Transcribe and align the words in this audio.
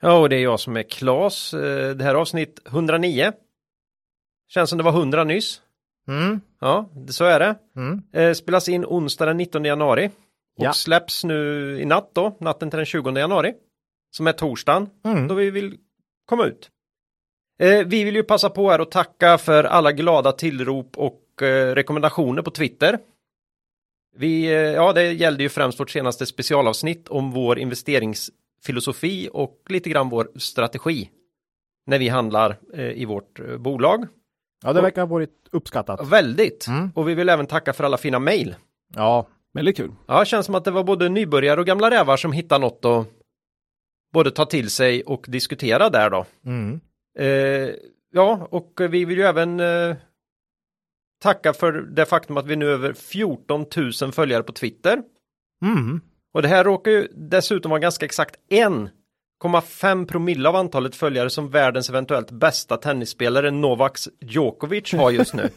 Ja, 0.00 0.18
och 0.18 0.28
det 0.28 0.36
är 0.36 0.40
jag 0.42 0.60
som 0.60 0.76
är 0.76 0.82
Klas. 0.82 1.54
Eh, 1.54 1.94
Det 1.96 2.04
här 2.04 2.10
är 2.14 2.18
avsnitt 2.18 2.60
109. 2.66 3.32
Känns 4.48 4.70
som 4.70 4.78
det 4.78 4.84
var 4.84 4.92
100 4.92 5.24
nyss. 5.24 5.62
Mm. 6.08 6.40
Ja, 6.60 6.88
så 7.08 7.24
är 7.24 7.40
det. 7.40 7.54
Mm. 7.76 8.02
Eh, 8.12 8.32
Spelas 8.32 8.68
in 8.68 8.84
onsdag 8.84 9.26
den 9.26 9.36
19 9.36 9.64
januari. 9.64 10.06
Och 10.58 10.64
Ja. 10.64 10.72
släpps 10.72 11.24
nu 11.24 11.78
i 11.80 11.84
natt 11.84 12.10
då, 12.14 12.36
natten 12.40 12.70
till 12.70 12.76
den 12.76 12.86
20 12.86 13.18
januari. 13.18 13.54
Som 14.10 14.26
är 14.26 14.32
torsdagen, 14.32 14.90
Mm. 15.04 15.28
då 15.28 15.34
vi 15.34 15.50
vill 15.50 15.76
komma 16.26 16.44
ut. 16.44 16.70
Eh, 17.60 17.86
Vi 17.86 18.04
vill 18.04 18.14
ju 18.16 18.22
passa 18.22 18.50
på 18.50 18.70
här 18.70 18.80
och 18.80 18.90
tacka 18.90 19.38
för 19.38 19.64
alla 19.64 19.92
glada 19.92 20.32
tillrop 20.32 20.98
och 20.98 21.22
rekommendationer 21.74 22.42
på 22.42 22.50
Twitter. 22.50 22.98
Vi, 24.16 24.46
ja, 24.74 24.92
det 24.92 25.12
gällde 25.12 25.42
ju 25.42 25.48
främst 25.48 25.80
vårt 25.80 25.90
senaste 25.90 26.26
specialavsnitt 26.26 27.08
om 27.08 27.30
vår 27.30 27.58
investeringsfilosofi 28.58 29.28
och 29.32 29.62
lite 29.68 29.90
grann 29.90 30.08
vår 30.08 30.28
strategi 30.36 31.10
när 31.86 31.98
vi 31.98 32.08
handlar 32.08 32.56
eh, 32.74 32.90
i 32.90 33.04
vårt 33.04 33.40
eh, 33.40 33.56
bolag. 33.56 34.06
Ja, 34.64 34.72
det 34.72 34.80
verkar 34.80 35.02
ha 35.02 35.06
varit 35.06 35.48
uppskattat. 35.52 36.08
Väldigt! 36.08 36.66
Mm. 36.68 36.90
Och 36.94 37.08
vi 37.08 37.14
vill 37.14 37.28
även 37.28 37.46
tacka 37.46 37.72
för 37.72 37.84
alla 37.84 37.96
fina 37.96 38.18
mejl. 38.18 38.54
Ja, 38.94 39.26
Väldigt 39.54 39.76
kul. 39.76 39.92
Ja, 40.06 40.20
det 40.20 40.26
känns 40.26 40.46
som 40.46 40.54
att 40.54 40.64
det 40.64 40.70
var 40.70 40.84
både 40.84 41.08
nybörjare 41.08 41.60
och 41.60 41.66
gamla 41.66 41.90
rävar 41.90 42.16
som 42.16 42.32
hittade 42.32 42.60
något 42.60 42.84
att 42.84 43.06
både 44.12 44.30
ta 44.30 44.44
till 44.44 44.70
sig 44.70 45.02
och 45.02 45.24
diskutera 45.28 45.90
där 45.90 46.10
då. 46.10 46.26
mm. 46.44 46.80
Eh, 47.18 47.70
ja, 48.12 48.48
och 48.50 48.80
vi 48.90 49.04
vill 49.04 49.18
ju 49.18 49.24
även 49.24 49.60
eh, 49.60 49.96
tacka 51.22 51.52
för 51.52 51.72
det 51.72 52.06
faktum 52.06 52.36
att 52.36 52.46
vi 52.46 52.56
nu 52.56 52.66
är 52.66 52.72
över 52.72 52.92
14 52.92 53.66
000 54.02 54.12
följare 54.12 54.42
på 54.42 54.52
Twitter. 54.52 55.02
Mm. 55.62 56.00
Och 56.34 56.42
det 56.42 56.48
här 56.48 56.64
råkar 56.64 56.90
ju 56.90 57.08
dessutom 57.14 57.70
vara 57.70 57.80
ganska 57.80 58.04
exakt 58.06 58.34
1,5 59.42 60.06
promille 60.06 60.48
av 60.48 60.56
antalet 60.56 60.96
följare 60.96 61.30
som 61.30 61.50
världens 61.50 61.90
eventuellt 61.90 62.30
bästa 62.30 62.76
tennisspelare 62.76 63.50
Novak 63.50 63.98
Djokovic 64.20 64.92
har 64.94 65.10
just 65.10 65.34
nu. 65.34 65.48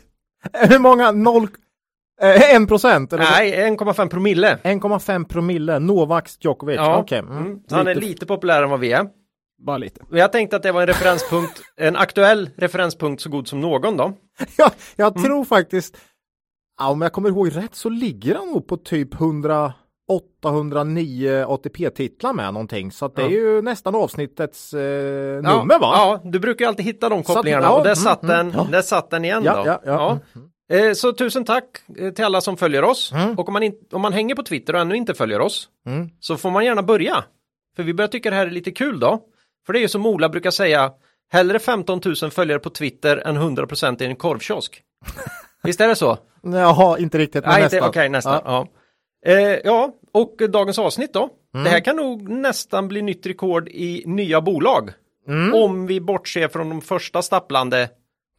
Hur 0.53 0.79
många? 0.79 1.11
Noll... 1.11 1.47
Eh, 2.21 2.55
en 2.55 2.67
procent? 2.67 3.13
eller 3.13 3.23
så? 3.23 3.31
Nej, 3.31 3.51
1,5 3.77 4.09
promille. 4.09 4.55
1,5 4.63 5.25
promille. 5.27 5.79
Novak 5.79 6.29
Djokovic. 6.39 6.75
Ja, 6.75 6.97
Okej. 6.97 7.19
mm. 7.19 7.37
Mm. 7.37 7.59
han 7.71 7.87
är 7.87 7.95
Lite- 7.95 8.25
populärare 8.25 8.63
än 8.63 8.69
vad 8.69 8.79
vi 8.79 8.91
är. 8.91 9.07
Bara 9.65 9.77
lite. 9.77 10.01
Och 10.11 10.17
jag 10.17 10.31
tänkte 10.31 10.55
att 10.55 10.63
det 10.63 10.71
var 10.71 10.81
en 10.81 10.87
referenspunkt, 10.87 11.61
en 11.77 11.95
aktuell 11.95 12.49
referenspunkt 12.57 13.21
så 13.21 13.29
god 13.29 13.47
som 13.47 13.61
någon 13.61 13.97
då. 13.97 14.13
Ja, 14.57 14.71
jag 14.95 15.11
Mm. 15.17 15.23
tror 15.23 15.45
faktiskt, 15.45 15.97
ja, 16.79 16.89
om 16.89 17.01
jag 17.01 17.13
kommer 17.13 17.29
ihåg 17.29 17.55
rätt 17.55 17.75
så 17.75 17.89
ligger 17.89 18.35
han 18.35 18.47
nog 18.47 18.67
på 18.67 18.77
typ 18.77 19.13
108 19.13 19.73
109 20.49 21.45
ATP-titlar 21.47 22.33
med 22.33 22.53
någonting. 22.53 22.91
Så 22.91 23.07
det 23.07 23.21
är 23.21 23.25
Ja. 23.25 23.31
ju 23.31 23.61
nästan 23.61 23.95
avsnittets 23.95 24.73
eh, 24.73 24.81
Ja, 24.81 25.41
nummer 25.41 25.79
va? 25.79 25.91
Ja, 25.95 26.21
du 26.23 26.39
brukar 26.39 26.67
alltid 26.67 26.85
hitta 26.85 27.09
de 27.09 27.23
kopplingarna 27.23 27.65
ja, 27.65 27.71
och 27.71 27.83
där 27.83 27.85
mm, 27.91 27.95
satt 27.95 28.23
mm, 28.23 28.35
den, 28.37 28.53
ja. 28.57 28.67
där 28.71 28.81
satt 28.81 29.09
den 29.09 29.25
igen 29.25 29.43
då. 29.43 29.63
ja, 29.65 29.81
ja. 29.85 30.19
Eh, 30.77 30.93
Så 30.93 31.13
tusen 31.13 31.45
tack 31.45 31.65
eh, 31.97 32.11
till 32.13 32.25
alla 32.25 32.41
som 32.41 32.57
följer 32.57 32.83
oss. 32.83 33.11
Mm. 33.11 33.39
Och 33.39 33.47
om 33.47 33.53
man, 33.53 33.63
in, 33.63 33.73
om 33.91 34.01
man 34.01 34.13
hänger 34.13 34.35
på 34.35 34.43
Twitter 34.43 34.73
och 34.75 34.81
ännu 34.81 34.95
inte 34.95 35.13
följer 35.13 35.39
oss 35.41 35.67
Mm. 35.85 36.09
så 36.19 36.37
får 36.37 36.51
man 36.51 36.65
gärna 36.65 36.83
börja. 36.83 37.23
För 37.75 37.83
vi 37.83 37.93
börjar 37.93 38.09
tycka 38.09 38.29
det 38.29 38.35
här 38.35 38.47
är 38.47 38.51
lite 38.51 38.71
kul 38.71 38.99
då. 38.99 39.19
För 39.65 39.73
det 39.73 39.79
är 39.79 39.81
ju 39.81 39.87
som 39.87 40.05
Ola 40.05 40.29
brukar 40.29 40.51
säga, 40.51 40.91
hellre 41.31 41.59
15 41.59 42.01
000 42.21 42.31
följare 42.31 42.59
på 42.59 42.69
Twitter 42.69 43.17
än 43.17 43.37
100% 43.37 44.03
i 44.03 44.05
en 44.05 44.15
korvkiosk. 44.15 44.81
Visst 45.63 45.81
är 45.81 45.87
det 45.87 45.95
så? 45.95 46.17
Jaha, 46.43 46.97
inte 46.97 47.17
riktigt, 47.17 47.43
men 47.43 47.53
Nej, 47.53 47.61
nästan. 47.63 47.89
okej, 47.89 48.09
nästan. 48.09 48.41
Ja. 48.45 48.67
Eh, 49.25 49.33
ja, 49.63 49.91
och 50.13 50.35
dagens 50.49 50.79
avsnitt 50.79 51.13
då. 51.13 51.29
Det 51.53 51.69
här 51.69 51.79
kan 51.79 51.95
nog 51.95 52.29
nästan 52.29 52.87
bli 52.87 53.01
nytt 53.01 53.25
rekord 53.25 53.69
i 53.69 54.03
nya 54.05 54.41
bolag. 54.41 54.89
Mm. 55.27 55.53
Om 55.53 55.87
vi 55.87 56.01
bortser 56.01 56.47
från 56.47 56.69
de 56.69 56.81
första 56.81 57.21
stapplande. 57.21 57.89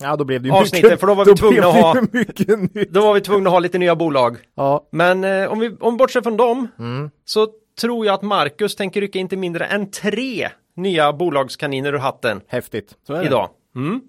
Ja, 0.02 0.16
då 0.16 0.24
blev 0.24 0.42
det 0.42 0.48
ju 0.48 0.54
Avsnitten, 0.54 0.86
mycket, 0.88 1.00
för 1.00 1.06
då 1.06 1.14
var 1.14 1.24
vi 1.24 1.30
då 1.30 1.36
tvungna 1.36 1.66
att 1.66 1.74
ha-. 1.74 2.84
Då 2.90 3.00
var 3.00 3.14
vi 3.14 3.20
tvungna 3.20 3.48
att 3.50 3.52
ha 3.52 3.58
lite 3.60 3.78
nya 3.78 3.96
bolag. 3.96 4.36
Ja, 4.54 4.88
Men 4.92 5.24
eh, 5.24 5.52
om 5.52 5.58
vi 5.58 5.76
om 5.80 5.96
bortser 5.96 6.20
från 6.22 6.36
dem 6.36 6.68
Mm. 6.78 7.10
så 7.24 7.48
tror 7.80 8.06
jag 8.06 8.14
att 8.14 8.22
Marcus 8.22 8.76
tänker 8.76 9.00
rycka 9.00 9.18
inte 9.18 9.36
mindre 9.36 9.64
än 9.66 9.90
tre 9.90 10.48
nya 10.76 11.12
bolagskaniner 11.12 11.92
ur 11.94 11.98
hatten 11.98 12.40
häftigt. 12.48 12.94
Så 13.06 13.12
är 13.14 13.18
det. 13.20 13.26
idag. 13.26 13.48
Mm. 13.76 14.00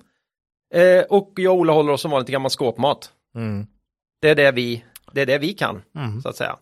Eh, 0.73 1.03
och 1.09 1.33
jag 1.35 1.53
och 1.53 1.59
Ola 1.59 1.73
håller 1.73 1.91
oss 1.93 2.01
som 2.01 2.11
vanligt 2.11 2.25
till 2.27 2.33
gammal 2.33 2.51
skåpmat. 2.51 3.09
Mm. 3.35 3.65
Det 4.21 4.29
är 4.29 4.35
det 4.35 4.51
vi, 4.51 4.83
det 5.11 5.21
är 5.21 5.25
det 5.25 5.37
vi 5.37 5.53
kan, 5.53 5.81
Mm. 5.97 6.21
så 6.21 6.29
att 6.29 6.35
säga. 6.35 6.55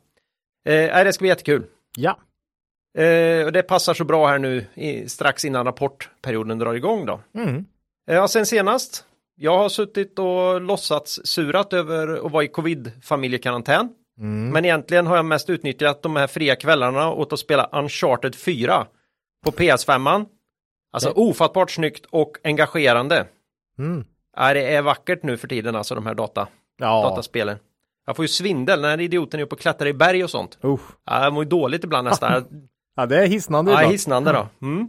Eh, 0.65 1.03
det 1.03 1.13
ska 1.13 1.21
bli 1.23 1.29
jättekul. 1.29 1.65
Ja, 1.97 2.19
Eh, 2.97 3.45
och 3.45 3.51
det 3.51 3.63
passar 3.63 3.93
så 3.93 4.03
bra 4.03 4.27
här 4.27 4.39
nu 4.39 4.65
i, 4.73 5.09
strax 5.09 5.45
innan 5.45 5.65
rapportperioden 5.65 6.59
drar 6.59 6.73
igång 6.73 7.05
då. 7.05 7.21
mm. 7.35 7.65
Eh, 8.09 8.25
sen 8.25 8.45
senast, 8.45 9.05
jag 9.35 9.57
har 9.57 9.69
suttit 9.69 10.19
och 10.19 10.61
låtsats 10.61 11.19
surat 11.23 11.73
över 11.73 12.25
att 12.25 12.31
vara 12.31 12.43
i 12.43 12.47
covid-familjekarantän. 12.47 13.89
Mm. 14.19 14.49
Men 14.49 14.65
egentligen 14.65 15.07
har 15.07 15.15
jag 15.15 15.25
mest 15.25 15.49
utnyttjat 15.49 16.01
de 16.01 16.15
här 16.15 16.27
fria 16.27 16.55
kvällarna 16.55 17.11
åt 17.11 17.33
att 17.33 17.39
spela 17.39 17.69
Uncharted 17.71 18.35
4 18.35 18.87
på 19.45 19.51
PS5. 19.51 20.25
Alltså 20.93 21.09
ofattbart 21.09 21.71
snyggt 21.71 22.05
och 22.05 22.37
engagerande. 22.43 23.27
Mm. 23.79 24.05
Ja, 24.37 24.53
det 24.53 24.75
är 24.75 24.81
vackert 24.81 25.23
nu 25.23 25.37
för 25.37 25.47
tiden 25.47 25.75
alltså 25.75 25.95
de 25.95 26.05
här 26.05 26.13
data, 26.13 26.47
Ja, 26.77 27.03
dataspelen. 27.09 27.57
Jag 28.05 28.15
får 28.15 28.23
ju 28.23 28.29
svindel 28.29 28.81
när 28.81 28.99
idioten 29.01 29.39
är 29.39 29.43
uppe 29.43 29.55
och 29.55 29.61
klättrar 29.61 29.87
i 29.87 29.93
berg 29.93 30.23
och 30.23 30.29
sånt. 30.29 30.57
Usch. 30.63 30.81
Ja, 31.05 31.23
jag 31.23 31.33
mår 31.33 31.43
ju 31.43 31.49
dåligt 31.49 31.83
ibland 31.83 32.07
nästan. 32.07 32.45
ja, 32.95 33.05
det 33.05 33.23
är 33.23 33.27
hisnande 33.27 33.71
Ja, 33.71 33.77
hisnande 33.77 34.31
då. 34.31 34.47
Mm. 34.67 34.87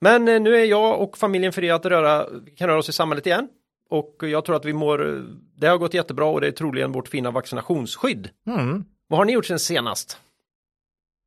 Men 0.00 0.28
eh, 0.28 0.40
nu 0.40 0.56
är 0.56 0.64
jag 0.64 1.00
och 1.00 1.18
familjen 1.18 1.52
fria 1.52 1.74
att 1.74 1.86
röra, 1.86 2.26
vi 2.44 2.50
kan 2.50 2.68
röra 2.68 2.78
oss 2.78 2.88
i 2.88 2.92
samhället 2.92 3.26
igen. 3.26 3.48
Och 3.90 4.16
jag 4.20 4.44
tror 4.44 4.56
att 4.56 4.64
vi 4.64 4.72
mår, 4.72 5.24
det 5.56 5.66
har 5.66 5.78
gått 5.78 5.94
jättebra 5.94 6.24
och 6.24 6.40
det 6.40 6.46
är 6.46 6.52
troligen 6.52 6.92
vårt 6.92 7.08
fina 7.08 7.30
vaccinationsskydd. 7.30 8.28
Mm. 8.46 8.84
Vad 9.08 9.18
har 9.18 9.24
ni 9.24 9.32
gjort 9.32 9.46
sen 9.46 9.58
senast? 9.58 10.18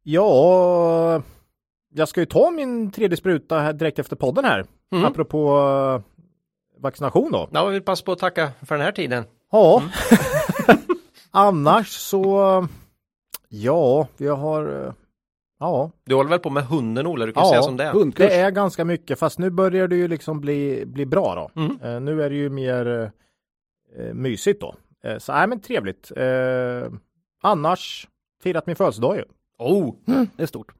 Ja, 0.03 1.21
jag 1.93 2.07
ska 2.07 2.19
ju 2.19 2.25
ta 2.25 2.51
min 2.51 2.91
tredje 2.91 3.17
spruta 3.17 3.59
här 3.59 3.73
direkt 3.73 3.99
efter 3.99 4.15
podden 4.15 4.45
här. 4.45 4.65
Mm. 4.91 5.05
Apropå 5.05 5.57
eh, 5.57 6.81
vaccination 6.81 7.31
då. 7.31 7.49
Ja, 7.51 7.63
jag 7.63 7.71
vill 7.71 7.81
passa 7.81 8.05
på 8.05 8.11
att 8.11 8.19
tacka 8.19 8.51
för 8.65 8.75
den 8.75 8.85
här 8.85 8.91
tiden. 8.91 9.23
Ja. 9.51 9.77
Mm. 9.77 9.89
Annars 11.35 11.87
så, 11.89 12.67
ja, 13.49 14.07
vi 14.17 14.27
har, 14.27 14.85
eh, 14.87 14.93
ja, 15.59 15.91
Du 16.05 16.15
håller 16.15 16.29
väl 16.29 16.39
på 16.39 16.49
med 16.49 16.63
hunden 16.65 17.07
Ola, 17.07 17.25
du 17.25 17.31
kan 17.33 17.43
Ja, 17.43 17.49
säga 17.49 17.61
som 17.63 17.77
det 17.77 17.83
är. 17.83 17.91
Hundkurs. 17.93 18.27
det 18.29 18.35
är 18.35 18.51
ganska 18.51 18.85
mycket, 18.85 19.19
fast 19.19 19.39
nu 19.39 19.49
börjar 19.49 19.87
det 19.87 19.95
ju 19.95 20.07
liksom 20.07 20.41
bli, 20.41 20.85
bli 20.85 21.05
bra 21.05 21.35
då. 21.55 21.61
Mm. 21.61 21.81
Eh, 21.81 22.01
nu 22.01 22.23
är 22.23 22.29
det 22.29 22.35
ju 22.35 22.49
mer 22.49 23.11
eh, 23.97 24.13
mysigt 24.13 24.61
då. 24.61 24.75
Eh, 25.03 25.17
så, 25.17 25.31
nej 25.33 25.47
men 25.47 25.59
trevligt. 25.59 26.11
Annars, 27.41 28.07
firat 28.43 28.65
min 28.67 28.75
födelsedag 28.75 29.15
ju. 29.15 29.23
Oh, 29.59 29.95
Det 30.35 30.43
är 30.43 30.47
stort. 30.47 30.73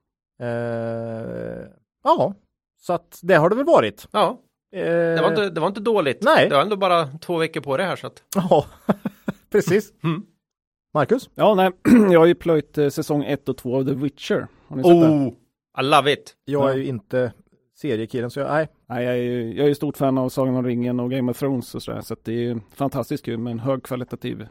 Ja, 2.04 2.34
så 2.82 2.94
att 2.94 3.20
det 3.22 3.36
har 3.36 3.50
det 3.50 3.56
väl 3.56 3.66
varit. 3.66 4.08
ja, 4.12 4.38
det 4.72 5.22
var, 5.22 5.30
inte, 5.30 5.50
det 5.50 5.60
var 5.62 5.68
inte 5.68 5.80
dåligt. 5.80 6.22
Nej. 6.22 6.50
Det 6.50 6.56
var 6.56 6.62
ändå 6.62 6.76
bara 6.76 7.06
två 7.06 7.38
veckor 7.38 7.62
på 7.62 7.78
det 7.78 7.84
här 7.84 7.96
så 7.96 8.08
att. 8.08 8.24
Ja, 8.36 8.66
precis. 9.52 9.94
Mm. 10.04 10.26
Marcus? 10.94 11.30
Ja, 11.36 11.56
nej, 11.56 11.72
jag 12.12 12.20
har 12.20 12.26
ju 12.26 12.36
plöjt 12.36 12.78
eh, 12.78 12.90
säsong 12.90 13.24
1 13.24 13.50
och 13.50 13.58
2 13.58 13.76
av 13.76 13.84
The 13.86 13.94
Witcher. 13.94 14.48
Har 14.68 14.78
ni 14.78 14.84
sett 14.84 14.92
det? 14.92 15.08
Oh, 15.08 15.28
I 15.80 15.84
love 15.84 16.14
it. 16.14 16.36
Jag 16.46 16.72
är 16.72 16.76
ju 16.76 16.86
inte 16.86 17.34
seriekillen 17.78 18.32
så 18.32 18.40
jag, 18.40 18.50
nej. 18.50 18.68
Nej, 18.90 19.06
jag 19.06 19.14
är 19.14 19.22
ju 19.22 19.54
jag 19.54 19.64
är 19.64 19.70
ju 19.70 19.76
stort 19.76 19.98
fan 19.98 20.18
av 20.18 20.30
Sagan 20.30 20.56
om 20.56 20.66
ringen 20.66 21.00
och 21.00 21.12
Game 21.12 21.32
of 21.32 21.40
Thrones 21.40 21.76
och 21.76 21.84
sådär. 21.84 22.02
Så 22.02 22.14
att 22.14 22.26
det 22.26 22.32
är 22.32 22.38
ju 22.38 22.60
fantastiskt 22.76 23.26
kul 23.26 23.38
med 23.38 23.52
en 23.52 23.60
högkvalitativ 23.60 24.48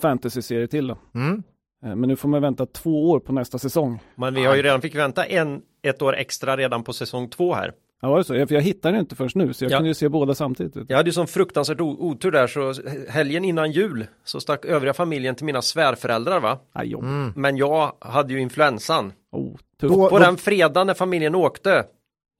fantasy-serie 0.00 0.66
till 0.66 0.86
då. 0.86 0.98
Mm. 1.14 1.42
Eh, 1.84 1.96
Men 1.96 2.08
nu 2.08 2.16
får 2.16 2.28
man 2.28 2.42
vänta 2.42 2.66
två 2.66 3.10
år 3.10 3.20
på 3.20 3.32
nästa 3.32 3.58
säsong. 3.58 4.00
Men 4.14 4.34
vi 4.34 4.44
har 4.44 4.56
ju 4.56 4.62
redan 4.62 4.80
fick 4.80 4.94
vänta 4.94 5.24
en, 5.24 5.62
ett 5.82 6.02
år 6.02 6.16
extra 6.16 6.56
redan 6.56 6.84
på 6.84 6.92
säsong 6.92 7.28
två 7.28 7.54
här. 7.54 7.72
Ja, 8.04 8.10
var 8.10 8.18
det 8.18 8.24
så? 8.24 8.34
Ja, 8.36 8.46
För 8.46 8.54
jag 8.54 8.62
hittade 8.62 8.92
den 8.94 9.00
inte 9.00 9.16
först 9.16 9.36
nu, 9.36 9.52
så 9.52 9.64
jag 9.64 9.72
Ja. 9.72 9.76
kunde 9.76 9.88
ju 9.90 9.94
se 9.94 10.08
båda 10.08 10.34
samtidigt. 10.34 10.76
Jag 10.88 10.96
hade 10.96 11.08
ju 11.08 11.12
sån 11.12 11.26
fruktansvärt 11.26 11.80
otur 11.80 12.30
där 12.30 12.46
så 12.46 12.74
helgen 13.08 13.44
innan 13.44 13.72
jul 13.72 14.06
så 14.24 14.40
stack 14.40 14.64
övriga 14.64 14.94
familjen 14.94 15.34
till 15.34 15.46
mina 15.46 15.62
svärföräldrar 15.62 16.40
va. 16.40 16.58
Aj. 16.72 16.92
Mm. 16.94 17.32
Men 17.36 17.56
jag 17.56 17.92
hade 18.00 18.32
ju 18.32 18.40
influensan. 18.40 19.12
Oh. 19.32 19.56
Då- 19.80 20.08
På 20.08 20.18
den 20.18 20.36
fredagen 20.36 20.86
när 20.86 20.94
familjen 20.94 21.34
åkte 21.34 21.84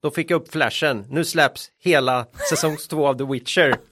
då 0.01 0.11
fick 0.11 0.31
jag 0.31 0.41
upp 0.41 0.51
flashen. 0.51 1.05
Nu 1.09 1.23
släpps 1.25 1.67
hela 1.79 2.25
säsong 2.49 2.77
två 2.89 3.07
av 3.07 3.13
The 3.17 3.23
Witcher. 3.23 3.75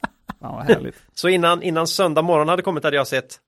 Ja, 0.43 0.51
vad 0.51 0.65
härligt. 0.75 0.95
Så 1.13 1.29
innan, 1.29 1.63
innan 1.63 1.87
söndag 1.87 2.21
morgon 2.21 2.49
hade 2.49 2.61
kommit 2.61 2.83
hade 2.83 2.95
jag 2.95 3.07
sett 3.07 3.39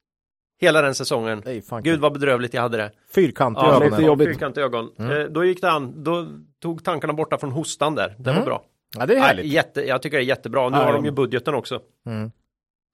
hela 0.61 0.81
den 0.81 0.95
säsongen. 0.95 1.44
Fan 1.69 1.83
Gud 1.83 2.00
vad 2.00 2.13
bedrövligt 2.13 2.53
jag 2.53 2.61
hade 2.61 2.77
det. 2.77 2.91
Fyrkant 3.15 3.57
i 3.57 3.61
Ja, 3.61 3.83
ögonen. 3.83 4.05
jobbigt. 4.05 4.27
Fyrkantiga 4.27 4.63
ögon. 4.65 4.89
Eh, 5.00 5.19
då 5.29 5.45
gick 5.45 5.61
det 5.61 5.71
an, 5.71 6.03
då 6.03 6.27
tog 6.61 6.83
tankarna 6.83 7.13
borta 7.13 7.38
från 7.38 7.51
hostan 7.51 7.95
där. 7.95 8.15
Det 8.17 8.23
var 8.29 8.31
Mm. 8.33 8.45
bra. 8.45 8.63
Ja, 8.97 9.05
det 9.05 9.13
är 9.13 9.19
Nej, 9.19 9.27
härligt. 9.27 9.45
jätte, 9.45 9.81
jag 9.88 10.01
tycker 10.01 10.17
det 10.17 10.23
är 10.23 10.25
jättebra. 10.27 10.69
Nu 10.69 10.77
Ja, 10.77 10.83
har 10.83 10.94
de 10.94 11.05
ju 11.05 11.11
budgeten 11.11 11.53
också. 11.55 11.81
Mm. 12.05 12.31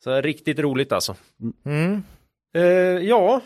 Så 0.04 0.22
riktigt 0.22 0.60
roligt 0.60 0.92
alltså. 0.92 1.16
Mm. 1.66 2.04
Eh, 2.56 2.64
ja, 3.08 3.42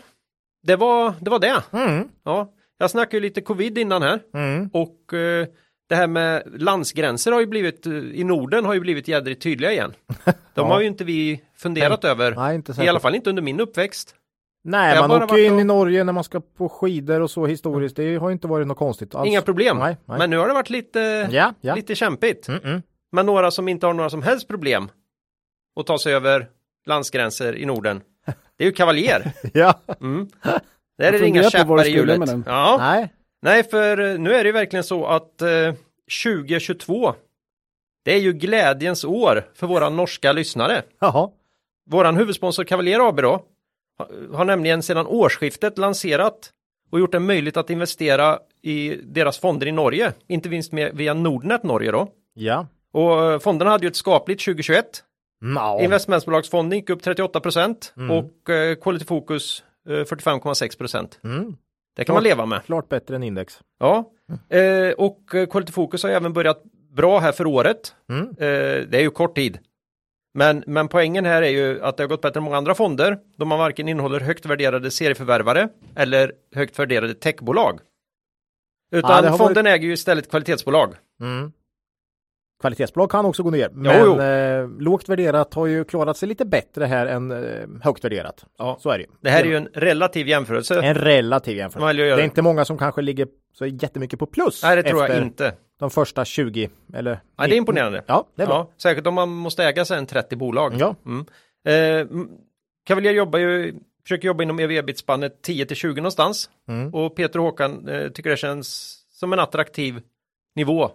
det 0.66 0.76
var 0.76 1.14
det. 1.20 1.30
Var 1.30 1.38
det. 1.38 1.62
Mm. 1.72 2.08
Ja, 2.24 2.52
jag 2.78 2.90
snackade 2.90 3.16
ju 3.16 3.20
lite 3.20 3.40
covid 3.40 3.78
innan 3.78 4.02
här 4.02 4.20
Mm. 4.34 4.70
och 4.72 5.14
eh, 5.14 5.46
det 5.88 5.94
här 5.94 6.06
med 6.06 6.42
landsgränser 6.58 7.32
har 7.32 7.40
ju 7.40 7.46
blivit 7.46 7.86
eh, 7.86 7.92
i 7.92 8.24
Norden 8.24 8.64
har 8.64 8.74
ju 8.74 8.80
blivit 8.80 9.08
jädrigt 9.08 9.42
tydliga 9.42 9.72
igen. 9.72 9.92
De 10.24 10.32
Ja. 10.54 10.64
har 10.66 10.80
ju 10.80 10.86
inte 10.86 11.04
vi 11.04 11.40
funderat 11.56 12.04
över. 12.04 12.34
Nej, 12.34 12.54
inte 12.54 12.84
I 12.84 12.88
alla 12.88 13.00
fall 13.00 13.14
inte 13.14 13.30
under 13.30 13.42
min 13.42 13.60
uppväxt. 13.60 14.14
Nej, 14.64 15.00
man 15.08 15.22
åker 15.22 15.38
in 15.46 15.54
och- 15.54 15.60
i 15.60 15.64
Norge 15.64 16.04
när 16.04 16.12
man 16.12 16.24
ska 16.24 16.40
på 16.40 16.68
skidor 16.68 17.20
och 17.20 17.30
så 17.30 17.46
historiskt. 17.46 17.96
Det 17.96 18.16
har 18.16 18.28
ju 18.28 18.32
inte 18.32 18.46
varit 18.48 18.66
något 18.66 18.78
konstigt 18.78 19.14
alls. 19.14 19.28
Inga 19.28 19.42
problem. 19.42 19.78
Nej, 19.78 19.96
nej. 20.04 20.18
Men 20.18 20.30
nu 20.30 20.36
har 20.36 20.48
det 20.48 20.54
varit 20.54 20.70
lite, 20.70 21.28
Ja, 21.32 21.54
ja. 21.60 21.74
lite 21.74 21.94
kämpigt. 21.94 22.48
Mm 22.48 22.60
-mm. 22.60 22.82
Men 23.12 23.26
några 23.26 23.50
som 23.50 23.68
inte 23.68 23.86
har 23.86 23.94
några 23.94 24.10
som 24.10 24.22
helst 24.22 24.48
problem 24.48 24.88
att 25.80 25.86
ta 25.86 25.98
sig 25.98 26.14
över 26.14 26.48
landsgränser 26.86 27.56
i 27.56 27.66
Norden. 27.66 28.00
Det 28.56 28.64
är 28.64 28.66
ju 28.68 28.72
Kavaljer. 28.72 29.32
Ja. 29.52 29.80
Mm. 30.00 30.28
Där 30.98 31.12
är 31.12 31.18
det 31.18 31.26
inga 31.28 31.50
käppar 31.50 31.86
i 31.86 31.90
hjulet. 31.90 32.20
Ja. 32.46 32.76
Nej. 32.80 33.12
Nej, 33.44 33.64
för 33.64 33.98
eh, 34.00 34.18
nu 34.18 34.34
är 34.34 34.44
det 34.44 34.48
ju 34.48 34.52
verkligen 34.52 34.84
så 34.84 35.06
att 35.06 35.42
eh, 35.42 35.74
2022 36.24 37.14
det 38.04 38.12
är 38.14 38.18
ju 38.18 38.32
glädjens 38.32 39.04
år 39.04 39.44
för 39.54 39.66
våra 39.66 39.88
norska 39.88 40.32
lyssnare. 40.32 40.82
Jaha. 41.00 41.30
Våran 41.90 42.16
huvudsponsor 42.16 42.64
Cavalier 42.64 43.08
AB 43.08 43.16
då 43.22 43.44
har- 44.32 44.44
nämligen 44.44 44.82
sedan 44.82 45.06
årsskiftet 45.06 45.78
lanserat 45.78 46.50
och 46.90 47.00
gjort 47.00 47.12
det 47.12 47.20
möjligt 47.20 47.56
att 47.56 47.70
investera 47.70 48.38
i 48.62 48.96
deras 49.02 49.38
fonder 49.38 49.66
i 49.66 49.72
Norge, 49.72 50.12
inte 50.26 50.48
minst 50.48 50.72
med, 50.72 50.90
via 50.96 51.14
Nordnet 51.14 51.62
Norge 51.62 51.90
då. 51.90 52.08
Ja. 52.34 52.66
Och 52.92 53.24
eh, 53.32 53.38
fonderna 53.38 53.70
hade 53.70 53.84
ju 53.84 53.88
ett 53.88 53.96
skapligt 53.96 54.44
2021. 54.44 54.84
No. 55.40 55.80
Investmentbolagsfonden 55.82 56.78
gick 56.78 56.90
upp 56.90 57.02
38 57.02 57.40
procent 57.40 57.92
Mm. 57.96 58.10
och 58.10 58.50
eh, 58.50 58.74
Quality 58.76 59.04
Focus 59.04 59.64
eh, 59.88 59.92
45,6 59.92 60.78
procent. 60.78 61.18
Mm. 61.24 61.56
Det 61.96 62.04
kan 62.04 62.14
man 62.14 62.22
leva 62.22 62.46
med. 62.46 62.64
Klart 62.64 62.88
bättre 62.88 63.16
än 63.16 63.22
index. 63.22 63.60
Ja, 63.78 64.10
eh, 64.48 64.90
och 64.90 65.18
Quality 65.50 65.72
Focus 65.72 66.02
har 66.02 66.10
även 66.10 66.32
börjat 66.32 66.62
bra 66.96 67.18
här 67.18 67.32
för 67.32 67.46
året. 67.46 67.94
Mm. 68.08 68.28
Eh, 68.28 68.88
det 68.88 68.94
är 68.94 69.00
ju 69.00 69.10
kort 69.10 69.34
tid. 69.34 69.58
Men, 70.34 70.64
men 70.66 70.88
poängen 70.88 71.24
här 71.24 71.42
är 71.42 71.48
ju 71.48 71.82
att 71.82 71.96
det 71.96 72.02
har 72.02 72.08
gått 72.08 72.22
bättre 72.22 72.38
än 72.38 72.44
många 72.44 72.56
andra 72.56 72.74
fonder 72.74 73.18
då 73.36 73.44
man 73.44 73.58
varken 73.58 73.88
innehåller 73.88 74.20
högt 74.20 74.46
värderade 74.46 74.90
serieförvärvare 74.90 75.68
eller 75.96 76.32
högt 76.54 76.78
värderade 76.78 77.14
techbolag. 77.14 77.80
Utan 78.92 79.24
Ja, 79.24 79.30
har 79.30 79.38
fonden 79.38 79.66
äger 79.66 79.86
ju 79.86 79.92
istället 79.92 80.30
kvalitetsbolag. 80.30 80.94
Mm. 81.20 81.52
Kvalitetsbolag 82.60 83.10
kan 83.10 83.26
också 83.26 83.42
gå 83.42 83.50
ner. 83.50 83.68
Men 83.72 84.00
jo. 84.00 84.20
Eh, 84.20 84.68
lågt 84.78 85.08
värderat 85.08 85.54
har 85.54 85.66
ju 85.66 85.84
klarat 85.84 86.16
sig 86.16 86.28
lite 86.28 86.44
bättre 86.44 86.84
här 86.84 87.06
än 87.06 87.30
eh, 87.30 87.68
högt 87.82 88.04
värderat. 88.04 88.44
Ja. 88.58 88.76
Så 88.80 88.90
är 88.90 88.98
det 88.98 89.04
ju. 89.04 89.10
Det 89.20 89.30
här 89.30 89.40
är 89.40 89.44
ju 89.44 89.56
en 89.56 89.68
relativ 89.74 90.28
jämförelse. 90.28 90.80
en 90.82 90.94
relativ 90.94 91.56
jämförelse. 91.56 92.02
Det 92.02 92.10
är 92.10 92.24
inte 92.24 92.42
många 92.42 92.64
som 92.64 92.78
kanske 92.78 93.02
ligger 93.02 93.28
så 93.52 93.66
jättemycket 93.66 94.18
på 94.18 94.26
plus. 94.26 94.62
Nej, 94.62 94.76
det 94.76 94.82
tror 94.82 95.08
jag 95.08 95.22
inte. 95.22 95.54
De 95.78 95.90
första 95.90 96.24
20 96.24 96.70
eller 96.94 97.20
Nej, 97.38 97.48
det 97.48 97.54
är 97.54 97.56
imponerande. 97.56 98.04
Ja, 98.06 98.28
det 98.36 98.42
är 98.42 98.46
bra. 98.46 98.56
Ja, 98.56 98.72
särskilt 98.82 99.06
om 99.06 99.14
man 99.14 99.28
måste 99.28 99.64
äga 99.64 99.84
sig 99.84 99.98
en 99.98 100.06
30 100.06 100.36
bolag. 100.36 100.74
Ja. 100.78 100.94
Mm. 101.06 101.26
Eh, 101.66 102.26
Cavalier 102.86 103.12
jobbar 103.12 103.38
ju, 103.38 103.74
försöker 104.02 104.26
jobba 104.26 104.42
inom 104.42 104.58
ev-ebit-spannet 104.58 105.42
10 105.42 105.66
till 105.66 105.76
20 105.76 106.00
någonstans. 106.00 106.50
Mm. 106.68 106.94
Och 106.94 107.16
Peter 107.16 107.38
och 107.38 107.44
Håkan 107.44 107.88
eh, 107.88 108.08
tycker 108.08 108.30
det 108.30 108.36
känns 108.36 108.98
som 109.10 109.32
en 109.32 109.38
attraktiv 109.38 110.00
nivå 110.56 110.90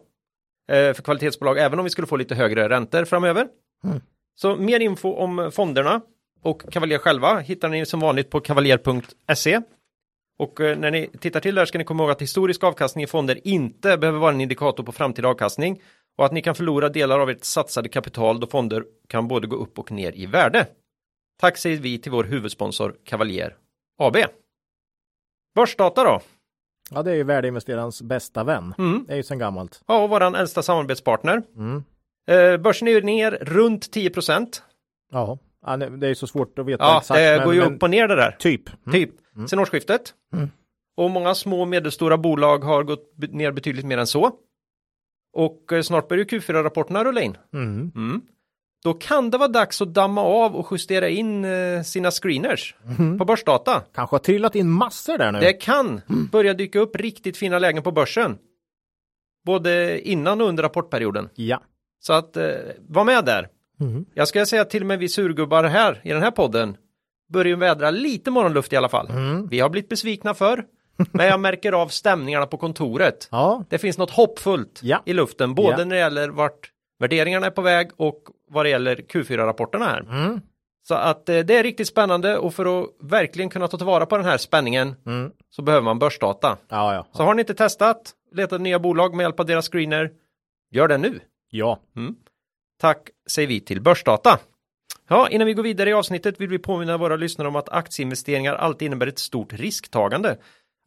för 0.70 1.02
kvalitetsbolag, 1.02 1.58
även 1.58 1.80
om 1.80 1.84
vi 1.84 1.90
skulle 1.90 2.08
få 2.08 2.18
lite 2.18 2.36
högre 2.36 2.70
räntor 2.70 3.06
framöver. 3.06 3.48
Mm. 3.84 4.02
Så 4.36 4.56
mer 4.56 4.80
info 4.80 5.14
om 5.14 5.52
fonderna 5.52 6.02
och 6.44 6.72
Cavalier 6.72 6.98
själva 6.98 7.40
hittar 7.40 7.70
ni 7.70 7.86
som 7.86 8.00
vanligt 8.00 8.30
på 8.30 8.40
kavaljer.se. 8.40 9.62
Och 10.40 10.62
eh, 10.62 10.78
när 10.78 10.92
ni 10.92 11.08
tittar 11.08 11.40
till 11.40 11.56
där 11.56 11.66
ska 11.66 11.78
ni 11.78 11.84
komma 11.84 12.04
ihåg 12.04 12.12
att 12.12 12.22
historisk 12.22 12.64
avkastning 12.64 13.04
i 13.04 13.08
fonder 13.08 13.48
inte 13.48 13.98
behöver 13.98 14.20
vara 14.20 14.34
en 14.34 14.42
indikator 14.42 14.84
på 14.84 14.92
framtida 14.92 15.28
avkastning 15.28 15.82
och 16.18 16.26
att 16.26 16.32
ni 16.32 16.42
kan 16.42 16.56
förlora 16.56 16.90
delar 16.90 17.20
av 17.20 17.30
ert 17.30 17.44
satsade 17.44 17.90
kapital 17.90 18.40
då 18.40 18.48
fonder 18.48 18.86
kan 19.08 19.28
både 19.28 19.48
gå 19.48 19.56
upp 19.56 19.80
och 19.80 19.92
ner 19.92 20.12
i 20.16 20.26
värde. 20.26 20.68
Tack 21.40 21.58
säger 21.58 21.78
vi 21.78 21.98
till 21.98 22.12
vår 22.12 22.24
huvudsponsor 22.24 22.96
Cavalier 23.04 23.56
AB. 23.98 24.18
Börsdata 25.56 26.04
då? 26.04 26.22
Ja, 26.92 27.04
det 27.04 27.12
är 27.12 27.16
ju 27.16 27.24
värdeinvesterarens 27.24 28.02
bästa 28.02 28.44
vän. 28.44 28.74
Mm. 28.78 29.06
Det 29.08 29.14
är 29.14 29.18
ju 29.18 29.24
sedan 29.24 29.40
gammalt. 29.40 29.82
Ja, 29.88 30.04
och 30.04 30.10
våran 30.10 30.36
äldsta 30.36 30.64
samarbetspartner. 30.64 31.42
Mm. 31.56 31.84
Eh, 32.30 32.58
börsen 32.62 32.88
är 32.88 32.92
ju 32.92 33.02
ner 33.02 33.32
runt 33.42 33.92
10 33.92 34.10
procent. 34.10 34.64
Ja, 35.12 35.38
det 35.98 36.08
är 36.08 36.14
så 36.14 36.28
svårt 36.28 36.60
att 36.60 36.66
veta 36.66 36.84
Ja, 36.84 36.98
exakt. 37.00 37.18
det 37.18 37.36
men- 37.38 37.46
går 37.46 37.54
ju 37.54 37.62
men 37.62 37.74
upp 37.76 37.84
och 37.84 37.90
ner 37.90 38.08
det 38.08 38.16
där. 38.16 38.32
Typ. 38.32 38.70
Mm. 38.70 38.92
Typ. 38.94 39.12
Sen 39.50 39.60
årsskiftet. 39.60 40.14
Mm. 40.34 40.50
Och 40.98 41.10
många 41.12 41.36
små 41.36 41.62
och 41.62 41.68
medelstora 41.68 42.18
bolag 42.18 42.64
har 42.64 42.84
gått 42.84 43.14
ner 43.18 43.52
betydligt 43.52 43.86
mer 43.86 43.98
än 43.98 44.08
så. 44.08 44.32
Och 45.34 45.74
eh, 45.74 45.82
snart 45.82 46.08
börjar 46.08 46.26
ju 46.30 46.40
Q4-rapporterna 46.40 47.04
rulla 47.04 47.22
in. 47.22 47.38
Mm. 47.54 48.22
Mm. 48.86 48.94
Då 48.94 49.00
kan 49.00 49.30
det 49.30 49.38
vara 49.38 49.48
dags 49.48 49.82
att 49.82 49.94
damma 49.94 50.22
av 50.22 50.56
och 50.56 50.68
justera 50.72 51.10
in 51.10 51.46
eh, 51.46 51.82
sina 51.84 52.12
screeners 52.12 52.76
på 53.20 53.26
börsdata. 53.26 53.82
Kanske 53.96 54.14
har 54.14 54.20
trillat 54.20 54.56
in 54.56 54.70
massor 54.70 55.18
där 55.18 55.32
nu. 55.32 55.40
Det 55.40 55.54
kan 55.54 56.02
börja 56.32 56.54
dyka 56.54 56.80
upp 56.80 56.96
riktigt 56.96 57.38
fina 57.38 57.60
lägen 57.60 57.84
på 57.84 57.92
börsen. 57.92 58.38
Både 59.46 60.02
innan 60.10 60.42
och 60.42 60.48
under 60.48 60.64
rapportperioden. 60.64 61.30
Ja. 61.36 61.62
Så 62.00 62.14
att 62.14 62.38
eh, 62.38 62.50
var 62.88 63.04
med 63.04 63.26
där. 63.26 63.48
Mm. 63.82 64.06
Jag 64.14 64.28
ska 64.28 64.46
säga 64.46 64.62
att 64.62 64.70
till 64.70 64.84
och 64.84 64.88
med 64.88 65.00
vi 65.00 65.10
surgubbar 65.10 65.64
här 65.64 66.02
i 66.04 66.10
den 66.10 66.22
här 66.22 66.32
podden 66.32 66.78
börjar 67.34 67.58
vädra 67.58 67.92
lite 67.92 68.32
morgonluft 68.32 68.74
i 68.74 68.76
alla 68.76 68.90
fall. 68.90 69.10
Mm. 69.10 69.48
Vi 69.48 69.60
har 69.60 69.70
blivit 69.70 69.90
besvikna 69.90 70.34
för, 70.34 70.64
men 71.12 71.26
jag 71.26 71.40
märker 71.40 71.72
av 71.72 71.88
stämningarna 71.88 72.46
på 72.46 72.58
kontoret. 72.58 73.28
Ja. 73.32 73.64
Det 73.70 73.78
finns 73.78 73.98
något 73.98 74.12
hoppfullt 74.12 74.80
Ja. 74.84 75.02
i 75.06 75.14
luften, 75.14 75.56
både 75.56 75.70
Ja. 75.72 75.78
när 75.86 75.96
det 75.96 76.02
gäller 76.02 76.30
vart 76.30 76.72
värderingarna 77.00 77.46
är 77.46 77.52
på 77.52 77.62
väg 77.62 77.90
och 77.98 78.24
vad 78.50 78.66
det 78.66 78.70
gäller 78.70 78.96
Q4-rapporterna 78.96 79.86
här. 79.86 80.00
Mm. 80.00 80.42
Så 80.88 80.96
att 80.96 81.30
eh, 81.30 81.40
det 81.40 81.58
är 81.58 81.64
riktigt 81.64 81.88
spännande 81.88 82.38
och 82.38 82.54
för 82.54 82.82
att 82.84 82.90
verkligen 83.02 83.50
kunna 83.50 83.68
ta 83.68 83.78
tillvara 83.78 84.06
på 84.06 84.18
den 84.18 84.26
här 84.26 84.38
spänningen 84.38 84.96
Mm. 85.06 85.32
så 85.50 85.62
behöver 85.62 85.84
man 85.84 86.00
börsdata. 86.00 86.58
Ja, 86.70 86.94
ja. 86.94 87.08
Så 87.14 87.24
har 87.24 87.34
ni 87.34 87.40
inte 87.40 87.54
testat, 87.54 88.14
letat 88.32 88.62
nya 88.62 88.80
bolag 88.80 89.16
med 89.16 89.24
hjälp 89.24 89.40
av 89.40 89.46
deras 89.46 89.70
screener, 89.70 90.12
gör 90.72 90.88
det 90.88 90.98
nu. 90.98 91.20
Ja. 91.50 91.80
Tack 92.82 93.10
säger 93.30 93.48
vi 93.48 93.60
till 93.60 93.82
Börsdata. 93.82 94.40
Ja, 95.08 95.30
innan 95.30 95.48
vi 95.48 95.54
går 95.54 95.64
vidare 95.64 95.90
i 95.90 95.94
avsnittet 95.94 96.42
vill 96.42 96.50
vi 96.50 96.60
påminna 96.60 96.98
våra 96.98 97.16
lyssnare 97.16 97.48
om 97.48 97.56
att 97.56 97.70
aktieinvesteringar 97.70 98.56
alltid 98.56 98.86
innebär 98.86 99.08
ett 99.08 99.20
stort 99.20 99.54
risktagande. 99.54 100.38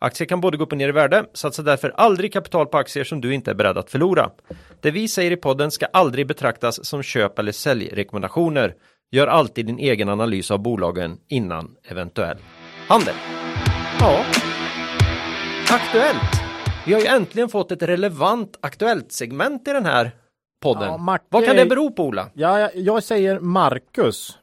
Aktier 0.02 0.28
kan 0.28 0.40
både 0.40 0.56
gå 0.56 0.64
upp 0.64 0.72
och 0.72 0.78
ner 0.78 0.88
i 0.88 0.92
värde, 0.92 1.24
satsa 1.34 1.62
därför 1.62 1.92
aldrig 1.96 2.32
kapital 2.32 2.66
på 2.66 2.78
aktier 2.78 3.04
som 3.04 3.20
du 3.20 3.34
inte 3.34 3.50
är 3.50 3.54
beredd 3.54 3.78
att 3.78 3.90
förlora. 3.90 4.30
Det 4.80 4.90
vi 4.90 5.08
säger 5.08 5.30
i 5.30 5.36
podden 5.36 5.70
ska 5.70 5.86
aldrig 5.86 6.26
betraktas 6.26 6.84
som 6.86 7.02
köp 7.02 7.38
eller 7.38 7.52
säljrekommendationer. 7.52 8.74
Gör 9.10 9.26
alltid 9.26 9.66
din 9.66 9.78
egen 9.78 10.08
analys 10.08 10.50
av 10.50 10.58
bolagen 10.58 11.18
innan 11.28 11.74
eventuell 11.84 12.36
handel. 12.88 13.14
Ja, 14.00 14.24
aktuellt. 15.70 16.42
Vi 16.86 16.92
har 16.92 17.00
ju 17.00 17.06
äntligen 17.06 17.48
fått 17.48 17.72
ett 17.72 17.82
relevant 17.82 18.58
aktuellt 18.60 19.12
segment 19.12 19.68
i 19.68 19.72
den 19.72 19.84
här 19.86 20.10
podden. 20.62 20.88
Ja, 21.06 21.18
Vad 21.28 21.46
kan 21.46 21.56
det 21.56 21.66
bero 21.66 21.90
på 21.90 22.04
Ola? 22.06 22.28
ja 22.34 22.60
jag, 22.60 22.70
jag 22.74 23.02
säger 23.02 23.40
Marcus. 23.40 24.38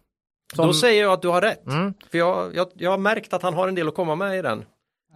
Som- 0.55 0.67
Då 0.67 0.73
säger 0.73 1.01
jag 1.03 1.13
att 1.13 1.21
du 1.21 1.27
har 1.27 1.41
rätt. 1.41 1.67
Mm. 1.67 1.93
För 2.11 2.17
jag, 2.17 2.55
jag, 2.55 2.67
jag 2.73 2.91
har 2.91 2.97
märkt 2.97 3.33
att 3.33 3.41
han 3.41 3.53
har 3.53 3.67
en 3.67 3.75
del 3.75 3.87
att 3.87 3.95
komma 3.95 4.15
med 4.15 4.39
i 4.39 4.41
den. 4.41 4.65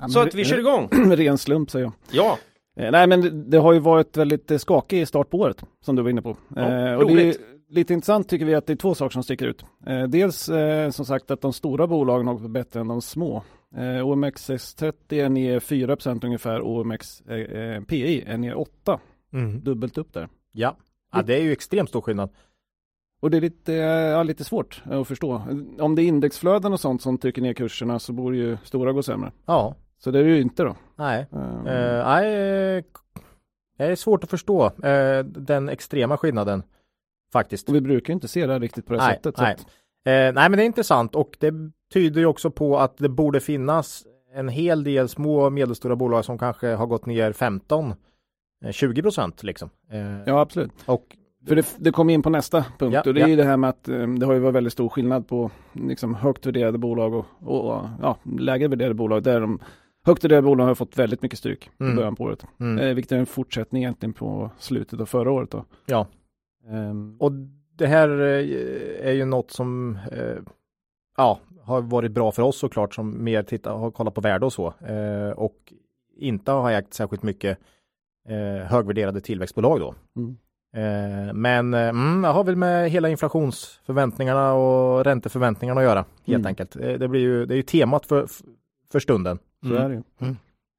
Ja, 0.02 0.08
Så 0.08 0.20
att 0.20 0.36
vi 0.36 0.46
kör 0.46 0.60
igång. 0.60 0.88
Ren 0.92 1.38
slump 1.38 1.72
säger 1.72 1.86
jag. 1.86 1.94
Ja, 2.12 2.38
Eh, 2.76 2.92
nej 2.92 3.08
men 3.08 3.50
det, 3.50 3.58
har 3.58 3.74
ju 3.74 3.80
varit 3.80 4.18
väldigt 4.18 4.52
eh, 4.52 4.58
skakig 4.58 5.08
start 5.08 5.30
på 5.30 5.38
året 5.38 5.64
som 5.82 5.96
du 5.96 6.02
var 6.02 6.10
inne 6.10 6.22
på. 6.22 6.38
Ja, 6.56 6.62
eh, 6.88 6.96
och 6.96 7.08
det 7.16 7.24
är 7.30 7.36
lite 7.70 7.94
intressant 7.94 8.30
tycker 8.30 8.46
vi 8.46 8.56
att 8.56 8.66
det 8.68 8.74
är 8.74 8.78
två 8.78 8.96
saker 8.96 9.14
som 9.14 9.24
sticker 9.24 9.46
ut. 9.48 9.66
Eh, 9.88 10.04
dels 10.04 10.50
som 10.92 11.06
sagt 11.06 11.32
att 11.32 11.42
de 11.42 11.54
stora 11.54 11.88
bolagen 11.88 12.28
har 12.28 12.34
gått 12.34 12.52
bättre 12.52 12.80
än 12.80 12.88
de 12.88 13.02
små. 13.02 13.44
Eh, 13.76 13.80
OMXS30 13.82 14.94
är 15.14 15.30
ner 15.30 15.60
4% 15.60 16.26
ungefär, 16.26 16.62
OMX 16.62 17.24
PI 17.88 18.24
är 18.28 18.38
ner 18.38 18.56
8, 18.58 19.00
Mm. 19.34 19.64
dubbelt 19.64 19.98
upp 19.98 20.14
där. 20.14 20.28
Ja. 20.52 20.78
ja, 21.14 21.22
det 21.22 21.36
är 21.36 21.42
ju 21.42 21.52
extremt 21.52 21.90
stor 21.90 22.02
skillnad. 22.02 22.30
Och 23.22 23.32
det 23.32 23.38
är 23.38 23.42
lite, 23.42 23.74
ja, 23.74 24.24
lite 24.24 24.44
svårt 24.44 24.84
att 24.86 25.08
förstå. 25.08 25.42
Om 25.80 25.96
det 25.96 26.02
är 26.02 26.06
indexflöden 26.06 26.74
och 26.74 26.80
sånt 26.80 27.02
som 27.02 27.18
trycker 27.18 27.42
ner 27.42 27.54
kurserna 27.54 28.00
så 28.00 28.14
borde 28.14 28.38
ju 28.38 28.58
stora 28.64 28.92
gå 28.92 29.04
sämre. 29.04 29.32
Ja, 29.46 29.76
Så 30.04 30.12
det 30.12 30.20
är 30.20 30.24
ju 30.24 30.42
inte 30.42 30.64
då. 30.64 30.76
nej. 30.96 31.28
Eh, 31.32 31.74
Eh, 31.74 32.06
nej, 32.06 32.78
eh, 32.78 32.84
Det 33.78 33.84
är 33.84 33.96
svårt 33.96 34.24
att 34.24 34.30
förstå 34.30 34.66
eh, 34.66 35.26
den 35.26 35.70
extrema 35.70 36.18
skillnaden 36.18 36.64
faktiskt. 37.34 37.70
Och 37.70 37.76
vi 37.76 37.82
brukar 37.82 38.14
inte 38.14 38.28
se 38.28 38.46
det 38.46 38.60
riktigt 38.60 38.86
på 38.86 38.94
det 38.94 39.00
nej, 39.00 39.16
sättet. 39.16 39.38
Nej. 39.38 39.54
Att, 39.54 39.68
Eh, 40.06 40.12
nej 40.12 40.34
men 40.34 40.52
det 40.52 40.64
är 40.64 40.66
intressant 40.66 41.16
och 41.16 41.38
det 41.40 41.54
tyder 41.94 42.22
ju 42.22 42.26
också 42.26 42.52
på 42.52 42.78
att 42.80 42.98
det 42.98 43.10
borde 43.10 43.40
finnas 43.40 44.04
en 44.34 44.50
hel 44.50 44.84
del 44.84 45.10
små 45.10 45.46
och 45.46 45.54
medelstora 45.54 45.96
bolag 45.96 46.26
som 46.26 46.38
kanske 46.38 46.68
har 46.68 46.88
gått 46.88 47.06
ner 47.06 47.34
15 47.34 47.94
eh, 48.66 48.72
20 48.72 49.02
procent 49.02 49.44
liksom. 49.44 49.70
Ja, 50.26 50.40
absolut. 50.40 50.72
Och 50.86 51.18
För 51.48 51.56
det, 51.56 51.76
det 51.78 51.92
kommer 51.92 52.14
in 52.14 52.22
på 52.22 52.30
nästa 52.30 52.66
punkt 52.80 52.94
Ja, 52.94 53.02
och 53.06 53.14
det 53.14 53.20
är 53.20 53.22
ja. 53.22 53.28
ju 53.28 53.36
det 53.36 53.44
här 53.44 53.58
med 53.58 53.70
att 53.70 53.84
det 54.20 54.26
har 54.26 54.34
ju 54.34 54.40
varit 54.40 54.56
väldigt 54.56 54.74
stor 54.74 54.90
skillnad 54.90 55.28
på 55.28 55.52
liksom, 55.74 56.16
högt 56.16 56.46
värderade 56.46 56.78
bolag 56.78 57.14
och, 57.14 57.26
och 57.42 57.86
ja, 58.02 58.18
lägre 58.40 58.68
värderade 58.68 58.94
bolag. 58.94 59.24
Där 59.24 59.42
de 59.42 59.60
högt 60.06 60.24
värderade 60.24 60.42
bolagen 60.46 60.68
har 60.68 60.76
fått 60.76 60.98
väldigt 60.98 61.22
mycket 61.22 61.40
stryk 61.40 61.70
Mm. 61.80 61.94
i 61.94 61.96
början 61.96 62.16
på 62.16 62.24
året. 62.24 62.46
mm, 62.60 62.80
Eh, 62.80 62.94
vilket 62.96 63.12
är 63.12 63.18
en 63.18 63.26
fortsättning 63.26 63.84
egentligen 63.84 64.14
på 64.14 64.50
slutet 64.58 65.00
av 65.02 65.06
förra 65.06 65.32
året. 65.32 65.52
Då. 65.52 65.66
Ja. 65.86 66.08
Ehm, 66.70 67.18
och 67.20 67.32
det 67.76 67.88
här 67.88 68.10
eh, 68.10 69.08
är 69.08 69.12
ju 69.12 69.26
något 69.26 69.52
som 69.52 69.98
eh, 70.12 70.38
ja, 71.18 71.40
har 71.62 71.82
varit 71.82 72.12
bra 72.12 72.32
för 72.32 72.42
oss 72.44 72.58
såklart 72.58 72.96
som 72.96 73.24
mer 73.24 73.44
tittar, 73.44 73.78
har 73.78 73.92
kollat 73.92 74.14
på 74.14 74.22
värde 74.22 74.46
och 74.46 74.54
så 74.54 74.74
eh, 74.88 75.30
och 75.30 75.74
inte 76.18 76.52
har 76.52 76.72
ägt 76.72 76.94
särskilt 76.94 77.24
mycket 77.24 77.58
eh, 78.30 78.66
högvärderade 78.68 79.22
tillväxtbolag 79.22 79.80
då. 79.80 79.96
mm. 80.16 80.38
Eh, 80.76 81.34
men 81.34 81.74
eh, 81.74 81.90
mm, 81.90 82.24
jag 82.24 82.34
har 82.34 82.44
väl 82.44 82.56
med 82.56 82.90
hela 82.92 83.10
inflationsförväntningarna 83.10 84.54
och 84.54 85.04
ränteförväntningarna 85.04 85.80
att 85.82 85.86
göra 85.86 86.06
helt 86.26 86.40
Mm. 86.40 86.46
enkelt. 86.48 86.76
Eh, 86.76 86.94
det 86.94 87.08
blir 87.08 87.22
ju, 87.22 87.46
det 87.46 87.54
är 87.54 87.56
ju 87.56 87.62
temat 87.64 88.06
för, 88.06 88.28
för 88.94 89.00
stunden. 89.00 89.40
Så 89.62 89.70
Mm. 89.70 89.82
är 89.84 89.90
det 89.90 89.96
ju. 89.96 90.02
Mm. 90.22 90.38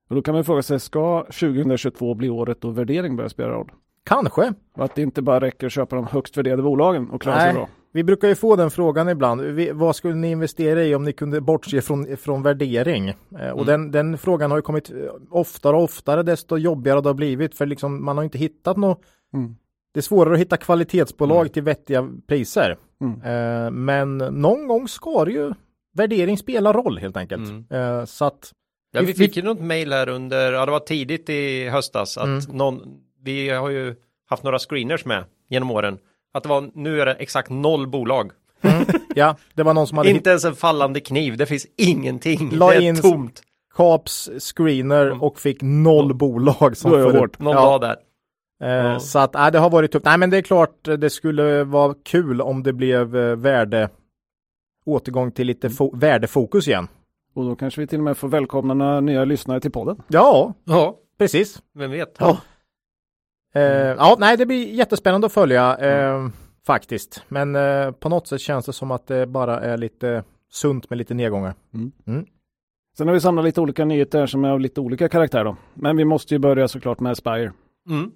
Och 0.09 0.15
då 0.17 0.23
kan 0.23 0.35
man 0.35 0.45
fråga 0.45 0.63
sig, 0.63 0.81
ska 0.81 1.25
2022 1.25 2.15
bli 2.15 2.31
året 2.31 2.61
då 2.61 2.71
värdering 2.71 3.17
börjar 3.17 3.29
spela 3.29 3.49
roll? 3.49 3.73
Kanske. 4.05 4.53
Och 4.77 4.85
att 4.85 4.95
det 4.95 5.03
inte 5.03 5.23
bara 5.23 5.41
räcker 5.41 5.67
att 5.67 5.73
köpa 5.73 5.97
de 5.97 6.07
högst 6.07 6.37
värderade 6.37 6.63
bolagen 6.63 7.11
och 7.11 7.23
klara 7.23 7.37
sig 7.37 7.45
Nej. 7.47 7.55
bra. 7.55 7.69
Vi 7.93 8.05
brukar 8.05 8.29
ju 8.29 8.35
få 8.35 8.57
den 8.57 8.71
frågan 8.71 9.09
ibland. 9.09 9.41
Vi, 9.41 9.71
vad 9.73 9.97
skulle 9.97 10.15
ni 10.15 10.31
investera 10.31 10.85
i 10.85 10.95
om 10.95 11.05
ni 11.05 11.13
kunde 11.13 11.41
bortse 11.41 11.81
från, 11.81 12.17
från 12.17 12.43
värdering? 12.43 13.09
Eh, 13.09 13.15
och 13.51 13.63
Mm. 13.63 13.67
den, 13.67 13.91
den 13.91 14.19
frågan 14.19 14.51
har 14.51 14.59
ju 14.59 14.63
kommit 14.63 14.91
eh, 14.91 14.97
oftare 15.31 15.77
och 15.77 15.83
oftare 15.83 16.23
desto 16.23 16.57
jobbigare 16.57 17.01
det 17.01 17.09
har 17.09 17.15
blivit 17.15 17.55
för 17.55 17.67
liksom 17.67 18.05
man 18.05 18.17
har 18.17 18.25
inte 18.25 18.39
hittat 18.39 18.77
något. 18.77 19.01
Mm. 19.35 19.57
Det 19.95 20.01
är 20.01 20.03
svårare 20.03 20.35
att 20.35 20.41
hitta 20.41 20.57
kvalitetsbolag 20.57 21.41
Mm. 21.41 21.49
till 21.49 21.63
vettiga 21.63 22.09
priser. 22.27 22.77
Mm. 23.01 23.23
Eh, 23.23 23.71
men 23.71 24.19
någon 24.19 24.67
gång 24.69 24.89
ska 24.89 25.25
det 25.25 25.33
ju 25.33 25.53
värdering 25.95 26.39
spela 26.39 26.73
roll 26.73 26.99
helt 26.99 27.17
enkelt. 27.17 27.49
Mm. 27.51 27.65
Eh, 27.71 28.05
så 28.05 28.25
att 28.25 28.53
Ja, 28.97 29.01
Vi- 29.01 29.07
vi 29.07 29.15
fick 29.15 29.37
ju 29.37 29.43
något 29.43 29.61
mejl 29.61 29.93
här 29.93 30.09
under, 30.09 30.53
ja 30.53 30.67
det 30.67 30.73
var 30.73 30.79
tidigt 30.81 31.29
i 31.31 31.69
höstas 31.69 32.19
att 32.19 32.25
Mm. 32.25 32.57
någon, 32.57 32.81
vi 33.25 33.49
har 33.51 33.71
ju 33.71 33.95
haft 34.31 34.43
några 34.43 34.59
screeners 34.59 35.05
med 35.05 35.25
genom 35.51 35.71
åren. 35.71 35.99
Att 36.35 36.43
det 36.43 36.49
var, 36.49 36.71
nu 36.75 37.01
är 37.01 37.07
det 37.07 37.15
exakt 37.15 37.51
noll 37.51 37.87
bolag. 37.87 38.31
ja, 39.15 39.37
det 39.55 39.63
var 39.63 39.75
någon 39.75 39.87
som 39.87 39.99
hade 39.99 40.11
Inte 40.11 40.31
ens 40.31 40.45
en 40.45 40.55
fallande 40.55 41.01
kniv, 41.01 41.37
det 41.37 41.47
finns 41.47 41.67
ingenting. 41.77 42.51
La 42.53 42.69
det 42.71 42.77
är 42.77 42.81
in- 42.81 43.01
tomt. 43.03 43.43
Caps 43.77 44.31
screener 44.55 45.07
Mm. 45.07 45.23
och 45.23 45.39
fick 45.41 45.59
noll 45.63 46.15
bolag 46.15 46.77
som 46.77 46.91
Då 46.91 46.97
är 46.97 47.01
jag 47.01 47.11
för- 47.13 47.19
hårt. 47.19 47.39
Någon 47.39 47.53
Ja. 47.57 47.63
dag 47.79 47.81
där. 47.81 47.97
Eh, 48.65 48.87
Ja. 48.93 49.01
Så 49.01 49.19
att 49.19 49.35
äh, 49.35 49.51
det 49.51 49.59
har 49.59 49.71
varit 49.71 49.93
tufft. 49.93 50.05
Nej 50.05 50.19
men 50.19 50.31
det 50.31 50.37
är 50.37 50.43
klart 50.43 50.85
det 50.99 51.11
skulle 51.11 51.65
vara 51.65 51.95
kul 52.05 52.41
om 52.41 52.63
det 52.63 52.73
blev 52.73 53.17
eh, 53.17 53.37
värde 53.37 53.89
återgång 54.85 55.33
till 55.33 55.47
lite 55.47 55.69
fo- 55.69 55.99
värdefokus 55.99 56.69
igen. 56.69 56.89
Och 57.35 57.45
då 57.45 57.57
kanske 57.57 57.81
vi 57.81 57.87
till 57.87 57.99
och 57.99 58.05
med 58.05 58.17
får 58.17 58.29
välkomna 58.29 58.75
några 58.75 59.01
nya 59.01 59.25
lyssnare 59.25 59.61
till 59.61 59.71
podden. 59.73 59.97
Ja, 60.09 60.55
Ja, 60.65 60.97
precis. 61.19 61.63
vem 61.75 61.91
vet. 61.91 62.17
Ja. 62.19 62.39
Eh, 63.55 63.63
ja, 63.65 64.17
nej 64.19 64.37
det 64.37 64.47
blir 64.47 64.69
jättespännande 64.75 65.27
att 65.27 65.33
följa 65.33 65.77
eh, 65.79 66.29
faktiskt. 66.67 67.23
Men 67.29 67.57
eh, 67.57 67.91
på 67.91 68.09
något 68.09 68.27
sätt 68.27 68.41
känns 68.41 68.67
det 68.67 68.73
som 68.73 68.91
att 68.91 69.07
det 69.07 69.27
bara 69.27 69.61
är 69.61 69.77
lite 69.77 70.25
sunt 70.51 70.91
med 70.91 70.97
lite 70.97 71.15
nedgångar. 71.15 71.55
Sen 72.97 73.07
har 73.09 73.15
vi 73.15 73.21
samlat 73.21 73.45
lite 73.45 73.61
olika 73.61 73.85
nyheter 73.85 74.27
som 74.27 74.45
är 74.45 74.49
av 74.51 74.61
lite 74.61 74.81
olika 74.81 75.09
karaktär 75.09 75.45
då. 75.45 75.57
Men 75.75 75.97
vi 75.97 76.05
måste 76.05 76.35
ju 76.35 76.39
börja 76.39 76.69
såklart 76.69 77.01
med 77.01 77.13
Aspire. 77.13 77.53
Mm. 77.91 78.11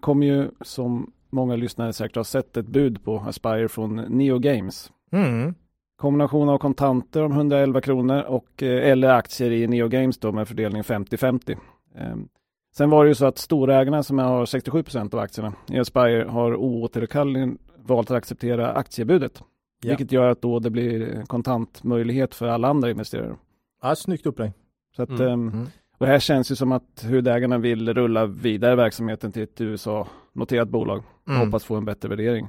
Kommer 0.00 0.26
ju 0.26 0.48
som 0.60 1.12
många 1.30 1.56
lyssnare 1.56 1.92
säkert 1.92 2.16
har 2.16 2.24
sett 2.24 2.56
ett 2.56 2.66
bud 2.66 3.04
på 3.04 3.16
Aspire 3.18 3.68
från 3.68 3.96
Neo 3.96 4.38
Games. 4.38 4.90
Mm. 5.12 5.54
Kombination 6.02 6.48
av 6.48 6.58
kontanter 6.58 7.22
om 7.22 7.32
111 7.32 7.80
kronor 7.80 8.22
och 8.22 8.62
eh, 8.62 8.90
eller 8.90 9.08
aktier 9.08 9.50
i 9.50 9.66
Neo 9.66 9.88
Games 9.88 10.18
då 10.18 10.32
med 10.32 10.48
fördelning 10.48 10.82
50-50. 10.82 11.56
Ehm, 11.96 12.28
Sen 12.74 12.90
var 12.90 13.04
det 13.04 13.08
ju 13.08 13.14
så 13.14 13.26
att 13.26 13.38
storägarna 13.38 14.02
som 14.02 14.18
har 14.18 14.46
67 14.46 14.82
procent 14.82 15.14
av 15.14 15.20
aktierna 15.20 15.52
i 15.68 15.78
Aspire 15.78 16.24
har 16.28 16.56
oåterkalleligen 16.56 17.58
valt 17.76 18.10
att 18.10 18.16
acceptera 18.16 18.72
aktiebudet. 18.72 19.42
Ja. 19.82 19.88
Vilket 19.88 20.12
gör 20.12 20.28
att 20.28 20.42
då 20.42 20.58
det 20.58 20.70
blir 20.70 21.22
kontantmöjlighet 21.26 22.34
för 22.34 22.46
alla 22.46 22.68
andra 22.68 22.90
investerare. 22.90 23.36
Ja, 23.82 23.94
snyggt 23.94 24.26
upplägg. 24.26 24.52
Så 24.96 25.02
att, 25.02 25.08
Mm. 25.08 25.22
ehm, 25.26 25.48
Mm. 25.48 25.66
och 25.98 26.06
här 26.06 26.18
känns 26.18 26.50
ju 26.50 26.54
som 26.56 26.72
att 26.72 27.04
huvudägarna 27.08 27.58
vill 27.58 27.94
rulla 27.94 28.26
vidare 28.26 28.76
verksamheten 28.76 29.32
till 29.32 29.42
ett 29.42 29.60
USA-noterat 29.60 30.68
bolag 30.68 31.02
och 31.24 31.28
Mm. 31.32 31.46
hoppas 31.46 31.64
få 31.64 31.74
en 31.76 31.84
bättre 31.84 32.08
värdering. 32.08 32.48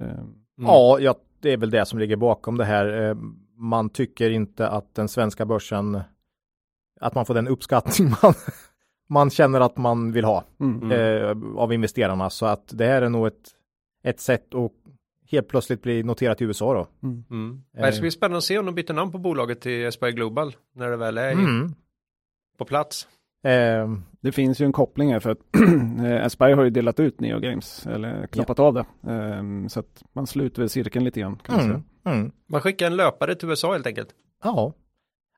Ehm, 0.00 0.08
Mm. 0.08 0.26
Ja, 0.56 0.98
ja, 1.00 1.14
det 1.40 1.52
är 1.52 1.56
väl 1.56 1.70
det 1.70 1.86
som 1.86 1.98
ligger 1.98 2.16
bakom 2.16 2.56
det 2.58 2.64
här. 2.64 3.08
Eh, 3.08 3.14
Man 3.56 3.90
tycker 3.90 4.30
inte 4.30 4.68
att 4.68 4.94
den 4.94 5.08
svenska 5.08 5.46
börsen, 5.46 6.00
att 7.00 7.14
man 7.14 7.26
får 7.26 7.34
den 7.34 7.48
uppskattning 7.48 8.08
man, 8.22 8.34
man 9.08 9.30
känner 9.30 9.60
att 9.60 9.76
man 9.76 10.12
vill 10.12 10.24
ha 10.24 10.44
mm. 10.60 10.92
eh, 10.92 11.36
av 11.56 11.72
investerarna. 11.72 12.30
Så 12.30 12.46
att 12.46 12.64
det 12.72 12.86
här 12.86 13.02
är 13.02 13.08
nog 13.08 13.26
ett, 13.26 13.50
ett 14.04 14.20
sätt 14.20 14.54
att 14.54 14.72
helt 15.30 15.48
plötsligt 15.48 15.82
bli 15.82 16.02
noterat 16.02 16.40
i 16.40 16.44
USA 16.44 16.74
då. 16.74 16.86
Mm. 17.08 17.24
Mm. 17.30 17.62
Eh. 17.76 17.86
Det 17.86 17.92
ska 17.92 18.00
bli 18.00 18.10
spännande 18.10 18.38
att 18.38 18.44
se 18.44 18.58
om 18.58 18.66
de 18.66 18.74
byter 18.74 18.92
namn 18.92 19.12
på 19.12 19.18
bolaget 19.18 19.60
till 19.60 19.86
Aspire 19.88 20.12
Global 20.12 20.56
när 20.74 20.90
det 20.90 20.96
väl 20.96 21.18
är 21.18 21.32
Mm. 21.32 21.74
på 22.58 22.64
plats. 22.64 23.08
Eh, 23.44 23.88
Det 24.20 24.32
finns 24.32 24.60
ju 24.60 24.64
en 24.66 24.72
koppling 24.72 25.12
här 25.12 25.20
för 25.20 25.30
att 25.30 25.38
eh, 26.06 26.24
Aspire 26.26 26.54
har 26.54 26.64
ju 26.64 26.70
delat 26.70 27.00
ut 27.00 27.20
Neo 27.20 27.38
Games 27.40 27.86
eller 27.86 28.26
knoppat 28.26 28.58
av 28.58 28.74
det. 28.74 28.84
Ehm, 29.12 29.68
så 29.68 29.80
att 29.80 30.04
man 30.12 30.26
sluter 30.26 30.62
väl 30.62 30.68
cirkeln 30.68 31.04
lite 31.04 31.20
grann 31.20 31.36
kan 31.36 31.56
man 31.56 31.64
mm. 31.64 31.82
säga. 32.04 32.14
Mm. 32.16 32.32
Man 32.48 32.60
skickar 32.60 32.86
en 32.86 32.96
löpare 32.96 33.34
till 33.34 33.48
USA 33.48 33.72
helt 33.72 33.86
enkelt. 33.86 34.08
Ja. 34.44 34.72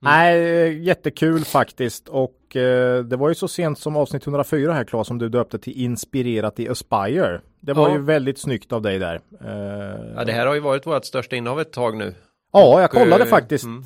Nej, 0.02 0.82
jättekul 0.82 1.44
faktiskt 1.44 2.08
och 2.08 2.56
eh, 2.56 3.04
det 3.04 3.16
var 3.16 3.28
ju 3.28 3.34
så 3.34 3.48
sent 3.48 3.78
som 3.78 3.96
avsnitt 3.96 4.26
104 4.26 4.72
här 4.72 4.84
Claes 4.84 5.06
som 5.06 5.18
du 5.18 5.28
döpte 5.28 5.58
till 5.58 5.72
inspirerat 5.72 6.60
i 6.60 6.68
Aspire. 6.68 7.40
Det 7.60 7.72
var 7.72 7.88
Ja. 7.88 7.94
ju 7.94 8.02
väldigt 8.02 8.38
snyggt 8.38 8.72
av 8.72 8.82
dig 8.82 8.98
där. 8.98 9.20
Eh, 9.40 10.12
Ja, 10.16 10.24
det 10.24 10.32
här 10.32 10.46
har 10.46 10.54
ju 10.54 10.60
varit 10.60 10.86
vårt 10.86 11.04
största 11.04 11.36
innehav 11.36 11.60
ett 11.60 11.72
tag 11.72 11.96
nu. 11.96 12.14
Ja, 12.52 12.80
jag 12.80 12.90
kollade 12.90 13.24
eh, 13.24 13.28
faktiskt. 13.30 13.64
mm. 13.64 13.84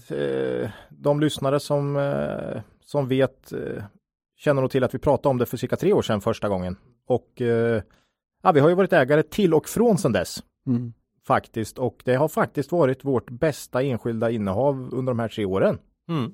Eh, 0.62 0.70
de 0.90 1.20
lyssnare 1.20 1.60
som, 1.60 1.96
eh, 1.96 2.60
som 2.84 3.08
vet 3.08 3.52
eh, 3.52 3.82
känner 4.44 4.60
nog 4.62 4.70
till 4.70 4.84
att 4.84 4.94
vi 4.94 4.98
pratade 4.98 5.28
om 5.28 5.38
det 5.38 5.46
för 5.46 5.56
cirka 5.56 5.76
tre 5.76 5.92
år 5.92 6.02
sedan 6.02 6.20
första 6.20 6.48
gången. 6.48 6.76
Och 7.06 7.40
eh, 7.42 7.82
ja, 8.42 8.52
vi 8.52 8.60
har 8.60 8.68
ju 8.68 8.74
varit 8.74 8.92
ägare 8.92 9.22
till 9.22 9.54
och 9.54 9.68
från 9.68 9.98
sedan 9.98 10.12
dess 10.12 10.42
Mm. 10.66 10.92
faktiskt. 11.26 11.78
Och 11.78 12.02
det 12.04 12.14
har 12.14 12.28
faktiskt 12.28 12.72
varit 12.72 13.04
vårt 13.04 13.30
bästa 13.30 13.82
enskilda 13.82 14.30
innehav 14.30 14.88
under 14.92 15.10
de 15.12 15.18
här 15.18 15.28
tre 15.28 15.44
åren. 15.44 15.78
Mm. 16.08 16.32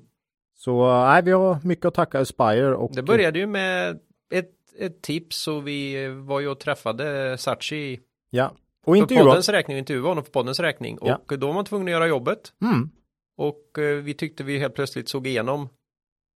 Så 0.53 1.03
nej, 1.03 1.23
vi 1.23 1.31
har 1.31 1.57
mycket 1.63 1.85
att 1.85 1.93
tacka 1.93 2.19
Aspire 2.19 2.75
och 2.75 2.91
Det 2.95 3.03
började 3.03 3.39
ju 3.39 3.47
med 3.47 3.99
ett, 4.33 4.51
ett 4.79 5.01
tips 5.01 5.47
och 5.47 5.67
vi 5.67 6.07
var 6.07 6.39
ju 6.39 6.47
och 6.47 6.59
träffade 6.59 7.37
Sachi 7.37 7.99
ja. 8.29 8.51
och 8.85 8.95
för 8.95 9.01
intervjua. 9.01 9.25
poddens 9.25 9.49
räkning, 9.49 9.77
intervjuade 9.77 10.09
honom 10.09 10.23
för 10.23 10.31
poddens 10.31 10.59
räkning 10.59 10.97
Ja. 11.01 11.21
och 11.31 11.39
då 11.39 11.47
var 11.47 11.53
man 11.53 11.65
tvungen 11.65 11.87
att 11.87 11.91
göra 11.91 12.07
jobbet 12.07 12.53
Mm. 12.61 12.89
och 13.37 13.79
eh, 13.79 13.95
vi 14.03 14.13
tyckte 14.13 14.43
vi 14.43 14.57
helt 14.59 14.75
plötsligt 14.75 15.09
såg 15.09 15.27
igenom 15.27 15.69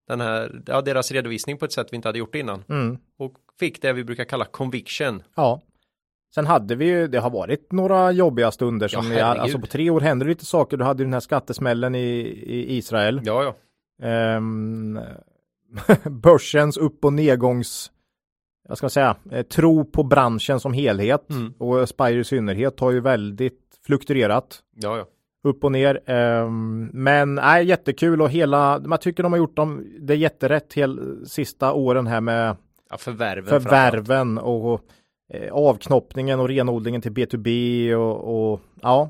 den 0.08 0.22
här, 0.22 0.62
ja, 0.66 0.82
deras 0.82 1.12
redovisning 1.12 1.58
på 1.58 1.66
ett 1.66 1.72
sätt 1.72 1.88
vi 1.92 1.96
inte 1.96 2.08
hade 2.08 2.20
gjort 2.20 2.36
innan 2.36 2.64
Mm. 2.70 2.98
och 3.20 3.34
fick 3.60 3.82
det 3.82 3.94
vi 3.94 4.04
brukar 4.04 4.24
kalla 4.24 4.46
conviction. 4.46 5.24
Ja. 5.36 5.62
Sen 6.36 6.46
hade 6.46 6.76
vi 6.76 6.86
ju, 6.86 7.08
det 7.08 7.20
har 7.20 7.30
varit 7.30 7.72
några 7.72 8.12
jobbiga 8.12 8.52
stunder 8.52 8.88
som 8.88 9.12
Ja, 9.12 9.34
vi, 9.34 9.40
alltså 9.40 9.60
på 9.60 9.68
tre 9.68 9.90
år 9.90 10.02
hände 10.02 10.26
lite 10.26 10.46
saker. 10.46 10.78
Du 10.78 10.84
hade 10.84 11.04
ju 11.04 11.06
den 11.06 11.14
här 11.14 11.20
skattesmällen 11.20 11.96
i, 11.96 12.00
i 12.46 12.78
Israel. 12.78 13.22
Ja, 13.24 13.44
ja. 13.44 13.56
Ehm, 14.08 15.00
börsens 16.04 16.78
upp 16.78 17.06
och 17.06 17.14
nedgångs 17.14 17.92
vad 18.68 18.78
ska 18.78 18.86
man 18.86 18.90
säga, 18.92 19.16
eh, 19.32 19.42
tro 19.44 19.86
på 19.86 20.04
branschen 20.04 20.60
som 20.60 20.74
helhet 20.74 21.30
Mm. 21.30 21.54
och 21.58 21.90
Spire 21.90 22.20
i 22.20 22.24
synnerhet 22.24 22.80
har 22.80 22.92
ju 22.92 23.00
väldigt 23.00 23.60
fluktuerat 23.86 24.60
Ja, 24.76 24.98
ja. 24.98 25.06
Upp 25.46 25.64
och 25.64 25.72
ner. 25.72 26.00
Ehm, 26.06 26.90
men 26.94 27.36
nej, 27.36 27.66
jättekul 27.66 28.22
och 28.22 28.30
hela, 28.30 28.80
man 28.80 29.00
tycker 29.00 29.24
de 29.24 29.32
har 29.32 29.38
gjort 29.38 29.56
dem, 29.56 29.86
det 30.00 30.14
är 30.14 30.18
jätterätt 30.18 30.74
hel, 30.74 31.20
sista 31.28 31.74
åren 31.74 32.08
här 32.08 32.22
med 32.22 32.56
ja 32.90 32.98
förvärven. 32.98 33.62
förvärven 33.62 34.38
och 34.38 34.82
eh, 35.34 35.54
avknoppningen 35.54 36.40
och 36.40 36.48
renodlingen 36.48 37.02
till 37.02 37.12
B2B 37.12 37.94
och, 37.94 38.52
och 38.52 38.62
ja. 38.82 39.10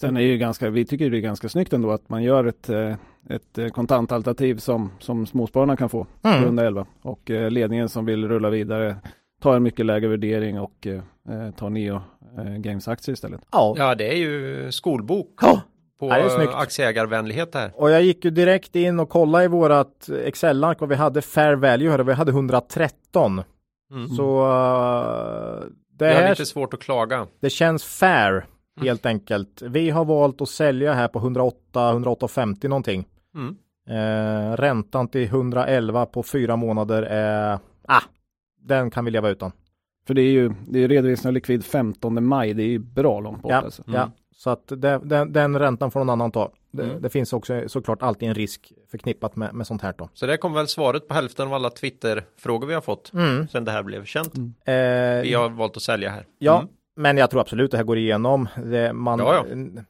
Sen 0.00 0.16
är 0.16 0.20
det 0.20 0.26
ju 0.26 0.38
ganska, 0.38 0.70
vi 0.70 0.84
tycker 0.84 1.10
det 1.10 1.18
är 1.18 1.20
ganska 1.20 1.48
snyggt 1.48 1.72
ändå 1.72 1.90
att 1.90 2.08
man 2.08 2.22
gör 2.22 2.44
ett, 2.44 2.68
eh, 2.68 2.94
ett 3.28 3.58
eh, 3.58 3.68
kontantalternativ 3.68 4.56
som, 4.56 4.90
som 4.98 5.26
småspararna 5.26 5.76
kan 5.76 5.88
få. 5.88 6.06
Mm. 6.22 6.44
Runda 6.44 6.66
11. 6.66 6.86
Och 7.02 7.30
ledningen 7.30 7.88
som 7.88 8.04
vill 8.04 8.28
rulla 8.28 8.50
vidare 8.50 8.96
tar 9.40 9.56
en 9.56 9.62
mycket 9.62 9.86
lägre 9.86 10.08
värdering 10.08 10.60
och 10.60 10.86
eh, 10.86 11.50
tar 11.56 11.70
Neo 11.70 12.00
eh, 12.38 12.56
Games 12.56 12.88
aktier 12.88 13.12
istället. 13.12 13.40
Ja. 13.52 13.74
Ja, 13.78 13.94
det 13.94 14.12
är 14.12 14.16
ju 14.16 14.72
skolbok 14.72 15.34
Ja. 15.42 15.62
på 16.00 16.08
Ja, 16.08 16.14
det 16.14 16.20
är 16.22 16.28
snyggt. 16.28 16.54
aktieägarvänlighet 16.54 17.54
här. 17.54 17.72
Och 17.74 17.90
jag 17.90 18.02
gick 18.02 18.24
ju 18.24 18.30
direkt 18.30 18.76
in 18.76 19.00
och 19.00 19.08
kollade 19.08 19.44
i 19.44 19.48
vårat 19.48 20.08
Excel-ark 20.24 20.80
vad 20.80 20.88
vi 20.88 20.94
hade 20.94 21.22
fair 21.22 21.54
value 21.54 21.90
här. 21.90 21.98
Vi 21.98 22.12
hade 22.12 22.30
113. 22.30 23.42
Mm. 23.92 24.08
Så 24.08 24.40
uh, 24.42 25.60
det, 25.92 26.04
Det 26.04 26.10
är 26.10 26.22
här, 26.22 26.30
lite 26.30 26.46
svårt 26.46 26.74
att 26.74 26.80
klaga. 26.80 27.26
det 27.40 27.50
känns 27.50 27.84
fair 27.84 28.46
helt 28.82 29.06
enkelt. 29.06 29.62
Vi 29.62 29.90
har 29.90 30.04
valt 30.04 30.40
att 30.40 30.48
sälja 30.48 30.92
här 30.92 31.08
på 31.08 31.18
108, 31.18 31.92
108,50 31.92 32.68
någonting. 32.68 33.04
Mm. 33.34 33.56
Eh, 33.90 34.56
räntan 34.56 35.08
till 35.08 35.24
111 35.24 36.06
på 36.06 36.22
fyra 36.22 36.56
månader 36.56 37.02
är, 37.02 37.58
ah, 37.88 38.00
den 38.62 38.90
kan 38.90 39.04
vi 39.04 39.10
leva 39.10 39.28
utan. 39.28 39.52
För 40.06 40.14
det 40.14 40.22
är 40.22 40.30
ju 40.32 40.52
det 40.68 40.78
är 40.84 40.88
redovisning 40.88 41.28
av 41.28 41.34
likvid 41.34 41.64
15 41.64 42.24
maj. 42.26 42.54
Det 42.54 42.62
är 42.62 42.66
ju 42.66 42.78
bra 42.78 43.20
långt 43.20 43.42
bort 43.42 43.50
Ja, 43.52 43.56
alltså. 43.56 43.82
Mm. 43.88 43.94
ja. 44.00 44.10
Så 44.34 44.50
att 44.50 44.66
det, 44.68 45.00
den, 45.04 45.32
den 45.32 45.58
räntan 45.58 45.90
får 45.90 46.00
någon 46.00 46.10
annan 46.10 46.30
ta. 46.32 46.52
Det, 46.72 46.82
Mm. 46.82 47.02
det 47.02 47.10
finns 47.10 47.32
också 47.32 47.62
såklart 47.68 48.02
alltid 48.02 48.28
en 48.28 48.34
risk 48.34 48.72
förknippat 48.90 49.36
med, 49.36 49.54
med 49.54 49.66
sånt 49.66 49.82
här 49.82 49.94
då. 49.98 50.08
Så 50.14 50.26
det 50.26 50.36
kom 50.36 50.52
väl 50.52 50.66
svaret 50.68 51.08
på 51.08 51.14
hälften 51.14 51.46
av 51.46 51.54
alla 51.54 51.70
Twitter-frågor 51.70 52.66
vi 52.66 52.74
har 52.74 52.80
fått 52.80 53.12
Mm. 53.14 53.48
sen 53.48 53.64
det 53.64 53.70
här 53.72 53.82
blev 53.82 54.04
känt. 54.04 54.34
Mm. 54.36 54.54
Eh, 54.64 55.22
Vi 55.22 55.34
har 55.34 55.48
valt 55.48 55.76
att 55.76 55.82
sälja 55.82 56.10
här. 56.10 56.26
Ja, 56.38 56.58
Mm. 56.58 56.70
Men 57.00 57.16
jag 57.16 57.30
tror 57.30 57.40
absolut 57.40 57.70
det 57.70 57.76
här 57.76 57.84
går 57.84 57.98
igenom. 57.98 58.48
Det, 58.64 58.92
man, 58.92 59.18
Ja, 59.18 59.44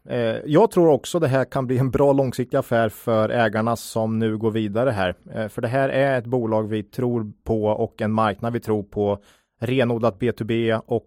Eh, 0.08 0.36
jag 0.46 0.70
tror 0.70 0.88
också 0.88 1.18
det 1.18 1.28
här 1.28 1.44
kan 1.44 1.66
bli 1.66 1.78
en 1.78 1.90
bra 1.90 2.12
långsiktig 2.12 2.56
affär 2.56 2.88
för 2.88 3.28
ägarna 3.28 3.76
som 3.76 4.18
nu 4.18 4.36
går 4.38 4.50
vidare 4.50 4.90
här. 4.90 5.14
Eh, 5.34 5.48
för 5.48 5.62
det 5.62 5.68
här 5.68 5.88
är 5.88 6.18
ett 6.18 6.26
bolag 6.26 6.68
vi 6.68 6.82
tror 6.82 7.32
på 7.44 7.64
och 7.64 8.02
en 8.02 8.12
marknad 8.12 8.52
vi 8.52 8.60
tror 8.60 8.82
på. 8.82 9.18
Renodlat 9.60 10.18
B2B 10.18 10.80
och 10.86 11.06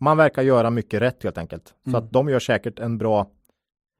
man 0.00 0.16
verkar 0.16 0.42
göra 0.42 0.70
mycket 0.70 1.02
rätt 1.02 1.22
helt 1.22 1.38
enkelt. 1.38 1.74
Så 1.84 1.90
Mm. 1.90 1.98
att 2.04 2.12
de 2.12 2.28
gör 2.28 2.38
säkert 2.38 2.78
en 2.78 2.98
bra 2.98 3.26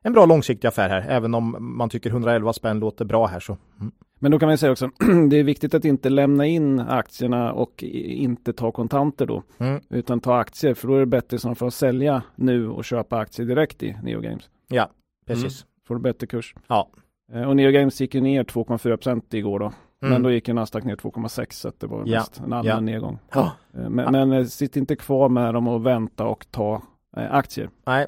en 0.05 0.13
bra 0.13 0.27
långsiktig 0.27 0.69
affär 0.69 0.89
här, 0.89 1.07
även 1.09 1.35
om 1.35 1.57
man 1.61 1.89
tycker 1.91 2.11
111 2.11 2.53
spänn 2.53 2.81
låter 2.81 3.05
bra 3.05 3.27
här 3.27 3.41
så. 3.41 3.57
Mm. 3.81 3.93
Men 4.23 4.31
då 4.33 4.39
kan 4.39 4.49
man 4.49 4.59
säga 4.59 4.73
också, 4.73 4.91
det 5.31 5.37
är 5.39 5.43
viktigt 5.45 5.75
att 5.75 5.85
inte 5.85 6.09
lämna 6.09 6.47
in 6.47 6.81
aktierna 6.81 7.53
och 7.53 7.83
inte 7.83 8.53
ta 8.53 8.73
kontanter 8.73 9.27
då, 9.27 9.43
Mm. 9.59 9.81
utan 9.91 10.21
ta 10.21 10.37
aktier, 10.39 10.75
för 10.75 10.89
då 10.89 10.95
är 10.95 11.01
det 11.01 11.07
bättre 11.07 11.39
som 11.39 11.57
för 11.57 11.67
att 11.67 11.75
sälja 11.75 12.23
nu 12.37 12.69
och 12.69 12.85
köpa 12.85 13.19
aktier 13.19 13.47
direkt 13.47 13.83
i 13.83 13.97
Neo 14.03 14.21
Games. 14.21 14.51
Ja, 14.69 14.91
precis. 15.27 15.67
Får 15.89 15.95
du 15.95 16.01
bättre 16.01 16.27
kurs. 16.27 16.55
Ja. 16.69 16.91
Eh, 17.33 17.43
Och 17.49 17.57
Neo 17.57 17.71
Games 17.73 18.01
gick 18.01 18.15
ju 18.15 18.21
ner 18.21 18.45
2,4% 18.45 19.35
igår 19.35 19.59
då. 19.59 19.65
Mm. 20.03 20.13
Men 20.13 20.23
då 20.23 20.31
gick 20.31 20.49
ju 20.49 20.55
Nasdaq 20.55 20.85
ner 20.85 20.97
2,6 20.97 21.47
så 21.51 21.69
att 21.69 21.81
det 21.81 21.87
var 21.87 22.03
Ja, 22.07 22.25
en 22.45 22.53
allmän 22.53 22.67
ja. 22.67 22.81
nedgång. 22.81 23.19
Ja. 23.35 23.53
Eh, 23.75 23.89
Men, 23.91 24.13
men 24.13 24.33
eh, 24.33 24.45
sitt 24.45 24.77
inte 24.77 24.97
kvar 24.97 25.29
med 25.29 25.55
dem 25.55 25.69
och 25.69 25.87
vänta 25.87 26.25
och 26.27 26.47
ta 26.51 26.83
aktier. 27.13 27.71
Nej, 27.87 28.07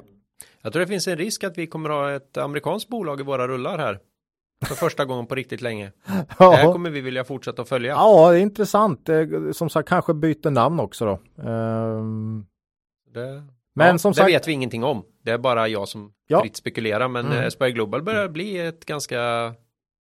Jag 0.61 0.73
tror 0.73 0.79
det 0.81 0.87
finns 0.87 1.07
en 1.07 1.17
risk 1.17 1.43
att 1.43 1.57
vi 1.57 1.67
kommer 1.67 1.89
ha 1.89 2.11
ett 2.11 2.37
amerikanskt 2.37 2.89
bolag 2.89 3.19
i 3.19 3.23
våra 3.23 3.47
rullar 3.47 3.77
här. 3.77 3.99
För 4.65 4.75
första 4.75 5.05
gången 5.05 5.25
på 5.25 5.35
riktigt 5.35 5.61
länge. 5.61 5.91
Det 6.37 6.43
här 6.45 6.63
ja. 6.63 6.73
kommer 6.73 6.89
vi 6.89 7.01
vilja 7.01 7.23
fortsätta 7.23 7.61
att 7.61 7.69
följa. 7.69 7.91
ja, 7.91 8.31
det 8.31 8.37
är 8.37 8.41
intressant. 8.41 9.09
Eh, 9.09 9.17
Som 9.53 9.69
sagt, 9.69 9.89
kanske 9.89 10.13
byter 10.13 10.49
namn 10.49 10.79
också 10.79 11.05
då. 11.05 11.43
Ehm, 11.49 12.45
Det, 13.13 13.43
Men 13.75 13.87
ja, 13.87 13.97
som 13.97 14.11
det 14.11 14.15
sagt- 14.15 14.29
vet 14.29 14.47
vi 14.47 14.51
ingenting 14.51 14.83
om. 14.83 15.03
Det 15.23 15.31
är 15.31 15.37
bara 15.37 15.67
jag 15.67 15.87
som 15.87 16.11
Ja. 16.27 16.41
fritt 16.41 16.55
spekulerar. 16.55 17.07
Men 17.07 17.25
Mm. 17.25 17.37
mm. 17.37 17.51
Spire 17.51 17.71
Global 17.71 18.03
börjar 18.03 18.27
bli 18.29 18.59
ett 18.59 18.85
ganska, 18.85 19.19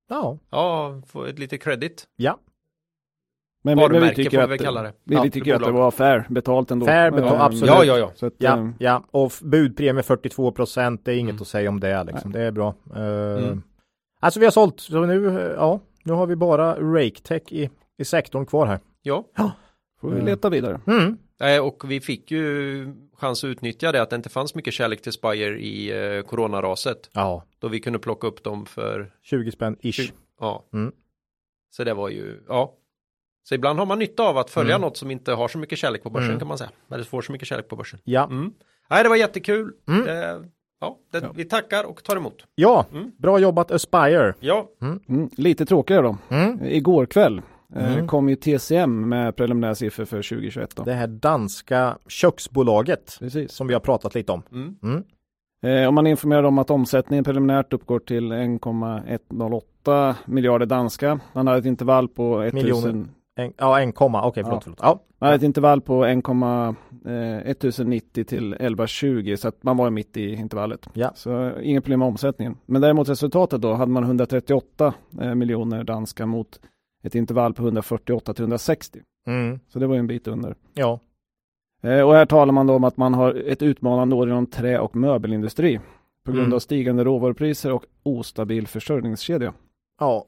ja, 0.10 0.38
ja, 0.50 1.01
få 1.08 1.25
ett 1.25 1.39
lite 1.39 1.58
credit. 1.58 2.03
ja. 2.15 2.38
Men, 3.63 3.77
men 3.77 3.89
vi 3.89 3.94
Varumärke 3.94 4.15
tycker 4.15 4.30
får 4.30 4.38
vi 4.38 4.44
att, 4.44 4.50
väl 4.50 4.60
kalla 4.60 4.82
det. 4.84 4.94
Vi, 5.03 5.15
Ja, 5.15 5.22
vi 5.22 5.32
tycker 5.32 5.56
att 5.56 5.63
det 5.63 5.72
var 5.72 5.91
fair 5.91 6.25
betalt 6.30 6.72
ändå. 6.72 6.86
Fair 6.86 7.12
betalt, 7.12 7.34
Eh, 7.34 7.41
absolut. 7.41 7.68
Ja, 7.68 7.84
ja, 7.84 7.98
ja. 7.98 8.12
Så 8.15 8.25
att, 8.25 8.34
Ja, 8.38 8.58
eh, 8.58 8.70
ja, 8.80 9.03
och 9.12 9.32
budpremie 9.41 10.04
42 10.04 10.52
procent, 10.52 11.06
det 11.06 11.12
är 11.13 11.17
inget 11.17 11.32
Mm. 11.32 11.41
att 11.41 11.47
säga 11.47 11.69
om 11.69 11.80
det 11.80 12.04
liksom. 12.04 12.32
Det 12.32 12.41
är 12.41 12.52
bra. 12.52 12.74
Uh, 12.95 13.43
Mm. 13.43 13.62
Alltså 14.23 14.39
vi 14.39 14.45
har 14.45 14.51
sålt, 14.51 14.79
så 14.79 15.05
nu, 15.05 15.23
ja, 15.57 15.79
nu 16.03 16.13
har 16.13 16.27
vi 16.27 16.36
bara 16.36 16.75
RakeTech 16.75 17.41
i, 17.51 17.69
i 17.97 18.05
sektorn 18.05 18.45
kvar 18.45 18.65
här. 18.65 18.79
Ja, 19.01 19.25
får 20.01 20.10
vi 20.10 20.21
leta 20.21 20.49
vidare. 20.49 20.79
Mm. 20.88 21.17
Och 21.63 21.91
vi 21.91 22.01
fick 22.01 22.31
ju 22.31 22.93
chans 23.13 23.43
att 23.43 23.47
utnyttja 23.47 23.91
det 23.91 24.01
att 24.01 24.10
det 24.10 24.15
inte 24.15 24.29
fanns 24.29 24.55
mycket 24.55 24.73
kärlek 24.73 25.01
till 25.01 25.12
Spire 25.12 25.60
i 25.60 25.91
eh, 26.17 26.23
coronaraset. 26.23 27.10
Ja, 27.13 27.43
Då 27.60 27.67
vi 27.67 27.79
kunde 27.79 27.99
plocka 27.99 28.27
upp 28.27 28.43
dem 28.43 28.65
för, 28.65 29.13
20 29.21 29.51
spänn 29.51 29.77
ish. 29.81 29.93
Tjugo. 29.95 30.12
ja. 30.39 30.65
Mm. 30.73 30.91
Så 31.69 31.84
det 31.84 31.93
var 31.93 32.10
ju, 32.10 32.43
ja. 32.47 32.73
Så 33.43 33.55
ibland 33.55 33.79
har 33.79 33.86
man 33.86 33.99
nytta 33.99 34.23
av 34.23 34.38
att 34.38 34.49
följa 34.49 34.75
Mm. 34.75 34.81
något 34.88 34.97
som 34.97 35.12
inte 35.12 35.31
har 35.34 35.47
så 35.47 35.57
mycket 35.57 35.77
kärlek 35.79 36.03
på 36.03 36.10
börsen 36.10 36.27
Mm. 36.29 36.39
kan 36.39 36.47
man 36.47 36.57
säga. 36.57 36.69
Eller 36.91 37.03
får 37.03 37.21
så 37.21 37.31
mycket 37.31 37.47
kärlek 37.47 37.67
på 37.67 37.75
börsen. 37.75 37.99
Ja, 38.03 38.23
Mm. 38.23 38.53
Nej, 38.89 39.03
det 39.03 39.10
var 39.10 39.15
jättekul. 39.15 39.73
Mm. 39.88 40.07
Eh, 40.07 40.41
ja, 40.82 40.98
det, 41.12 41.20
Ja. 41.24 41.32
vi 41.36 41.46
tackar 41.46 41.84
och 41.89 42.04
tar 42.04 42.15
emot. 42.17 42.46
ja, 42.56 42.86
Mm. 42.94 43.12
bra 43.17 43.39
jobbat 43.39 43.72
Aspire. 43.72 44.34
Ja, 44.39 44.67
Mm, 45.08 45.30
lite 45.38 45.65
tråkigare 45.65 46.02
då. 46.02 46.17
Mm. 46.30 46.60
Igår 46.65 47.06
kväll 47.06 47.41
eh, 47.76 47.94
Mm. 47.94 48.08
kom 48.08 48.30
ju 48.30 48.36
TCM 48.36 49.10
med 49.10 49.36
preliminära 49.36 49.76
siffror 49.76 50.06
för 50.06 50.22
2021. 50.22 50.76
Då. 50.76 50.84
Det 50.84 50.94
här 50.94 51.08
danska 51.08 51.98
köksbolaget 52.08 53.15
Precis. 53.20 53.52
som 53.52 53.67
vi 53.67 53.74
har 53.74 53.80
pratat 53.82 54.15
lite 54.15 54.32
om. 54.32 54.44
mm. 54.52 54.76
Mm. 54.84 55.04
Eh, 55.65 55.88
om 55.88 55.96
man 55.96 56.08
informerar 56.08 56.44
om 56.44 56.58
att 56.58 56.70
omsättningen 56.70 57.24
preliminärt 57.24 57.74
uppgår 57.74 58.00
till 58.00 58.32
1,108 58.32 60.15
miljarder 60.26 60.65
danska. 60.65 61.20
Man 61.34 61.48
hade 61.48 61.60
ett 61.60 61.65
intervall 61.65 62.08
på 62.08 62.41
1000, 62.41 62.56
Miljoner. 62.63 63.06
En, 63.36 63.54
ja, 63.58 63.80
en 63.82 63.91
komma, 63.94 64.26
okej 64.26 64.44
förlåt. 64.44 64.63
Ja. 64.67 64.74
förlåt. 64.78 64.80
Ja. 65.20 65.26
hade 65.26 65.36
ett 65.36 65.44
intervall 65.44 65.82
på 65.82 66.06
1, 66.06 66.26
eh, 67.06 67.52
1090 67.52 68.24
till 68.24 68.54
1120 68.54 69.36
så 69.38 69.48
att 69.48 69.63
man 69.63 69.78
var 69.78 69.89
mitt 69.89 70.17
i 70.17 70.34
intervallet. 70.34 70.88
Ja. 70.94 71.12
Så 71.15 71.60
inget 71.62 71.84
problem 71.84 72.00
med 72.00 72.08
omsättningen. 72.08 72.58
Men 72.65 72.82
däremot 72.82 73.10
resultatet 73.10 73.62
då 73.62 73.74
hade 73.74 73.91
man 73.91 74.04
138 74.04 74.94
eh, 75.22 75.36
miljoner 75.36 75.84
danska 75.84 76.26
mot 76.26 76.60
ett 77.04 77.15
intervall 77.15 77.54
på 77.54 77.63
148 77.63 78.34
till 78.34 78.41
160. 78.44 79.00
Mm. 79.28 79.60
Så 79.67 79.80
det 79.80 79.88
var 79.88 79.96
ju 79.96 80.00
en 80.00 80.08
bit 80.08 80.28
under. 80.28 80.56
ja. 80.74 81.00
Eh, 81.84 82.02
Och 82.02 82.13
här 82.13 82.26
talar 82.26 82.54
man 82.54 82.67
då 82.67 82.74
om 82.76 82.84
att 82.84 82.98
man 82.98 83.13
har 83.13 83.34
ett 83.48 83.62
utmanande 83.62 84.15
år 84.15 84.28
inom 84.30 84.46
trä 84.48 84.80
och 84.80 84.96
möbelindustri 84.96 85.80
på 86.26 86.32
grund 86.32 86.46
Mm. 86.46 86.54
av 86.56 86.60
stigande 86.60 87.04
råvarupriser 87.04 87.72
och 87.72 87.86
ostabil 88.04 88.67
försörjningskedja. 88.67 89.54
Ja. 90.00 90.26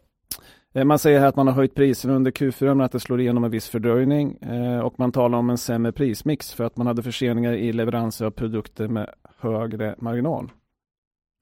Eh, 0.74 0.86
man 0.86 1.00
säger 1.00 1.20
här 1.20 1.28
att 1.28 1.36
man 1.36 1.48
har 1.48 1.54
höjt 1.54 1.76
priserna 1.76 2.14
under 2.14 2.32
Q4 2.32 2.66
men 2.68 2.82
att 2.82 2.92
det 2.92 3.00
slår 3.00 3.22
igenom 3.22 3.44
en 3.44 3.52
viss 3.52 3.70
fördröjning 3.70 4.38
eh, 4.42 4.80
och 4.80 5.00
man 5.00 5.12
talar 5.12 5.38
om 5.38 5.50
en 5.50 5.58
sämre 5.58 5.92
prismix 5.92 6.54
för 6.54 6.64
att 6.64 6.78
man 6.78 6.88
hade 6.88 7.04
förseningar 7.04 7.54
i 7.54 7.74
leveranser 7.74 8.26
av 8.26 8.32
produkter 8.32 8.88
med 8.88 9.10
högre 9.40 9.96
marginal. 9.98 10.52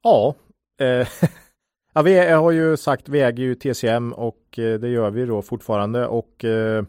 Ja. 0.04 0.36
Eh, 0.82 1.08
ja, 1.94 2.02
vi 2.02 2.18
är- 2.18 2.38
har 2.38 2.52
ju 2.52 2.78
sagt 2.78 3.10
vi 3.10 3.22
äger 3.22 3.44
ju 3.44 3.56
TCM 3.56 4.14
och 4.14 4.60
eh, 4.60 4.80
det 4.80 4.90
gör 4.90 5.12
vi 5.12 5.26
då 5.26 5.42
fortfarande 5.42 6.08
och 6.08 6.46
eh, 6.46 6.84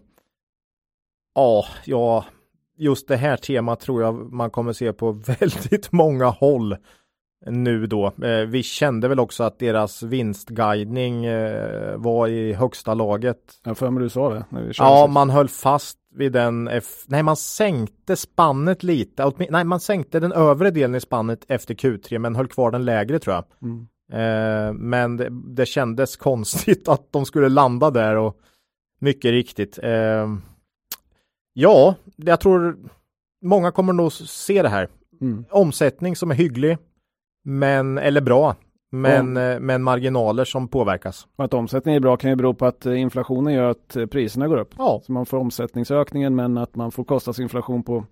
ja, 1.34 1.64
ja, 1.84 2.24
just 2.76 3.08
det 3.08 3.16
här 3.16 3.36
temat 3.36 3.80
tror 3.80 4.02
jag 4.02 4.32
man 4.32 4.50
kommer 4.50 4.72
se 4.72 4.92
på 4.92 5.12
väldigt 5.40 5.92
många 5.92 6.26
håll 6.26 6.76
nu 7.46 7.86
då. 7.86 8.06
Eh, 8.06 8.46
vi 8.46 8.62
kände 8.62 9.08
väl 9.08 9.20
också 9.20 9.42
att 9.44 9.58
deras 9.58 10.02
vinstguidning 10.02 11.24
eh, 11.24 11.96
var 11.96 12.28
i 12.28 12.52
högsta 12.52 12.94
laget. 12.94 13.38
Jag 13.64 13.78
för 13.78 13.90
mig 13.90 14.02
du 14.02 14.08
sa 14.08 14.34
det. 14.34 14.44
När 14.48 14.62
vi 14.62 14.72
Ja, 14.78 15.06
man 15.06 15.30
höll 15.30 15.48
fast 15.48 15.98
vid 16.14 16.32
den. 16.32 16.68
F- 16.68 17.04
nej, 17.06 17.22
man 17.22 17.36
sänkte 17.36 18.16
spannet 18.16 18.82
lite. 18.82 19.32
Nej, 19.50 19.64
man 19.64 19.80
sänkte 19.80 20.20
den 20.20 20.32
övre 20.32 20.70
delen 20.70 20.94
i 20.94 21.00
spannet 21.00 21.44
efter 21.48 21.74
Q3, 21.74 22.18
men 22.18 22.36
höll 22.36 22.48
kvar 22.48 22.70
den 22.70 22.84
lägre 22.84 23.18
tror 23.18 23.34
jag. 23.34 23.44
Mm. 23.62 23.86
Eh, 24.12 24.72
men 24.72 25.16
det, 25.16 25.28
det 25.30 25.66
kändes 25.66 26.16
konstigt 26.16 26.88
att 26.88 27.12
de 27.12 27.24
skulle 27.24 27.48
landa 27.48 27.90
där 27.90 28.16
och 28.16 28.36
mycket 29.00 29.30
riktigt. 29.30 29.78
Ja, 31.54 31.94
jag 32.16 32.40
tror 32.40 32.76
många 33.44 33.70
kommer 33.70 33.92
nog 33.92 34.12
se 34.12 34.62
det 34.62 34.68
här. 34.68 34.88
Mm. 35.20 35.44
Omsättning 35.50 36.16
som 36.16 36.30
är 36.30 36.34
hygglig, 36.34 36.78
men 37.42 37.98
eller 37.98 38.20
bra, 38.20 38.56
men, 38.90 39.36
eh, 39.36 39.60
men 39.60 39.82
marginaler 39.82 40.44
som 40.44 40.68
påverkas. 40.68 41.26
Och 41.36 41.44
att 41.44 41.54
omsättningen 41.54 41.96
är 41.96 42.00
bra 42.00 42.16
kan 42.16 42.30
ju 42.30 42.36
bero 42.36 42.54
på 42.54 42.66
att 42.66 42.86
eh, 42.86 43.00
inflationen 43.00 43.54
gör 43.54 43.70
att 43.70 43.96
eh, 43.96 44.06
priserna 44.06 44.48
går 44.48 44.56
upp. 44.58 44.74
Ja, 44.78 45.00
Så 45.04 45.12
man 45.12 45.26
får 45.26 45.36
omsättningsökningen 45.38 46.34
men 46.34 46.58
att 46.58 46.74
man 46.76 46.90
får 46.92 47.04
kostnadsinflation 47.04 47.82
på 47.82 48.04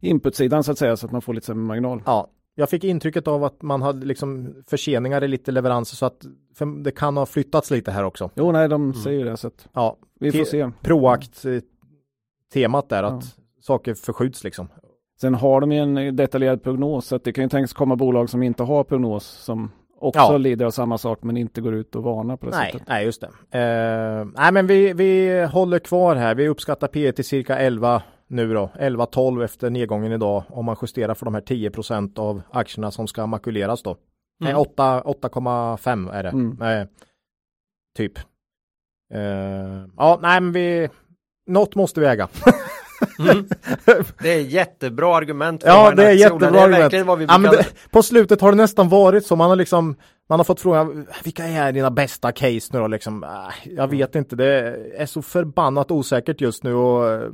inputsidan 0.00 0.64
så 0.64 0.72
att 0.72 0.78
säga 0.78 0.96
så 0.96 1.06
att 1.06 1.12
man 1.12 1.22
får 1.22 1.34
lite 1.34 1.46
sämre 1.46 1.64
marginal. 1.64 2.02
ja. 2.06 2.28
Jag 2.56 2.70
fick 2.70 2.84
intrycket 2.84 3.28
av 3.28 3.44
att 3.44 3.62
man 3.62 3.82
hade 3.82 4.06
liksom 4.06 4.54
förseningar 4.66 5.24
i 5.24 5.28
lite 5.28 5.52
leveranser 5.52 5.96
så 5.96 6.06
att 6.06 6.26
det 6.84 6.90
kan 6.90 7.16
ha 7.16 7.26
flyttats 7.26 7.70
lite 7.70 7.90
här 7.90 8.04
också. 8.04 8.30
Jo, 8.34 8.52
nej, 8.52 8.68
de 8.68 8.94
säger 8.94 9.18
ju 9.18 9.24
det 9.24 9.36
så 9.36 9.46
att 9.46 9.68
Ja, 9.72 9.96
vi 10.20 10.32
får 10.32 10.44
se. 10.44 10.70
proakt 10.82 11.44
temat 12.52 12.88
där 12.88 13.02
Ja. 13.02 13.08
att 13.08 13.24
saker 13.60 13.94
förskjuts 13.94 14.44
liksom. 14.44 14.68
Sen 15.20 15.34
har 15.34 15.60
de 15.60 15.72
ju 15.72 15.78
en 15.78 16.16
detaljerad 16.16 16.62
prognos 16.62 17.06
så 17.06 17.16
att 17.16 17.24
det 17.24 17.32
kan 17.32 17.44
ju 17.44 17.50
tänkas 17.50 17.72
komma 17.72 17.96
bolag 17.96 18.30
som 18.30 18.42
inte 18.42 18.62
har 18.62 18.84
prognos 18.84 19.24
som 19.26 19.72
också 19.98 20.20
Ja. 20.20 20.36
lider 20.38 20.66
av 20.66 20.70
samma 20.70 20.98
sak 20.98 21.18
men 21.22 21.36
inte 21.36 21.60
går 21.60 21.74
ut 21.74 21.94
och 21.96 22.02
varnar 22.02 22.36
på 22.36 22.46
det 22.46 22.56
Nej, 22.56 22.72
sättet. 22.72 22.88
nej 22.88 23.04
just 23.04 23.20
det. 23.20 23.58
Eh, 23.58 24.24
nej 24.42 24.52
men 24.52 24.66
vi, 24.66 24.92
vi 24.92 25.42
håller 25.44 25.78
kvar 25.78 26.16
här. 26.16 26.34
Vi 26.34 26.48
uppskattar 26.48 26.88
P 26.88 27.12
till 27.12 27.24
cirka 27.24 27.58
11 27.58 28.02
nu 28.26 28.54
då. 28.54 28.70
11-12 28.80 29.44
efter 29.44 29.70
nedgången 29.70 30.12
idag 30.12 30.42
om 30.48 30.64
man 30.64 30.76
justerar 30.82 31.14
för 31.14 31.24
de 31.24 31.34
här 31.34 31.40
10% 31.40 32.18
av 32.18 32.42
aktierna 32.50 32.90
som 32.90 33.06
ska 33.06 33.26
makuleras 33.26 33.82
då. 33.82 33.96
Nej, 34.40 34.50
Mm. 34.52 34.60
8 34.60 35.00
8,5 35.02 36.10
är 36.12 36.22
det. 36.22 36.28
Mm. 36.28 36.62
Eh, 36.62 36.86
typ. 37.96 38.18
Eh, 39.14 39.86
ja, 39.96 40.18
nej 40.22 40.40
men 40.40 40.52
vi 40.52 40.88
något 41.46 41.74
måste 41.74 42.00
vi 42.00 42.06
äga. 42.06 42.28
Mm. 43.18 43.46
Det 44.22 44.32
är 44.32 44.40
jättebra 44.40 45.16
argument. 45.16 45.62
för 45.62 45.68
Ja, 45.70 45.90
det 45.90 46.04
är 46.06 46.10
jättebra 46.12 46.50
Det 46.50 46.58
är 46.58 46.62
argument. 46.62 46.82
verkligen 46.82 47.06
vad 47.06 47.18
vi 47.18 47.24
Ja, 47.28 47.38
det, 47.38 47.66
på 47.90 48.02
slutet 48.02 48.40
har 48.40 48.50
det 48.52 48.56
nästan 48.56 48.88
varit 48.88 49.26
så. 49.26 49.36
Man 49.36 49.48
har 49.48 49.56
liksom 49.56 49.96
man 50.28 50.38
har 50.38 50.44
fått 50.44 50.60
frågan 50.60 51.06
vilka 51.24 51.44
är 51.44 51.72
dina 51.72 51.90
bästa 51.90 52.32
case 52.32 52.70
nu 52.72 52.78
då 52.78 52.86
liksom? 52.86 53.24
Äh, 53.24 53.30
jag 53.76 53.88
vet 53.88 54.14
inte. 54.14 54.36
Det 54.36 54.76
är 54.96 55.06
så 55.06 55.22
förbannat 55.22 55.90
osäkert 55.90 56.40
just 56.40 56.62
nu 56.64 56.74
och 56.74 57.10
eh, 57.12 57.28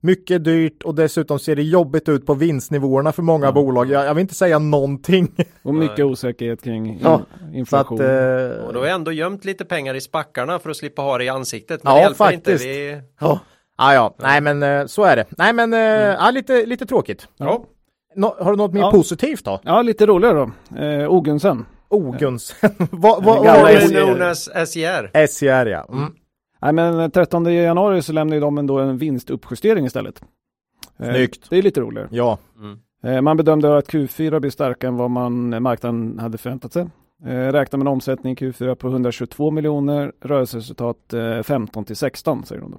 mycket 0.00 0.44
dyrt 0.44 0.82
och 0.82 0.94
dessutom 0.94 1.38
ser 1.38 1.56
det 1.56 1.62
jobbigt 1.62 2.08
ut 2.08 2.26
på 2.26 2.34
vinstnivåerna 2.34 3.12
för 3.12 3.22
många 3.22 3.46
Ja. 3.46 3.52
bolag. 3.52 3.90
Jag, 3.90 4.06
jag 4.06 4.14
vill 4.14 4.20
inte 4.22 4.34
säga 4.34 4.58
någonting. 4.58 5.32
Och 5.62 5.74
mycket 5.74 6.04
osäkerhet 6.04 6.62
kring 6.62 6.86
in, 6.86 6.98
Ja, 7.02 7.20
inflation. 7.54 8.00
att, 8.00 8.06
eh, 8.58 8.64
Och 8.66 8.72
då 8.72 8.80
har 8.80 8.86
jag 8.86 8.94
ändå 8.94 9.12
gömt 9.12 9.44
lite 9.44 9.64
pengar 9.64 9.94
i 9.94 10.00
spackarna 10.00 10.58
för 10.58 10.70
att 10.70 10.76
slippa 10.76 11.02
ha 11.02 11.18
det 11.18 11.24
i 11.24 11.28
ansiktet. 11.28 11.84
Men 11.84 11.92
Ja, 11.92 11.96
det 11.98 12.02
hjälper 12.02 12.16
faktiskt. 12.24 12.46
inte. 12.64 12.66
Vi... 12.66 13.00
ja. 13.20 13.40
Ja, 13.82 13.94
ja, 13.94 14.14
nej 14.18 14.40
men 14.40 14.62
eh, 14.62 14.86
så 14.86 15.02
är 15.04 15.16
det. 15.16 15.24
Nej 15.38 15.52
men 15.52 15.72
eh, 15.74 15.80
ja, 15.80 16.30
lite, 16.30 16.66
lite 16.66 16.86
tråkigt. 16.86 17.28
Ja. 17.36 17.64
Nå, 18.16 18.36
har 18.40 18.50
du 18.50 18.56
något 18.56 18.72
mer 18.72 18.80
Ja. 18.80 18.90
positivt 18.90 19.44
då? 19.44 19.60
Ja, 19.62 19.82
lite 19.82 20.06
roligare 20.06 20.34
då. 20.34 20.78
Eh, 20.80 21.08
Ogunsen. 21.12 21.64
Oguns. 21.88 22.54
vad 22.90 23.24
vad- 23.24 23.44
vad- 23.44 23.82
SCR. 23.82 24.04
Known 24.04 24.22
as 24.22 24.48
SJR. 24.66 25.26
SCR 25.26 25.66
ja. 25.66 25.86
Mm. 25.92 26.12
Nej 26.62 26.72
men 26.72 27.10
13 27.10 27.44
januari 27.54 28.02
så 28.02 28.12
lämnade 28.12 28.40
de 28.40 28.58
ändå 28.58 28.78
en 28.78 28.98
vinstuppjustering 28.98 29.86
istället. 29.86 30.22
Eh, 30.98 31.10
Snyggt. 31.10 31.50
Det 31.50 31.56
är 31.58 31.62
lite 31.62 31.80
roligare. 31.80 32.08
Ja. 32.10 32.38
Mm. 32.58 32.78
Eh, 33.16 33.20
Man 33.22 33.36
bedömde 33.36 33.76
att 33.78 33.88
Q4 33.88 34.40
blir 34.40 34.50
starkare 34.50 34.88
än 34.88 34.96
vad 34.96 35.10
man, 35.10 35.62
marknaden 35.62 36.18
hade 36.18 36.38
förväntat 36.38 36.72
sig. 36.72 36.82
Eh, 37.26 37.28
Räknar 37.52 37.78
med 37.78 37.84
en 37.86 37.92
omsättning 37.92 38.32
i 38.32 38.36
Q4 38.36 38.74
på 38.74 38.88
122 38.88 39.50
miljoner, 39.50 40.12
rörelseresultat 40.20 41.12
eh, 41.12 41.42
15 41.42 41.84
till 41.84 41.96
16 41.96 42.44
säger 42.44 42.60
de 42.62 42.70
då. 42.70 42.78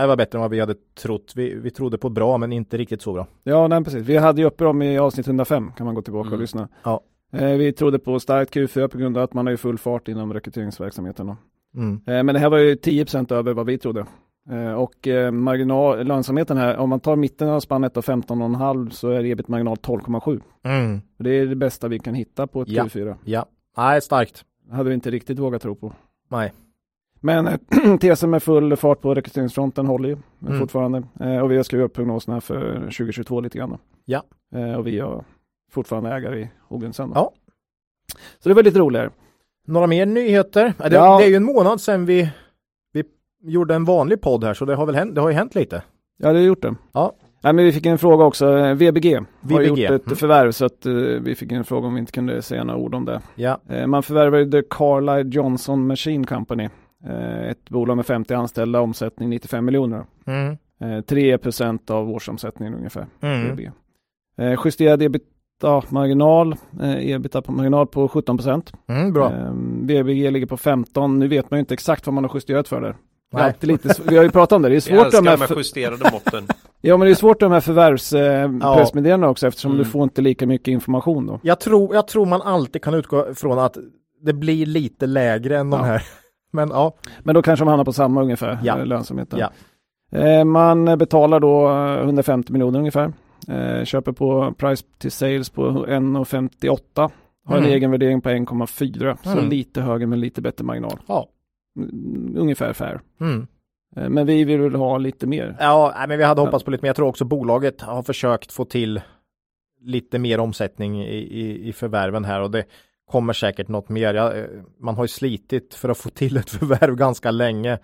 Det 0.00 0.06
var 0.06 0.16
bättre 0.16 0.36
än 0.38 0.40
vad 0.40 0.50
vi 0.50 0.60
hade 0.60 0.74
trott. 1.02 1.32
Vi, 1.36 1.54
vi 1.54 1.70
trodde 1.70 1.98
på 1.98 2.08
bra 2.08 2.38
men 2.38 2.52
inte 2.52 2.76
riktigt 2.76 3.02
så 3.02 3.12
bra. 3.12 3.26
Ja, 3.42 3.68
nej 3.68 3.84
precis. 3.84 4.02
Vi 4.06 4.16
hade 4.16 4.40
ju 4.40 4.46
uppe 4.46 4.64
dem 4.64 4.82
i 4.82 4.98
avsnitt 4.98 5.26
105, 5.26 5.72
kan 5.76 5.86
man 5.86 5.94
gå 5.94 6.02
tillbaka 6.02 6.26
Mm. 6.26 6.34
och 6.34 6.40
lyssna. 6.40 6.68
Ja. 6.84 7.00
Eh, 7.32 7.50
Vi 7.50 7.72
trodde 7.72 7.98
på 7.98 8.20
starkt 8.20 8.54
Q4 8.54 8.88
på 8.88 8.98
grund 8.98 9.16
av 9.16 9.22
att 9.22 9.34
man 9.34 9.46
har 9.46 9.50
ju 9.50 9.56
full 9.56 9.78
fart 9.78 10.08
inom 10.08 10.32
rekryteringsverksamheten. 10.32 11.32
Mm. 11.76 12.00
Eh, 12.06 12.22
Men 12.22 12.26
det 12.26 12.38
här 12.38 12.50
var 12.50 12.58
ju 12.58 12.74
10% 12.74 13.32
över 13.32 13.54
vad 13.54 13.66
vi 13.66 13.78
trodde. 13.78 14.06
Eh, 14.50 14.72
Och 14.72 15.08
eh, 15.08 15.30
marginal, 15.30 16.06
lönsamheten 16.06 16.56
här, 16.56 16.76
om 16.76 16.88
man 16.90 17.00
tar 17.00 17.16
mitten 17.16 17.48
av 17.48 17.60
spannet 17.60 17.96
av 17.96 18.04
15,5 18.04 18.90
så 18.90 19.10
är 19.10 19.24
ebit-marginal 19.24 19.76
12,7. 19.76 20.40
Mm. 20.64 21.00
Det 21.18 21.30
är 21.30 21.46
det 21.46 21.56
bästa 21.56 21.88
vi 21.88 21.98
kan 21.98 22.14
hitta 22.14 22.46
på 22.46 22.62
ett 22.62 22.68
Ja. 22.68 22.84
Q4. 22.84 23.14
Ja, 23.24 23.46
nej 23.76 24.00
starkt. 24.00 24.44
Hade 24.70 24.88
vi 24.88 24.94
inte 24.94 25.10
riktigt 25.10 25.38
vågat 25.38 25.62
tro 25.62 25.74
på. 25.74 25.92
Nej. 26.30 26.52
Men 27.24 27.58
tesen 28.00 28.30
med 28.30 28.42
full 28.42 28.76
fart 28.76 29.00
på 29.00 29.14
rekryteringsfronten 29.14 29.86
håller 29.86 30.08
ju 30.08 30.16
Mm. 30.46 30.58
fortfarande. 30.58 31.02
Eh, 31.20 31.38
Och 31.38 31.50
vi 31.50 31.56
har 31.56 31.62
skrivit 31.62 31.84
upp 31.84 31.92
prognoserna 31.94 32.40
för 32.40 32.74
2022 32.80 33.40
lite 33.40 33.58
grann. 33.58 33.70
då. 33.70 33.78
Ja. 34.04 34.22
Eh, 34.54 34.74
Och 34.74 34.86
vi 34.86 34.98
har 35.00 35.24
fortfarande 35.72 36.10
ägare 36.10 36.40
i 36.40 36.50
Ogunsen. 36.68 37.12
Ja. 37.14 37.32
Så 38.38 38.48
det 38.48 38.54
var 38.54 38.62
lite 38.62 38.78
roligare. 38.78 39.10
Några 39.66 39.86
mer 39.86 40.06
nyheter? 40.06 40.72
Det, 40.78 40.94
Ja. 40.94 41.18
det 41.18 41.24
är 41.24 41.28
ju 41.28 41.34
en 41.36 41.44
månad 41.44 41.80
sedan 41.80 42.06
vi, 42.06 42.30
vi 42.92 43.04
gjorde 43.42 43.74
en 43.74 43.84
vanlig 43.84 44.20
podd 44.20 44.44
här 44.44 44.54
så 44.54 44.64
det 44.64 44.74
har 44.74 44.86
väl 44.86 44.94
hänt, 44.94 45.14
det 45.14 45.20
har 45.20 45.28
ju 45.28 45.34
hänt 45.34 45.54
lite. 45.54 45.82
Ja, 46.18 46.32
det 46.32 46.38
har 46.38 46.46
gjort 46.46 46.62
det. 46.62 46.74
Ja. 46.92 47.12
Nej, 47.42 47.52
men 47.52 47.64
vi 47.64 47.72
fick 47.72 47.86
en 47.86 47.98
fråga 47.98 48.24
också. 48.24 48.56
Eh, 48.58 48.74
VBG, 48.74 49.14
har 49.14 49.24
VBG, 49.40 49.66
gjort 49.68 49.78
ett 49.90 50.06
mm. 50.06 50.16
förvärv 50.16 50.52
så 50.52 50.64
att 50.64 50.86
eh, 50.86 50.92
vi 50.94 51.34
fick 51.34 51.52
en 51.52 51.64
fråga 51.64 51.86
om 51.86 51.94
vi 51.94 52.00
inte 52.00 52.12
kunde 52.12 52.42
säga 52.42 52.64
några 52.64 52.80
ord 52.80 52.94
om 52.94 53.04
det. 53.04 53.20
Ja. 53.34 53.60
Eh, 53.68 53.86
man 53.86 54.02
förvärvade 54.02 54.50
The 54.50 54.62
Carlisle 54.70 55.30
Johnson 55.30 55.86
Machine 55.86 56.26
Company. 56.26 56.68
Eh, 57.06 57.48
ett 57.50 57.70
bolag 57.70 57.96
med 57.96 58.06
50 58.06 58.34
anställda, 58.34 58.80
omsättning 58.80 59.28
95 59.30 59.64
miljoner. 59.64 60.04
Mm. 60.26 60.56
Eh, 60.80 61.00
3 61.04 61.38
av 61.90 62.10
årsomsättningen 62.10 62.74
ungefär. 62.74 63.06
Mm. 63.20 63.70
Eh, 64.38 64.60
justerad 64.64 65.02
ebitda-marginal, 65.02 66.56
eh, 66.82 67.10
ebitda-marginal 67.10 67.86
på 67.86 68.08
17 68.08 68.38
Mm, 68.88 69.12
bra. 69.12 69.32
Eh, 69.32 69.52
VBG 69.80 70.30
ligger 70.30 70.46
på 70.46 70.56
15. 70.56 71.18
Nu 71.18 71.28
vet 71.28 71.50
man 71.50 71.58
ju 71.58 71.60
inte 71.60 71.74
exakt 71.74 72.06
vad 72.06 72.14
man 72.14 72.24
har 72.24 72.30
justerat 72.34 72.68
för 72.68 72.80
där. 72.80 72.96
Nej. 73.32 73.54
lite, 73.60 73.94
vi 74.08 74.16
har 74.16 74.24
ju 74.24 74.30
pratat 74.30 74.56
om 74.56 74.62
det, 74.62 74.68
det 74.68 74.76
är 74.76 74.80
svårt 74.80 75.12
här 75.12 75.22
de 75.22 75.26
här 75.26 75.36
för, 75.36 75.56
justerade 75.56 76.10
måtten. 76.12 76.46
Ja 76.80 76.96
men 76.96 77.06
det 77.06 77.12
är 77.12 77.14
svårt 77.14 77.40
de 77.40 77.52
här 77.52 77.60
förvärvspressmeddelandena 77.60 79.26
eh, 79.26 79.28
Ja. 79.28 79.30
också 79.30 79.46
eftersom 79.46 79.70
Mm. 79.72 79.84
du 79.84 79.90
får 79.90 80.02
inte 80.02 80.22
lika 80.22 80.46
mycket 80.46 80.68
information 80.68 81.26
då. 81.26 81.40
Jag, 81.42 81.60
tror, 81.60 81.94
jag 81.94 82.06
tror 82.08 82.26
man 82.26 82.42
alltid 82.42 82.82
kan 82.82 82.94
utgå 82.94 83.34
från 83.34 83.58
att 83.58 83.76
det 84.22 84.32
blir 84.32 84.66
lite 84.66 85.06
lägre 85.06 85.58
än 85.58 85.70
de 85.70 85.80
Ja. 85.80 85.84
här. 85.86 86.02
Men 86.54 86.68
ja, 86.68 86.92
Men 87.22 87.34
då 87.34 87.42
kanske 87.42 87.64
de 87.64 87.68
hamnar 87.68 87.84
på 87.84 87.92
samma 87.92 88.22
ungefär, 88.22 88.58
Ja. 88.62 88.78
eh, 88.78 88.86
lönsamheten. 88.86 89.38
Ja. 89.38 89.50
Eh, 90.18 90.44
man 90.44 90.84
betalar 90.98 91.40
då 91.40 91.68
eh, 91.70 92.02
150 92.04 92.52
miljoner 92.52 92.78
ungefär. 92.78 93.12
Eh, 93.48 93.84
köper 93.84 94.12
på 94.12 94.54
price 94.58 94.84
till 94.98 95.12
sales 95.12 95.50
på 95.50 95.86
1,58. 95.86 97.10
Har 97.46 97.56
en 97.56 97.62
Mm. 97.62 97.74
egen 97.74 97.90
värdering 97.90 98.20
på 98.20 98.28
1,4. 98.30 99.16
Så 99.22 99.30
Mm. 99.38 99.48
lite 99.48 99.80
högre 99.80 100.06
men 100.06 100.20
lite 100.20 100.42
bättre 100.42 100.64
marginal. 100.64 100.98
Ja. 101.06 101.28
Mm, 101.78 102.34
Ungefär 102.38 102.72
fair. 102.72 103.00
mm. 103.20 103.46
Eh, 103.96 104.08
men 104.08 104.26
vi 104.26 104.44
vill 104.44 104.60
väl 104.60 104.74
ha 104.74 104.98
lite 104.98 105.26
mer. 105.26 105.56
ja 105.60 105.94
men 106.08 106.18
vi 106.18 106.24
hade 106.24 106.40
hoppats 106.40 106.64
på 106.64 106.70
lite, 106.70 106.82
men 106.82 106.86
jag 106.88 106.96
tror 106.96 107.08
också 107.08 107.24
bolaget 107.24 107.80
har 107.80 108.02
försökt 108.02 108.52
få 108.52 108.64
till 108.64 109.00
lite 109.80 110.18
mer 110.18 110.40
omsättning 110.40 111.02
i, 111.02 111.16
i, 111.16 111.68
i 111.68 111.72
förvärven 111.72 112.24
här 112.24 112.40
och 112.42 112.50
det 112.50 112.64
kommer 113.10 113.32
säkert 113.32 113.68
något 113.68 113.88
mer. 113.88 114.14
Jag, 114.14 114.38
eh, 114.38 114.44
man 114.80 114.94
har 114.96 115.04
ju 115.04 115.08
slitit 115.08 115.74
för 115.74 115.88
att 115.88 115.98
få 115.98 116.10
till 116.10 116.36
ett 116.36 116.50
förvärv 116.58 116.96
ganska 116.96 117.30
länge. 117.30 117.78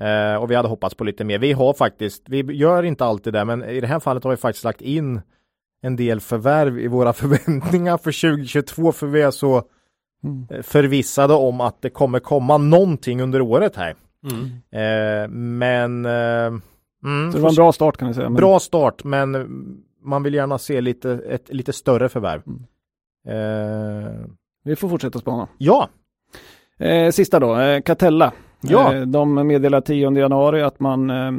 Eh, 0.00 0.34
och 0.34 0.50
vi 0.50 0.54
hade 0.54 0.68
hoppats 0.68 0.94
på 0.94 1.04
lite 1.04 1.24
mer. 1.24 1.38
Vi 1.38 1.52
har 1.52 1.72
faktiskt, 1.74 2.22
vi 2.28 2.40
gör 2.52 2.82
inte 2.82 3.04
alltid 3.04 3.32
det, 3.32 3.44
men 3.44 3.64
i 3.64 3.80
det 3.80 3.86
här 3.86 4.00
fallet 4.00 4.24
har 4.24 4.30
vi 4.30 4.36
faktiskt 4.36 4.64
lagt 4.64 4.80
in 4.80 5.20
en 5.82 5.96
del 5.96 6.20
förvärv 6.20 6.78
i 6.78 6.86
våra 6.88 7.12
förväntningar 7.12 7.98
för 7.98 8.30
2022 8.30 8.92
för 8.92 9.06
vi 9.06 9.22
är 9.22 9.30
så 9.30 9.62
Mm. 10.24 10.46
eh, 10.50 10.62
förvissade 10.62 11.34
om 11.34 11.60
att 11.60 11.82
det 11.82 11.90
kommer 11.90 12.20
komma 12.20 12.58
någonting 12.58 13.20
under 13.20 13.40
året 13.40 13.76
här. 13.76 13.94
Mm. 14.30 14.44
Eh, 14.70 15.28
men 15.30 16.04
eh, 16.06 16.46
mm, 17.04 17.32
Så 17.32 17.36
det 17.36 17.42
var 17.42 17.48
en 17.48 17.54
bra 17.54 17.72
start 17.72 17.96
kan 17.96 18.08
vi 18.08 18.14
säga. 18.14 18.28
Men, 18.28 18.36
bra 18.36 18.58
start, 18.60 19.04
men 19.04 19.48
man 20.02 20.22
vill 20.22 20.34
gärna 20.34 20.58
se 20.58 20.80
lite, 20.80 21.10
ett 21.12 21.48
lite 21.54 21.72
större 21.72 22.08
förvärv. 22.08 22.42
Mm. 22.46 22.64
Eh, 23.28 24.12
Vi 24.64 24.76
får 24.76 24.88
fortsätta 24.88 25.18
spana. 25.18 25.48
ja, 25.58 25.88
Eh, 26.78 27.10
sista 27.10 27.40
då, 27.40 27.56
eh, 27.56 27.80
Catella. 27.80 28.32
Ja. 28.60 28.94
Eh, 28.94 29.02
de 29.02 29.46
meddelar 29.46 29.80
10 29.80 30.10
januari 30.18 30.62
att 30.62 30.80
man 30.80 31.10
eh, 31.10 31.32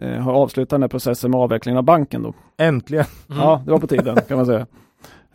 eh, 0.00 0.20
har 0.22 0.32
avslutat 0.32 0.70
den 0.70 0.82
här 0.82 0.88
processen 0.88 1.30
med 1.30 1.40
avvecklingen 1.40 1.78
av 1.78 1.84
banken 1.84 2.22
då. 2.22 2.32
äntligen. 2.58 3.04
Mm. 3.30 3.40
Ja, 3.42 3.62
det 3.64 3.70
var 3.70 3.78
på 3.78 3.86
tiden 3.86 4.16
kan 4.28 4.36
man 4.36 4.46
säga. 4.46 4.66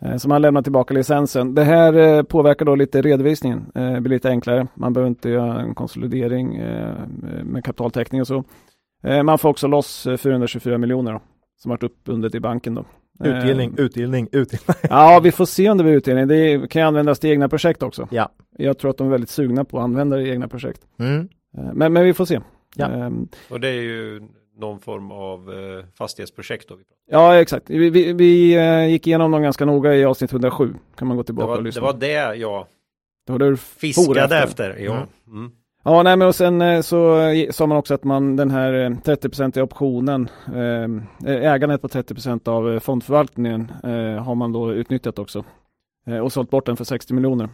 Eh, 0.00 0.16
Så 0.16 0.28
man 0.28 0.42
lämnar 0.42 0.62
tillbaka 0.62 0.94
licensen. 0.94 1.54
Det 1.54 1.64
här 1.64 2.22
påverkar 2.22 2.64
då 2.66 2.74
lite 2.74 3.02
redovisningen. 3.02 3.66
Det 3.74 4.00
blir 4.00 4.16
lite 4.16 4.28
enklare. 4.28 4.66
Man 4.74 4.92
behöver 4.92 5.08
inte 5.08 5.28
göra 5.30 5.60
en 5.60 5.74
konsolidering 5.74 6.56
med 7.44 7.64
kapitaltäckning 7.64 8.20
och 8.20 8.26
så. 8.26 8.44
Man 9.24 9.38
får 9.38 9.48
också 9.48 9.66
loss 9.66 10.06
eh, 10.06 10.16
424 10.16 10.78
miljoner 10.78 11.12
då, 11.12 11.20
som 11.58 11.68
varit 11.70 11.82
uppbundet 11.82 12.34
i 12.34 12.40
banken 12.40 12.74
då. 12.74 12.84
Utdelning, 13.24 13.74
utdelning, 13.78 14.28
utdelning. 14.32 14.74
Ja, 14.90 15.20
vi 15.24 15.32
får 15.32 15.44
se 15.46 15.70
om 15.70 15.78
det 15.78 15.84
blir 15.84 15.92
utdelning. 15.94 16.28
Det 16.28 16.70
kan 16.70 16.82
ju 16.82 16.88
användas 16.88 17.18
till 17.18 17.30
egna 17.30 17.48
projekt 17.48 17.82
också. 17.82 18.08
Ja. 18.10 18.32
Jag 18.58 18.78
tror 18.78 18.90
att 18.90 18.96
de 18.98 19.06
är 19.06 19.10
väldigt 19.10 19.30
sugna 19.30 19.64
på 19.64 19.78
att 19.78 19.84
använda 19.84 20.16
det 20.16 20.22
i 20.22 20.30
egna 20.30 20.48
projekt. 20.48 20.80
Mm. 20.98 21.28
Eh, 21.58 21.64
Men, 21.74 21.92
men 21.92 22.04
vi 22.04 22.14
får 22.14 22.24
se. 22.24 22.40
Ja. 22.76 22.86
Ehm, 22.86 23.28
Och 23.50 23.60
det 23.60 23.68
är 23.68 23.82
ju 23.82 24.22
någon 24.58 24.80
form 24.80 25.10
av 25.12 25.52
eh, 25.52 25.84
fastighetsprojekt 25.98 26.68
då. 26.68 26.78
Ja, 27.10 27.34
exakt. 27.40 27.70
Vi, 27.70 27.90
vi, 27.90 28.12
vi 28.12 28.54
eh, 28.56 28.86
gick 28.88 29.06
igenom 29.06 29.30
dem 29.30 29.42
ganska 29.42 29.64
noga 29.64 29.94
i 29.96 30.04
avsnitt 30.04 30.32
107. 30.32 30.74
Kan 30.96 31.08
man 31.08 31.16
gå 31.16 31.22
Det 31.22 31.26
tillbaka 31.26 31.46
var, 31.46 31.56
och 31.56 31.62
det 31.62 31.68
lyssna. 31.68 31.82
var 31.82 31.92
det 31.92 32.36
jag 32.36 32.66
det 33.26 33.32
var 33.32 33.38
det 33.38 33.50
du 33.50 33.56
fiskade 33.56 34.38
efter. 34.38 34.76
Ja. 34.78 34.92
Mm. 34.92 35.06
Mm. 35.28 35.52
Ja, 35.84 36.02
nej, 36.02 36.16
men 36.16 36.28
och 36.28 36.34
sen 36.34 36.60
eh, 36.62 36.80
så 36.80 37.20
eh, 37.20 37.50
sa 37.50 37.66
man 37.66 37.78
också 37.78 37.94
att 37.94 38.04
man 38.04 38.36
den 38.36 38.50
här 38.50 38.72
eh, 38.72 38.90
30% 38.90 39.60
optionen, 39.60 40.28
eh, 40.54 41.52
ägandet 41.52 41.82
på 41.82 41.88
30% 41.88 42.48
av 42.48 42.72
eh, 42.72 42.80
fondförvaltningen 42.80 43.72
eh, 43.84 44.22
har 44.24 44.34
man 44.34 44.52
då 44.52 44.72
utnyttjat 44.72 45.18
också. 45.18 45.44
Eh, 46.06 46.18
och 46.18 46.32
sålt 46.32 46.50
bort 46.50 46.66
den 46.66 46.76
för 46.76 46.84
60 46.84 47.14
miljoner. 47.14 47.48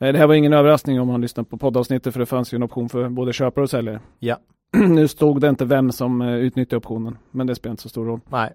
Eh, 0.00 0.12
det 0.12 0.18
här 0.18 0.26
var 0.26 0.34
ingen 0.34 0.52
överraskning 0.52 1.00
om 1.00 1.08
man 1.08 1.20
lyssnar 1.20 1.44
på 1.44 1.56
poddavsnittet 1.58 2.12
för 2.12 2.20
det 2.20 2.26
fanns 2.26 2.52
ju 2.54 2.56
en 2.56 2.62
option 2.62 2.88
för 2.88 3.08
både 3.08 3.32
köpare 3.32 3.62
och 3.62 3.70
säljare. 3.70 4.00
Ja. 4.18 4.36
nu 4.88 5.08
stod 5.08 5.40
det 5.40 5.48
inte 5.48 5.64
vem 5.64 5.92
som 5.92 6.22
eh, 6.22 6.34
utnyttjade 6.34 6.76
optionen, 6.76 7.18
men 7.30 7.46
det 7.46 7.54
spelar 7.54 7.70
inte 7.70 7.82
så 7.82 7.88
stor 7.88 8.04
roll. 8.04 8.20
Nej. 8.28 8.52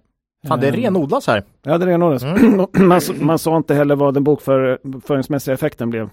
Fan, 0.47 0.59
det 0.59 0.67
Eh, 0.67 0.73
renodlas 0.73 1.27
här. 1.27 1.43
Ja, 1.63 1.77
det 1.77 1.85
renodlas. 1.85 2.23
Mm. 2.23 2.65
man, 2.87 3.01
man 3.19 3.39
sa 3.39 3.57
inte 3.57 3.75
heller 3.75 3.95
vad 3.95 4.13
den 4.13 4.23
bokföringsmässiga 4.23 5.53
effekten 5.53 5.89
blev. 5.89 6.09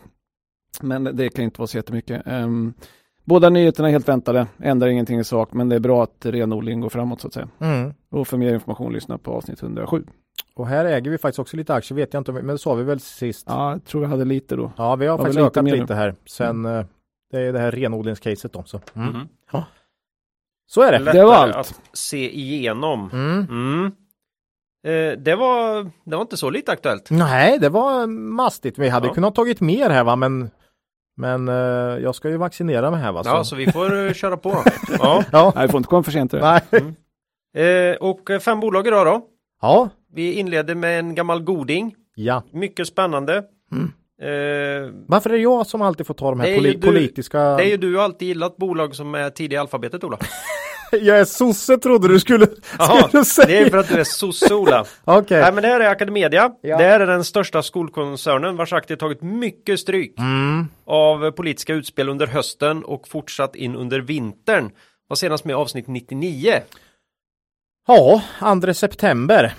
Men 0.83 1.05
det 1.17 1.29
kan 1.29 1.45
inte 1.45 1.61
vara 1.61 1.67
så 1.67 1.77
jättemycket. 1.77 2.23
Um, 2.27 2.75
båda 3.25 3.49
nyheterna 3.51 3.89
är 3.89 3.93
helt 3.93 4.09
väntade, 4.09 4.47
ändrar 4.59 4.89
ingenting 4.89 5.19
i 5.19 5.25
sak, 5.25 5.53
men 5.53 5.69
det 5.69 5.77
är 5.77 5.81
bra 5.81 6.03
att 6.03 6.27
renodlingen 6.27 6.81
går 6.81 6.89
framåt 6.89 7.21
så 7.21 7.27
att 7.27 7.35
säga. 7.35 7.49
Mm. 7.61 7.95
Och 8.11 8.29
för 8.29 8.37
mer 8.37 8.55
information 8.55 8.93
lyssna 8.93 9.19
på 9.19 9.33
avsnitt 9.33 9.63
107. 9.63 10.05
Och 10.55 10.67
här 10.67 10.85
äger 10.85 11.11
vi 11.11 11.19
faktiskt 11.19 11.39
också 11.39 11.57
lite 11.57 11.75
aktier, 11.75 11.97
vet 11.97 12.15
jag 12.15 12.21
inte, 12.21 12.33
men 12.33 12.47
det 12.47 12.59
sa 12.59 12.75
vi 12.75 12.83
väl 12.85 13.01
sist? 13.01 13.47
Ja, 13.49 13.71
jag 13.71 13.85
tror 13.85 14.03
jag 14.03 14.11
hade 14.11 14.25
lite 14.25 14.57
då. 14.57 14.73
Ja, 14.77 14.97
vi 14.97 15.07
har 15.07 15.13
Ja, 15.15 15.19
faktiskt 15.19 15.37
lite 15.39 15.47
ökat 15.61 15.65
lite 15.81 15.95
här 15.95 16.15
sen 16.27 16.65
eh, 16.67 16.85
det 17.31 17.39
är 17.41 17.53
det 17.53 17.59
här 17.59 17.71
renodlingscaset 17.71 18.53
då. 18.53 18.63
Så. 18.67 18.81
Mm. 18.95 19.09
Mhm. 19.09 19.63
så 20.67 20.83
är 20.83 20.93
det. 20.93 20.99
Lättare 20.99 21.23
var 21.25 21.35
allt. 21.35 21.57
att 21.57 21.81
se 21.93 22.39
igenom. 22.39 23.11
Mm. 23.13 23.47
Mm. 23.51 23.93
Eh, 24.87 25.19
det, 25.19 25.37
var, 25.37 25.83
det 26.05 26.17
var 26.17 26.21
inte 26.23 26.37
så 26.37 26.51
lite 26.51 26.73
aktuellt. 26.73 27.11
Nej, 27.11 27.59
det 27.59 27.69
var 27.69 28.07
mastigt. 28.07 28.79
Vi 28.79 28.89
hade 28.89 29.07
Ja. 29.07 29.15
kunnat 29.15 29.35
tagit 29.35 29.61
mer 29.61 29.91
här 29.91 30.05
va, 30.05 30.17
men 30.17 30.51
men 31.21 31.49
eh, 31.49 32.03
jag 32.03 32.15
ska 32.15 32.29
ju 32.29 32.37
vaccinera 32.37 32.91
mig 32.91 33.01
här 33.01 33.13
va. 33.13 33.23
Ja, 33.25 33.45
så 33.45 33.57
vi 33.57 33.73
får 33.73 34.07
eh, 34.07 34.13
köra 34.13 34.37
på. 34.37 34.51
Ja. 34.99 35.25
ja. 35.33 35.53
Nej, 35.55 35.67
vi 35.67 35.71
får 35.71 35.79
inte 35.79 35.89
komma 35.89 36.03
för 36.03 36.13
sent. 36.13 36.33
Nej. 36.33 36.61
Eh, 37.55 37.97
och 37.97 38.31
eh, 38.31 38.41
fem 38.41 38.61
bolag 38.61 38.87
idag 38.87 39.07
då. 39.07 39.23
Ja. 39.61 39.89
Vi 40.13 40.33
inledde 40.33 40.75
med 40.75 40.99
en 40.99 41.15
gammal 41.15 41.43
goding. 41.43 41.95
Ja. 42.15 42.43
Mycket 42.53 42.87
spännande. 42.87 43.45
Mm. 43.73 43.93
Eh, 44.23 44.91
Varför 45.07 45.31
är 45.31 45.35
det 45.35 45.43
jag 45.43 45.67
som 45.67 45.83
alltid 45.83 46.07
får 46.07 46.15
ta 46.15 46.31
de 46.31 46.41
här 46.41 46.49
poli- 46.49 46.73
du- 46.81 46.87
politiska... 46.87 47.39
det 47.39 47.65
är 47.65 47.69
ju 47.69 47.77
du 47.77 48.01
alltid 48.01 48.29
gillat 48.29 48.57
bolag 48.57 48.95
som 48.95 49.15
är 49.15 49.31
tidiga 49.31 49.59
i 49.59 49.61
alfabetet 49.61 50.05
Ola. 50.05 50.19
Jag 50.93 51.19
är 51.21 51.25
sosse 51.25 51.79
trodde 51.79 52.09
du 52.09 52.21
skulle, 52.21 52.47
skulle 53.11 53.25
säga. 53.25 53.47
det 53.47 53.59
är 53.59 53.71
för 53.71 53.79
att 53.79 53.89
du 53.89 54.01
är 54.01 54.05
sosse 54.05 54.55
Ola. 54.55 54.85
Okej. 55.05 55.41
Nej 55.41 55.53
men 55.53 55.63
det 55.63 55.69
här 55.69 55.81
är 55.81 55.89
Academedia. 55.91 56.51
Ja. 56.61 56.79
Det 56.79 56.85
här 56.85 57.01
är 57.01 57.07
den 57.07 57.25
största 57.25 57.63
skolkoncernen 57.63 58.57
vars 58.57 58.73
aktier 58.73 58.97
tagit 58.97 59.23
mycket 59.23 59.81
stryk 59.81 60.19
Mm. 60.19 60.67
av 60.87 61.31
politiska 61.31 61.75
utspel 61.75 62.09
under 62.09 62.27
hösten 62.27 62.85
och 62.85 63.09
fortsatt 63.09 63.57
in 63.57 63.77
under 63.77 64.01
vintern. 64.01 64.71
Var 65.09 65.17
senast 65.17 65.45
med 65.45 65.57
avsnitt 65.57 65.87
99. 65.87 66.55
Ja, 67.87 68.23
2 68.65 68.75
september. 68.75 69.55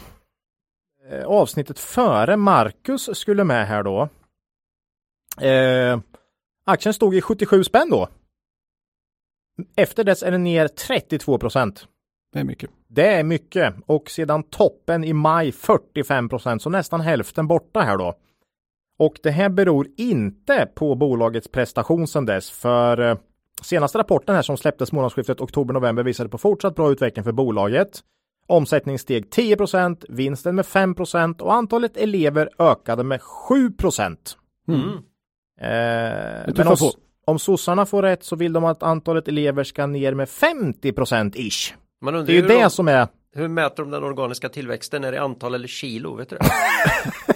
Eh, 1.12 1.26
avsnittet 1.26 1.80
före 1.80 2.38
Marcus 2.38 3.10
skulle 3.18 3.44
med 3.44 3.68
här 3.68 3.84
då. 3.84 4.10
Eh, 5.42 6.00
aktien 6.66 6.94
stod 6.94 7.16
i 7.16 7.22
77 7.22 7.64
spänn 7.64 7.90
då. 7.90 8.08
Efter 9.76 10.04
dess 10.04 10.24
är 10.24 10.32
den 10.32 10.44
ner 10.44 10.68
32 10.68 11.38
procent. 11.38 11.88
Det 12.34 12.40
är 12.40 12.44
mycket. 12.44 12.70
Det 12.88 13.08
är 13.08 13.24
mycket 13.24 13.76
och 13.86 14.10
sedan 14.10 14.44
toppen 14.44 15.04
i 15.04 15.14
maj 15.14 15.52
45 15.52 16.30
procent, 16.30 16.62
så 16.62 16.70
nästan 16.70 17.02
hälften 17.02 17.48
borta 17.48 17.82
här 17.82 17.98
då. 17.98 18.14
Och 19.00 19.20
det 19.24 19.32
här 19.32 19.50
beror 19.50 19.88
inte 19.98 20.68
på 20.76 20.96
bolagets 20.96 21.48
prestation 21.48 22.08
sedan 22.08 22.26
dess, 22.26 22.52
för 22.52 23.10
eh, 23.10 23.18
senaste 23.62 23.98
rapporten 23.98 24.36
här 24.36 24.42
som 24.42 24.58
släpptes 24.58 24.92
månadsskiftet 24.92 25.42
oktober-november 25.42 26.04
visade 26.04 26.30
på 26.30 26.38
fortsatt 26.38 26.76
bra 26.76 26.92
utveckling 26.92 27.24
för 27.24 27.32
bolaget. 27.32 28.00
Omsättning 28.48 29.00
steg 29.00 29.30
10 29.30 29.58
procent, 29.58 30.06
vinsten 30.10 30.56
med 30.56 30.66
5 30.66 30.96
procent 30.96 31.42
och 31.42 31.54
antalet 31.54 31.98
elever 31.98 32.50
ökade 32.60 33.04
med 33.04 33.22
7 33.22 33.72
procent. 33.72 34.38
Mm. 34.68 34.90
Mm. 35.62 36.48
Eh, 36.48 36.54
men 36.56 36.68
om, 36.68 36.78
på. 36.78 36.92
om 37.26 37.40
sossarna 37.40 37.86
får 37.86 38.02
rätt 38.02 38.24
så 38.24 38.36
vill 38.36 38.54
de 38.54 38.66
att 38.66 38.84
antalet 38.84 39.28
elever 39.28 39.64
ska 39.64 39.86
ner 39.86 40.14
med 40.14 40.30
50 40.30 40.92
procent 40.92 41.36
ish. 41.36 41.74
Man 42.02 42.16
undrar 42.16 42.28
Det 42.28 42.32
är 42.34 42.36
ju 42.36 42.42
hur, 42.42 42.48
det 42.48 42.64
de, 42.64 42.70
som 42.70 42.88
är 42.88 43.08
hur 43.36 43.48
mäter 43.48 43.84
de 43.84 43.92
den 43.92 44.04
organiska 44.04 44.50
tillväxten? 44.50 45.04
Är 45.04 45.12
det 45.12 45.22
antal 45.22 45.56
eller 45.56 45.68
kilo? 45.68 46.16
Vet 46.16 46.30
du 46.30 46.36
det? 46.38 46.46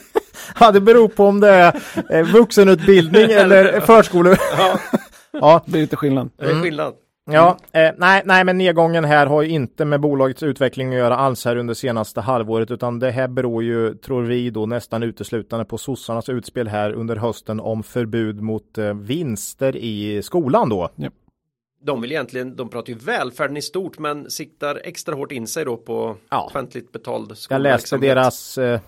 Ja, 0.60 0.72
det 0.72 0.82
beror 0.82 1.08
på 1.08 1.26
om 1.26 1.40
det 1.40 1.50
är 1.50 1.82
eh, 2.10 2.24
vuxenutbildning 2.34 3.24
eller 3.32 3.80
förskole. 3.82 4.38
ja, 4.58 4.80
Ja, 5.32 5.64
Det 5.66 5.78
är 5.78 5.82
lite 5.82 5.96
skillnad. 5.96 6.30
det 6.38 6.46
är 6.46 6.62
skillnad. 6.62 6.94
Ja 7.32 7.58
eh, 7.72 7.92
nej, 7.98 8.22
nej, 8.26 8.44
men 8.44 8.58
nedgången 8.58 9.06
här 9.06 9.26
har 9.26 9.42
ju 9.42 9.50
inte 9.50 9.86
med 9.86 10.02
bolagets 10.02 10.44
utveckling 10.44 10.88
att 10.90 11.00
göra 11.00 11.16
alls 11.18 11.46
här 11.46 11.56
under 11.56 11.74
senaste 11.74 12.22
halvåret, 12.22 12.72
utan 12.72 13.00
det 13.00 13.12
här 13.12 13.28
beror 13.28 13.64
ju, 13.64 13.94
tror 13.94 14.24
vi 14.24 14.50
då, 14.50 14.66
nästan 14.66 15.04
uteslutande 15.04 15.66
på 15.66 15.78
sossarnas 15.78 16.30
utspel 16.30 16.68
här 16.68 16.92
under 16.92 17.16
hösten 17.16 17.60
om 17.60 17.84
förbud 17.84 18.42
mot 18.42 18.78
eh, 18.78 18.94
vinster 18.94 19.76
i 19.76 20.22
skolan 20.24 20.70
då. 20.70 20.90
De 21.82 22.02
vill 22.02 22.12
egentligen, 22.12 22.56
de 22.56 22.70
pratar 22.70 22.94
ju 22.94 23.00
välfärden 23.00 23.58
i 23.58 23.62
stort 23.62 24.00
men 24.00 24.30
siktar 24.32 24.82
extra 24.84 25.16
hårt 25.16 25.32
in 25.32 25.48
sig 25.48 25.66
då 25.66 25.78
på 25.78 26.16
Ja. 26.30 26.46
offentligt 26.46 26.92
betald 26.92 27.34
Jag 27.50 27.62
läste 27.62 27.98
deras, 27.98 28.58
eh, 28.58 28.80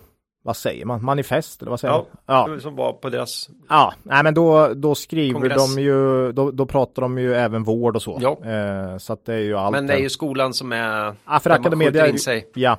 vad 0.47 0.57
säger 0.57 0.85
man, 0.85 1.05
manifest 1.05 1.61
eller 1.61 1.69
vad 1.69 1.79
säger 1.79 1.93
Ja, 1.93 2.05
man? 2.25 2.51
Ja, 2.51 2.59
som 2.59 2.75
var 2.75 2.93
på 2.93 3.09
deras 3.09 3.49
ja, 3.69 3.93
nej 4.03 4.23
men 4.23 4.33
då, 4.33 4.73
då 4.73 4.95
skriver 4.95 5.33
Kongress. 5.33 5.75
de 5.75 5.81
ju, 5.81 6.31
då, 6.31 6.51
då 6.51 6.65
pratar 6.65 7.01
de 7.01 7.17
ju 7.17 7.33
även 7.35 7.63
vård 7.63 7.95
och 7.95 8.01
så. 8.01 8.17
Ja. 8.21 8.37
Eh, 8.51 8.97
så 8.97 9.13
att 9.13 9.25
det 9.25 9.33
är 9.33 9.39
ju 9.39 9.55
allt. 9.57 9.71
Men 9.71 9.87
det 9.87 9.93
är 9.93 9.99
ju 9.99 10.09
skolan 10.09 10.53
som 10.53 10.71
är 10.71 11.15
Ja, 11.27 11.39
för 11.39 11.49
där 11.49 11.75
man 11.75 12.09
in 12.09 12.19
sig. 12.19 12.47
Ja. 12.53 12.77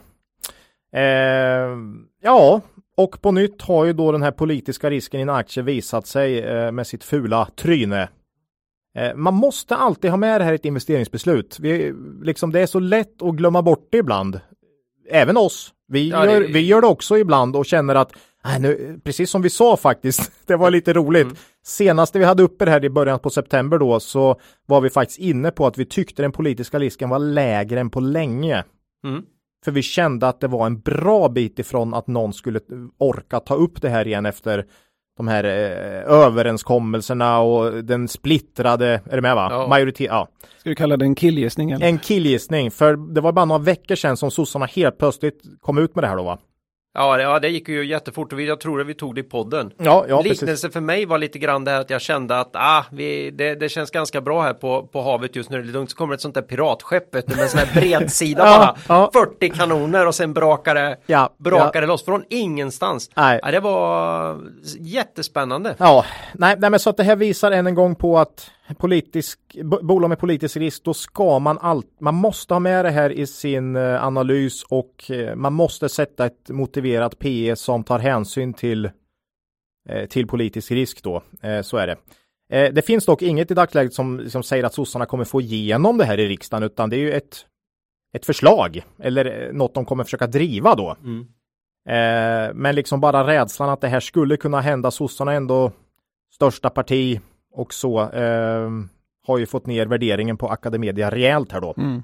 Eh, 0.92 1.76
ja, 2.22 2.60
och 2.96 3.22
på 3.22 3.32
nytt 3.32 3.62
har 3.62 3.84
ju 3.84 3.92
då 3.92 4.12
den 4.12 4.22
här 4.22 4.30
politiska 4.30 4.90
risken 4.90 5.20
i 5.20 5.22
en 5.22 5.30
aktie 5.30 5.62
visat 5.62 6.06
sig 6.06 6.38
eh, 6.40 6.72
med 6.72 6.86
sitt 6.86 7.04
fula 7.04 7.48
tryne. 7.56 8.08
Eh, 8.98 9.14
man 9.14 9.34
måste 9.34 9.76
alltid 9.76 10.10
ha 10.10 10.16
med 10.16 10.40
det 10.40 10.44
här 10.44 10.52
i 10.52 10.54
ett 10.54 10.64
investeringsbeslut. 10.64 11.58
Vi, 11.60 11.94
liksom, 12.22 12.52
det 12.52 12.60
är 12.60 12.66
så 12.66 12.78
lätt 12.80 13.22
att 13.22 13.34
glömma 13.34 13.62
bort 13.62 13.88
det 13.90 13.98
ibland. 13.98 14.40
Även 15.10 15.36
oss. 15.36 15.72
Vi, 15.88 16.08
Ja, 16.10 16.24
det- 16.24 16.32
gör, 16.32 16.40
vi 16.40 16.60
gör 16.60 16.80
det 16.80 16.86
också 16.86 17.18
ibland 17.18 17.56
och 17.56 17.66
känner 17.66 17.94
att, 17.94 18.12
nej, 18.44 18.60
nu, 18.60 19.00
precis 19.04 19.30
som 19.30 19.42
vi 19.42 19.50
sa 19.50 19.76
faktiskt, 19.76 20.32
det 20.46 20.56
var 20.56 20.70
lite 20.70 20.92
roligt. 20.92 21.22
Mm. 21.24 21.36
Senaste 21.66 22.18
vi 22.18 22.24
hade 22.24 22.42
uppe 22.42 22.64
det 22.64 22.70
här 22.70 22.84
i 22.84 22.90
början 22.90 23.18
på 23.18 23.30
september 23.30 23.78
då 23.78 24.00
så 24.00 24.40
var 24.66 24.80
vi 24.80 24.90
faktiskt 24.90 25.18
inne 25.18 25.50
på 25.50 25.66
att 25.66 25.78
vi 25.78 25.84
tyckte 25.84 26.22
den 26.22 26.32
politiska 26.32 26.78
risken 26.78 27.08
var 27.08 27.18
lägre 27.18 27.80
än 27.80 27.90
på 27.90 28.00
länge. 28.00 28.64
Mm. 29.04 29.22
För 29.64 29.72
vi 29.72 29.82
kände 29.82 30.28
att 30.28 30.40
det 30.40 30.48
var 30.48 30.66
en 30.66 30.80
bra 30.80 31.28
bit 31.28 31.58
ifrån 31.58 31.94
att 31.94 32.06
någon 32.06 32.32
skulle 32.32 32.60
orka 32.98 33.40
ta 33.40 33.54
upp 33.54 33.82
det 33.82 33.88
här 33.88 34.06
igen 34.06 34.26
efter 34.26 34.64
de 35.18 35.28
här 35.28 35.44
eh, 35.44 36.12
överenskommelserna 36.12 37.40
och 37.40 37.84
den 37.84 38.08
splittrade, 38.08 39.00
är 39.10 39.16
det 39.16 39.22
med 39.22 39.34
va? 39.34 39.48
Ja. 39.50 39.66
Majoritet, 39.68 40.06
ja. 40.10 40.28
Ska 40.58 40.70
vi 40.70 40.76
kalla 40.76 40.96
det 40.96 41.04
en 41.04 41.14
killgissning? 41.14 41.70
Eller? 41.70 41.86
En 41.86 41.98
killgissning, 41.98 42.70
för 42.70 43.14
det 43.14 43.20
var 43.20 43.32
bara 43.32 43.44
några 43.44 43.62
veckor 43.62 43.94
sedan 43.94 44.16
som 44.16 44.30
sossarna 44.30 44.66
helt 44.66 44.98
plötsligt 44.98 45.42
kom 45.60 45.78
ut 45.78 45.94
med 45.94 46.04
det 46.04 46.08
här 46.08 46.16
då 46.16 46.22
va? 46.22 46.38
Ja, 46.98 47.16
det, 47.16 47.22
ja, 47.22 47.38
det 47.38 47.48
gick 47.48 47.68
ju 47.68 47.86
jättefort 47.86 48.32
och 48.32 48.38
vi, 48.38 48.46
jag 48.48 48.60
tror 48.60 48.80
att 48.80 48.86
vi 48.86 48.94
tog 48.94 49.14
det 49.14 49.20
i 49.20 49.24
podden. 49.24 49.72
Ja, 49.78 50.04
ja 50.08 50.22
precis. 50.22 50.40
Liknelse 50.40 50.70
för 50.70 50.80
mig 50.80 51.06
var 51.06 51.18
lite 51.18 51.38
grann 51.38 51.64
det 51.64 51.70
här 51.70 51.80
att 51.80 51.90
jag 51.90 52.00
kände 52.00 52.40
att 52.40 52.50
ah, 52.52 52.84
vi, 52.90 53.30
det, 53.30 53.54
det 53.54 53.68
känns 53.68 53.90
ganska 53.90 54.20
bra 54.20 54.42
här 54.42 54.54
på, 54.54 54.82
på 54.82 55.02
havet 55.02 55.36
just 55.36 55.50
nu. 55.50 55.62
Det 55.62 55.68
är 55.68 55.72
lugnt. 55.72 55.90
Så 55.90 55.96
kommer 55.96 56.14
ett 56.14 56.20
sånt 56.20 56.34
där 56.34 56.42
piratskepp 56.42 57.14
vet 57.14 57.26
du, 57.26 57.34
med 57.34 57.42
en 57.42 57.48
sån 57.50 57.60
här 57.60 57.80
bredsida 57.80 58.42
Ja, 58.46 58.76
bara. 58.88 58.98
ja. 58.98 59.10
40 59.38 59.48
kanoner 59.50 60.06
och 60.06 60.14
sen 60.14 60.32
brakar 60.34 60.74
det, 60.74 60.96
Ja, 61.06 61.34
brakar 61.38 61.80
det 61.80 61.86
loss 61.86 62.04
från 62.04 62.24
ingenstans. 62.30 63.10
Nej. 63.16 63.40
Det 63.52 63.60
var 63.60 64.40
jättespännande. 64.78 65.74
Ja, 65.78 66.04
nej, 66.32 66.56
nej, 66.58 66.70
men 66.70 66.80
så 66.80 66.90
att 66.90 66.96
det 66.96 67.04
här 67.04 67.16
visar 67.16 67.50
än 67.52 67.66
en 67.66 67.74
gång 67.74 67.94
på 67.94 68.18
att 68.18 68.50
politisk, 68.74 69.40
bo- 69.64 69.82
bolag 69.82 70.08
med 70.08 70.18
politisk 70.18 70.56
risk, 70.56 70.84
då 70.84 70.94
ska 70.94 71.38
man 71.38 71.58
allt, 71.58 72.00
man 72.00 72.14
måste 72.14 72.54
ha 72.54 72.58
med 72.58 72.84
det 72.84 72.90
här 72.90 73.10
i 73.10 73.26
sin 73.26 73.76
eh, 73.76 74.04
analys 74.04 74.62
och 74.62 75.10
eh, 75.10 75.36
man 75.36 75.52
måste 75.52 75.88
sätta 75.88 76.26
ett 76.26 76.48
motiverat 76.48 77.18
PE 77.18 77.56
som 77.56 77.84
tar 77.84 77.98
hänsyn 77.98 78.54
till, 78.54 78.90
eh, 79.88 80.06
till 80.08 80.26
politisk 80.26 80.70
risk 80.70 81.02
då. 81.02 81.22
Så 81.62 81.76
är 81.76 81.86
det. 81.86 81.96
Det 82.70 82.86
finns 82.86 83.06
dock 83.06 83.22
inget 83.22 83.50
i 83.50 83.54
dagsläget 83.54 83.94
som, 83.94 84.30
som 84.30 84.42
säger 84.42 84.64
att 84.64 84.74
sossarna 84.74 85.06
kommer 85.06 85.24
få 85.24 85.40
igenom 85.40 85.98
det 85.98 86.04
här 86.04 86.18
i 86.18 86.28
riksdagen, 86.28 86.62
utan 86.62 86.90
det 86.90 86.96
är 86.96 87.00
ju 87.00 87.12
ett, 87.12 87.46
ett 88.16 88.26
förslag 88.26 88.82
eller 88.98 89.52
något 89.52 89.74
de 89.74 89.84
kommer 89.84 90.04
försöka 90.04 90.26
driva 90.26 90.74
då. 90.74 90.96
Mm. 91.04 91.26
Men 92.58 92.74
liksom 92.74 93.00
bara 93.00 93.26
rädslan 93.26 93.70
att 93.70 93.80
det 93.80 93.88
här 93.88 94.00
skulle 94.00 94.36
kunna 94.36 94.60
hända. 94.60 94.90
Sossarna 94.90 95.32
är 95.32 95.36
ändå 95.36 95.72
största 96.34 96.70
parti 96.70 97.20
och 97.58 97.74
så 97.74 98.00
eh, 98.10 98.70
har 99.26 99.38
ju 99.38 99.46
fått 99.46 99.66
ner 99.66 99.86
värderingen 99.86 100.36
på 100.36 100.48
Academedia 100.48 101.10
rejält 101.10 101.52
här 101.52 101.60
då. 101.60 101.74
Mm. 101.76 102.02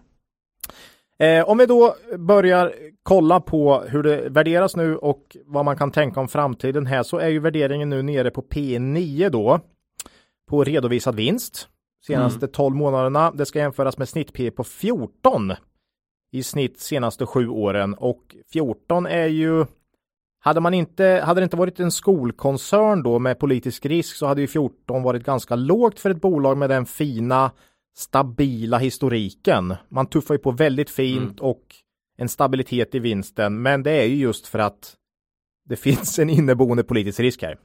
Eh, 1.18 1.48
om 1.48 1.58
vi 1.58 1.66
då 1.66 1.94
börjar 2.18 2.72
kolla 3.02 3.40
på 3.40 3.80
hur 3.80 4.02
det 4.02 4.28
värderas 4.28 4.76
nu 4.76 4.96
och 4.96 5.36
vad 5.46 5.64
man 5.64 5.76
kan 5.76 5.90
tänka 5.90 6.20
om 6.20 6.28
framtiden 6.28 6.86
här 6.86 7.02
så 7.02 7.18
är 7.18 7.28
ju 7.28 7.38
värderingen 7.38 7.90
nu 7.90 8.02
nere 8.02 8.30
på 8.30 8.42
P9 8.42 9.30
då 9.30 9.60
på 10.50 10.64
redovisad 10.64 11.14
vinst 11.14 11.68
senaste 12.06 12.46
12 12.46 12.76
månaderna. 12.76 13.32
Det 13.32 13.46
ska 13.46 13.58
jämföras 13.58 13.98
med 13.98 14.08
snitt 14.08 14.32
P 14.32 14.50
på 14.50 14.64
14 14.64 15.52
i 16.32 16.42
snitt 16.42 16.80
senaste 16.80 17.26
sju 17.26 17.48
åren 17.48 17.94
och 17.94 18.36
14 18.52 19.06
är 19.06 19.26
ju 19.26 19.66
hade 20.44 20.60
man 20.60 20.74
inte, 20.74 21.22
hade 21.24 21.40
det 21.40 21.44
inte 21.44 21.56
varit 21.56 21.80
en 21.80 21.90
skolkoncern 21.90 23.02
då 23.02 23.18
med 23.18 23.38
politisk 23.38 23.86
risk 23.86 24.16
så 24.16 24.26
hade 24.26 24.40
ju 24.40 24.46
14 24.46 25.02
varit 25.02 25.24
ganska 25.24 25.56
lågt 25.56 26.00
för 26.00 26.10
ett 26.10 26.20
bolag 26.20 26.58
med 26.58 26.70
den 26.70 26.86
fina 26.86 27.50
stabila 27.96 28.78
historiken. 28.78 29.74
Man 29.88 30.06
tuffar 30.06 30.34
ju 30.34 30.38
på 30.38 30.50
väldigt 30.50 30.90
fint 30.90 31.40
och 31.40 31.62
en 32.16 32.28
stabilitet 32.28 32.94
i 32.94 32.98
vinsten, 32.98 33.62
men 33.62 33.82
det 33.82 33.90
är 33.90 34.04
ju 34.04 34.16
just 34.16 34.46
för 34.46 34.58
att 34.58 34.94
det 35.68 35.76
finns 35.86 36.18
en 36.18 36.30
inneboende 36.30 36.84
politisk 36.84 37.20
risk 37.20 37.42
här. 37.42 37.58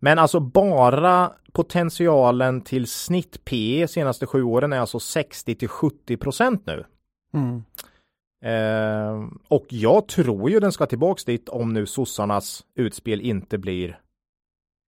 Men 0.00 0.18
alltså 0.18 0.40
bara 0.40 1.32
potentialen 1.52 2.60
till 2.60 2.86
snitt 2.86 3.44
P 3.44 3.86
senaste 3.88 4.26
sju 4.26 4.42
åren 4.42 4.72
är 4.72 4.78
alltså 4.78 5.00
60 5.00 5.54
till 5.54 5.68
70 5.68 6.16
procent 6.16 6.66
nu. 6.66 6.84
Mm. 7.34 7.64
Eh, 8.44 9.24
och 9.48 9.66
jag 9.68 10.08
tror 10.08 10.50
ju 10.50 10.60
den 10.60 10.72
ska 10.72 10.86
tillbaks 10.86 11.24
dit 11.24 11.48
om 11.48 11.72
nu 11.72 11.86
sossarnas 11.86 12.64
utspel 12.74 13.20
inte 13.20 13.58
blir 13.58 14.00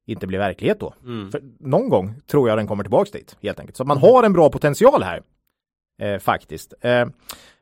inte 0.06 0.26
blir 0.26 0.38
verklighet 0.38 0.80
då. 0.80 0.94
Mm. 1.04 1.30
För 1.30 1.42
någon 1.60 1.88
gång 1.88 2.14
tror 2.26 2.48
jag 2.48 2.58
den 2.58 2.66
kommer 2.66 2.84
tillbaks 2.84 3.10
dit 3.10 3.36
helt 3.42 3.60
enkelt. 3.60 3.76
Så 3.76 3.84
man 3.84 3.98
har 3.98 4.22
en 4.22 4.32
bra 4.32 4.50
potential 4.50 5.02
här. 5.02 5.22
Eh, 6.02 6.18
faktiskt. 6.18 6.74
Eh, 6.80 7.06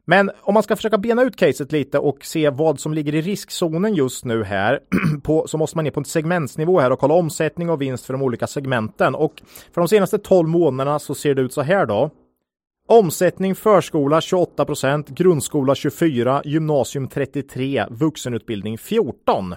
men 0.04 0.30
om 0.40 0.54
man 0.54 0.62
ska 0.62 0.76
försöka 0.76 0.98
bena 0.98 1.22
ut 1.22 1.37
caset 1.37 1.72
lite 1.72 1.98
och 1.98 2.24
se 2.24 2.50
vad 2.50 2.80
som 2.80 2.94
ligger 2.94 3.14
i 3.14 3.20
riskzonen 3.20 3.94
just 3.94 4.24
nu 4.24 4.44
här 4.44 4.80
på, 5.22 5.48
så 5.48 5.59
måste 5.59 5.76
man 5.78 5.85
ner 5.85 5.90
på 5.90 6.00
en 6.00 6.04
segmentsnivå 6.04 6.80
här 6.80 6.90
och 6.90 6.98
kolla 6.98 7.14
omsättning 7.14 7.70
och 7.70 7.83
vinst 7.83 8.07
för 8.07 8.12
de 8.14 8.22
olika 8.22 8.46
segmenten. 8.46 9.14
Och 9.14 9.42
för 9.72 9.80
de 9.80 9.88
senaste 9.88 10.18
12 10.18 10.48
månaderna 10.48 10.98
så 10.98 11.14
ser 11.14 11.35
det 11.35 11.42
ut 11.42 11.52
så 11.52 11.62
här 11.62 11.87
då. 11.87 12.11
Omsättning 12.88 13.55
förskola 13.55 14.20
28% 14.20 15.14
grundskola 15.14 15.75
24, 15.75 16.42
gymnasium 16.44 17.09
33, 17.09 17.87
vuxenutbildning 17.90 18.79
14. 18.79 19.55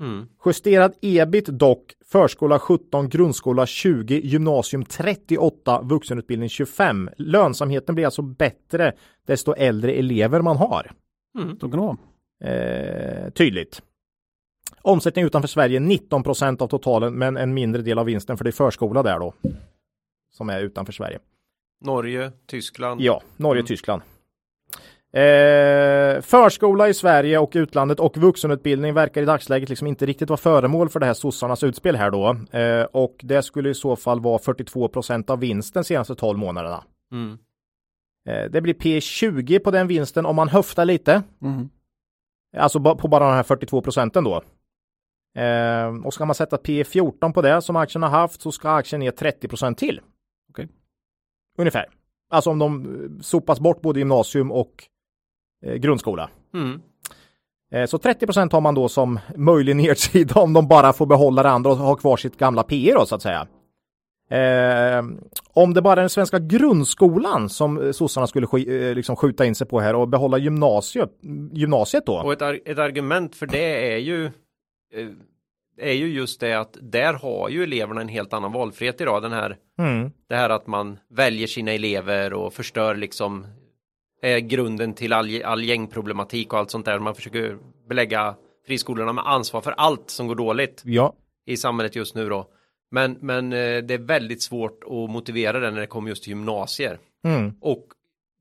Mm. 0.00 0.26
Justerad 0.44 0.94
ebit 1.00 1.46
dock 1.46 1.94
förskola 2.04 2.58
17, 2.58 3.08
grundskola 3.08 3.66
20, 3.66 4.20
gymnasium 4.20 4.84
38, 4.84 5.80
vuxenutbildning 5.82 6.48
25. 6.48 7.10
Lönsamheten 7.16 7.94
blir 7.94 8.04
alltså 8.04 8.22
bättre 8.22 8.92
desto 9.26 9.54
äldre 9.54 9.92
elever 9.92 10.40
man 10.40 10.56
har. 10.56 10.92
Mm. 11.38 11.58
Så 11.58 11.70
kan 11.70 11.70
det 11.70 11.86
vara. 11.86 11.96
Eh, 12.44 13.30
tydligt. 13.30 13.82
Omsättning 14.82 15.24
utanför 15.24 15.48
Sverige 15.48 15.78
19% 15.78 16.62
av 16.62 16.68
totalen 16.68 17.14
men 17.14 17.36
en 17.36 17.54
mindre 17.54 17.82
del 17.82 17.98
av 17.98 18.06
vinsten 18.06 18.36
för 18.36 18.44
det 18.44 18.50
är 18.50 18.52
förskola 18.52 19.02
där 19.02 19.18
då. 19.18 19.34
Som 20.30 20.50
är 20.50 20.60
utanför 20.60 20.92
Sverige. 20.92 21.18
Norge, 21.84 22.32
Tyskland. 22.46 23.00
Ja, 23.00 23.22
Norge, 23.36 23.60
Mm. 23.60 23.66
Tyskland. 23.66 24.02
Eh, 25.12 26.20
förskola 26.20 26.88
i 26.88 26.94
Sverige 26.94 27.38
och 27.38 27.50
utlandet 27.54 28.00
och 28.00 28.16
vuxenutbildning 28.16 28.94
verkar 28.94 29.22
i 29.22 29.24
dagsläget 29.24 29.68
liksom 29.68 29.86
inte 29.86 30.06
riktigt 30.06 30.28
vara 30.28 30.36
föremål 30.36 30.88
för 30.88 31.00
det 31.00 31.06
här 31.06 31.14
sossarnas 31.14 31.62
utspel 31.62 31.96
här 31.96 32.10
då. 32.10 32.58
Eh, 32.58 32.84
och 32.84 33.16
det 33.22 33.42
skulle 33.42 33.70
i 33.70 33.74
så 33.74 33.96
fall 33.96 34.20
vara 34.20 34.38
42% 34.38 35.30
av 35.30 35.40
vinsten 35.40 35.84
senaste 35.84 36.14
12 36.14 36.38
månaderna. 36.38 36.84
Mm. 37.12 37.38
Eh, 38.28 38.50
det 38.50 38.60
blir 38.60 38.74
P20 38.74 39.58
på 39.58 39.70
den 39.70 39.86
vinsten 39.86 40.26
om 40.26 40.36
man 40.36 40.48
höftar 40.48 40.84
lite. 40.84 41.22
Mm. 41.42 41.68
Alltså 42.56 42.80
på 42.80 43.08
bara 43.08 43.24
de 43.28 43.34
här 43.34 43.42
42 43.42 43.80
procenten 43.80 44.24
då. 44.24 44.42
Eh, 45.40 46.04
och 46.04 46.14
ska 46.14 46.24
man 46.24 46.34
sätta 46.34 46.56
P14 46.56 47.32
på 47.32 47.42
det 47.42 47.62
som 47.62 47.76
aktien 47.76 48.02
har 48.02 48.10
haft 48.10 48.40
så 48.40 48.52
ska 48.52 48.70
aktien 48.70 49.00
ner 49.00 49.10
30 49.10 49.48
procent 49.48 49.78
till. 49.78 50.00
Ungefär. 51.58 51.86
Alltså 52.30 52.50
om 52.50 52.58
de 52.58 52.84
eh, 53.04 53.20
sopas 53.22 53.60
bort 53.60 53.80
både 53.80 53.98
gymnasium 53.98 54.52
och 54.52 54.84
eh, 55.66 55.74
grundskola. 55.74 56.30
Mm. 56.54 56.80
Eh, 57.72 57.86
så 57.86 57.98
30 57.98 58.26
procent 58.26 58.52
har 58.52 58.60
man 58.60 58.74
då 58.74 58.88
som 58.88 59.18
möjlig 59.36 59.76
nedsida 59.76 60.40
om 60.40 60.52
de 60.52 60.68
bara 60.68 60.92
får 60.92 61.06
behålla 61.06 61.42
det 61.42 61.50
andra 61.50 61.70
och 61.70 61.76
ha 61.76 61.94
kvar 61.96 62.16
sitt 62.16 62.38
gamla 62.38 62.62
PE 62.62 62.92
då 62.94 63.06
så 63.06 63.14
att 63.14 63.22
säga. 63.22 63.46
Eh, 64.30 65.04
om 65.52 65.74
det 65.74 65.82
bara 65.82 65.92
är 65.92 65.96
den 65.96 66.10
svenska 66.10 66.38
grundskolan 66.38 67.48
som 67.48 67.92
sossarna 67.92 68.26
skulle 68.26 68.46
sk- 68.46 68.94
liksom 68.94 69.16
skjuta 69.16 69.44
in 69.46 69.54
sig 69.54 69.66
på 69.66 69.80
här 69.80 69.94
och 69.94 70.08
behålla 70.08 70.38
gymnasiet, 70.38 71.10
gymnasiet 71.52 72.06
då. 72.06 72.16
Och 72.22 72.32
ett, 72.32 72.42
ar- 72.42 72.60
ett 72.64 72.78
argument 72.78 73.34
för 73.36 73.46
det 73.46 73.92
är 73.94 73.98
ju 73.98 74.30
är 75.78 75.92
ju 75.92 76.06
just 76.08 76.40
det 76.40 76.52
att 76.54 76.76
där 76.82 77.14
har 77.14 77.48
ju 77.48 77.62
eleverna 77.62 78.00
en 78.00 78.08
helt 78.08 78.32
annan 78.32 78.52
valfrihet 78.52 79.00
idag. 79.00 79.22
Den 79.22 79.32
här, 79.32 79.56
Mm. 79.78 80.10
det 80.28 80.36
här 80.36 80.50
att 80.50 80.66
man 80.66 80.98
väljer 81.10 81.46
sina 81.46 81.72
elever 81.72 82.32
och 82.32 82.54
förstör 82.54 82.94
liksom 82.94 83.46
är 84.22 84.38
grunden 84.38 84.94
till 84.94 85.12
all, 85.12 85.42
all 85.44 85.64
gängproblematik 85.64 86.52
och 86.52 86.58
allt 86.58 86.70
sånt 86.70 86.84
där. 86.86 86.98
Man 86.98 87.14
försöker 87.14 87.58
belägga 87.88 88.34
friskolorna 88.66 89.12
med 89.12 89.26
ansvar 89.26 89.60
för 89.60 89.72
allt 89.72 90.10
som 90.10 90.26
går 90.26 90.34
dåligt 90.34 90.82
Ja, 90.84 91.14
i 91.46 91.56
samhället 91.56 91.96
just 91.96 92.14
nu 92.14 92.28
då. 92.28 92.46
Men, 92.90 93.16
men 93.20 93.52
eh, 93.52 93.82
det 93.82 93.94
är 93.94 94.06
väldigt 94.06 94.42
svårt 94.42 94.80
att 94.84 95.10
motivera 95.10 95.60
det 95.60 95.70
när 95.70 95.80
det 95.80 95.86
kommer 95.86 96.08
just 96.08 96.22
till 96.22 96.30
gymnasier. 96.30 96.98
mm. 97.24 97.52
Och 97.60 97.86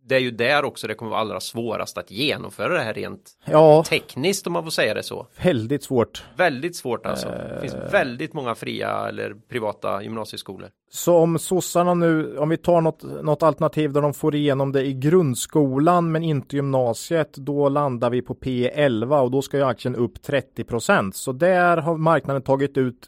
det 0.06 0.16
är 0.16 0.20
ju 0.20 0.32
där 0.32 0.66
också 0.66 0.88
det 0.88 0.94
kommer 0.94 1.10
vara 1.12 1.22
allra 1.22 1.40
svårast 1.40 1.98
att 1.98 2.12
genomföra 2.12 2.74
det 2.74 2.80
här 2.82 2.94
rent 2.94 3.32
ja 3.46 3.84
tekniskt 3.84 4.48
om 4.48 4.54
man 4.54 4.64
får 4.64 4.72
säga 4.72 4.94
det 4.94 5.04
så. 5.04 5.28
väldigt 5.44 5.84
svårt. 5.84 6.24
Väldigt 6.38 6.76
svårt 6.76 7.06
alltså. 7.06 7.28
Det 7.28 7.58
finns 7.62 7.76
väldigt 7.92 8.34
många 8.34 8.56
fria 8.56 9.08
eller 9.08 9.34
privata 9.50 10.04
gymnasieskolor. 10.04 10.70
Så 10.92 11.16
om 11.18 11.40
sossarna 11.40 11.94
nu, 11.94 12.38
om 12.38 12.50
vi 12.50 12.58
tar 12.58 12.82
något, 12.82 13.04
något 13.24 13.44
alternativ 13.44 13.94
där 13.94 14.02
de 14.02 14.14
får 14.14 14.36
igenom 14.36 14.72
det 14.72 14.86
i 14.86 14.94
grundskolan 14.94 16.12
men 16.12 16.24
inte 16.24 16.56
gymnasiet, 16.56 17.34
då 17.34 17.70
landar 17.70 18.10
vi 18.10 18.22
på 18.22 18.36
P11 18.36 19.20
och 19.20 19.32
då 19.32 19.42
ska 19.42 19.58
ju 19.58 19.64
aktien 19.64 19.96
upp 19.96 20.22
30 20.22 20.64
procent. 20.64 21.16
Så 21.16 21.32
där 21.32 21.78
har 21.78 21.98
marknaden 21.98 22.42
tagit 22.42 22.78
ut 22.78 23.08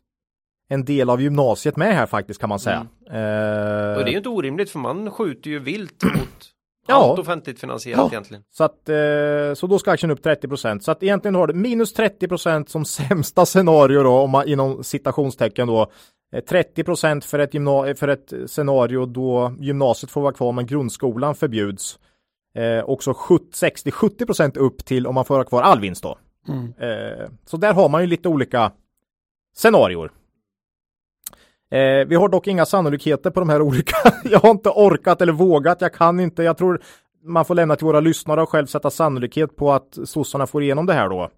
en 0.70 0.86
del 0.86 1.10
av 1.10 1.22
gymnasiet 1.22 1.76
med 1.78 1.96
här 1.96 2.06
faktiskt 2.06 2.40
kan 2.40 2.50
man 2.50 2.60
säga. 2.60 2.88
Eh, 3.06 3.98
Och 3.98 4.04
det 4.04 4.10
är 4.10 4.12
ju 4.12 4.18
inte 4.18 4.30
orimligt 4.30 4.70
för 4.70 4.80
man 4.80 5.12
skjuter 5.12 5.50
ju 5.50 5.60
vilt 5.60 6.04
mot 6.04 6.52
Ja. 6.88 6.96
allt 7.10 7.20
offentligt 7.20 7.60
finansierat 7.60 7.98
Ja. 8.00 8.08
egentligen. 8.12 8.44
Så 8.52 8.64
att, 8.64 8.90
eh, 8.90 9.54
så 9.56 9.68
då 9.68 9.80
ska 9.80 9.92
aktien 9.92 10.12
upp 10.12 10.24
30 10.24 10.48
procent. 10.48 10.84
Så 10.84 10.92
att 10.92 11.04
egentligen 11.04 11.36
har 11.36 11.48
du 11.48 11.54
minus 11.54 11.94
30 11.94 12.28
procent 12.28 12.70
som 12.70 12.86
sämsta 13.10 13.46
scenario 13.46 14.04
då, 14.04 14.12
om 14.18 14.30
man, 14.30 14.48
inom 14.48 14.84
citationstecken 14.84 15.68
då. 15.68 15.92
Eh, 16.34 16.44
30 16.44 16.84
procent 16.84 17.26
för, 17.26 17.40
ett 17.40 17.54
gymna- 17.54 17.96
för 17.96 18.08
ett 18.08 18.34
scenario 18.48 19.06
då 19.06 19.56
gymnasiet 19.60 20.12
får 20.12 20.22
vara 20.22 20.34
kvar 20.34 20.52
men 20.52 20.66
grundskolan 20.66 21.36
förbjuds. 21.36 22.00
Eh, 22.58 22.84
också 22.90 23.12
60-70 23.12 24.26
procent 24.26 24.58
upp 24.58 24.86
till 24.86 25.08
om 25.08 25.16
man 25.16 25.26
får 25.26 25.38
ha 25.38 25.44
kvar 25.44 25.62
all 25.62 25.80
vinst 25.80 26.04
då. 26.04 26.18
Mm. 26.48 26.74
Eh, 26.80 27.30
så 27.46 27.58
där 27.58 27.74
har 27.74 27.90
man 27.90 28.02
ju 28.02 28.08
lite 28.08 28.30
olika 28.30 28.72
scenarior. 29.56 30.12
Eh, 31.72 32.08
vi 32.08 32.16
har 32.16 32.30
dock 32.30 32.48
inga 32.48 32.66
sannolikheter 32.66 33.30
på 33.30 33.40
de 33.40 33.50
här 33.50 33.62
olika. 33.62 33.96
jag 34.24 34.40
har 34.40 34.50
inte 34.50 34.70
orkat 34.70 35.22
eller 35.22 35.34
vågat. 35.34 35.82
Jag 35.82 35.94
kan 35.94 36.20
inte. 36.20 36.44
Jag 36.44 36.58
tror 36.58 36.82
man 37.24 37.46
får 37.46 37.56
lämna 37.56 37.76
till 37.76 37.86
våra 37.86 38.00
lyssnare 38.00 38.42
och 38.42 38.50
själv 38.50 38.66
sätta 38.66 38.90
sannolikhet 38.90 39.56
på 39.56 39.74
att 39.74 39.98
sossarna 40.06 40.48
får 40.48 40.64
igenom 40.64 40.86
det 40.86 40.94
här 40.94 41.10
då. 41.10 41.30